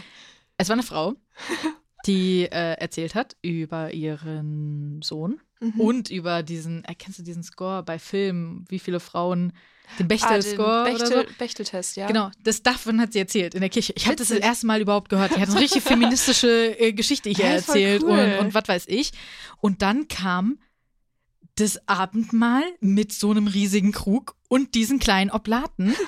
[0.57, 1.15] Es war eine Frau,
[2.05, 5.79] die äh, erzählt hat über ihren Sohn mhm.
[5.79, 9.53] und über diesen, erkennst du diesen Score bei Filmen, wie viele Frauen,
[9.99, 11.15] den ah, Bechtel-Score den oder so?
[11.15, 12.07] Bechtel, Bechteltest, ja.
[12.07, 13.93] Genau, das davon hat sie erzählt in der Kirche.
[13.95, 15.35] Ich habe das das erste Mal überhaupt gehört.
[15.35, 18.11] Die hat so eine richtig feministische äh, Geschichte hier voll erzählt cool.
[18.11, 19.11] und, und was weiß ich.
[19.61, 20.59] Und dann kam
[21.55, 25.95] das Abendmahl mit so einem riesigen Krug und diesen kleinen Oblaten.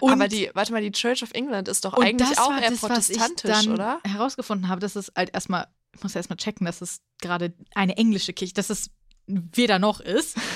[0.00, 2.84] Und Aber die, warte mal, die Church of England ist doch eigentlich auch eher das,
[2.84, 4.00] was ich protestantisch, dann oder?
[4.04, 8.32] herausgefunden habe, dass es halt erstmal, ich muss erstmal checken, dass es gerade eine englische
[8.32, 8.90] Kirche, dass es
[9.26, 10.36] weder noch ist.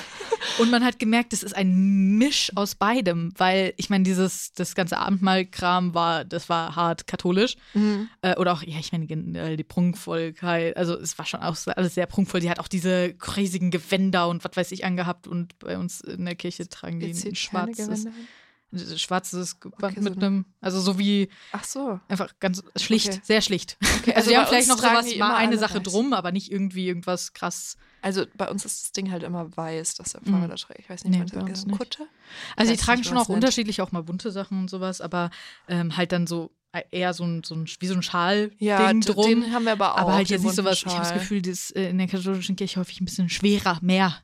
[0.59, 4.75] Und man hat gemerkt, es ist ein Misch aus beidem, weil ich meine, dieses, das
[4.75, 7.57] ganze Abendmahlkram war, das war hart katholisch.
[7.75, 8.09] Mhm.
[8.23, 12.07] Äh, oder auch, ja, ich meine, die Prunkvollkeit, also es war schon auch alles sehr
[12.07, 12.41] prunkvoll.
[12.41, 16.25] Die hat auch diese riesigen Gewänder und was weiß ich angehabt und bei uns in
[16.25, 18.11] der Kirche tragen die ein schwarzes, Gewänder
[18.97, 22.01] schwarzes Gewand Okay, so mit eine- einem, also so wie Ach so.
[22.09, 23.21] Einfach ganz schlicht, Okay.
[23.25, 23.77] sehr schlicht.
[24.01, 25.83] Okay, Also, wir haben bei vielleicht noch sowas, mal eine Sache weiß.
[25.83, 27.77] drum, aber nicht irgendwie irgendwas krass.
[28.01, 30.49] Also bei uns ist das Ding halt immer weiß, dass der Pfarrer Mhm.
[30.49, 30.81] da trägt.
[30.81, 31.79] Ich weiß nicht, Nee, bei das uns nicht.
[31.79, 32.07] Kutte?
[32.57, 33.37] Also die tragen nicht, schon auch nennt.
[33.37, 35.31] unterschiedlich, auch mal bunte Sachen und sowas, aber
[35.69, 38.93] ähm, halt dann so äh, eher so ein, so ein wie so ein Schal-Ding Ja,
[38.95, 39.27] drum.
[39.43, 39.99] den haben wir aber auch.
[39.99, 41.19] aber halt jetzt nicht sowas, ich habe das Schal.
[41.19, 44.17] Gefühl, das äh, in der katholischen Kirche häufig ein bisschen schwerer, mehr.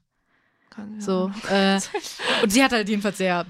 [0.71, 1.01] Kann, ja.
[1.01, 1.31] So.
[1.51, 1.79] Äh,
[2.43, 3.47] und sie hat halt jedenfalls sehr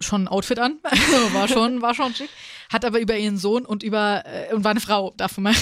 [0.00, 0.78] schon ein Outfit an.
[0.84, 2.30] Also war schon, war schon schick.
[2.70, 5.54] Hat aber über ihren Sohn und über äh, und war eine Frau, davon mal.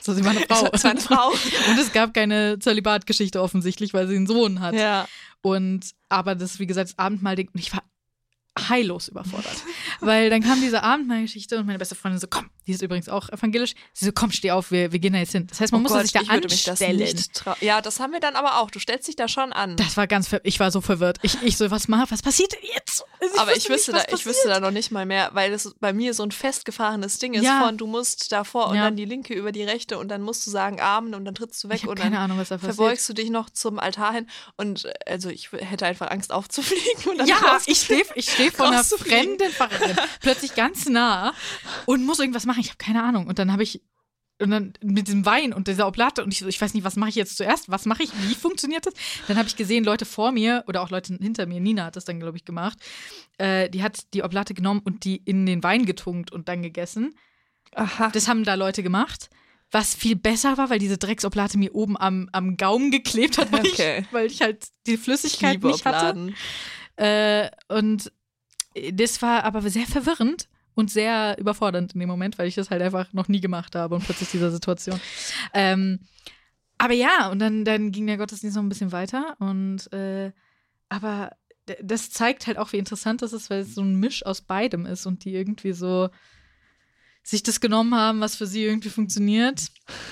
[0.00, 0.68] So, sie war eine Frau.
[0.72, 1.28] Es war eine Frau.
[1.68, 4.74] Und es gab keine Zölibatgeschichte offensichtlich, weil sie einen Sohn hat.
[4.74, 5.06] ja.
[5.42, 7.82] Und aber das, wie gesagt, das Abendmahlding, und ich war
[8.68, 9.62] heillos überfordert.
[10.00, 13.28] weil dann kam diese Abendmahlgeschichte und meine beste Freundin so, komm, die ist übrigens auch
[13.28, 13.74] evangelisch.
[13.92, 15.46] Sie so, komm, steh auf, wir, wir gehen da jetzt hin.
[15.48, 17.16] Das heißt, man oh musste Gott, sich da ich das anstellen.
[17.34, 18.70] trau- Ja, das haben wir dann aber auch.
[18.70, 19.76] Du stellst dich da schon an.
[19.76, 21.18] Das war ganz, ich war so verwirrt.
[21.22, 23.04] Ich, ich so, was mach, was passiert jetzt?
[23.20, 25.74] Also aber ich wüsste, nicht, da, ich wüsste da noch nicht mal mehr, weil es
[25.80, 27.62] bei mir so ein festgefahrenes Ding ist Ja.
[27.64, 28.84] von, du musst davor und Ja.
[28.84, 31.62] dann die linke über die rechte und dann musst du sagen Amen und dann trittst
[31.64, 32.76] du weg Ich und keine dann Ahnung, was da passiert.
[32.76, 37.18] verbeugst du dich noch zum Altar hin und also ich hätte einfach Angst aufzufliegen und
[37.18, 41.32] dann Ja, ich stehe ich steh vor einer fremden Pfarrerin, plötzlich ganz nah
[41.86, 42.53] und muss irgendwas machen.
[42.60, 43.26] Ich habe keine Ahnung.
[43.26, 43.82] Und dann habe ich
[44.40, 47.10] und dann mit diesem Wein und dieser Oblate und ich ich weiß nicht, was mache
[47.10, 47.70] ich jetzt zuerst?
[47.70, 48.10] Was mache ich?
[48.28, 48.94] Wie funktioniert das?
[49.28, 52.04] Dann habe ich gesehen, Leute vor mir oder auch Leute hinter mir, Nina hat das
[52.04, 52.78] dann, glaube ich, gemacht,
[53.38, 57.14] äh, die hat die Oblate genommen und die in den Wein getunkt und dann gegessen.
[57.74, 58.10] Aha.
[58.10, 59.30] Das haben da Leute gemacht.
[59.70, 63.66] Was viel besser war, weil diese Drecksoblate mir oben am, am Gaumen geklebt hat, weil,
[63.66, 64.00] Okay.
[64.00, 66.32] ich, weil ich halt die Flüssigkeit Liebe nicht hatte.
[66.96, 68.12] Äh, und
[68.92, 72.82] das war aber sehr verwirrend und sehr überfordernd in dem Moment, weil ich das halt
[72.82, 75.00] einfach noch nie gemacht habe und plötzlich dieser Situation.
[75.52, 76.00] Ähm,
[76.78, 80.32] aber ja, und dann, dann ging der Gottesdienst noch ein bisschen weiter und äh,
[80.88, 81.30] aber
[81.82, 84.84] das zeigt halt auch, wie interessant das ist, weil es so ein Misch aus beidem
[84.84, 86.10] ist und die irgendwie so
[87.22, 89.68] sich das genommen haben, was für sie irgendwie funktioniert.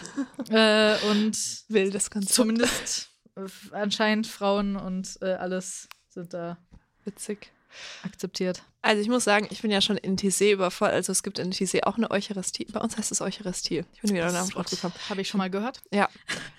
[0.48, 1.36] äh, und
[1.68, 2.34] Wildes Konzept.
[2.34, 6.56] zumindest äh, anscheinend Frauen und äh, alles sind da
[7.05, 7.52] Witzig.
[8.05, 8.62] Akzeptiert.
[8.82, 10.97] Also ich muss sagen, ich bin ja schon in TC überfordert.
[10.97, 12.65] Also es gibt in TC auch eine Eucharistie.
[12.73, 13.85] Bei uns heißt es Eucharistie.
[13.94, 14.93] Ich bin wieder Das drauf gekommen.
[15.09, 15.81] Habe ich schon mal gehört.
[15.93, 16.09] Ja.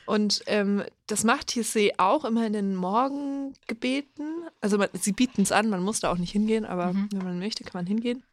[0.06, 4.48] Und ähm, das macht TC auch immer in den Morgengebeten.
[4.62, 7.10] Also man, sie bieten es an, man muss da auch nicht hingehen, aber Mhm.
[7.12, 8.24] wenn man möchte, kann man hingehen.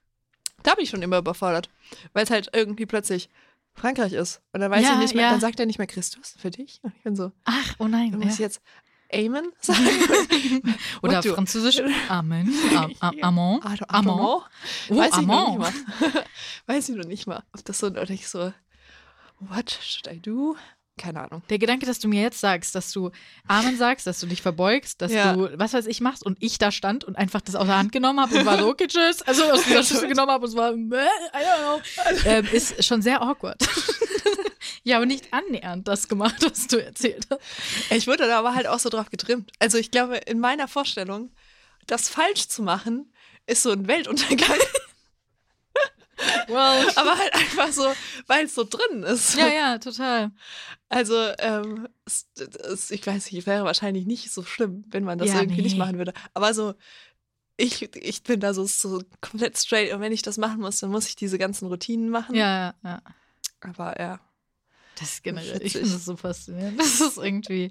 [0.62, 1.70] Da bin ich schon immer überfordert,
[2.12, 3.28] weil es halt irgendwie plötzlich
[3.74, 4.40] Frankreich ist.
[4.52, 5.30] Und dann weiß Ja, ich nicht mehr, ja.
[5.30, 6.80] dann sagt er nicht mehr Christus für dich.
[6.82, 8.10] Und ich bin so, Ach, oh nein.
[8.10, 8.46] dann muss ich Ja.
[8.46, 8.60] jetzt
[9.12, 10.76] Amen sagen.
[11.02, 11.34] Oder du?
[11.34, 12.54] französisch Amen.
[12.76, 13.60] Am, am, Amon.
[13.62, 14.12] Ah, Amon.
[14.20, 14.42] Amon?
[14.90, 15.72] Oh, Weiß ich noch nicht mal.
[16.66, 17.42] Weiß ich noch nicht mal.
[17.52, 18.52] Ob das so, oder ich so,
[19.40, 20.56] what should I do?
[20.98, 21.42] Keine Ahnung.
[21.48, 23.10] Der Gedanke, dass du mir jetzt sagst, dass du
[23.48, 25.32] Amen sagst, dass du dich verbeugst, dass Ja.
[25.32, 27.90] du was weiß ich machst und ich da stand und einfach das aus der Hand
[27.90, 29.22] genommen habe und war so, okay, tschüss.
[29.22, 31.80] Also aus dieser Schüssel genommen habe und es war, I don't know.
[32.26, 33.56] Ähm, ist schon sehr awkward.
[34.82, 37.40] Ja, aber nicht annähernd das gemacht, was du erzählt hast.
[37.90, 39.52] Ich wurde da aber halt auch so drauf getrimmt.
[39.58, 41.30] Also ich glaube, in meiner Vorstellung,
[41.86, 43.12] das falsch zu machen,
[43.46, 44.58] ist so ein Weltuntergang.
[46.48, 46.90] Well.
[46.96, 47.86] aber halt einfach so,
[48.26, 49.36] weil es so drin ist.
[49.36, 50.32] Ja, ja, total.
[50.90, 55.28] Also, ähm, es, es, ich weiß nicht, wäre wahrscheinlich nicht so schlimm, wenn man das
[55.28, 55.78] Ja, irgendwie nicht nee.
[55.78, 56.12] machen würde.
[56.34, 56.74] Aber so,
[57.56, 60.90] ich, ich bin da so, so komplett straight und wenn ich das machen muss, dann
[60.90, 62.34] muss ich diese ganzen Routinen machen.
[62.34, 63.02] Ja, ja.
[63.60, 64.20] Aber ja.
[65.00, 66.78] Das generell, ich finde das so faszinierend.
[66.78, 67.70] Das ist irgendwie,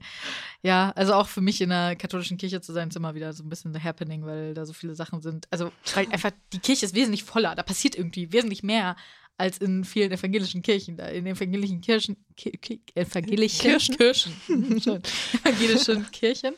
[0.64, 3.44] ja, also auch für mich in der katholischen Kirche zu sein, ist immer wieder so
[3.44, 5.48] ein bisschen the happening, weil da so viele Sachen sind.
[5.52, 8.96] Also, weil einfach die Kirche ist wesentlich voller, da passiert irgendwie wesentlich mehr
[9.38, 10.98] als in vielen evangelischen Kirchen.
[10.98, 13.96] Da in evangelischen Kirchen, Ki Ki evangelischen Kirchen?
[13.96, 14.34] Kirchen,
[15.44, 16.56] evangelischen Kirchen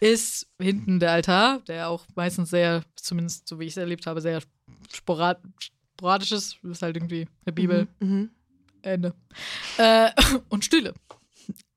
[0.00, 4.20] ist hinten der Altar, der auch meistens sehr, zumindest so wie ich es erlebt habe,
[4.20, 4.42] sehr
[4.92, 5.40] sporad
[5.98, 6.58] sporadisch ist.
[6.64, 7.88] Ist halt irgendwie eine Bibel.
[8.00, 8.30] Mhm.
[8.82, 9.14] Ende.
[9.76, 10.10] Äh,
[10.48, 10.94] und Stühle.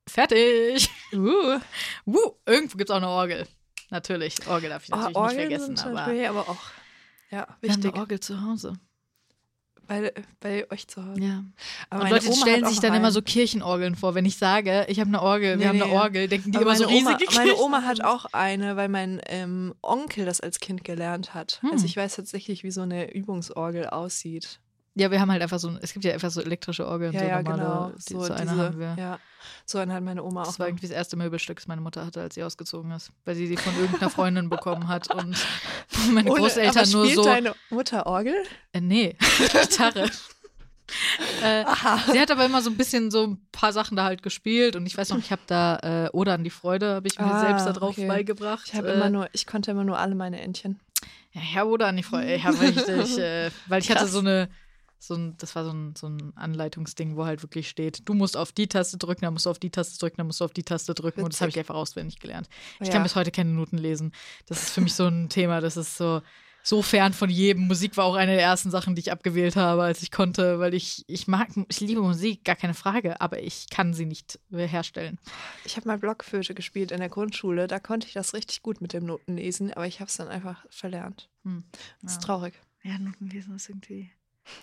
[0.08, 0.90] Fertig.
[1.14, 1.60] Uh.
[2.06, 3.48] Uh, irgendwo gibt es auch eine Orgel.
[3.90, 4.36] Natürlich.
[4.48, 6.58] Orgel darf ich Oh, natürlich Orgeln nicht vergessen, sind aber natürlich aber auch
[7.30, 8.74] ja, wir haben wichtig eine Orgel zu Hause.
[9.88, 10.12] bei,
[10.42, 11.22] bei euch zu Hause.
[11.22, 11.44] Ja.
[11.90, 13.14] Aber und Leute Oma stellen sich dann noch immer einen.
[13.14, 14.16] so Kirchenorgeln vor.
[14.16, 15.84] Wenn ich sage, ich habe eine Orgel, Nee, wir haben nee.
[15.84, 18.76] eine Orgel, denken die immer so meine Oma, riesige meine Kirchen- Oma hat auch eine,
[18.76, 21.60] weil mein ähm, Onkel das als Kind gelernt hat.
[21.62, 21.72] Hm.
[21.72, 24.60] Also ich weiß tatsächlich, wie so eine Übungsorgel aussieht.
[24.94, 27.26] Ja, wir haben halt einfach so, es gibt ja einfach so elektrische Orgeln, Ja, so
[27.26, 27.92] ja, normale, genau.
[27.98, 28.96] die, So, so eine diese, haben wir.
[29.00, 29.20] ja.
[29.66, 30.60] so eine hat meine Oma Das auch.
[30.60, 30.70] war noch.
[30.72, 33.56] irgendwie das erste Möbelstück, das meine Mutter hatte, als sie ausgezogen ist, weil sie sie
[33.56, 35.38] von irgendeiner Freundin bekommen hat und
[36.14, 37.24] meine Ohne- Großeltern aber nur spielt so.
[37.24, 38.36] deine Mutter Orgel?
[38.74, 40.10] Äh, nee, Gitarre.
[41.42, 41.64] äh,
[42.12, 44.86] sie hat aber immer so ein bisschen so ein paar Sachen da halt gespielt und
[44.86, 45.78] ich weiß noch, ich habe da
[46.08, 48.08] äh, Oder an die Freude habe ich mir Ah, selbst da drauf okay.
[48.08, 48.64] beigebracht.
[48.66, 50.82] Ich habe äh, immer nur, ich konnte immer nur alle meine Entchen.
[51.32, 52.34] ja, Herr Oder an die Freude.
[52.36, 54.50] Ich habe richtig, äh, weil ich hatte so eine
[55.04, 58.38] so ein, das war so ein, so ein Anleitungsding, wo halt wirklich steht, du musst
[58.38, 60.54] auf die Taste drücken, dann musst du auf die Taste drücken, dann musst du auf
[60.54, 61.24] die Taste drücken.
[61.24, 61.70] Und das habe ich Witzig.
[61.70, 62.48] einfach auswendig gelernt.
[62.80, 62.94] Ich Ja.
[62.94, 64.12] kann bis heute keine Noten lesen.
[64.46, 66.22] Das ist für mich so ein Thema, das ist so,
[66.62, 67.66] so fern von jedem.
[67.66, 70.76] Musik war auch eine der ersten Sachen, die ich abgewählt habe, als ich konnte, weil
[70.76, 75.18] ich, ich mag, ich liebe Musik, gar keine Frage, aber ich kann sie nicht herstellen.
[75.66, 77.66] Ich habe mal Blockflöte gespielt in der Grundschule.
[77.68, 80.64] Da konnte ich das richtig gut mit dem Notenlesen, aber ich habe es dann einfach
[80.70, 81.28] verlernt.
[81.44, 81.64] Hm.
[82.04, 82.28] Das ist Ja.
[82.28, 82.54] traurig.
[82.84, 84.12] Ja, Notenlesen ist irgendwie.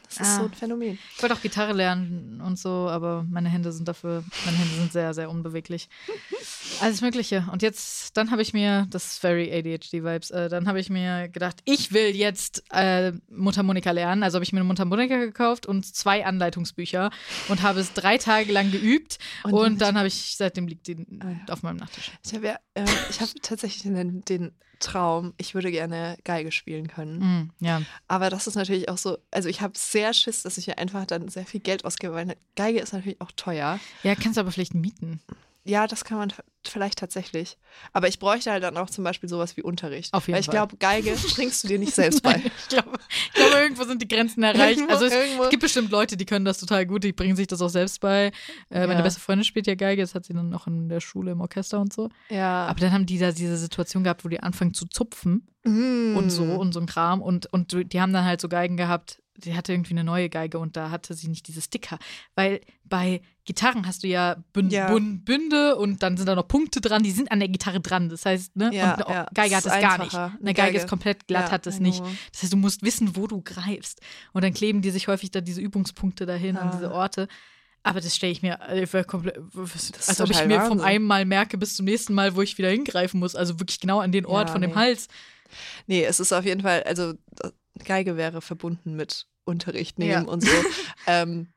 [0.08, 0.36] Das ist Ah.
[0.38, 0.98] so ein Phänomen.
[1.16, 4.92] Ich wollte auch Gitarre lernen und so, aber meine Hände sind dafür, meine Hände sind
[4.92, 5.88] sehr, sehr unbeweglich.
[6.80, 7.46] Alles Mögliche.
[7.52, 11.28] Und jetzt, dann habe ich mir, das ist very ADHD-Vibes, äh, dann habe ich mir
[11.28, 14.22] gedacht, ich will jetzt äh, Mundharmonika lernen.
[14.22, 17.10] Also habe ich mir eine Mundharmonika gekauft und zwei Anleitungsbücher
[17.48, 19.18] und habe es drei Tage lang geübt.
[19.44, 21.52] Und Und, dann- dann habe ich, seitdem liegt die Ah, ja.
[21.52, 22.10] auf meinem Nachttisch.
[22.24, 26.88] Ich habe ja, äh, ich habe tatsächlich den, den Traum, ich würde gerne Geige spielen
[26.88, 27.18] können.
[27.18, 27.82] Mm, ja.
[28.06, 31.06] Aber das ist natürlich auch so, also ich habe sehr Schiss, dass ich mir einfach
[31.06, 33.78] dann sehr viel Geld ausgebe, weil eine Geige ist natürlich auch teuer.
[34.02, 35.20] Ja, kannst du aber vielleicht mieten.
[35.64, 36.32] Ja, das kann man
[36.66, 37.58] vielleicht tatsächlich.
[37.92, 40.14] Aber ich bräuchte halt dann auch zum Beispiel sowas wie Unterricht.
[40.14, 42.40] Auf jeden weil ich glaube, Geige bringst du dir nicht selbst bei.
[42.58, 44.78] Ich glaube, ich glaube, irgendwo sind die Grenzen erreicht.
[44.80, 47.46] Irgendwo- Also es, es gibt bestimmt Leute, die können das total gut, die bringen sich
[47.48, 48.26] das auch selbst bei.
[48.70, 49.02] Äh, Meine Ja.
[49.02, 51.80] beste Freundin spielt ja Geige, das hat sie dann auch in der Schule im Orchester
[51.80, 52.08] und so.
[52.30, 52.66] Ja.
[52.66, 56.16] Aber dann haben die da diese Situation gehabt, wo die anfangen zu zupfen Mm.
[56.16, 57.20] und so und so ein Kram.
[57.20, 60.58] Und, und die haben dann halt so Geigen gehabt, die hatte irgendwie eine neue Geige
[60.58, 61.98] und da hatte sie nicht diese Sticker.
[62.34, 64.88] Weil bei Gitarren hast du ja, Bün Ja.
[64.92, 68.08] Bün Bünde und dann sind da noch Punkte dran, die sind an der Gitarre dran.
[68.08, 68.70] Das heißt, ne?
[68.72, 70.14] Ja, und eine ja, Geige das hat es gar nicht.
[70.14, 72.00] Eine Eine Geige, Geige- ist komplett glatt, hat es I nicht.
[72.32, 74.00] Das heißt, du musst wissen, wo du greifst.
[74.32, 76.72] Und dann kleben die sich häufig da diese Übungspunkte dahin an Ah.
[76.74, 77.28] diese Orte.
[77.84, 80.80] Aber das stelle ich mir äh, komplett, als ob ich mir vom Wahnsinn.
[80.80, 83.34] einen Mal merke bis zum nächsten Mal, wo ich wieder hingreifen muss.
[83.36, 84.76] Also wirklich genau an den Ort von dem nee.
[84.76, 85.06] Hals.
[85.86, 87.14] Nee, es ist auf jeden Fall, also
[87.84, 90.30] Geige wäre verbunden mit Unterricht nehmen Ja.
[90.32, 90.50] und so.
[91.06, 91.48] ähm,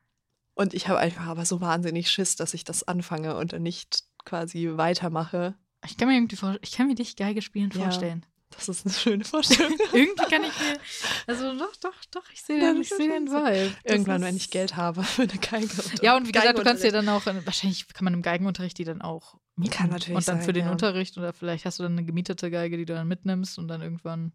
[0.54, 4.04] und ich habe einfach aber so wahnsinnig Schiss, dass ich das anfange und dann nicht
[4.24, 5.54] quasi weitermache.
[5.84, 7.82] Ich kann mir irgendwie vor, ich kann mir dich Geige spielen Ja.
[7.84, 8.24] vorstellen.
[8.50, 9.72] Das ist eine schöne Vorstellung.
[9.94, 10.78] irgendwie kann ich mir,
[11.26, 13.28] also doch, doch, doch, ich sehe den, ich schon den.
[13.30, 13.74] Vibe.
[13.84, 15.64] Irgendwann, ist- wenn ich Geld habe für eine Geige.
[15.82, 18.76] Und Ja, und wie gesagt, du kannst dir dann auch, wahrscheinlich kann man im Geigenunterricht
[18.76, 19.72] die dann auch mieten.
[19.72, 20.70] Kann natürlich Und dann sein, für den ja.
[20.70, 23.80] Unterricht oder vielleicht hast du dann eine gemietete Geige, die du dann mitnimmst und dann
[23.80, 24.32] irgendwann,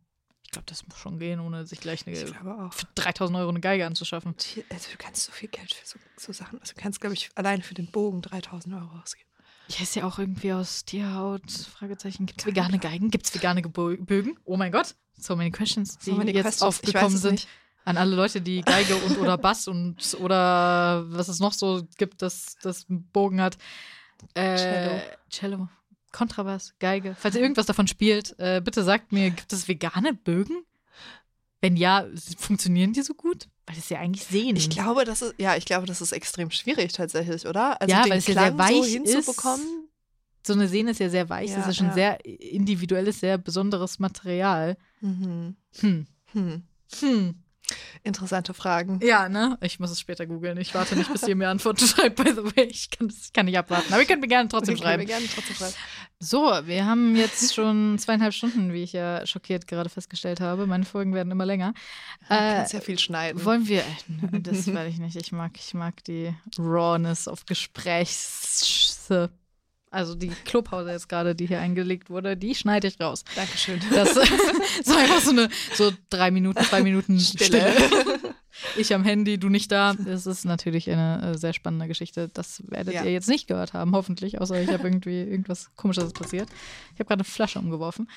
[0.47, 3.59] ich glaube, das muss schon gehen, ohne sich gleich eine, Ich für 3000 Euro eine
[3.59, 4.33] Geige anzuschaffen.
[4.69, 7.29] Also du kannst so viel Geld für so, so Sachen, also du kannst, glaube ich,
[7.35, 9.27] allein für den Bogen 3000 Euro ausgeben.
[9.67, 11.51] Ja, ist ja auch irgendwie aus Tierhaut.
[11.51, 12.25] Fragezeichen.
[12.25, 13.11] Gibt es vegane Geigen?
[13.11, 14.39] Gibt es vegane Gebö Bögen?
[14.45, 14.95] Oh mein Gott.
[15.17, 16.79] So many questions, die So many jetzt questions.
[16.81, 17.31] Ich aufgekommen sind.
[17.31, 17.47] nicht.
[17.83, 22.21] An alle Leute, die Geige und oder Bass und oder was es noch so gibt,
[22.21, 23.57] das, das einen Bogen hat.
[24.33, 25.01] Äh, Cello.
[25.29, 25.69] Cello.
[26.11, 27.15] Kontrabass, Geige.
[27.19, 30.63] Falls ihr irgendwas davon spielt, äh, bitte sagt mir, gibt es vegane Bögen?
[31.61, 32.05] Wenn ja,
[32.37, 33.49] funktionieren die so gut?
[33.65, 34.55] Weil das ja eigentlich sehen.
[34.55, 37.81] Ich glaube, das ist, ja, ich glaube, das ist extrem schwierig tatsächlich, oder?
[37.81, 39.89] Also Ja, den weil es ja sehr Klang so weich hinzubekommen.
[40.45, 41.49] so eine Sehne ist ja sehr weich.
[41.51, 41.93] das Ja, ist schon ja.
[41.93, 44.77] sehr individuelles, sehr besonderes Material.
[45.01, 45.55] Mhm.
[45.79, 46.07] Hm.
[46.33, 46.63] Hm.
[46.99, 47.43] Hm.
[48.07, 48.99] Interessante Fragen.
[49.03, 49.57] Ja, ne?
[49.61, 50.57] Ich muss es später googeln.
[50.57, 52.63] Ich warte nicht, bis ihr mir Antworten schreibt, by the way.
[52.65, 53.91] Ich kann, das, ich kann nicht abwarten.
[53.93, 54.99] Aber ihr könnt mir gerne trotzdem Okay, schreiben.
[55.01, 55.73] wir gerne trotzdem schreiben.
[56.19, 60.65] So, wir haben jetzt schon zweieinhalb Stunden, wie ich ja schockiert gerade festgestellt habe.
[60.65, 61.73] Meine Folgen werden immer länger.
[62.27, 63.43] Du Äh, kannst ja viel schneiden.
[63.45, 63.81] wollen wir.
[63.81, 65.15] Äh, das werde ich nicht.
[65.15, 69.07] Ich mag, ich mag die Rawness auf Gesprächs.
[69.97, 73.23] Also die Klopause jetzt gerade, die hier eingelegt wurde, die schneide ich raus.
[73.35, 73.81] Dankeschön.
[73.91, 74.13] Das
[74.83, 77.73] so einfach so eine so drei Minuten, zwei Minuten Stille.
[78.75, 79.95] Ich am Handy, du nicht da.
[79.95, 82.29] Das ist natürlich eine äh, sehr spannende Geschichte.
[82.31, 83.05] Das werdet Ja.
[83.05, 86.47] ihr jetzt nicht gehört haben, hoffentlich, außer ich habe irgendwie irgendwas Komisches passiert.
[86.93, 88.07] Ich habe gerade eine Flasche umgeworfen.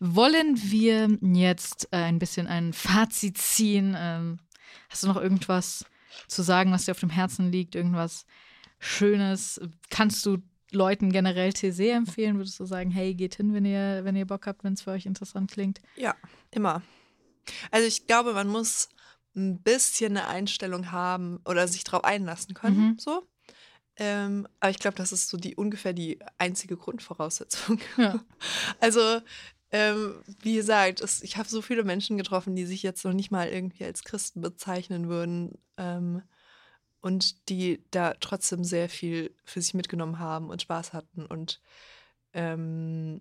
[0.00, 3.96] Wollen wir jetzt äh, ein bisschen ein Fazit ziehen?
[3.96, 4.40] Ähm,
[4.88, 5.84] hast du noch irgendwas
[6.26, 7.76] zu sagen, was dir auf dem Herzen liegt?
[7.76, 8.26] Irgendwas
[8.80, 9.60] Schönes?
[9.90, 10.38] Kannst du
[10.72, 12.36] Leuten generell TC empfehlen?
[12.36, 14.90] Würdest du sagen, hey, geht hin, wenn ihr, wenn ihr Bock habt, wenn es für
[14.92, 15.80] euch interessant klingt?
[15.96, 16.14] Ja,
[16.50, 16.82] immer.
[17.70, 18.88] Also ich glaube, man muss
[19.34, 22.90] ein bisschen eine Einstellung haben oder sich darauf einlassen können.
[22.90, 22.98] Mhm.
[22.98, 23.26] So.
[23.96, 27.80] Ähm, aber ich glaube, das ist so die ungefähr die einzige Grundvoraussetzung.
[27.96, 28.20] Ja.
[28.80, 29.20] Also,
[29.72, 33.30] ähm, wie gesagt, es, ich habe so viele Menschen getroffen, die sich jetzt noch nicht
[33.30, 36.22] mal irgendwie als Christen bezeichnen würden ähm,
[37.00, 41.24] und die da trotzdem sehr viel für sich mitgenommen haben und Spaß hatten.
[41.26, 41.60] Und
[42.32, 43.20] ähm,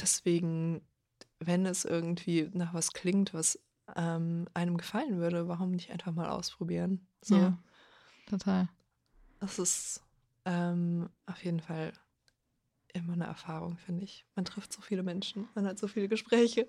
[0.00, 0.82] deswegen,
[1.38, 3.58] wenn es irgendwie nach was klingt, was
[3.96, 7.06] ähm, einem gefallen würde, warum nicht einfach mal ausprobieren?
[7.20, 7.58] So, Ja,
[8.26, 8.68] total.
[9.40, 10.02] das ist
[10.44, 11.92] ähm, auf jeden Fall
[12.94, 14.26] immer eine Erfahrung, finde ich.
[14.34, 16.68] Man trifft so viele Menschen, man hat so viele Gespräche.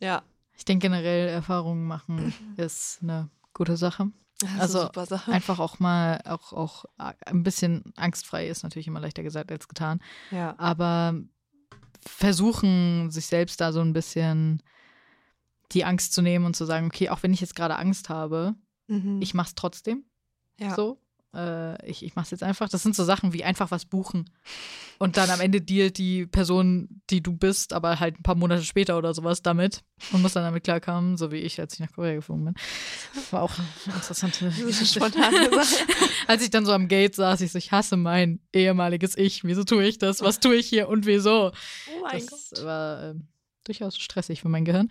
[0.00, 0.22] Ja,
[0.56, 4.10] Ich denke generell, Erfahrungen machen ist eine gute Sache.
[4.58, 5.32] Also, eine super Sache.
[5.32, 10.00] Einfach auch mal, auch, auch ein bisschen angstfrei ist natürlich immer leichter gesagt als getan.
[10.30, 11.14] Ja, Aber
[12.06, 14.62] versuchen, sich selbst da so ein bisschen
[15.72, 18.54] die Angst zu nehmen und zu sagen, okay, auch wenn ich jetzt gerade Angst habe,
[18.86, 19.20] mhm.
[19.20, 20.04] ich mach's trotzdem.
[20.58, 20.74] ja.
[20.74, 21.00] So.
[21.34, 22.68] Äh, ich, ich mach's jetzt einfach.
[22.68, 24.30] Das sind so Sachen wie einfach was buchen.
[24.98, 28.64] Und dann am Ende dealt die Person, die du bist, aber halt ein paar Monate
[28.64, 31.92] später oder sowas damit und muss dann damit klarkommen, so wie ich, als ich nach
[31.92, 32.54] Korea geflogen bin.
[33.30, 35.00] War auch eine interessante Das ist Geschichte.
[35.00, 35.86] spontan gesagt.
[36.26, 39.44] Als ich dann so am Gate saß, ich so, ich hasse mein ehemaliges Ich.
[39.44, 40.20] Wieso tue ich das?
[40.20, 41.52] Was tue ich hier und wieso?
[41.52, 42.64] Oh mein das Gott.
[42.64, 43.28] war ähm,
[43.64, 44.90] durchaus stressig für mein Gehirn.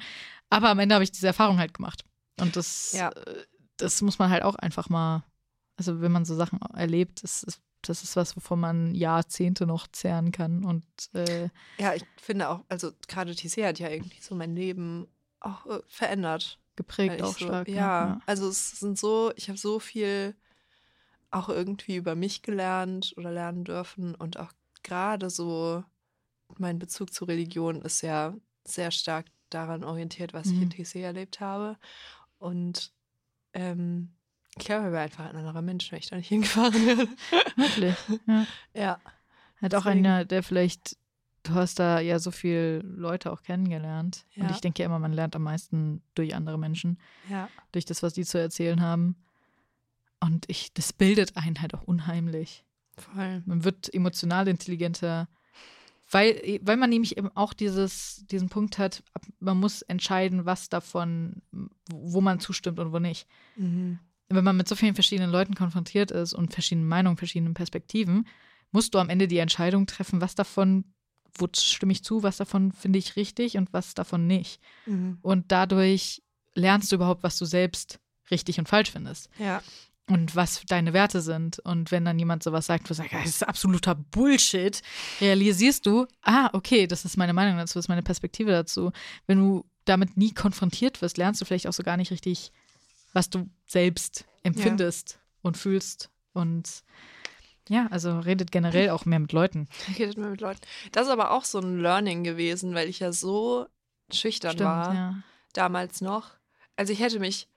[0.50, 2.04] Aber am Ende habe ich diese Erfahrung halt gemacht.
[2.40, 3.10] Und das, Ja.
[3.10, 3.44] äh,
[3.78, 5.24] das muss man halt auch einfach mal,
[5.78, 9.88] also wenn man so Sachen erlebt, das ist, das ist was, wovon man Jahrzehnte noch
[9.88, 10.66] zehren kann.
[10.66, 10.84] Und
[11.14, 11.50] äh,
[11.80, 15.08] Ja, ich finde auch, also gerade TC hat ja irgendwie so mein Leben
[15.40, 16.60] auch äh, verändert.
[16.76, 17.68] geprägt ich auch so, stark.
[17.68, 17.74] ne?
[17.76, 20.36] Ja, also es sind so, ich habe so viel
[21.32, 24.52] auch irgendwie über mich gelernt oder lernen dürfen und auch
[24.84, 25.84] gerade so
[26.58, 28.34] mein Bezug zur Religion ist ja
[28.66, 30.64] sehr stark daran orientiert, was ich Mhm.
[30.64, 31.78] in TC erlebt habe.
[32.40, 32.94] Und
[33.54, 34.16] ähm,
[34.60, 37.08] ich glaube, ich wäre einfach ein anderer Mensch, wenn ich da nicht hingefahren wäre.
[37.56, 37.96] Wirklich.
[38.28, 38.46] Ja.
[38.74, 39.00] ja.
[39.62, 40.98] Hat auch Deswegen- einer, der vielleicht,
[41.44, 44.26] du hast da ja so viele Leute auch kennengelernt.
[44.36, 44.52] Und Ja.
[44.52, 47.50] ich denke ja immer, man lernt am meisten durch andere Menschen, Ja.
[47.72, 49.16] durch das, was die zu erzählen haben.
[50.20, 52.64] Und ich, das bildet einen halt auch unheimlich.
[52.98, 53.44] Voll.
[53.46, 55.28] Man wird emotional intelligenter,
[56.10, 59.04] weil, weil man nämlich eben auch dieses, diesen Punkt hat,
[59.40, 61.42] man muss entscheiden, was davon,
[61.92, 63.28] wo man zustimmt und wo nicht.
[63.58, 64.00] Mhm.
[64.30, 68.28] Wenn man mit so vielen verschiedenen Leuten konfrontiert ist und verschiedenen Meinungen, verschiedenen Perspektiven,
[68.72, 70.84] musst du am Ende die Entscheidung treffen, was davon,
[71.38, 74.60] wo stimme ich zu, was davon finde ich richtig und was davon nicht.
[74.86, 75.20] Mhm.
[75.22, 76.22] Und dadurch
[76.56, 78.00] lernst du überhaupt, was du selbst
[78.30, 79.62] richtig und falsch findest Ja.
[80.10, 81.60] und was deine Werte sind.
[81.60, 84.82] Und wenn dann jemand sowas sagt, wo du sagst, das ist absoluter Bullshit,
[85.22, 88.92] realisierst du, ah, okay, das ist meine Meinung dazu, das ist meine Perspektive dazu.
[89.28, 92.52] Wenn du damit nie konfrontiert wirst, lernst du vielleicht auch so gar nicht richtig,
[93.18, 96.12] was du selbst empfindest und fühlst.
[96.34, 96.84] Und
[97.68, 99.68] ja, also redet generell auch mehr mit Leuten.
[99.98, 100.62] Redet man mit Leuten.
[100.92, 103.66] Das ist aber auch so ein Learning gewesen, weil ich ja so
[104.14, 104.94] schüchtern war.
[104.94, 105.16] ja.
[105.54, 106.30] damals noch.
[106.76, 107.50] Also ich hätte mich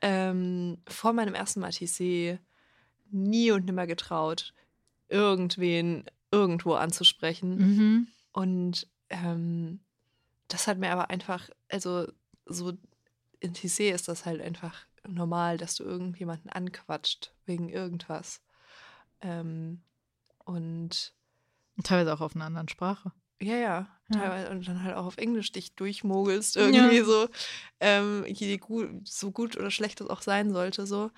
[0.00, 2.38] ähm, vor meinem ersten Mal TC
[3.10, 4.54] nie und nimmer getraut,
[5.08, 7.56] irgendwen irgendwo anzusprechen.
[7.56, 8.06] Mhm.
[8.30, 9.80] Und ähm,
[10.46, 12.06] das hat mir aber einfach, also
[12.46, 12.74] so
[13.40, 18.42] in TC ist das halt einfach normal, dass du irgendjemanden anquatscht wegen irgendwas.
[19.20, 19.82] Ähm,
[20.44, 21.14] und
[21.76, 23.12] Und teilweise auch auf einer anderen Sprache.
[23.40, 24.16] ja, ja, Ja.
[24.18, 27.04] teilweise und dann halt auch auf Englisch dich durchmogelst, irgendwie Ja.
[27.04, 27.28] so,
[27.80, 31.10] ähm, je gut, so gut oder schlecht das auch sein sollte, so.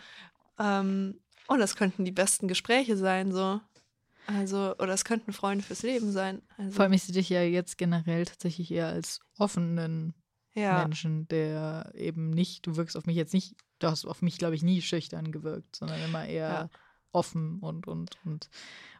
[0.58, 3.60] Ähm, und das könnten die besten Gespräche sein, so.
[4.26, 6.42] Also, oder es könnten Freunde fürs Leben sein.
[6.56, 10.14] Also, Vor allem, ich sehe dich ja jetzt generell tatsächlich eher als offenen
[10.56, 14.38] ja, Menschen, der eben nicht, du wirkst auf mich jetzt nicht, du hast auf mich,
[14.38, 16.70] glaube ich, nie schüchtern gewirkt, sondern immer eher Ja.
[17.12, 18.48] offen und, und, und,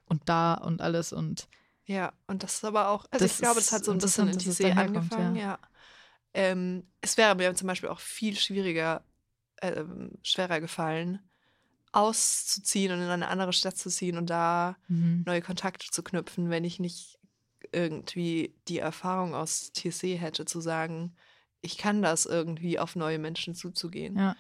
[0.05, 1.49] und da und alles und
[1.89, 4.39] ja, und das ist aber auch, also ich glaube, das hat so ein bisschen in
[4.39, 5.43] TC daherkommt, angefangen, ja.
[5.43, 5.59] ja.
[6.35, 9.05] Ähm, es wäre mir zum Beispiel auch viel schwieriger,
[9.63, 11.21] ähm, schwerer gefallen,
[11.93, 15.23] auszuziehen und in eine andere Stadt zu ziehen und da mhm.
[15.25, 17.19] neue Kontakte zu knüpfen, wenn ich nicht
[17.73, 21.17] irgendwie die Erfahrung aus TC hätte, zu sagen,
[21.63, 24.17] ich kann das irgendwie auf neue Menschen zuzugehen.
[24.17, 24.37] ja.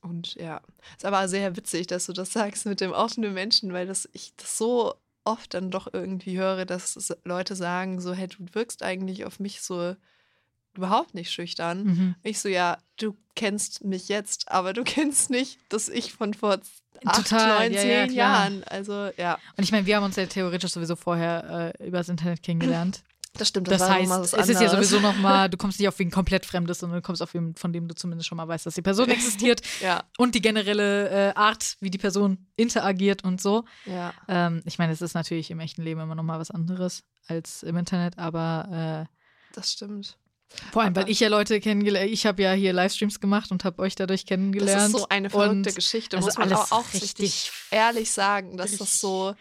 [0.00, 0.60] Und ja,
[0.96, 4.32] ist aber sehr witzig, dass du das sagst mit dem offenen Menschen, weil das ich
[4.36, 9.24] das so oft dann doch irgendwie höre, dass Leute sagen so, hey, du wirkst eigentlich
[9.24, 9.96] auf mich so
[10.74, 11.84] überhaupt nicht schüchtern.
[11.84, 12.14] Mhm.
[12.22, 16.60] Ich so, ja, du kennst mich jetzt, aber du kennst nicht, dass ich von vor
[17.04, 18.12] acht, neun, zehn.
[18.12, 22.08] Jahren, also ja, Und ich meine, wir haben uns ja theoretisch sowieso vorher äh, übers
[22.08, 23.02] Internet kennengelernt.
[23.34, 23.68] Das stimmt.
[23.70, 26.78] Das war heißt, es ist ja sowieso nochmal, du kommst nicht auf wen komplett Fremdes,
[26.78, 29.08] sondern du kommst auf wen, von dem du zumindest schon mal weißt, dass die Person
[29.10, 33.64] existiert Ja, und die generelle äh, Art, wie die Person interagiert und so.
[33.86, 34.12] ja.
[34.28, 37.76] Ähm, ich meine, es ist natürlich im echten Leben immer nochmal was anderes als im
[37.76, 39.14] Internet, aber äh,
[39.54, 40.16] Das stimmt.
[40.72, 43.82] vor allem, weil ich ja Leute kennengelernt, ich habe ja hier Livestreams gemacht und habe
[43.82, 44.80] euch dadurch kennengelernt.
[44.80, 48.56] Das ist so eine verrückte und Geschichte, also muss man auch, auch richtig- ehrlich sagen,
[48.56, 49.34] dass das so,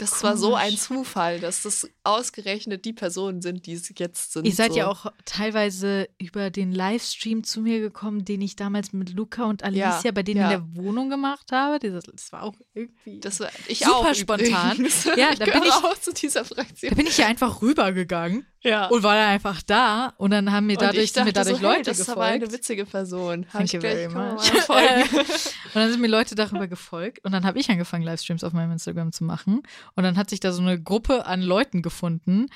[0.00, 0.80] das war so ein komisch.
[0.80, 4.46] Zufall, dass das ausgerechnet die Personen sind, die es jetzt sind.
[4.46, 4.78] Ihr seid so.
[4.78, 9.62] ja auch teilweise über den Livestream zu mir gekommen, den ich damals mit Luca und
[9.62, 10.50] Alicia Ja, bei denen ja.
[10.52, 11.78] in der Wohnung gemacht habe.
[11.78, 13.20] Das, war auch irgendwie.
[13.20, 14.76] Das war, ich Super auch spontan.
[14.76, 15.04] übrigens.
[15.04, 16.94] Ja, ich da bin gehöre ich- auch zu dieser da Fraktion.
[16.94, 18.88] bin ich ja einfach rübergegangen Ja.
[18.88, 21.76] und war dann einfach da und dann haben mir dadurch, sind mir dadurch so, hey,
[21.76, 22.58] Leute das ist aber eine gefolgt.
[22.58, 23.46] witzige Person.
[23.52, 24.68] Hab Thank you very much.
[24.68, 28.72] und dann sind mir Leute darüber gefolgt und dann habe ich angefangen, Livestreams auf meinem
[28.72, 29.62] Instagram zu machen.
[29.94, 32.46] Und dann hat sich da so eine Gruppe an Leuten gefunden,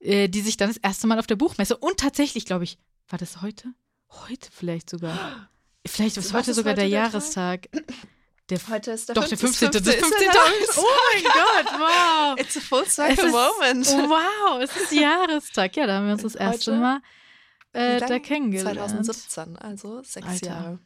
[0.00, 2.78] äh, die sich dann das erste Mal auf der Buchmesse und tatsächlich, glaube ich,
[3.08, 3.68] war das heute?
[4.10, 5.48] Heute vielleicht sogar.
[5.86, 7.12] Vielleicht ist heute sogar heute der der Tag?
[7.12, 7.68] Jahrestag.
[8.48, 9.72] Der Heute ist der Doch, der 15.
[9.72, 9.84] 15.
[9.84, 10.28] Das 15.
[10.30, 10.78] August.
[10.78, 10.84] Oh
[11.14, 12.38] mein Gott, wow.
[12.40, 13.86] It's a full circle ist- moment.
[14.10, 15.76] Wow, es ist Jahrestag.
[15.76, 16.80] Ja, da haben wir uns das erste Heute?
[16.80, 17.00] Mal
[17.72, 18.78] äh, da kennengelernt.
[18.78, 20.46] 2017, also sechs Alter.
[20.46, 20.78] Jahre.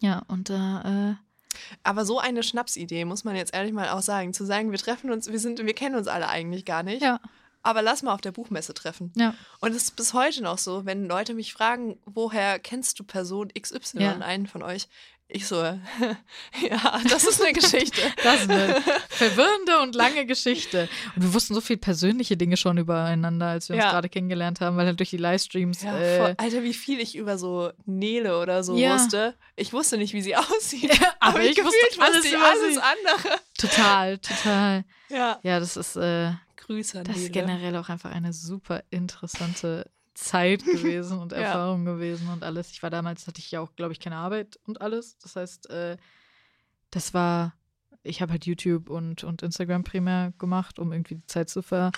[0.00, 4.32] Ja, und da, äh, Aber so eine Schnapsidee, muss man jetzt ehrlich mal auch sagen.
[4.32, 7.02] Zu sagen, wir treffen uns, wir sind, wir kennen uns alle eigentlich gar nicht.
[7.02, 7.20] ja,
[7.64, 9.12] Aber lass mal auf der Buchmesse treffen.
[9.16, 9.34] ja.
[9.60, 13.48] Und es ist bis heute noch so, wenn Leute mich fragen, woher kennst du Person
[13.48, 14.12] XY, Ja.
[14.18, 14.86] einen von euch?
[15.30, 18.00] Ich so, ja, das ist eine Geschichte.
[18.22, 20.88] Das ist eine verwirrende und lange Geschichte.
[21.14, 23.90] Und wir wussten so viel persönliche Dinge schon übereinander, als wir uns Ja.
[23.90, 25.82] gerade kennengelernt haben, weil halt durch die Livestreams.
[25.82, 26.34] Ja, äh, voll.
[26.38, 28.94] Alter, wie viel ich über so Nele oder so Ja.
[28.94, 29.34] wusste.
[29.54, 30.90] Ich wusste nicht, wie sie aussieht.
[31.20, 32.80] aber ich wusste gefühlt alles wusste ich alles sie.
[32.80, 33.40] andere.
[33.58, 34.84] total, total.
[35.10, 35.38] Ja.
[35.42, 37.46] Ja, das ist, äh, Grüße an das ist Nele.
[37.46, 41.38] generell auch einfach eine super interessante Zeit gewesen und Ja.
[41.38, 42.70] Erfahrung gewesen und alles.
[42.70, 45.18] Ich war damals, hatte ich ja auch, glaube ich, keine Arbeit und alles.
[45.18, 45.96] Das heißt, äh,
[46.90, 47.54] das war,
[48.02, 51.92] ich habe halt YouTube und, und Instagram primär gemacht, um irgendwie die Zeit zu ver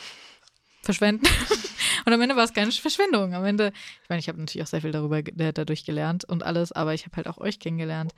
[0.82, 1.26] verschwenden.
[2.06, 3.34] und am Ende war es keine Verschwendung.
[3.34, 6.72] Am Ende, ich meine, ich habe natürlich auch sehr viel darüber dadurch gelernt und alles,
[6.72, 8.12] aber ich habe halt auch euch kennengelernt.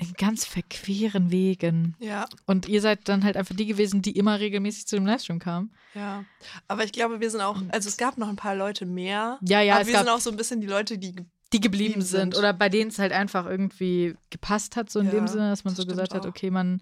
[0.00, 1.94] In ganz verqueren Wegen.
[1.98, 5.38] Ja, Und ihr seid dann halt einfach die gewesen, die immer regelmäßig zu dem Livestream
[5.38, 5.72] kamen.
[5.94, 6.24] ja.
[6.68, 9.38] Aber ich glaube, wir sind auch, also es gab noch ein paar Leute mehr.
[9.42, 11.14] Ja, ja, aber wir sind auch so ein bisschen die Leute, die
[11.52, 12.36] die geblieben sind sind.
[12.38, 15.64] oder bei denen es halt einfach irgendwie gepasst hat, so in Ja, dem Sinne, dass
[15.64, 16.28] man das so gesagt hat, auch.
[16.28, 16.80] okay, man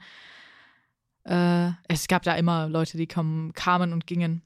[1.25, 4.43] äh, es gab da immer Leute, die kommen, kamen und gingen.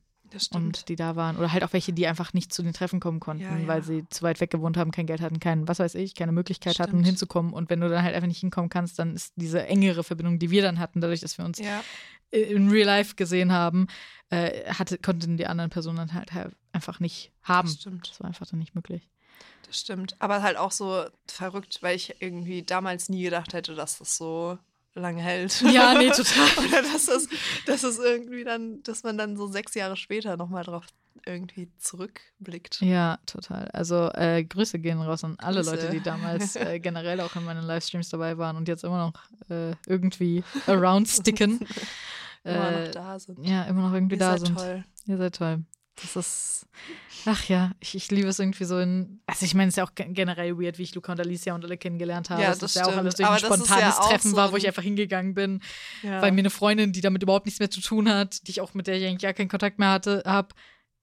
[0.53, 3.21] Und die da waren oder halt auch welche, die einfach nicht zu den Treffen kommen
[3.21, 3.67] konnten, Ja, ja.
[3.67, 6.33] weil sie zu weit weg gewohnt haben, kein Geld hatten, kein, was weiß ich, keine
[6.33, 7.07] Möglichkeit hatten, Stimmt.
[7.07, 10.39] hinzukommen und wenn du dann halt einfach nicht hinkommen kannst, dann ist diese engere Verbindung,
[10.39, 11.83] die wir dann hatten, dadurch, dass wir uns ja,
[12.31, 13.87] in Real Life gesehen haben,
[14.31, 17.69] äh, hatte, konnten die anderen Personen dann halt, halt einfach nicht haben.
[17.69, 18.09] das stimmt.
[18.11, 19.09] Das war einfach dann nicht möglich.
[19.67, 20.17] Das stimmt.
[20.19, 24.59] Aber halt auch so verrückt, weil ich irgendwie damals nie gedacht hätte, dass das so
[24.95, 25.63] lange hält.
[25.63, 26.49] Ja, nee, total.
[26.67, 27.29] Oder dass das,
[27.67, 30.87] dass das irgendwie dann, dass man dann so sechs Jahre später nochmal drauf
[31.27, 32.81] irgendwie zurückblickt.
[32.81, 33.69] Ja, total.
[33.69, 35.71] Also äh, Grüße gehen raus an alle Grüße.
[35.71, 39.51] Leute, die damals äh, generell auch in meinen Livestreams dabei waren und jetzt immer noch
[39.51, 41.61] äh, irgendwie around sticken.
[42.45, 43.47] immer äh, noch da sind.
[43.47, 44.59] ja, immer noch irgendwie Ihr da seid sind.
[44.59, 44.85] toll.
[45.07, 45.65] Ihr seid toll.
[45.97, 46.67] Das ist,
[47.27, 49.85] ach ja, ich, ich liebe es irgendwie so in, also ich meine, es ist ja
[49.85, 52.41] auch gen- generell weird, wie ich Luca und Alicia und alle kennengelernt habe.
[52.43, 54.37] Ja, das, das ist ja auch alles durch Aber ein ja spontanes auch Treffen so
[54.37, 55.61] war, wo ich ein- einfach hingegangen bin,
[56.03, 56.23] Ja.
[56.23, 58.73] weil mir eine Freundin, die damit überhaupt nichts mehr zu tun hat, die ich auch
[58.75, 60.49] mit der ich eigentlich gar keinen Kontakt mehr hatte, habe,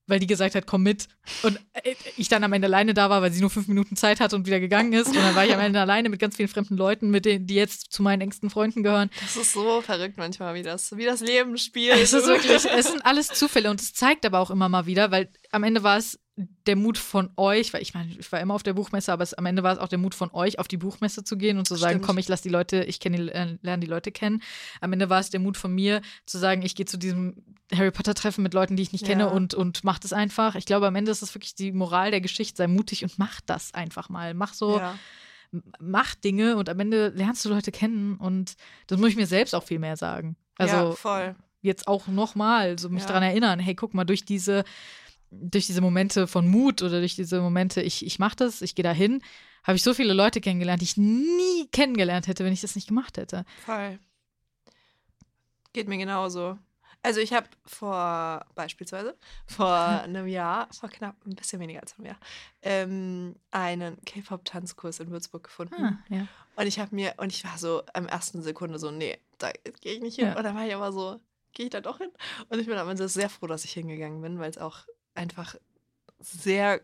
[0.09, 1.07] weil die gesagt hat, komm mit.
[1.43, 4.19] Und äh, ich dann am Ende alleine da war, weil sie nur fünf Minuten Zeit
[4.19, 5.07] hatte und wieder gegangen ist.
[5.07, 7.55] Und dann war ich am Ende alleine mit ganz vielen fremden Leuten, mit denen, die
[7.55, 9.09] jetzt zu meinen engsten Freunden gehören.
[9.21, 11.97] das ist so verrückt manchmal, wie das, wie das Leben spielt.
[11.97, 15.11] Es ist wirklich, es sind alles Zufälle und es zeigt aber auch immer mal wieder,
[15.11, 16.19] weil am Ende war es
[16.65, 19.33] der Mut von euch, weil ich meine, ich war immer auf der Buchmesse, aber es,
[19.33, 21.67] am Ende war es auch der Mut von euch, auf die Buchmesse zu gehen und
[21.67, 22.05] zu sagen, Stimmt.
[22.05, 24.41] komm, ich lasse die Leute, ich kenne, die- äh, lerne die Leute kennen.
[24.81, 27.43] Am Ende war es der Mut von mir, zu sagen, ich gehe zu diesem
[27.73, 29.29] Harry Potter Treffen mit Leuten, die ich nicht kenne Ja.
[29.29, 30.55] und, und mach das einfach.
[30.55, 33.41] Ich glaube, am Ende ist das wirklich die Moral der Geschichte, sei mutig und mach
[33.41, 34.33] das einfach mal.
[34.33, 34.97] Mach so, ja.
[35.79, 38.55] mach Dinge und am Ende lernst du Leute kennen und
[38.87, 40.35] das muss ich mir selbst auch viel mehr sagen.
[40.57, 41.35] Also ja, voll.
[41.61, 43.07] jetzt auch nochmal so mich Ja.
[43.07, 44.63] daran erinnern, hey, guck mal, durch diese,
[45.31, 48.83] durch diese Momente von Mut oder durch diese Momente, ich, ich mache das, ich gehe
[48.83, 49.21] da hin,
[49.63, 52.87] habe ich so viele Leute kennengelernt, die ich nie kennengelernt hätte, wenn ich das nicht
[52.87, 53.45] gemacht hätte.
[53.65, 53.99] Voll.
[55.73, 56.57] Geht mir genauso.
[57.01, 62.07] Also ich habe vor, beispielsweise, vor einem Jahr, vor knapp ein bisschen weniger als einem
[62.07, 62.19] Jahr,
[62.61, 65.81] ähm, einen K-Pop-Tanzkurs in Würzburg gefunden.
[65.81, 66.27] Ah, ja.
[66.55, 69.51] Und ich habe mir, und ich war so am ersten Sekunde so, nee, da
[69.81, 70.27] gehe ich nicht hin.
[70.27, 70.37] Ja.
[70.37, 71.21] Und dann war ich aber so,
[71.53, 72.11] gehe ich da doch hin?
[72.49, 74.85] Und ich bin am Ende sehr froh, dass ich hingegangen bin, weil es auch
[75.19, 75.55] einfach
[76.19, 76.81] sehr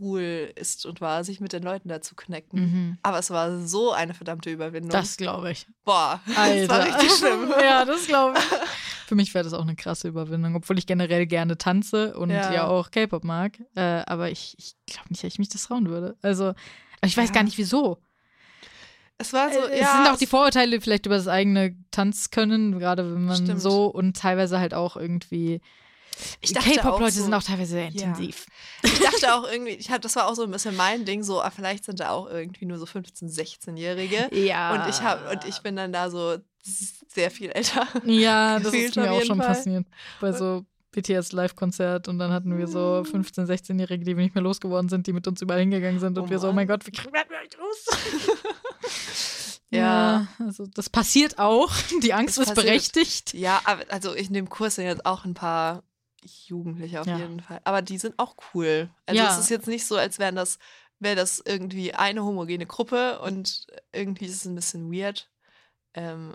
[0.00, 2.60] cool ist und war, sich mit den Leuten da zu connecten.
[2.60, 2.98] Mhm.
[3.02, 4.90] Aber es war so eine verdammte Überwindung.
[4.90, 5.66] Das glaube ich.
[5.84, 6.68] Boah, das Alter.
[6.68, 7.52] war richtig schlimm.
[7.62, 8.44] ja, das glaube ich.
[9.06, 12.52] Für mich wäre das auch eine krasse Überwindung, obwohl ich generell gerne tanze und ja,
[12.52, 12.66] Ja.
[12.66, 13.58] auch K-Pop mag.
[13.76, 16.16] Äh, aber ich, ich glaube nicht, dass ich mich das trauen würde.
[16.22, 16.54] Also,
[17.04, 17.34] ich weiß Ja.
[17.34, 17.98] gar nicht wieso.
[19.18, 19.84] Es war so, Äh, ja.
[19.86, 23.60] es sind auch die Vorurteile vielleicht über das eigene Tanzkönnen, gerade wenn man Stimmt.
[23.60, 25.60] so und teilweise halt auch irgendwie.
[26.40, 27.88] Ich dachte auch K-Pop-Leute so- sind auch teilweise sehr Ja.
[27.88, 28.46] intensiv.
[28.82, 31.40] Ich dachte auch irgendwie, ich hab, das war auch so ein bisschen mein Ding, so,
[31.42, 34.28] ah, vielleicht sind da auch irgendwie nur so 15-, 16-Jährige.
[34.34, 34.72] Ja.
[34.74, 37.86] Und ich hab, und ich bin dann da so sehr viel älter.
[38.04, 39.46] Ja, das ist mir auch schon Fall.
[39.48, 39.86] passiert.
[40.20, 44.88] Bei so BTS-Live-Konzert und dann hatten wir so 15-, 16-Jährige, die wir nicht mehr losgeworden
[44.88, 46.90] sind, die mit uns überall hingegangen sind und Oh wir so, oh mein Gott, wie
[46.90, 48.40] kriegen wir euch los?
[49.70, 51.70] ja, also das passiert auch.
[52.02, 52.66] Die Angst Es ist passiert.
[52.66, 53.34] berechtigt.
[53.34, 55.82] Ja, aber also in dem Kurs sind jetzt auch ein paar
[56.24, 57.18] Jugendliche auf Ja.
[57.18, 57.60] jeden Fall.
[57.64, 58.90] Aber die sind auch cool.
[59.06, 59.32] Also Ja.
[59.32, 60.58] es ist jetzt nicht so, als wären das,
[60.98, 65.30] wäre das irgendwie eine homogene Gruppe und irgendwie ist es ein bisschen weird.
[65.94, 66.34] Ähm,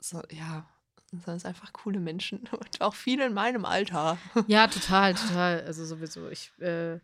[0.00, 0.66] so, ja,
[1.10, 4.18] sondern es sind einfach coole Menschen und auch viele in meinem Alter.
[4.46, 5.62] Ja, total, total.
[5.62, 6.28] Also sowieso.
[6.28, 7.00] Ich äh,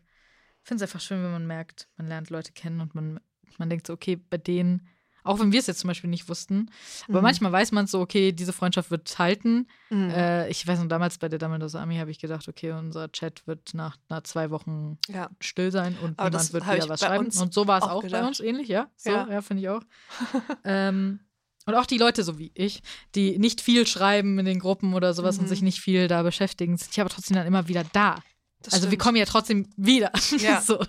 [0.63, 3.19] finde es einfach schön, wenn man merkt, man lernt Leute kennen und man,
[3.57, 4.87] man denkt so, okay, bei denen,
[5.25, 6.69] auch wenn wir es jetzt zum Beispiel nicht wussten,
[7.09, 7.23] aber Mhm.
[7.23, 9.67] manchmal weiß man so, okay, diese Freundschaft wird halten.
[9.89, 10.09] Mhm.
[10.11, 13.45] Äh, ich weiß noch, damals bei der Dumbledore Army habe ich gedacht, okay, unser Chat
[13.47, 15.29] wird nach, nach zwei Wochen ja.
[15.41, 17.25] still sein und Aber niemand wird wieder was schreiben.
[17.25, 18.87] Und so war es auch auch, bei uns ähnlich, ja.
[18.95, 19.41] So, ja, Ja.
[19.41, 19.81] finde ich auch.
[20.63, 21.19] ähm,
[21.67, 22.83] und auch die Leute, so wie ich,
[23.15, 25.49] die nicht viel schreiben in den Gruppen oder sowas und Mhm.
[25.49, 28.17] sich nicht viel da beschäftigen, sind ja aber trotzdem dann immer wieder da.
[28.61, 29.01] Das also wir stimmt.
[29.01, 30.11] kommen ja trotzdem wieder.
[30.37, 30.61] Ja.
[30.61, 30.79] so.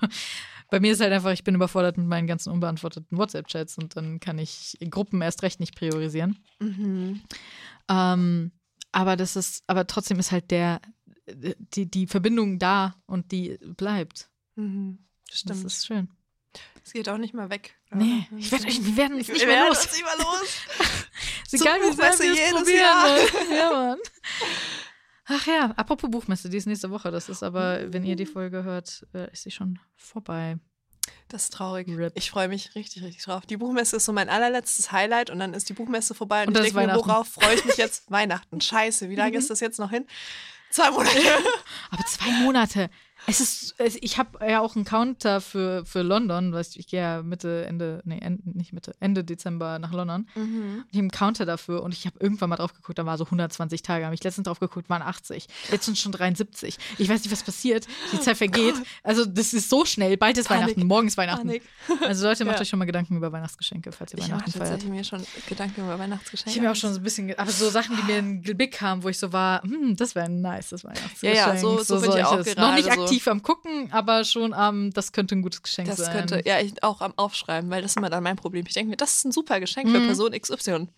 [0.70, 4.20] Bei mir ist halt einfach, ich bin überfordert mit meinen ganzen unbeantworteten WhatsApp-Chats und dann
[4.20, 6.38] kann ich Gruppen erst recht nicht priorisieren.
[6.58, 7.22] Mhm.
[7.88, 8.52] Ähm,
[8.92, 10.80] aber das ist, aber trotzdem ist halt der,
[11.28, 14.28] die, die Verbindung da und die bleibt.
[14.56, 14.98] Mhm.
[15.28, 15.64] Das Stimmt.
[15.64, 16.08] ist schön.
[16.84, 17.76] Es geht auch nicht mehr weg.
[17.90, 19.84] Nee, ich werd, wir werden uns Wir nicht mehr werden los.
[19.84, 20.56] uns nicht mehr los.
[21.52, 22.78] Ist egal, wie sehr wir es probieren.
[22.78, 23.18] Jahr.
[23.58, 23.98] Ja, Mann.
[25.28, 27.10] Ach ja, apropos Buchmesse, die ist nächste Woche.
[27.10, 30.58] Das ist aber, wenn ihr die Folge hört, äh, ist sie schon vorbei.
[31.28, 31.88] Das ist traurig.
[31.88, 32.12] Rip.
[32.14, 33.44] Ich freue mich richtig, richtig drauf.
[33.46, 36.64] Die Buchmesse ist so mein allerletztes Highlight und dann ist die Buchmesse vorbei und, Und
[36.64, 38.10] ich denke mir, worauf freue ich mich jetzt?
[38.10, 38.60] Weihnachten.
[38.60, 40.06] Scheiße, wie lange ist das jetzt noch hin?
[40.70, 41.18] Zwei Monate.
[41.90, 42.90] Aber zwei Monate.
[43.28, 46.86] Es ist, es, ich habe ja auch einen Counter für, für London, weißt du, ich
[46.86, 50.28] gehe ja Mitte, Ende, nee, Ende, nicht Mitte, Ende Dezember nach London.
[50.34, 50.84] Mhm.
[50.90, 53.24] Ich habe einen Counter dafür und ich habe irgendwann mal drauf geguckt, da war so
[53.24, 54.04] 120 Tage.
[54.04, 55.46] Habe ich letztens drauf geguckt, waren 80.
[55.70, 56.78] Jetzt sind schon 73.
[56.98, 57.86] Ich weiß nicht, was passiert.
[58.12, 58.74] Die Zeit vergeht.
[59.02, 60.16] Also, das ist so schnell.
[60.16, 60.64] Bald ist Panik.
[60.68, 61.46] Weihnachten, morgen ist Weihnachten.
[61.48, 61.62] Panik.
[62.02, 62.62] Also, Leute, macht Ja.
[62.62, 64.64] euch schon mal Gedanken über Weihnachtsgeschenke, falls ihr Ich Weihnachten feiert.
[64.70, 66.50] tatsächlich mir schon Gedanken über Weihnachtsgeschenke.
[66.50, 68.56] Ich habe mir auch schon so ein bisschen, aber so Sachen, die mir in den
[68.56, 71.34] Blick kamen, wo ich so war, hm, das wäre ein nices Weihnachtsgeschenk.
[71.36, 72.56] Ja, ja, so- so bin ich auch solches.
[72.56, 73.06] Noch nicht gerade so.
[73.16, 76.12] Aktiv am gucken, aber schon am, das könnte ein gutes Geschenk Das sein.
[76.12, 78.64] könnte, ja, ich auch am Aufschreiben, weil das ist immer dann mein Problem.
[78.66, 80.06] Ich denke mir, das ist ein super Geschenk für Mhm.
[80.06, 80.88] Person XY.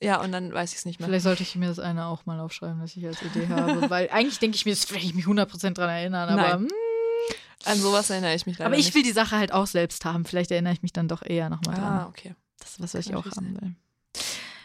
[0.00, 1.08] Ja, und dann weiß ich es nicht mehr.
[1.08, 3.88] Vielleicht sollte ich mir das eine auch mal aufschreiben, was ich als Idee habe.
[3.90, 6.28] Weil eigentlich denke ich mir, das werde ich mich 100% dran erinnern.
[6.28, 6.58] Aber, Nein.
[6.60, 6.68] hm,
[7.66, 8.94] An sowas erinnere ich mich leider aber ich nicht.
[8.96, 10.24] will die Sache halt auch selbst haben.
[10.24, 12.06] Vielleicht erinnere ich mich dann doch eher nochmal Ah, dran.
[12.08, 12.34] okay.
[12.58, 13.74] Das ist was, was ich auch haben will.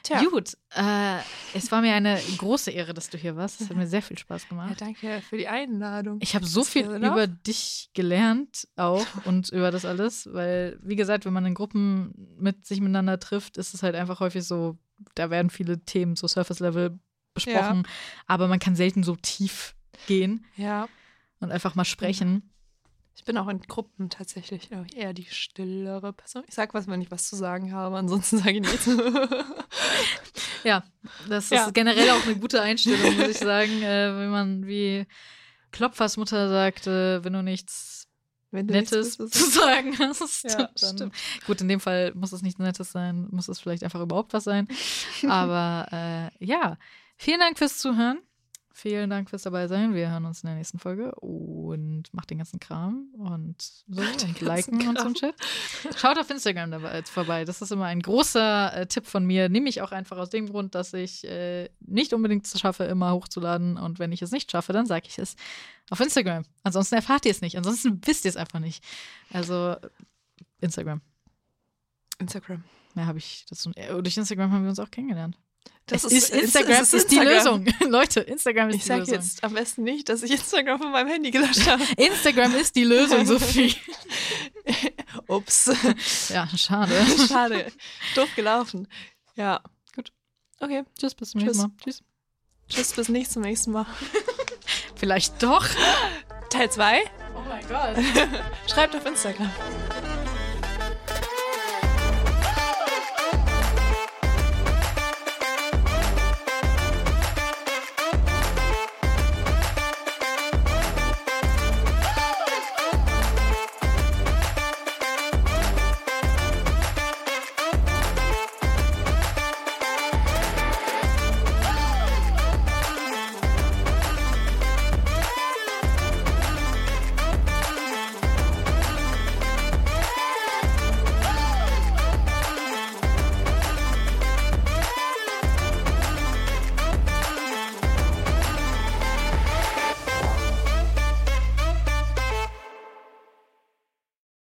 [0.07, 0.23] Tja.
[0.29, 1.17] Gut, äh,
[1.53, 3.59] es war mir eine große Ehre, dass du hier warst.
[3.59, 4.79] Es hat mir sehr viel Spaß Ja, gemacht.
[4.79, 6.19] danke für die Einladung.
[6.21, 11.25] Ich habe so viel über dich gelernt auch und über das alles, weil, wie gesagt,
[11.25, 14.77] wenn man in Gruppen mit sich miteinander trifft, ist es halt einfach häufig so,
[15.15, 16.97] da werden viele Themen so Surface-Level
[17.33, 17.85] besprochen,
[18.27, 19.75] aber man kann selten so tief
[20.07, 20.87] gehen Ja,
[21.41, 22.49] und einfach mal sprechen.
[23.17, 26.43] Ich bin auch in Gruppen tatsächlich ich, eher die stillere Person.
[26.47, 28.87] Ich sag was, wenn ich was zu sagen habe, ansonsten sage ich nichts.
[30.63, 30.83] Ja,
[31.27, 31.65] das Ja.
[31.65, 35.05] ist generell auch eine gute Einstellung, muss ich sagen, äh, wenn man wie
[35.71, 38.07] Klopfers Mutter sagte, wenn du nichts
[38.51, 40.43] wenn du Nettes nichts zu sagen hast.
[40.49, 41.15] Ja, dann, stimmt.
[41.45, 44.45] gut, in dem Fall muss es nichts Nettes sein, muss es vielleicht einfach überhaupt was
[44.45, 44.67] sein.
[45.27, 46.77] Aber äh, ja,
[47.17, 48.19] vielen Dank fürs Zuhören.
[48.79, 49.95] Vielen Dank fürs dabei sein.
[49.95, 54.39] Wir hören uns in der nächsten Folge und macht den ganzen Kram und so und
[54.39, 55.07] liken und Kram.
[55.07, 55.33] ein Shit.
[55.97, 57.43] Schaut auf Instagram dabei vorbei.
[57.43, 59.49] Das ist immer ein großer äh, Tipp von mir.
[59.49, 63.13] Nehme ich auch einfach aus dem Grund, dass ich äh, nicht unbedingt es schaffe, immer
[63.13, 63.77] hochzuladen.
[63.77, 65.35] Und wenn ich es nicht schaffe, dann sage ich es
[65.89, 66.43] auf Instagram.
[66.61, 67.57] Ansonsten erfahrt ihr es nicht.
[67.57, 68.83] Ansonsten wisst ihr es einfach nicht.
[69.33, 69.75] Also
[70.61, 71.01] Instagram.
[72.19, 72.63] Instagram.
[72.93, 73.71] Mehr habe ich dazu.
[73.73, 75.35] äh, Durch Instagram haben wir uns auch kennengelernt.
[75.87, 77.63] Das ist- ist, Instagram ist, ist die Instagram.
[77.63, 77.73] Lösung.
[77.91, 79.13] Leute, Instagram ist Ich die sage Lösung.
[79.15, 81.81] jetzt am besten nicht, dass ich Instagram von meinem Handy gelöscht habe.
[81.97, 83.75] Instagram ist die Lösung, Sophie.
[85.27, 85.71] Ups.
[86.29, 86.93] ja, schade.
[87.27, 87.71] Schade.
[88.15, 88.87] Doof gelaufen.
[89.35, 89.61] Ja.
[89.95, 90.11] Gut.
[90.59, 90.83] Okay.
[90.99, 91.71] Tschüss, bis zum nächsten Mal.
[91.83, 92.03] Tschüss.
[92.69, 93.85] Tschüss, bis nicht zum nächsten Mal.
[94.95, 95.65] Vielleicht doch.
[96.49, 97.01] Teil 2.
[97.35, 97.95] Oh mein Gott.
[98.69, 99.49] Schreibt auf Instagram.